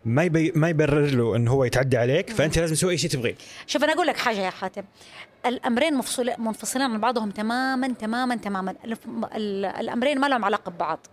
ما 0.06 0.22
يبي 0.24 0.52
ما 0.54 0.68
يبرر 0.68 1.06
له 1.06 1.36
انه 1.36 1.50
هو 1.52 1.64
يتعدى 1.64 1.96
عليك 1.96 2.30
فأنت 2.30 2.58
لازم 2.58 2.74
تسوي 2.74 2.92
اي 2.92 2.98
شيء 2.98 3.10
تبغيه. 3.10 3.34
شوف 3.66 3.84
أنا 3.84 3.92
أقول 3.92 4.06
لك 4.06 4.16
حاجة 4.16 4.36
يا 4.36 4.50
حاتم. 4.50 4.82
الأمرين 5.46 5.94
مفصول 5.94 6.32
منفصلين 6.38 6.84
عن 6.84 7.00
بعضهم 7.00 7.30
تماما 7.30 7.88
تماما 7.88 8.36
تماما. 8.36 8.74
الأمرين 9.80 10.20
ما 10.20 10.26
لهم 10.26 10.44
علاقة 10.44 10.70
ببعض. 10.70 11.06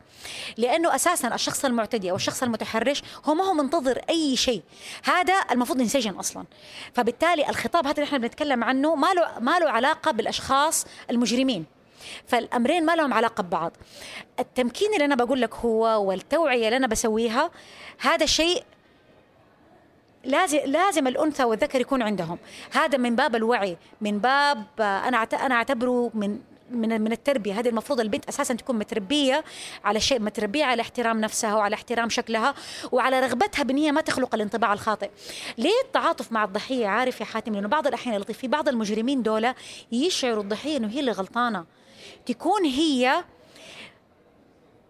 لأنه 0.58 0.96
أساسا 0.96 1.36
الشخص 1.36 1.66
المعتدي 1.66 2.12
أو 2.12 2.16
الشخص 2.16 2.44
المتحرش 2.44 3.04
هو 3.26 3.34
ما 3.34 3.44
هو 3.44 3.54
منتظر 3.54 4.02
أي 4.10 4.36
شيء. 4.36 4.62
هذا 5.04 5.34
المفروض 5.52 5.82
ينسجن 5.82 6.12
أصلا. 6.12 6.46
فبالتالي 6.94 7.50
الخطاب 7.50 7.88
هذا 7.88 7.96
اللي 7.96 8.06
إحنا 8.06 8.18
بنتكلم 8.18 8.64
عنه 8.64 8.96
ما 8.96 9.14
له 9.14 9.40
ما 9.40 9.60
له 9.60 9.70
علاقة 9.70 10.12
بالأشخاص 10.12 10.86
المجرمين. 11.10 11.66
فالأمرين 12.28 12.86
ما 12.86 12.96
لهم 12.96 13.14
علاقة 13.14 13.44
ببعض. 13.44 13.72
التمكين 14.40 14.94
اللي 14.94 15.06
أنا 15.06 15.16
بقول 15.16 15.42
لك 15.42 15.54
هو 15.56 16.04
والتوعية 16.08 16.66
اللي 16.66 16.78
أنا 16.78 16.88
بسويها 16.88 17.52
هذا 18.00 18.26
شيء 18.26 18.64
لازم 20.24 20.60
لازم 20.66 21.08
الأنثى 21.08 21.44
والذكر 21.44 21.82
يكون 21.82 22.02
عندهم. 22.02 22.38
هذا 22.72 22.98
من 22.98 23.16
باب 23.16 23.36
الوعي 23.36 23.78
من 24.02 24.20
باب 24.20 24.66
أنا 24.80 25.18
أنا 25.18 25.56
أعتبره 25.56 26.12
من 26.14 26.40
من 26.72 27.02
من 27.02 27.12
التربية. 27.12 27.60
هذه 27.60 27.70
المفروض 27.70 28.00
البنت 28.00 28.28
أساسا 28.30 28.54
تكون 28.54 28.80
متربية 28.80 29.44
على 29.84 30.00
شيء 30.00 30.20
متربية 30.20 30.66
على 30.66 30.82
احترام 30.82 31.22
نفسها 31.22 31.56
وعلى 31.56 31.74
احترام 31.74 32.10
شكلها 32.10 32.54
وعلى 32.92 33.20
رغبتها 33.20 33.64
بان 33.64 33.78
هي 33.78 33.92
ما 33.92 34.02
تخلق 34.02 34.36
الانطباع 34.36 34.74
الخاطئ. 34.74 35.10
ليه 35.58 35.82
التعاطف 35.86 36.32
مع 36.32 36.44
الضحية؟ 36.44 36.88
عارف 36.88 37.20
يا 37.20 37.26
حاتم 37.26 37.56
لأنه 37.56 37.68
بعض 37.68 37.88
الأحيان 37.88 38.16
اللطيف 38.16 38.38
في 38.38 38.48
بعض 38.48 38.70
المجرمين 38.70 39.24
دول 39.24 39.54
يشعروا 39.92 40.44
الضحية 40.44 40.78
إنه 40.78 40.88
هي 40.88 41.00
اللي 41.00 41.12
غلطانة. 41.12 41.66
تكون 42.26 42.66
هي 42.66 43.24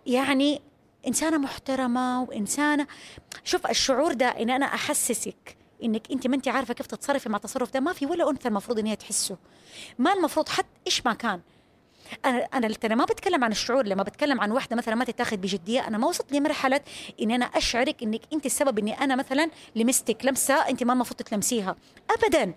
يعني 0.06 0.62
إنسانة 1.08 1.38
محترمة 1.38 2.22
وإنسانة 2.24 2.88
شوف 3.44 3.68
الشعور 3.68 4.14
ده 4.14 4.28
إن 4.28 4.50
أنا 4.50 4.66
أحسسك 4.66 5.58
إنك 5.84 6.12
أنت 6.12 6.28
ما 6.28 6.36
أنت 6.36 6.48
عارفة 6.48 6.74
كيف 6.74 6.88
تتصرفي 6.88 7.30
مع 7.30 7.38
التصرف 7.38 7.74
ده 7.74 7.80
ما 7.80 7.94
في 7.94 8.06
ولا 8.06 8.30
أنثى 8.30 8.48
المفروض 8.48 8.80
إن 8.80 8.86
هي 8.86 8.96
تحسه. 8.96 9.38
ما 10.00 10.14
المفروض 10.14 10.50
حتى 10.50 10.68
إيش 10.88 11.06
ما 11.06 11.14
كان. 11.14 11.42
أنا 12.26 12.48
أنا 12.54 12.76
أنا 12.86 12.96
ما 12.96 13.06
بتكلم 13.06 13.44
عن 13.44 13.52
الشعور 13.52 13.86
لما 13.86 14.04
بتكلم 14.04 14.42
عن 14.42 14.52
واحدة 14.52 14.76
مثلا 14.76 14.96
ما 14.96 15.06
تتاخذ 15.06 15.38
بجدية 15.38 15.88
أنا 15.88 15.98
ما 15.98 16.08
وصلت 16.08 16.32
لمرحلة 16.32 16.82
اني 17.22 17.36
أنا 17.36 17.46
أشعرك 17.46 18.04
إنك 18.04 18.22
أنت 18.34 18.46
السبب 18.46 18.80
إني 18.80 19.02
أنا 19.02 19.16
مثلا 19.16 19.50
لمستك 19.76 20.26
لمسة 20.26 20.54
أنت 20.54 20.84
ما 20.84 20.94
المفروض 20.94 21.22
تلمسيها 21.22 21.76
ابدا. 22.10 22.54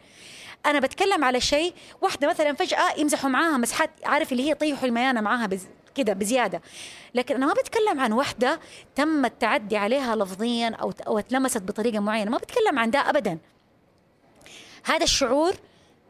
أنا 0.67 0.81
بتكلم 0.81 1.25
على 1.25 1.41
شيء 1.41 1.75
واحدة 2.03 2.29
مثلا 2.29 2.53
فجأة 2.53 2.99
يمزحوا 2.99 3.31
معاها 3.31 3.57
مسحات 3.57 3.91
عارف 4.05 4.33
اللي 4.33 4.43
هي 4.43 4.51
يطيحوا 4.51 4.89
الميانة 4.89 5.21
معاها 5.21 5.47
بز... 5.47 5.67
كده 5.97 6.13
بزيادة. 6.13 6.63
لكن 7.15 7.35
أنا 7.35 7.47
ما 7.47 7.53
بتكلم 7.53 8.01
عن 8.01 8.13
واحدة 8.13 8.61
تم 8.95 9.25
التعدي 9.25 9.77
عليها 9.77 10.17
لفظيا 10.17 10.69
أو 10.69 10.93
أو 11.07 11.19
اتلمست 11.19 11.63
بطريقة 11.63 12.01
معينة 12.01 12.31
ما 12.31 12.39
بتكلم 12.39 12.79
عن 12.79 12.91
ده 12.91 12.99
ابدا. 12.99 13.39
هذا 14.85 15.05
الشعور 15.05 15.55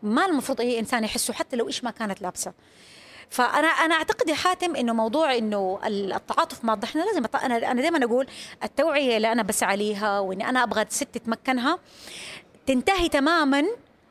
ما 0.03 0.27
المفروض 0.27 0.61
أي 0.61 0.79
إنسان 0.79 1.05
يحسه 1.05 1.35
حتى 1.35 1.57
لو 1.57 1.67
إيش 1.67 1.85
ما 1.85 1.91
كانت 1.91 2.23
لابسة. 2.23 2.53
فأنا 3.31 3.69
أنا 3.69 3.95
أعتقد 3.95 4.29
يا 4.29 4.35
حاتم 4.35 4.77
إنه 4.77 4.93
موضوع 4.93 5.35
إنه 5.35 5.81
التعاطف 5.87 6.65
مع 6.65 6.75
الضحيه 6.75 7.01
لازم 7.05 7.25
أنا 7.43 7.71
أنا 7.71 7.83
دائما 7.83 8.05
أقول 8.05 8.27
التوعية 8.65 9.17
اللي 9.17 9.33
أنا 9.33 9.43
بسعى 9.43 9.77
ليها 9.77 10.19
وإني 10.21 10.49
أنا 10.49 10.63
أبغى 10.63 10.85
ست 10.89 11.19
تمكنها 11.19 11.79
تنتهي 12.67 13.09
تماما 13.09 13.65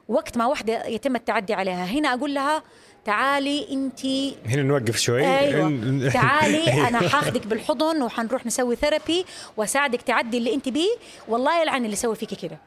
وقت 0.08 0.38
ما 0.38 0.46
واحدة 0.46 0.86
يتم 0.86 1.16
التعدي 1.16 1.54
عليها. 1.54 1.86
هنا 1.86 2.14
أقول 2.14 2.34
لها 2.34 2.64
تعالي 3.06 3.68
انت. 3.72 4.06
هنا 4.46 4.64
نوقف 4.64 4.98
شوي. 4.98 5.38
أيوه. 5.40 6.10
تعالي 6.14 6.88
أنا 6.88 7.10
حاخدك 7.10 7.48
بالحضن 7.48 8.02
وحنروح 8.02 8.46
نسوي 8.46 8.76
ثيرابي 8.76 9.26
وأساعدك 9.58 10.02
تعدي 10.02 10.38
اللي 10.38 10.54
انت 10.54 10.70
بيه. 10.70 10.96
والله 11.28 11.62
يلعن 11.62 11.86
اللي 11.86 11.96
سوى 11.96 12.16
فيكي 12.16 12.36
كده. 12.36 12.58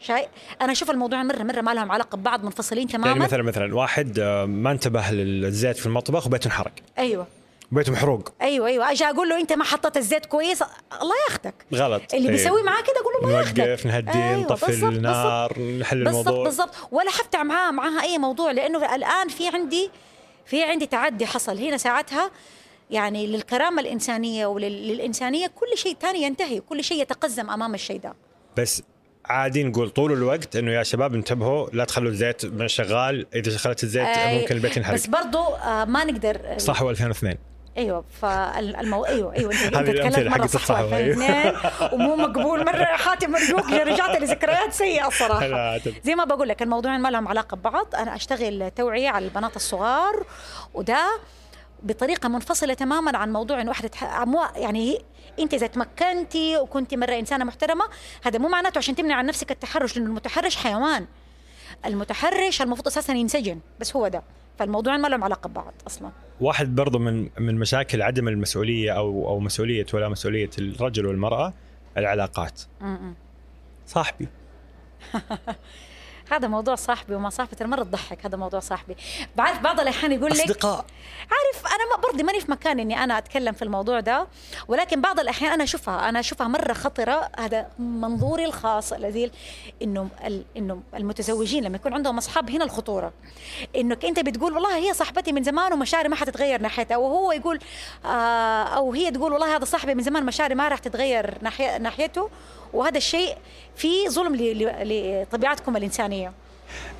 شايف 0.00 0.26
أنا 0.62 0.72
أشوف 0.72 0.90
الموضوع 0.90 1.22
مره 1.22 1.42
مرة 1.42 1.60
ما 1.60 1.74
لهم 1.74 1.92
علاقة 1.92 2.16
ببعض 2.16 2.44
منفصلين 2.44 2.88
تماما. 2.88 3.06
يعني 3.08 3.20
مثلا 3.20 3.42
مثلا 3.42 3.74
واحد 3.74 4.18
آه، 4.18 4.44
ما 4.44 4.72
انتبه 4.72 5.10
للزيت 5.10 5.76
في 5.76 5.86
المطبخ 5.86 6.26
وبيته 6.26 6.46
انحرق. 6.46 6.72
أيوه. 6.98 7.26
بيته 7.72 7.92
محروق. 7.92 8.28
أيوه 8.42 8.66
أيوه. 8.66 8.90
أجي 8.90 9.04
أقول 9.04 9.28
له 9.28 9.40
أنت 9.40 9.52
ما 9.52 9.64
حطيت 9.64 9.96
الزيت 9.96 10.26
كويس؟ 10.26 10.62
الله 11.02 11.14
ياخدك. 11.28 11.54
غلط. 11.74 12.02
اللي 12.14 12.28
إيه. 12.28 12.32
بيسوي 12.36 12.62
معاه 12.62 12.82
كده 12.82 12.94
أقول 13.00 13.12
له 13.22 13.28
الله 13.28 13.38
ياخدك. 13.40 13.60
نوقف 13.60 13.86
نهدي 13.86 14.12
أيوة، 14.18 14.36
نطفي 14.40 14.66
بالضبط، 14.66 14.92
النار 14.92 15.58
نحل 15.60 16.04
بالضبط 16.04 16.26
الموضوع. 16.28 16.44
بالضبط. 16.44 16.74
ولا 16.90 17.10
حفتح 17.10 17.40
معاها 17.42 17.70
معاها 17.70 18.02
أي 18.02 18.18
موضوع 18.18 18.50
لأنه 18.50 18.94
الآن 18.94 19.28
في 19.28 19.48
عندي 19.48 19.90
في 20.46 20.62
عندي 20.62 20.86
تعدي 20.86 21.26
حصل. 21.26 21.58
هنا 21.58 21.76
ساعتها 21.76 22.30
يعني 22.90 23.26
للكرامة 23.26 23.82
الإنسانية 23.82 24.46
وللانسانيه 24.46 25.46
كل 25.46 25.78
شيء 25.78 25.96
ثاني 26.00 26.22
ينتهي 26.22 26.60
كل 26.60 26.84
شيء 26.84 27.02
يتقزم 27.02 27.50
أمام 27.50 27.74
الشيء 27.74 28.00
ده. 28.00 28.14
بس 28.56 28.82
عادي 29.24 29.64
نقول 29.64 29.90
طول 29.90 30.12
الوقت 30.12 30.56
إنه 30.56 30.72
يا 30.72 30.82
شباب 30.82 31.14
انتبهوا 31.14 31.68
لا 31.72 31.84
تخلوا 31.84 32.10
الزيت 32.10 32.46
من 32.46 32.68
شغال 32.68 33.26
إذا 33.34 33.56
شغلت 33.56 33.82
الزيت 33.84 34.06
آه، 34.06 34.40
ممكن 34.40 34.54
البيت 34.56 34.76
ينحرق. 34.76 34.94
بس 34.94 35.06
برضو 35.06 35.38
آه 35.38 35.84
ما 35.84 36.04
نقدر 36.04 36.40
صح 36.58 36.82
هو 36.82 36.90
2002 36.90 37.36
أيوه 37.78 38.04
فالمو 38.20 39.04
أيوه 39.04 39.34
أيوه 39.34 39.52
أنت 39.52 39.76
أنت 39.76 39.90
تكلمت 39.90 40.38
مرة 40.38 40.46
صح 40.46 40.76
أيوة. 40.76 41.12
اثنين 41.12 41.52
ومو 41.92 42.16
مقبول 42.16 42.64
مرة 42.64 42.84
حاتم 42.84 43.36
ارجوك 43.36 43.72
رجعت 43.72 44.22
لذكريات 44.22 44.72
سيئة 44.72 45.08
الصراحه 45.08 45.78
زي 46.04 46.14
ما 46.14 46.24
بقول 46.24 46.48
لك 46.48 46.62
الموضوعين 46.62 47.00
ما 47.00 47.08
لهم 47.08 47.28
علاقة 47.28 47.56
ببعض. 47.56 47.94
أنا 47.94 48.14
أشتغل 48.16 48.70
توعية 48.70 49.08
على 49.08 49.24
البنات 49.24 49.56
الصغار 49.56 50.26
وده 50.74 51.20
بطريقة 51.82 52.28
منفصلة 52.28 52.74
تماما 52.74 53.18
عن 53.18 53.32
موضوع 53.32 53.60
إنه 53.60 53.68
واحدة 53.68 53.90
يعني 54.56 54.98
أنت 55.38 55.54
إذا 55.54 55.66
تمكنتي 55.66 56.56
وكنتي 56.56 56.96
مرة 56.96 57.18
إنسانة 57.18 57.44
محترمة 57.44 57.84
هذا 58.24 58.38
مو 58.38 58.48
معناته 58.48 58.78
عشان 58.78 58.94
تمنع 58.94 59.14
عن 59.14 59.26
نفسك 59.26 59.50
التحرش 59.50 59.96
لأنه 59.96 60.08
المتحرش 60.08 60.56
حيوان. 60.56 61.06
المتحرش 61.86 62.62
المفروض 62.62 62.86
أساسا 62.86 63.12
ينسجن 63.12 63.60
بس 63.80 63.96
هو 63.96 64.08
ده. 64.08 64.22
فالموضوعين 64.58 65.00
ما 65.00 65.08
لهم 65.08 65.24
علاقة 65.24 65.48
ببعض 65.48 65.72
أصلا. 65.86 66.10
واحد 66.40 66.74
برضو 66.74 66.98
من 66.98 67.28
من 67.38 67.54
مشاكل 67.58 68.02
عدم 68.02 68.28
المسؤولية 68.28 68.90
أو 68.90 69.28
أو 69.28 69.40
مسؤولية 69.40 69.86
ولا 69.94 70.08
مسؤولية 70.08 70.50
الرجل 70.58 71.06
والمرأة 71.06 71.52
العلاقات. 71.96 72.60
م-م. 72.80 73.14
صاحبي. 73.86 74.28
هذا 76.32 76.48
موضوع 76.48 76.74
صاحبي 76.74 77.14
وما 77.14 77.30
صاحبي 77.30 77.56
ترى 77.56 77.68
مرة 77.68 77.82
تضحك 77.82 78.26
هذا 78.26 78.36
موضوع 78.36 78.60
صاحبي. 78.60 78.96
بعرف 79.36 79.58
بعض 79.58 79.80
الأحيان 79.80 80.12
يقول 80.12 80.30
لك 80.30 80.40
أصدقاء. 80.40 80.84
عارف 81.30 81.66
أنا 81.66 81.96
ما 81.96 82.02
برضه 82.02 82.24
ماني 82.24 82.40
في 82.40 82.50
مكان 82.50 82.80
إني 82.80 83.04
أنا 83.04 83.18
أتكلم 83.18 83.52
في 83.52 83.62
الموضوع 83.62 84.00
ده 84.00 84.26
ولكن 84.68 85.00
بعض 85.00 85.20
الأحيان 85.20 85.52
أنا 85.52 85.64
أشوفها 85.64 86.08
أنا 86.08 86.20
أشوفها 86.20 86.48
مرة 86.48 86.72
خطرة. 86.72 87.28
هذا 87.38 87.66
منظوري 87.78 88.44
الخاص 88.44 88.92
الذي 88.92 89.30
إنه 89.82 90.08
إنه 90.56 90.82
المتزوجين 90.94 91.64
لما 91.64 91.76
يكون 91.76 91.94
عندهم 91.94 92.18
أصحاب 92.18 92.50
هنا 92.50 92.64
الخطورة. 92.64 93.12
إنك 93.76 94.04
أنت 94.04 94.20
بتقول 94.20 94.52
والله 94.52 94.76
هي 94.76 94.94
صاحبتي 94.94 95.32
من 95.32 95.42
زمان 95.42 95.72
ومشاعري 95.72 96.08
ما 96.08 96.16
حتتغير 96.16 96.60
ناحيتها 96.60 96.96
وهو 96.96 97.32
يقول 97.32 97.58
آه 98.04 98.64
أو 98.64 98.92
هي 98.92 99.10
تقول 99.10 99.32
والله 99.32 99.56
هذا 99.56 99.64
صاحبي 99.64 99.94
من 99.94 100.02
زمان 100.02 100.26
مشاعري 100.26 100.54
ما 100.54 100.68
راح 100.68 100.78
تتغير 100.78 101.38
ناحيته. 101.80 102.30
وهذا 102.72 102.96
الشيء 102.98 103.36
في 103.76 104.08
ظلم 104.08 104.36
لطبيعتكم 104.36 105.76
الإنسانية. 105.76 106.32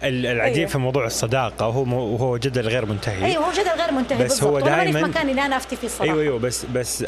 ال- 0.03 0.27
العجيب 0.27 0.57
أيوه. 0.57 0.69
في 0.71 0.79
موضوع 0.79 1.07
الصداقة 1.07 1.85
مو- 1.85 2.05
وهو 2.15 2.37
جدل 2.37 2.69
غير 2.69 2.87
منتهي. 2.87 3.25
أيوه 3.25 3.45
هو 3.47 3.53
جدل 3.53 3.71
غير 3.83 3.93
منتهي 3.93 4.25
بس 4.25 4.31
بالضبط. 4.41 4.63
هو 4.63 4.71
ماني 4.71 4.93
في 4.93 5.03
مكان 5.03 5.29
اني 5.29 5.47
أنا 5.47 5.57
أفتي 5.57 5.77
فيه 5.77 5.87
الصراحه 5.87 6.13
أيوه 6.13 6.23
أيوه 6.23 6.39
بس 6.39 6.65
بس 6.65 7.03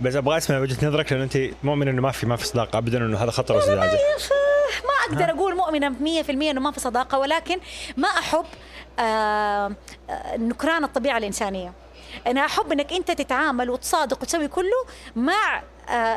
بس 0.00 0.16
أبغى 0.16 0.36
أسمع 0.36 0.58
وجهة 0.58 0.86
نظرك 0.88 1.12
لأن 1.12 1.22
أنت 1.22 1.38
مؤمن 1.62 1.88
إنه 1.88 2.02
ما 2.02 2.10
في 2.10 2.26
ما 2.26 2.36
في 2.36 2.46
صداقة 2.46 2.78
ابدا 2.78 2.98
إنه 2.98 3.18
هذا 3.18 3.30
خطر 3.30 3.56
وزعجه 3.56 3.98
ما 4.84 5.14
أقدر 5.14 5.30
أقول 5.34 5.56
مؤمنة 5.56 5.88
100% 6.22 6.30
إنه 6.30 6.60
ما 6.60 6.70
في 6.70 6.80
صداقة 6.80 7.18
ولكن 7.18 7.56
ما 7.96 8.08
أحب 8.08 8.44
آه، 8.98 9.72
نكران 10.36 10.84
الطبيعة 10.84 11.18
الإنسانية. 11.18 11.72
أنا 12.26 12.44
أحب 12.46 12.72
إنك 12.72 12.92
أنت 12.92 13.10
تتعامل 13.10 13.70
وتصادق 13.70 14.22
وتسوي 14.22 14.48
كله 14.48 14.84
مع 15.16 15.62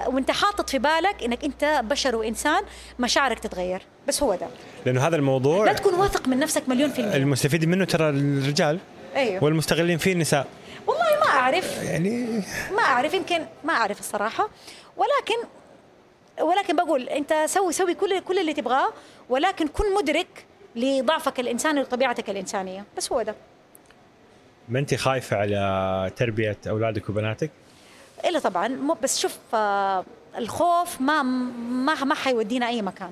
وانت 0.08 0.32
حاطط 0.32 0.70
في 0.70 0.80
بالك 0.80 1.24
انك 1.24 1.44
انت 1.44 1.82
بشر 1.84 2.16
وانسان 2.16 2.64
مشاعرك 3.00 3.40
تتغير. 3.40 3.82
بس 4.08 4.24
هو 4.24 4.36
ده. 4.36 4.48
لأنه 4.86 5.08
هذا 5.08 5.16
الموضوع 5.16 5.66
لا 5.66 5.74
تكون 5.74 5.94
واثق 5.94 6.28
من 6.28 6.40
نفسك 6.40 6.70
مليون 6.70 6.90
في 6.90 7.00
المية. 7.02 7.16
المستفيدين 7.16 7.70
منه 7.70 7.86
ترى 7.86 8.10
الرجال 8.10 8.80
أيوه. 9.16 9.44
والمستغلين 9.44 9.98
فيه 9.98 10.14
النساء. 10.14 10.48
والله 10.88 11.06
ما 11.20 11.30
أعرف. 11.30 11.84
يعني 11.84 12.42
ما 12.72 12.82
أعرف 12.84 13.14
يمكن 13.14 13.46
ما 13.64 13.74
أعرف 13.74 14.00
الصراحة. 14.00 14.50
ولكن 14.98 15.48
ولكن 16.42 16.76
بقول 16.76 17.10
أنت 17.10 17.34
سوي 17.46 17.74
سوي 17.74 17.94
كل 17.94 18.20
كل 18.20 18.40
اللي 18.40 18.54
تبغاه 18.54 18.94
ولكن 19.30 19.68
كن 19.68 19.94
مدرك 19.94 20.46
لضعفك 20.76 21.40
الإنساني 21.40 21.82
وطبيعتك 21.82 22.30
الإنسانية. 22.30 22.86
بس 22.98 23.12
هو 23.12 23.22
ده. 23.22 23.36
ما 24.70 24.80
أنت 24.80 24.96
خايفة 24.96 25.38
على 25.38 26.12
تربية 26.16 26.58
أولادك 26.70 27.10
وبناتك؟ 27.10 27.52
إلا 28.26 28.40
طبعا 28.40 28.68
مو 28.68 28.94
بس 29.04 29.20
شوف 29.20 29.38
آه، 29.54 30.06
الخوف 30.38 31.02
ما 31.02 31.24
ما 31.24 32.04
ما 32.04 32.16
حيودينا 32.16 32.68
أي 32.68 32.82
مكان. 32.82 33.12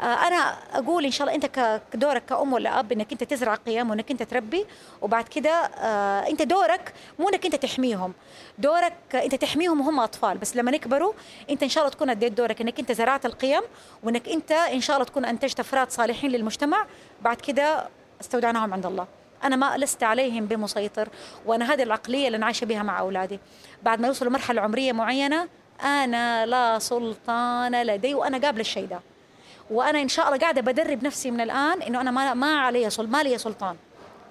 آه، 0.00 0.04
أنا 0.04 0.36
أقول 0.72 1.04
إن 1.04 1.10
شاء 1.10 1.28
الله 1.28 1.34
أنت 1.34 1.80
كدورك 1.92 2.24
كأم 2.24 2.52
ولا 2.52 2.80
أب 2.80 2.92
إنك 2.92 3.12
أنت 3.12 3.24
تزرع 3.24 3.54
قيم 3.54 3.90
وإنك 3.90 4.10
أنت 4.10 4.22
تربي 4.22 4.66
وبعد 5.02 5.28
كده 5.28 5.50
آه، 5.50 6.28
أنت 6.28 6.42
دورك 6.42 6.94
مو 7.18 7.28
إنك 7.28 7.44
أنت 7.44 7.54
تحميهم. 7.54 8.12
دورك 8.58 8.92
أنت 9.14 9.34
تحميهم 9.34 9.80
وهم 9.80 10.00
أطفال. 10.00 10.38
بس 10.38 10.56
لما 10.56 10.70
يكبروا 10.70 11.12
أنت 11.50 11.62
إن 11.62 11.68
شاء 11.68 11.84
الله 11.84 11.94
تكون 11.94 12.10
أديت 12.10 12.32
دورك 12.32 12.60
إنك 12.60 12.78
أنت 12.80 12.92
زرعت 12.92 13.26
القيم 13.26 13.62
وإنك 14.02 14.28
أنت 14.28 14.52
إن 14.52 14.80
شاء 14.80 14.96
الله 14.96 15.06
تكون 15.06 15.24
أنتجت 15.24 15.60
أفراد 15.60 15.90
صالحين 15.90 16.30
للمجتمع. 16.30 16.86
بعد 17.22 17.36
كده 17.36 17.88
استودعناهم 18.20 18.74
عند 18.74 18.86
الله. 18.86 19.06
أنا 19.44 19.56
ما 19.56 19.76
لست 19.76 20.02
عليهم 20.02 20.46
بمسيطر 20.46 21.08
وأنا 21.46 21.72
هذه 21.74 21.82
العقلية 21.82 22.26
اللي 22.26 22.36
أنا 22.36 22.46
عايشة 22.46 22.64
بها 22.64 22.82
مع 22.82 23.00
أولادي. 23.00 23.38
بعد 23.82 24.00
ما 24.00 24.08
يوصلوا 24.08 24.32
مرحلة 24.32 24.62
عمرية 24.62 24.92
معينة 24.92 25.48
أنا 25.82 26.46
لا 26.46 26.78
سلطان 26.78 27.82
لدي 27.82 28.14
وأنا 28.14 28.38
قابله 28.38 28.60
الشيء 28.60 28.86
ده. 28.86 29.00
وأنا 29.70 30.02
إن 30.02 30.08
شاء 30.08 30.26
الله 30.26 30.38
قاعدة 30.38 30.60
بدرب 30.60 31.04
نفسي 31.04 31.30
من 31.30 31.40
الآن 31.40 31.82
إنه 31.82 32.00
أنا 32.00 32.10
ما 32.10 32.34
ما 32.34 32.60
علي. 32.60 32.88
ما 32.98 33.22
لي 33.22 33.38
سلطان. 33.38 33.76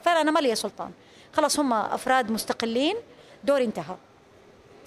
فعلا 0.05 0.21
أنا 0.21 0.31
ما 0.31 0.39
لي 0.39 0.55
سلطان. 0.55 0.91
خلاص 1.33 1.59
هم 1.59 1.73
أفراد 1.73 2.31
مستقلين 2.31 2.95
دوري 3.43 3.65
انتهى. 3.65 3.95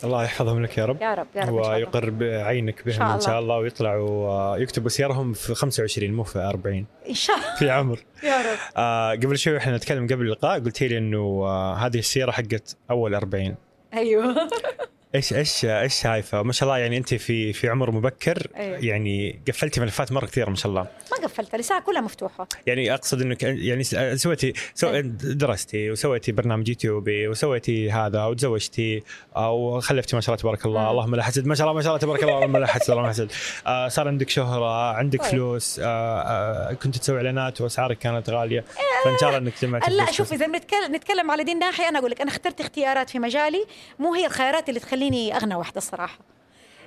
الله 0.04 0.24
يحفظهم 0.24 0.62
لك 0.62 0.78
يا 0.78 0.84
رب. 0.84 1.02
يا 1.02 1.14
رب 1.14 1.26
يا 1.34 1.44
رب 1.44 1.52
ويقر 1.52 2.10
بعينك 2.10 2.86
بهم 2.86 3.02
إن 3.02 3.20
شاء 3.20 3.38
الله. 3.38 3.56
ويطلعوا 3.58 4.56
يكتبوا 4.56 4.88
سيرهم 4.88 5.32
في 5.32 5.54
25 5.54 6.12
مو 6.12 6.22
في 6.22 6.38
40 6.38 6.86
إن 7.08 7.14
شاء 7.14 7.36
الله. 7.36 7.56
في 7.58 7.70
عمر. 7.70 7.98
يا 8.22 8.38
رب. 8.38 8.58
آه 8.76 9.10
قبل 9.10 9.38
شوي 9.38 9.56
إحنا 9.56 9.76
نتكلم 9.76 10.06
قبل 10.06 10.22
اللقاء 10.26 10.60
قلتي 10.60 10.88
لي 10.88 10.98
إنه 10.98 11.18
آه 11.44 11.74
هذه 11.74 11.98
السيره 11.98 12.30
حقت 12.30 12.76
أول 12.90 13.14
40 13.14 13.54
أيوه. 13.94 14.34
إيش 15.14 15.32
إيش 15.32 15.64
إيش 15.64 15.94
شايفه؟ 15.94 16.42
ما 16.42 16.52
شاء 16.52 16.68
الله 16.68 16.78
يعني 16.78 16.96
أنت 16.96 17.14
في 17.14 17.52
في 17.52 17.68
عمر 17.68 17.90
مبكر 17.90 18.46
أيوه. 18.56 18.78
يعني 18.78 19.42
قفلتي 19.48 19.80
ملفات 19.80 20.12
مرة 20.12 20.26
كثير 20.26 20.50
ما 20.50 20.56
شاء 20.56 20.70
الله. 20.70 20.82
ما 20.82 21.26
قفلتها 21.26 21.58
الساعة 21.58 21.80
كلها 21.80 22.00
مفتوحة. 22.00 22.48
يعني 22.66 22.94
أقصد 22.94 23.20
إنك 23.22 23.42
يعني 23.42 23.84
سويتي 24.16 24.52
سو 24.74 24.88
أيوه. 24.88 25.00
درستي 25.22 25.90
وسويتي 25.90 26.32
برنامج 26.32 26.68
يوتيوبي 26.68 27.28
وسويتي 27.28 27.90
هذا 27.90 28.24
وتزوجتي 28.24 29.02
أو 29.36 29.80
خلفتي 29.80 30.16
ما 30.16 30.20
شاء 30.20 30.34
الله 30.34 30.42
تبارك 30.42 30.66
الله 30.66 30.80
مم. 30.80 30.90
اللهم 30.90 31.14
لا 31.14 31.22
حسد 31.22 31.46
ما 31.46 31.54
شاء 31.54 31.66
الله 31.66 31.76
ما 31.76 31.82
شاء 31.82 31.90
الله 31.90 32.00
تبارك 32.00 32.22
الله 32.22 32.36
اللهم 32.36 32.56
لا 32.56 32.66
حسد 32.66 32.90
اللهم 32.90 33.04
لا 33.06 33.10
حسد 33.10 33.32
آه 33.66 33.88
صار 33.88 34.08
عندك 34.08 34.28
شهرة 34.28 34.92
عندك 34.94 35.20
طيب. 35.22 35.30
فلوس 35.30 35.78
آه 35.78 35.84
آه 36.20 36.72
كنت 36.72 36.98
تسوي 36.98 37.16
إعلانات 37.16 37.60
وأسعارك 37.60 37.98
كانت 37.98 38.30
غالية 38.30 38.64
فإن 39.04 39.18
شاء 39.20 39.28
الله 39.28 39.38
إنك 39.38 39.52
جمعتي 39.62 39.90
لا. 39.90 40.12
شوف 40.12 40.32
إذا 40.32 40.46
نتكلم 40.90 41.30
على 41.30 41.44
دي 41.44 41.52
الناحية 41.52 41.88
أنا 41.88 41.98
أقول 41.98 42.10
لك 42.10 42.20
أنا 42.20 42.30
اخترت 42.30 42.60
اختيارات 42.60 43.10
في 43.10 43.18
مجالي 43.18 43.66
مو 43.98 44.14
هي 44.14 44.26
الخيارات 44.26 44.68
اللي 44.68 44.80
تخليني 45.02 45.36
أغنى 45.36 45.54
واحدة 45.54 45.78
الصراحه 45.78 46.18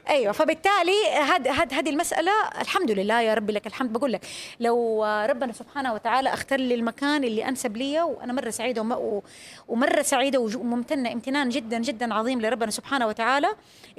أيوه 0.10 0.32
فبالتالي 0.32 1.08
هذه 1.12 1.52
هد 1.62 1.74
هذه 1.74 1.90
المسألة 1.90 2.32
الحمد 2.62 2.92
لله 2.92 3.22
يا 3.22 3.34
ربي 3.34 3.54
لك 3.54 3.68
الحمد. 3.68 3.94
بقول 3.94 4.12
لك 4.14 4.22
لو 4.60 5.04
ربنا 5.30 5.54
سبحانه 5.54 5.94
وتعالى 5.94 6.34
أختار 6.34 6.60
لي 6.60 6.76
المكان 6.76 7.24
اللي 7.24 7.48
أنسب 7.48 7.78
لي 7.78 8.02
وأنا 8.02 8.34
مرة 8.34 8.50
سعيدة 8.50 8.82
وم- 8.82 9.22
ومرة 9.68 10.02
سعيدة 10.02 10.40
وممتنة 10.40 11.12
امتنان 11.14 11.50
جدا 11.50 11.78
جدا 11.80 12.14
عظيم 12.14 12.42
لربنا 12.42 12.72
سبحانه 12.72 13.08
وتعالى 13.08 13.48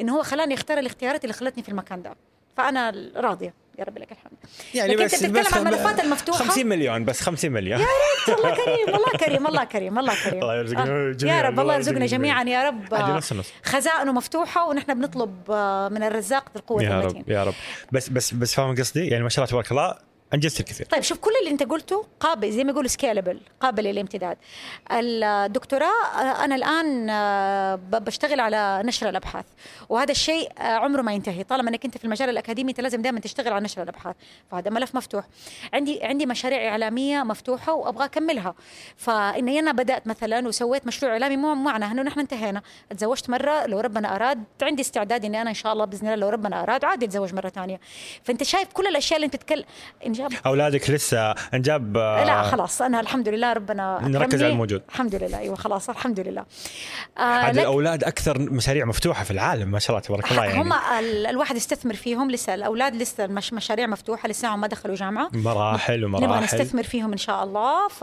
إنه 0.00 0.16
هو 0.16 0.22
خلاني 0.22 0.54
أختار 0.54 0.78
الاختيارات 0.78 1.24
اللي 1.24 1.32
خلتني 1.34 1.62
في 1.62 1.68
المكان 1.68 2.02
ده. 2.02 2.14
فأنا 2.56 3.10
راضية. 3.16 3.54
يا 3.78 3.84
رب 3.84 3.98
لك 3.98 4.12
الحمد. 4.12 4.32
يعني 4.74 4.94
لكن 4.94 5.04
بس 5.04 5.14
أنت 5.14 5.24
بتتكلم 5.24 5.44
بس 5.44 5.54
عن 5.54 5.66
الملفات 5.66 6.00
المفتوحة؟ 6.00 6.44
50 6.44 6.66
مليون 6.66 7.04
بس 7.04 7.20
50 7.20 7.52
مليون. 7.52 7.80
الله 8.28 8.54
كريم 8.54 8.88
الله 8.88 9.18
كريم 9.20 9.46
الله 9.46 9.64
كريم 9.64 9.98
الله 9.98 10.14
كريم. 10.24 10.42
الله 10.42 10.56
يرزقنا 10.56 10.82
آه. 10.82 11.12
جميعاً، 11.12 11.36
يا 11.36 11.42
رب 11.42 11.60
الله 11.60 11.74
يرزقنا 11.74 12.06
جميعا 12.06 12.44
يا 12.44 12.68
رب. 12.68 13.20
خزائنه 13.64 14.12
مفتوحة 14.12 14.68
ونحن 14.68 14.94
بنطلب 14.94 15.50
آه، 15.50 15.88
من 15.88 16.02
الرزاق 16.02 16.44
ذي 16.54 16.60
القوة 16.60 16.82
يا 16.82 17.00
رب 17.00 17.28
يا 17.30 17.44
رب. 17.44 17.54
بس 17.92 18.08
بس 18.08 18.34
بس 18.34 18.54
فاهم 18.54 18.74
قصدي؟ 18.76 19.06
يعني 19.06 19.22
ما 19.24 19.28
شاء 19.28 19.44
الله 19.44 19.50
تبارك 19.50 19.70
الله 19.72 19.94
أنجزت 20.34 20.60
الكثير. 20.60 20.86
طيب 20.86 21.02
شوف 21.02 21.18
كل 21.18 21.30
اللي 21.40 21.50
أنت 21.50 21.62
قلته 21.62 22.06
قابل 22.20 22.50
زي 22.50 22.64
ما 22.64 22.70
يقولوا 22.70 22.88
سكيلبل 22.88 23.40
قابل 23.60 23.84
للامتداد. 23.84 24.36
الدكتوراه 24.92 25.86
آه، 25.86 26.44
أنا 26.44 26.54
الآن 26.54 27.10
آه، 27.10 27.74
بشتغل 27.74 28.40
على 28.40 28.82
نشر 28.84 29.08
الأبحاث 29.08 29.44
وهذا 29.88 30.10
الشيء 30.10 30.52
آه، 30.58 30.62
عمره 30.62 31.02
ما 31.02 31.12
ينتهي. 31.12 31.44
طالما 31.44 31.70
إنك 31.70 31.84
أنت 31.84 31.98
في 31.98 32.04
المجال 32.04 32.28
الأكاديمي 32.30 32.70
أنت 32.70 32.80
لازم 32.80 33.02
دائما 33.02 33.20
تشتغل 33.20 33.52
على 33.52 33.64
نشر 33.64 33.82
الأبحاث 33.82 34.16
فهذا 34.50 34.70
ملف 34.70 34.94
مفتوح. 34.94 35.24
عندي 35.72 36.04
عندي 36.04 36.26
مشاريع 36.26 36.68
إعلامية 36.68 37.22
مفتوحة 37.22 37.72
وأبغى 37.72 38.04
أكملها. 38.04 38.54
فإني 38.96 39.58
أنا 39.58 39.72
بدأت 39.72 40.06
مثلا 40.06 40.48
وسويت 40.48 40.86
مشروع 40.86 41.12
إعلامي 41.12 41.36
مو 41.36 41.54
معنى 41.54 41.84
إنه 41.84 42.02
نحن 42.02 42.20
انتهينا. 42.20 42.62
تزوجت 42.96 43.30
مرة 43.30 43.66
لو 43.66 43.80
ربنا 43.80 44.16
أراد 44.16 44.44
عندي 44.62 44.82
استعداد 44.82 45.24
إني 45.24 45.42
أنا 45.42 45.50
إن 45.50 45.54
شاء 45.54 45.72
الله 45.72 45.84
بإذن 45.84 46.06
الله 46.06 46.16
لو 46.16 46.28
ربنا 46.28 46.62
أراد 46.62 46.84
عادي 46.84 47.06
أتزوج 47.06 47.34
مرة 47.34 47.48
ثانية. 47.48 47.80
فأنت 48.24 48.42
شايف 48.42 48.68
كل 48.72 48.86
الأشياء 48.86 49.16
اللي 49.16 49.26
أنت 49.26 49.36
تتكلم 49.36 49.64
انجاب 50.24 50.40
أولادك 50.46 50.90
لسه 50.90 51.30
انجاب 51.54 51.96
لا 51.96 52.42
خلاص 52.42 52.82
أنا 52.82 53.00
الحمد 53.00 53.28
لله 53.28 53.52
ربنا 53.52 53.98
نركز. 54.02 54.42
على 54.42 54.52
الموجود. 54.52 54.82
الحمد 54.88 55.14
لله 55.14 55.38
أيوه 55.38 55.56
خلاص 55.56 55.90
الحمد 55.90 56.20
لله. 56.20 56.44
آه 57.18 57.50
لك- 57.52 57.58
الاولاد 57.58 58.04
أكثر 58.04 58.38
مشاريع 58.38 58.84
مفتوحة 58.84 59.24
في 59.24 59.30
العالم 59.30 59.70
ما 59.70 59.78
شاء 59.78 59.90
الله 59.96 60.00
تبارك 60.08 60.32
الله 60.32 60.44
يعني. 60.44 60.60
هم 60.62 60.72
ال- 60.72 61.26
الواحد 61.26 61.56
يستثمر 61.56 61.94
فيهم 61.94 62.30
لسه 62.30 62.54
الأولاد 62.54 62.94
لسه 62.96 63.24
المش 63.24 63.52
مشاريع 63.52 63.86
مفتوحة 63.86 64.28
لسه 64.28 64.56
ما 64.56 64.66
دخلوا 64.66 64.94
جامعة. 64.96 65.28
مراحل 65.34 66.00
نبغى 66.08 66.24
ومراحل. 66.26 66.44
نستثمر 66.44 66.82
فيهم 66.82 67.12
إن 67.12 67.18
شاء 67.18 67.44
الله 67.44 67.88
ف 67.88 68.00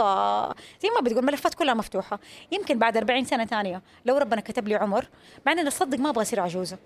زي 0.83 0.89
ما 0.95 1.01
بتقول 1.03 1.25
ملفات 1.25 1.53
كلها 1.53 1.73
مفتوحة. 1.73 2.19
يمكن 2.51 2.79
بعد 2.79 2.97
40 2.97 3.25
سنة 3.25 3.45
ثانية 3.45 3.81
لو 4.05 4.17
ربنا 4.17 4.41
كتب 4.41 4.67
لي 4.67 4.75
عمر 4.75 5.05
مع 5.45 5.51
إني 5.51 5.67
اصدق 5.67 5.99
ما 5.99 6.09
أبغى 6.09 6.21
أصير 6.21 6.39
عجوزة. 6.39 6.77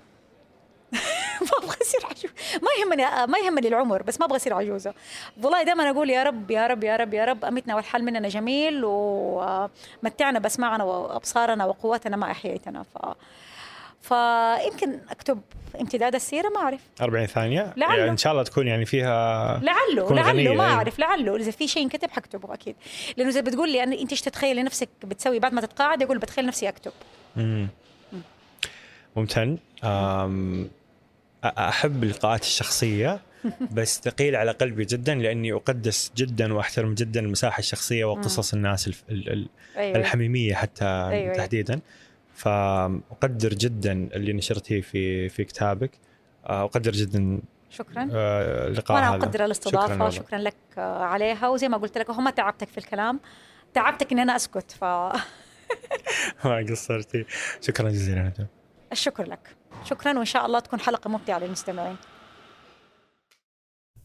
ما 1.52 1.58
أبغى 1.64 1.78
أصير 1.82 2.02
عجوزه 2.06 2.34
ما 2.62 2.70
يهمني 2.82 3.28
ما 3.32 3.38
يهمني 3.38 3.68
العمر 3.68 4.04
بس 4.04 4.20
ما 4.20 4.26
أبغى 4.26 4.36
أصير 4.38 4.54
عجوزة. 4.54 4.94
والله 5.44 5.64
دائما 5.64 5.90
أقول 5.90 6.10
يا 6.10 6.24
رب 6.24 6.52
يا 6.52 6.68
رب 6.68 6.84
يا 6.84 6.96
رب 6.96 7.14
يا 7.14 7.26
رب 7.26 7.46
أمتنا 7.46 7.76
والحال 7.76 8.04
مننا 8.04 8.28
جميل 8.30 8.82
ومتعنا 8.86 10.40
باسماعنا 10.40 10.84
وأبصارنا 10.84 11.66
وقواتنا 11.66 12.18
ما 12.18 12.32
أحييتنا. 12.32 12.84
ف 12.84 12.98
فيمكن 14.02 15.00
أكتب 15.10 15.42
امتداد 15.82 16.16
السيرة 16.16 16.50
ما 16.50 16.62
أعرف. 16.62 16.82
40 17.02 17.26
ثانية. 17.26 17.74
لعله. 17.78 17.98
يعني 17.98 18.12
إن 18.12 18.18
شاء 18.18 18.32
الله 18.32 18.44
تكون 18.44 18.68
يعني 18.68 18.86
فيها 18.86 19.60
لعله 19.60 20.06
تكون 20.06 20.18
لعله 20.18 20.30
غنية، 20.30 20.50
ما 20.50 20.64
أيوة. 20.64 20.74
أعرف 20.74 21.00
لعله. 21.00 21.36
إذا 21.36 21.52
في 21.52 21.68
شيء 21.68 21.84
انكتب 21.84 22.12
حكتبه 22.12 22.54
أكيد. 22.54 22.76
لأنه 23.18 23.30
زي 23.30 23.42
بتقول 23.42 23.72
لي 23.72 23.84
أنت 23.84 24.12
إيش 24.12 24.22
تتخيلي 24.22 24.64
نفسك 24.64 24.90
بتسوي 25.04 25.40
بعد 25.40 25.54
ما 25.54 25.62
تتقاعد 25.62 26.02
يقول 26.02 26.18
بتخيل 26.18 26.46
نفسي 26.46 26.70
أكتب. 26.70 26.92
مم. 27.36 27.68
ممتن. 29.16 29.58
أحب 31.44 32.04
اللقاءات 32.04 32.42
الشخصية 32.42 33.20
بس 33.72 34.00
ثقيل 34.04 34.36
على 34.36 34.52
قلبي 34.52 34.86
جدا 34.86 35.16
لأني 35.16 35.54
أقدس 35.54 36.12
جدا 36.18 36.54
وأحترم 36.54 36.94
جدا 36.94 37.20
المساحة 37.20 37.60
الشخصية 37.60 38.06
وقصص 38.06 38.54
الناس 38.54 38.88
الف- 38.88 39.04
ال- 39.10 39.30
ال- 39.34 39.50
أيوه. 39.78 39.98
الحميمية 39.98 40.54
حتى 40.54 40.86
أيوة. 40.86 41.34
تحديدا. 41.34 41.80
فأقدر 42.36 43.54
جدا 43.54 43.92
اللي 43.92 44.34
نشرتيه 44.34 44.82
في 44.82 45.30
في 45.30 45.44
كتابك. 45.44 45.92
أقدر 46.46 46.92
جدا 46.92 47.40
شكرا. 47.70 48.10
آه، 48.14 48.68
اللقاء 48.68 48.98
وأنا 48.98 49.10
أقدر 49.10 49.32
شكراً 49.34 49.46
الاستضافة 49.46 49.92
والله. 49.92 50.06
وشكرا 50.06 50.38
لك 50.40 50.56
عليها. 50.78 51.48
وزي 51.50 51.70
ما 51.70 51.78
قلت 51.78 51.98
لك 51.98 52.10
هو 52.10 52.22
ما 52.22 52.32
تعبتك 52.32 52.68
في 52.68 52.78
الكلام. 52.78 53.20
تعبتك 53.74 54.12
ان 54.12 54.20
أنا 54.20 54.36
أسكت 54.36 54.76
ما 56.46 56.66
قصرتي. 56.70 57.26
شكرا 57.62 57.90
جزيلا. 57.90 58.32
ندى. 58.88 58.96
فالشكر 58.96 59.24
لك. 59.24 59.56
شكرا 59.86 60.18
وإن 60.18 60.26
شاء 60.26 60.46
الله 60.46 60.60
تكون 60.60 60.80
حلقة 60.80 61.10
ممتعة 61.10 61.40
للمستمعين. 61.40 61.96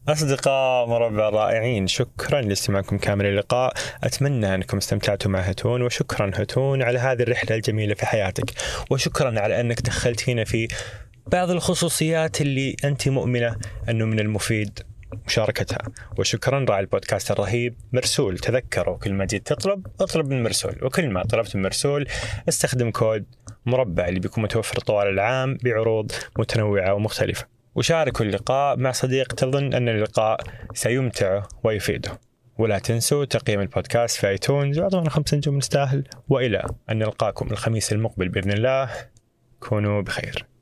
أصدقاء 0.09 0.87
مربع 0.87 1.29
رائعين 1.29 1.87
شكرا 1.87 2.41
لاستماعكم 2.41 2.97
كامل 2.97 3.25
اللقاء. 3.25 3.73
أتمنى 4.03 4.55
أنكم 4.55 4.77
استمتعتوا 4.77 5.31
مع 5.31 5.39
هتون 5.39 5.81
وشكرا 5.81 6.31
هتون 6.35 6.81
على 6.83 6.99
هذه 6.99 7.21
الرحلة 7.21 7.55
الجميلة 7.55 7.93
في 7.93 8.05
حياتك. 8.05 8.53
وشكرا 8.91 9.39
على 9.39 9.61
أنك 9.61 9.81
دخلتينا 9.81 10.43
في 10.43 10.67
بعض 11.27 11.49
الخصوصيات 11.49 12.41
اللي 12.41 12.75
أنت 12.83 13.07
مؤمنة 13.07 13.57
أنه 13.89 14.05
من 14.05 14.19
المفيد 14.19 14.79
مشاركتها. 15.25 15.87
وشكرا 16.17 16.65
راعي 16.69 16.81
البودكاست 16.81 17.31
الرهيب 17.31 17.75
مرسول. 17.93 18.37
تذكروا 18.37 18.97
كل 18.97 19.13
ما 19.13 19.25
جيت 19.25 19.47
تطلب 19.47 19.87
اطلب 20.01 20.29
من 20.29 20.43
مرسول. 20.43 20.75
وكل 20.81 21.09
ما 21.09 21.23
طلبت 21.23 21.55
من 21.55 21.61
مرسول 21.61 22.07
استخدم 22.49 22.91
كود 22.91 23.25
مربع 23.65 24.07
اللي 24.07 24.19
بيكون 24.19 24.43
متوفر 24.43 24.79
طوال 24.79 25.07
العام 25.07 25.57
بعروض 25.63 26.11
متنوعة 26.39 26.93
ومختلفة. 26.93 27.47
وشاركوا 27.75 28.25
اللقاء 28.25 28.77
مع 28.77 28.91
صديق 28.91 29.33
تظن 29.33 29.73
أن 29.73 29.89
اللقاء 29.89 30.39
سيمتعه 30.73 31.47
ويفيده. 31.63 32.19
ولا 32.57 32.79
تنسوا 32.79 33.25
تقييم 33.25 33.61
البودكاست 33.61 34.19
في 34.19 34.27
آيتونز 34.27 34.79
واعطونا 34.79 35.09
خمس 35.09 35.33
نجوم 35.33 35.57
نستاهل. 35.57 36.03
وإلى 36.29 36.65
أن 36.89 36.97
نلقاكم 36.99 37.47
الخميس 37.51 37.93
المقبل 37.93 38.29
بإذن 38.29 38.51
الله. 38.51 38.89
كونوا 39.59 40.01
بخير. 40.01 40.52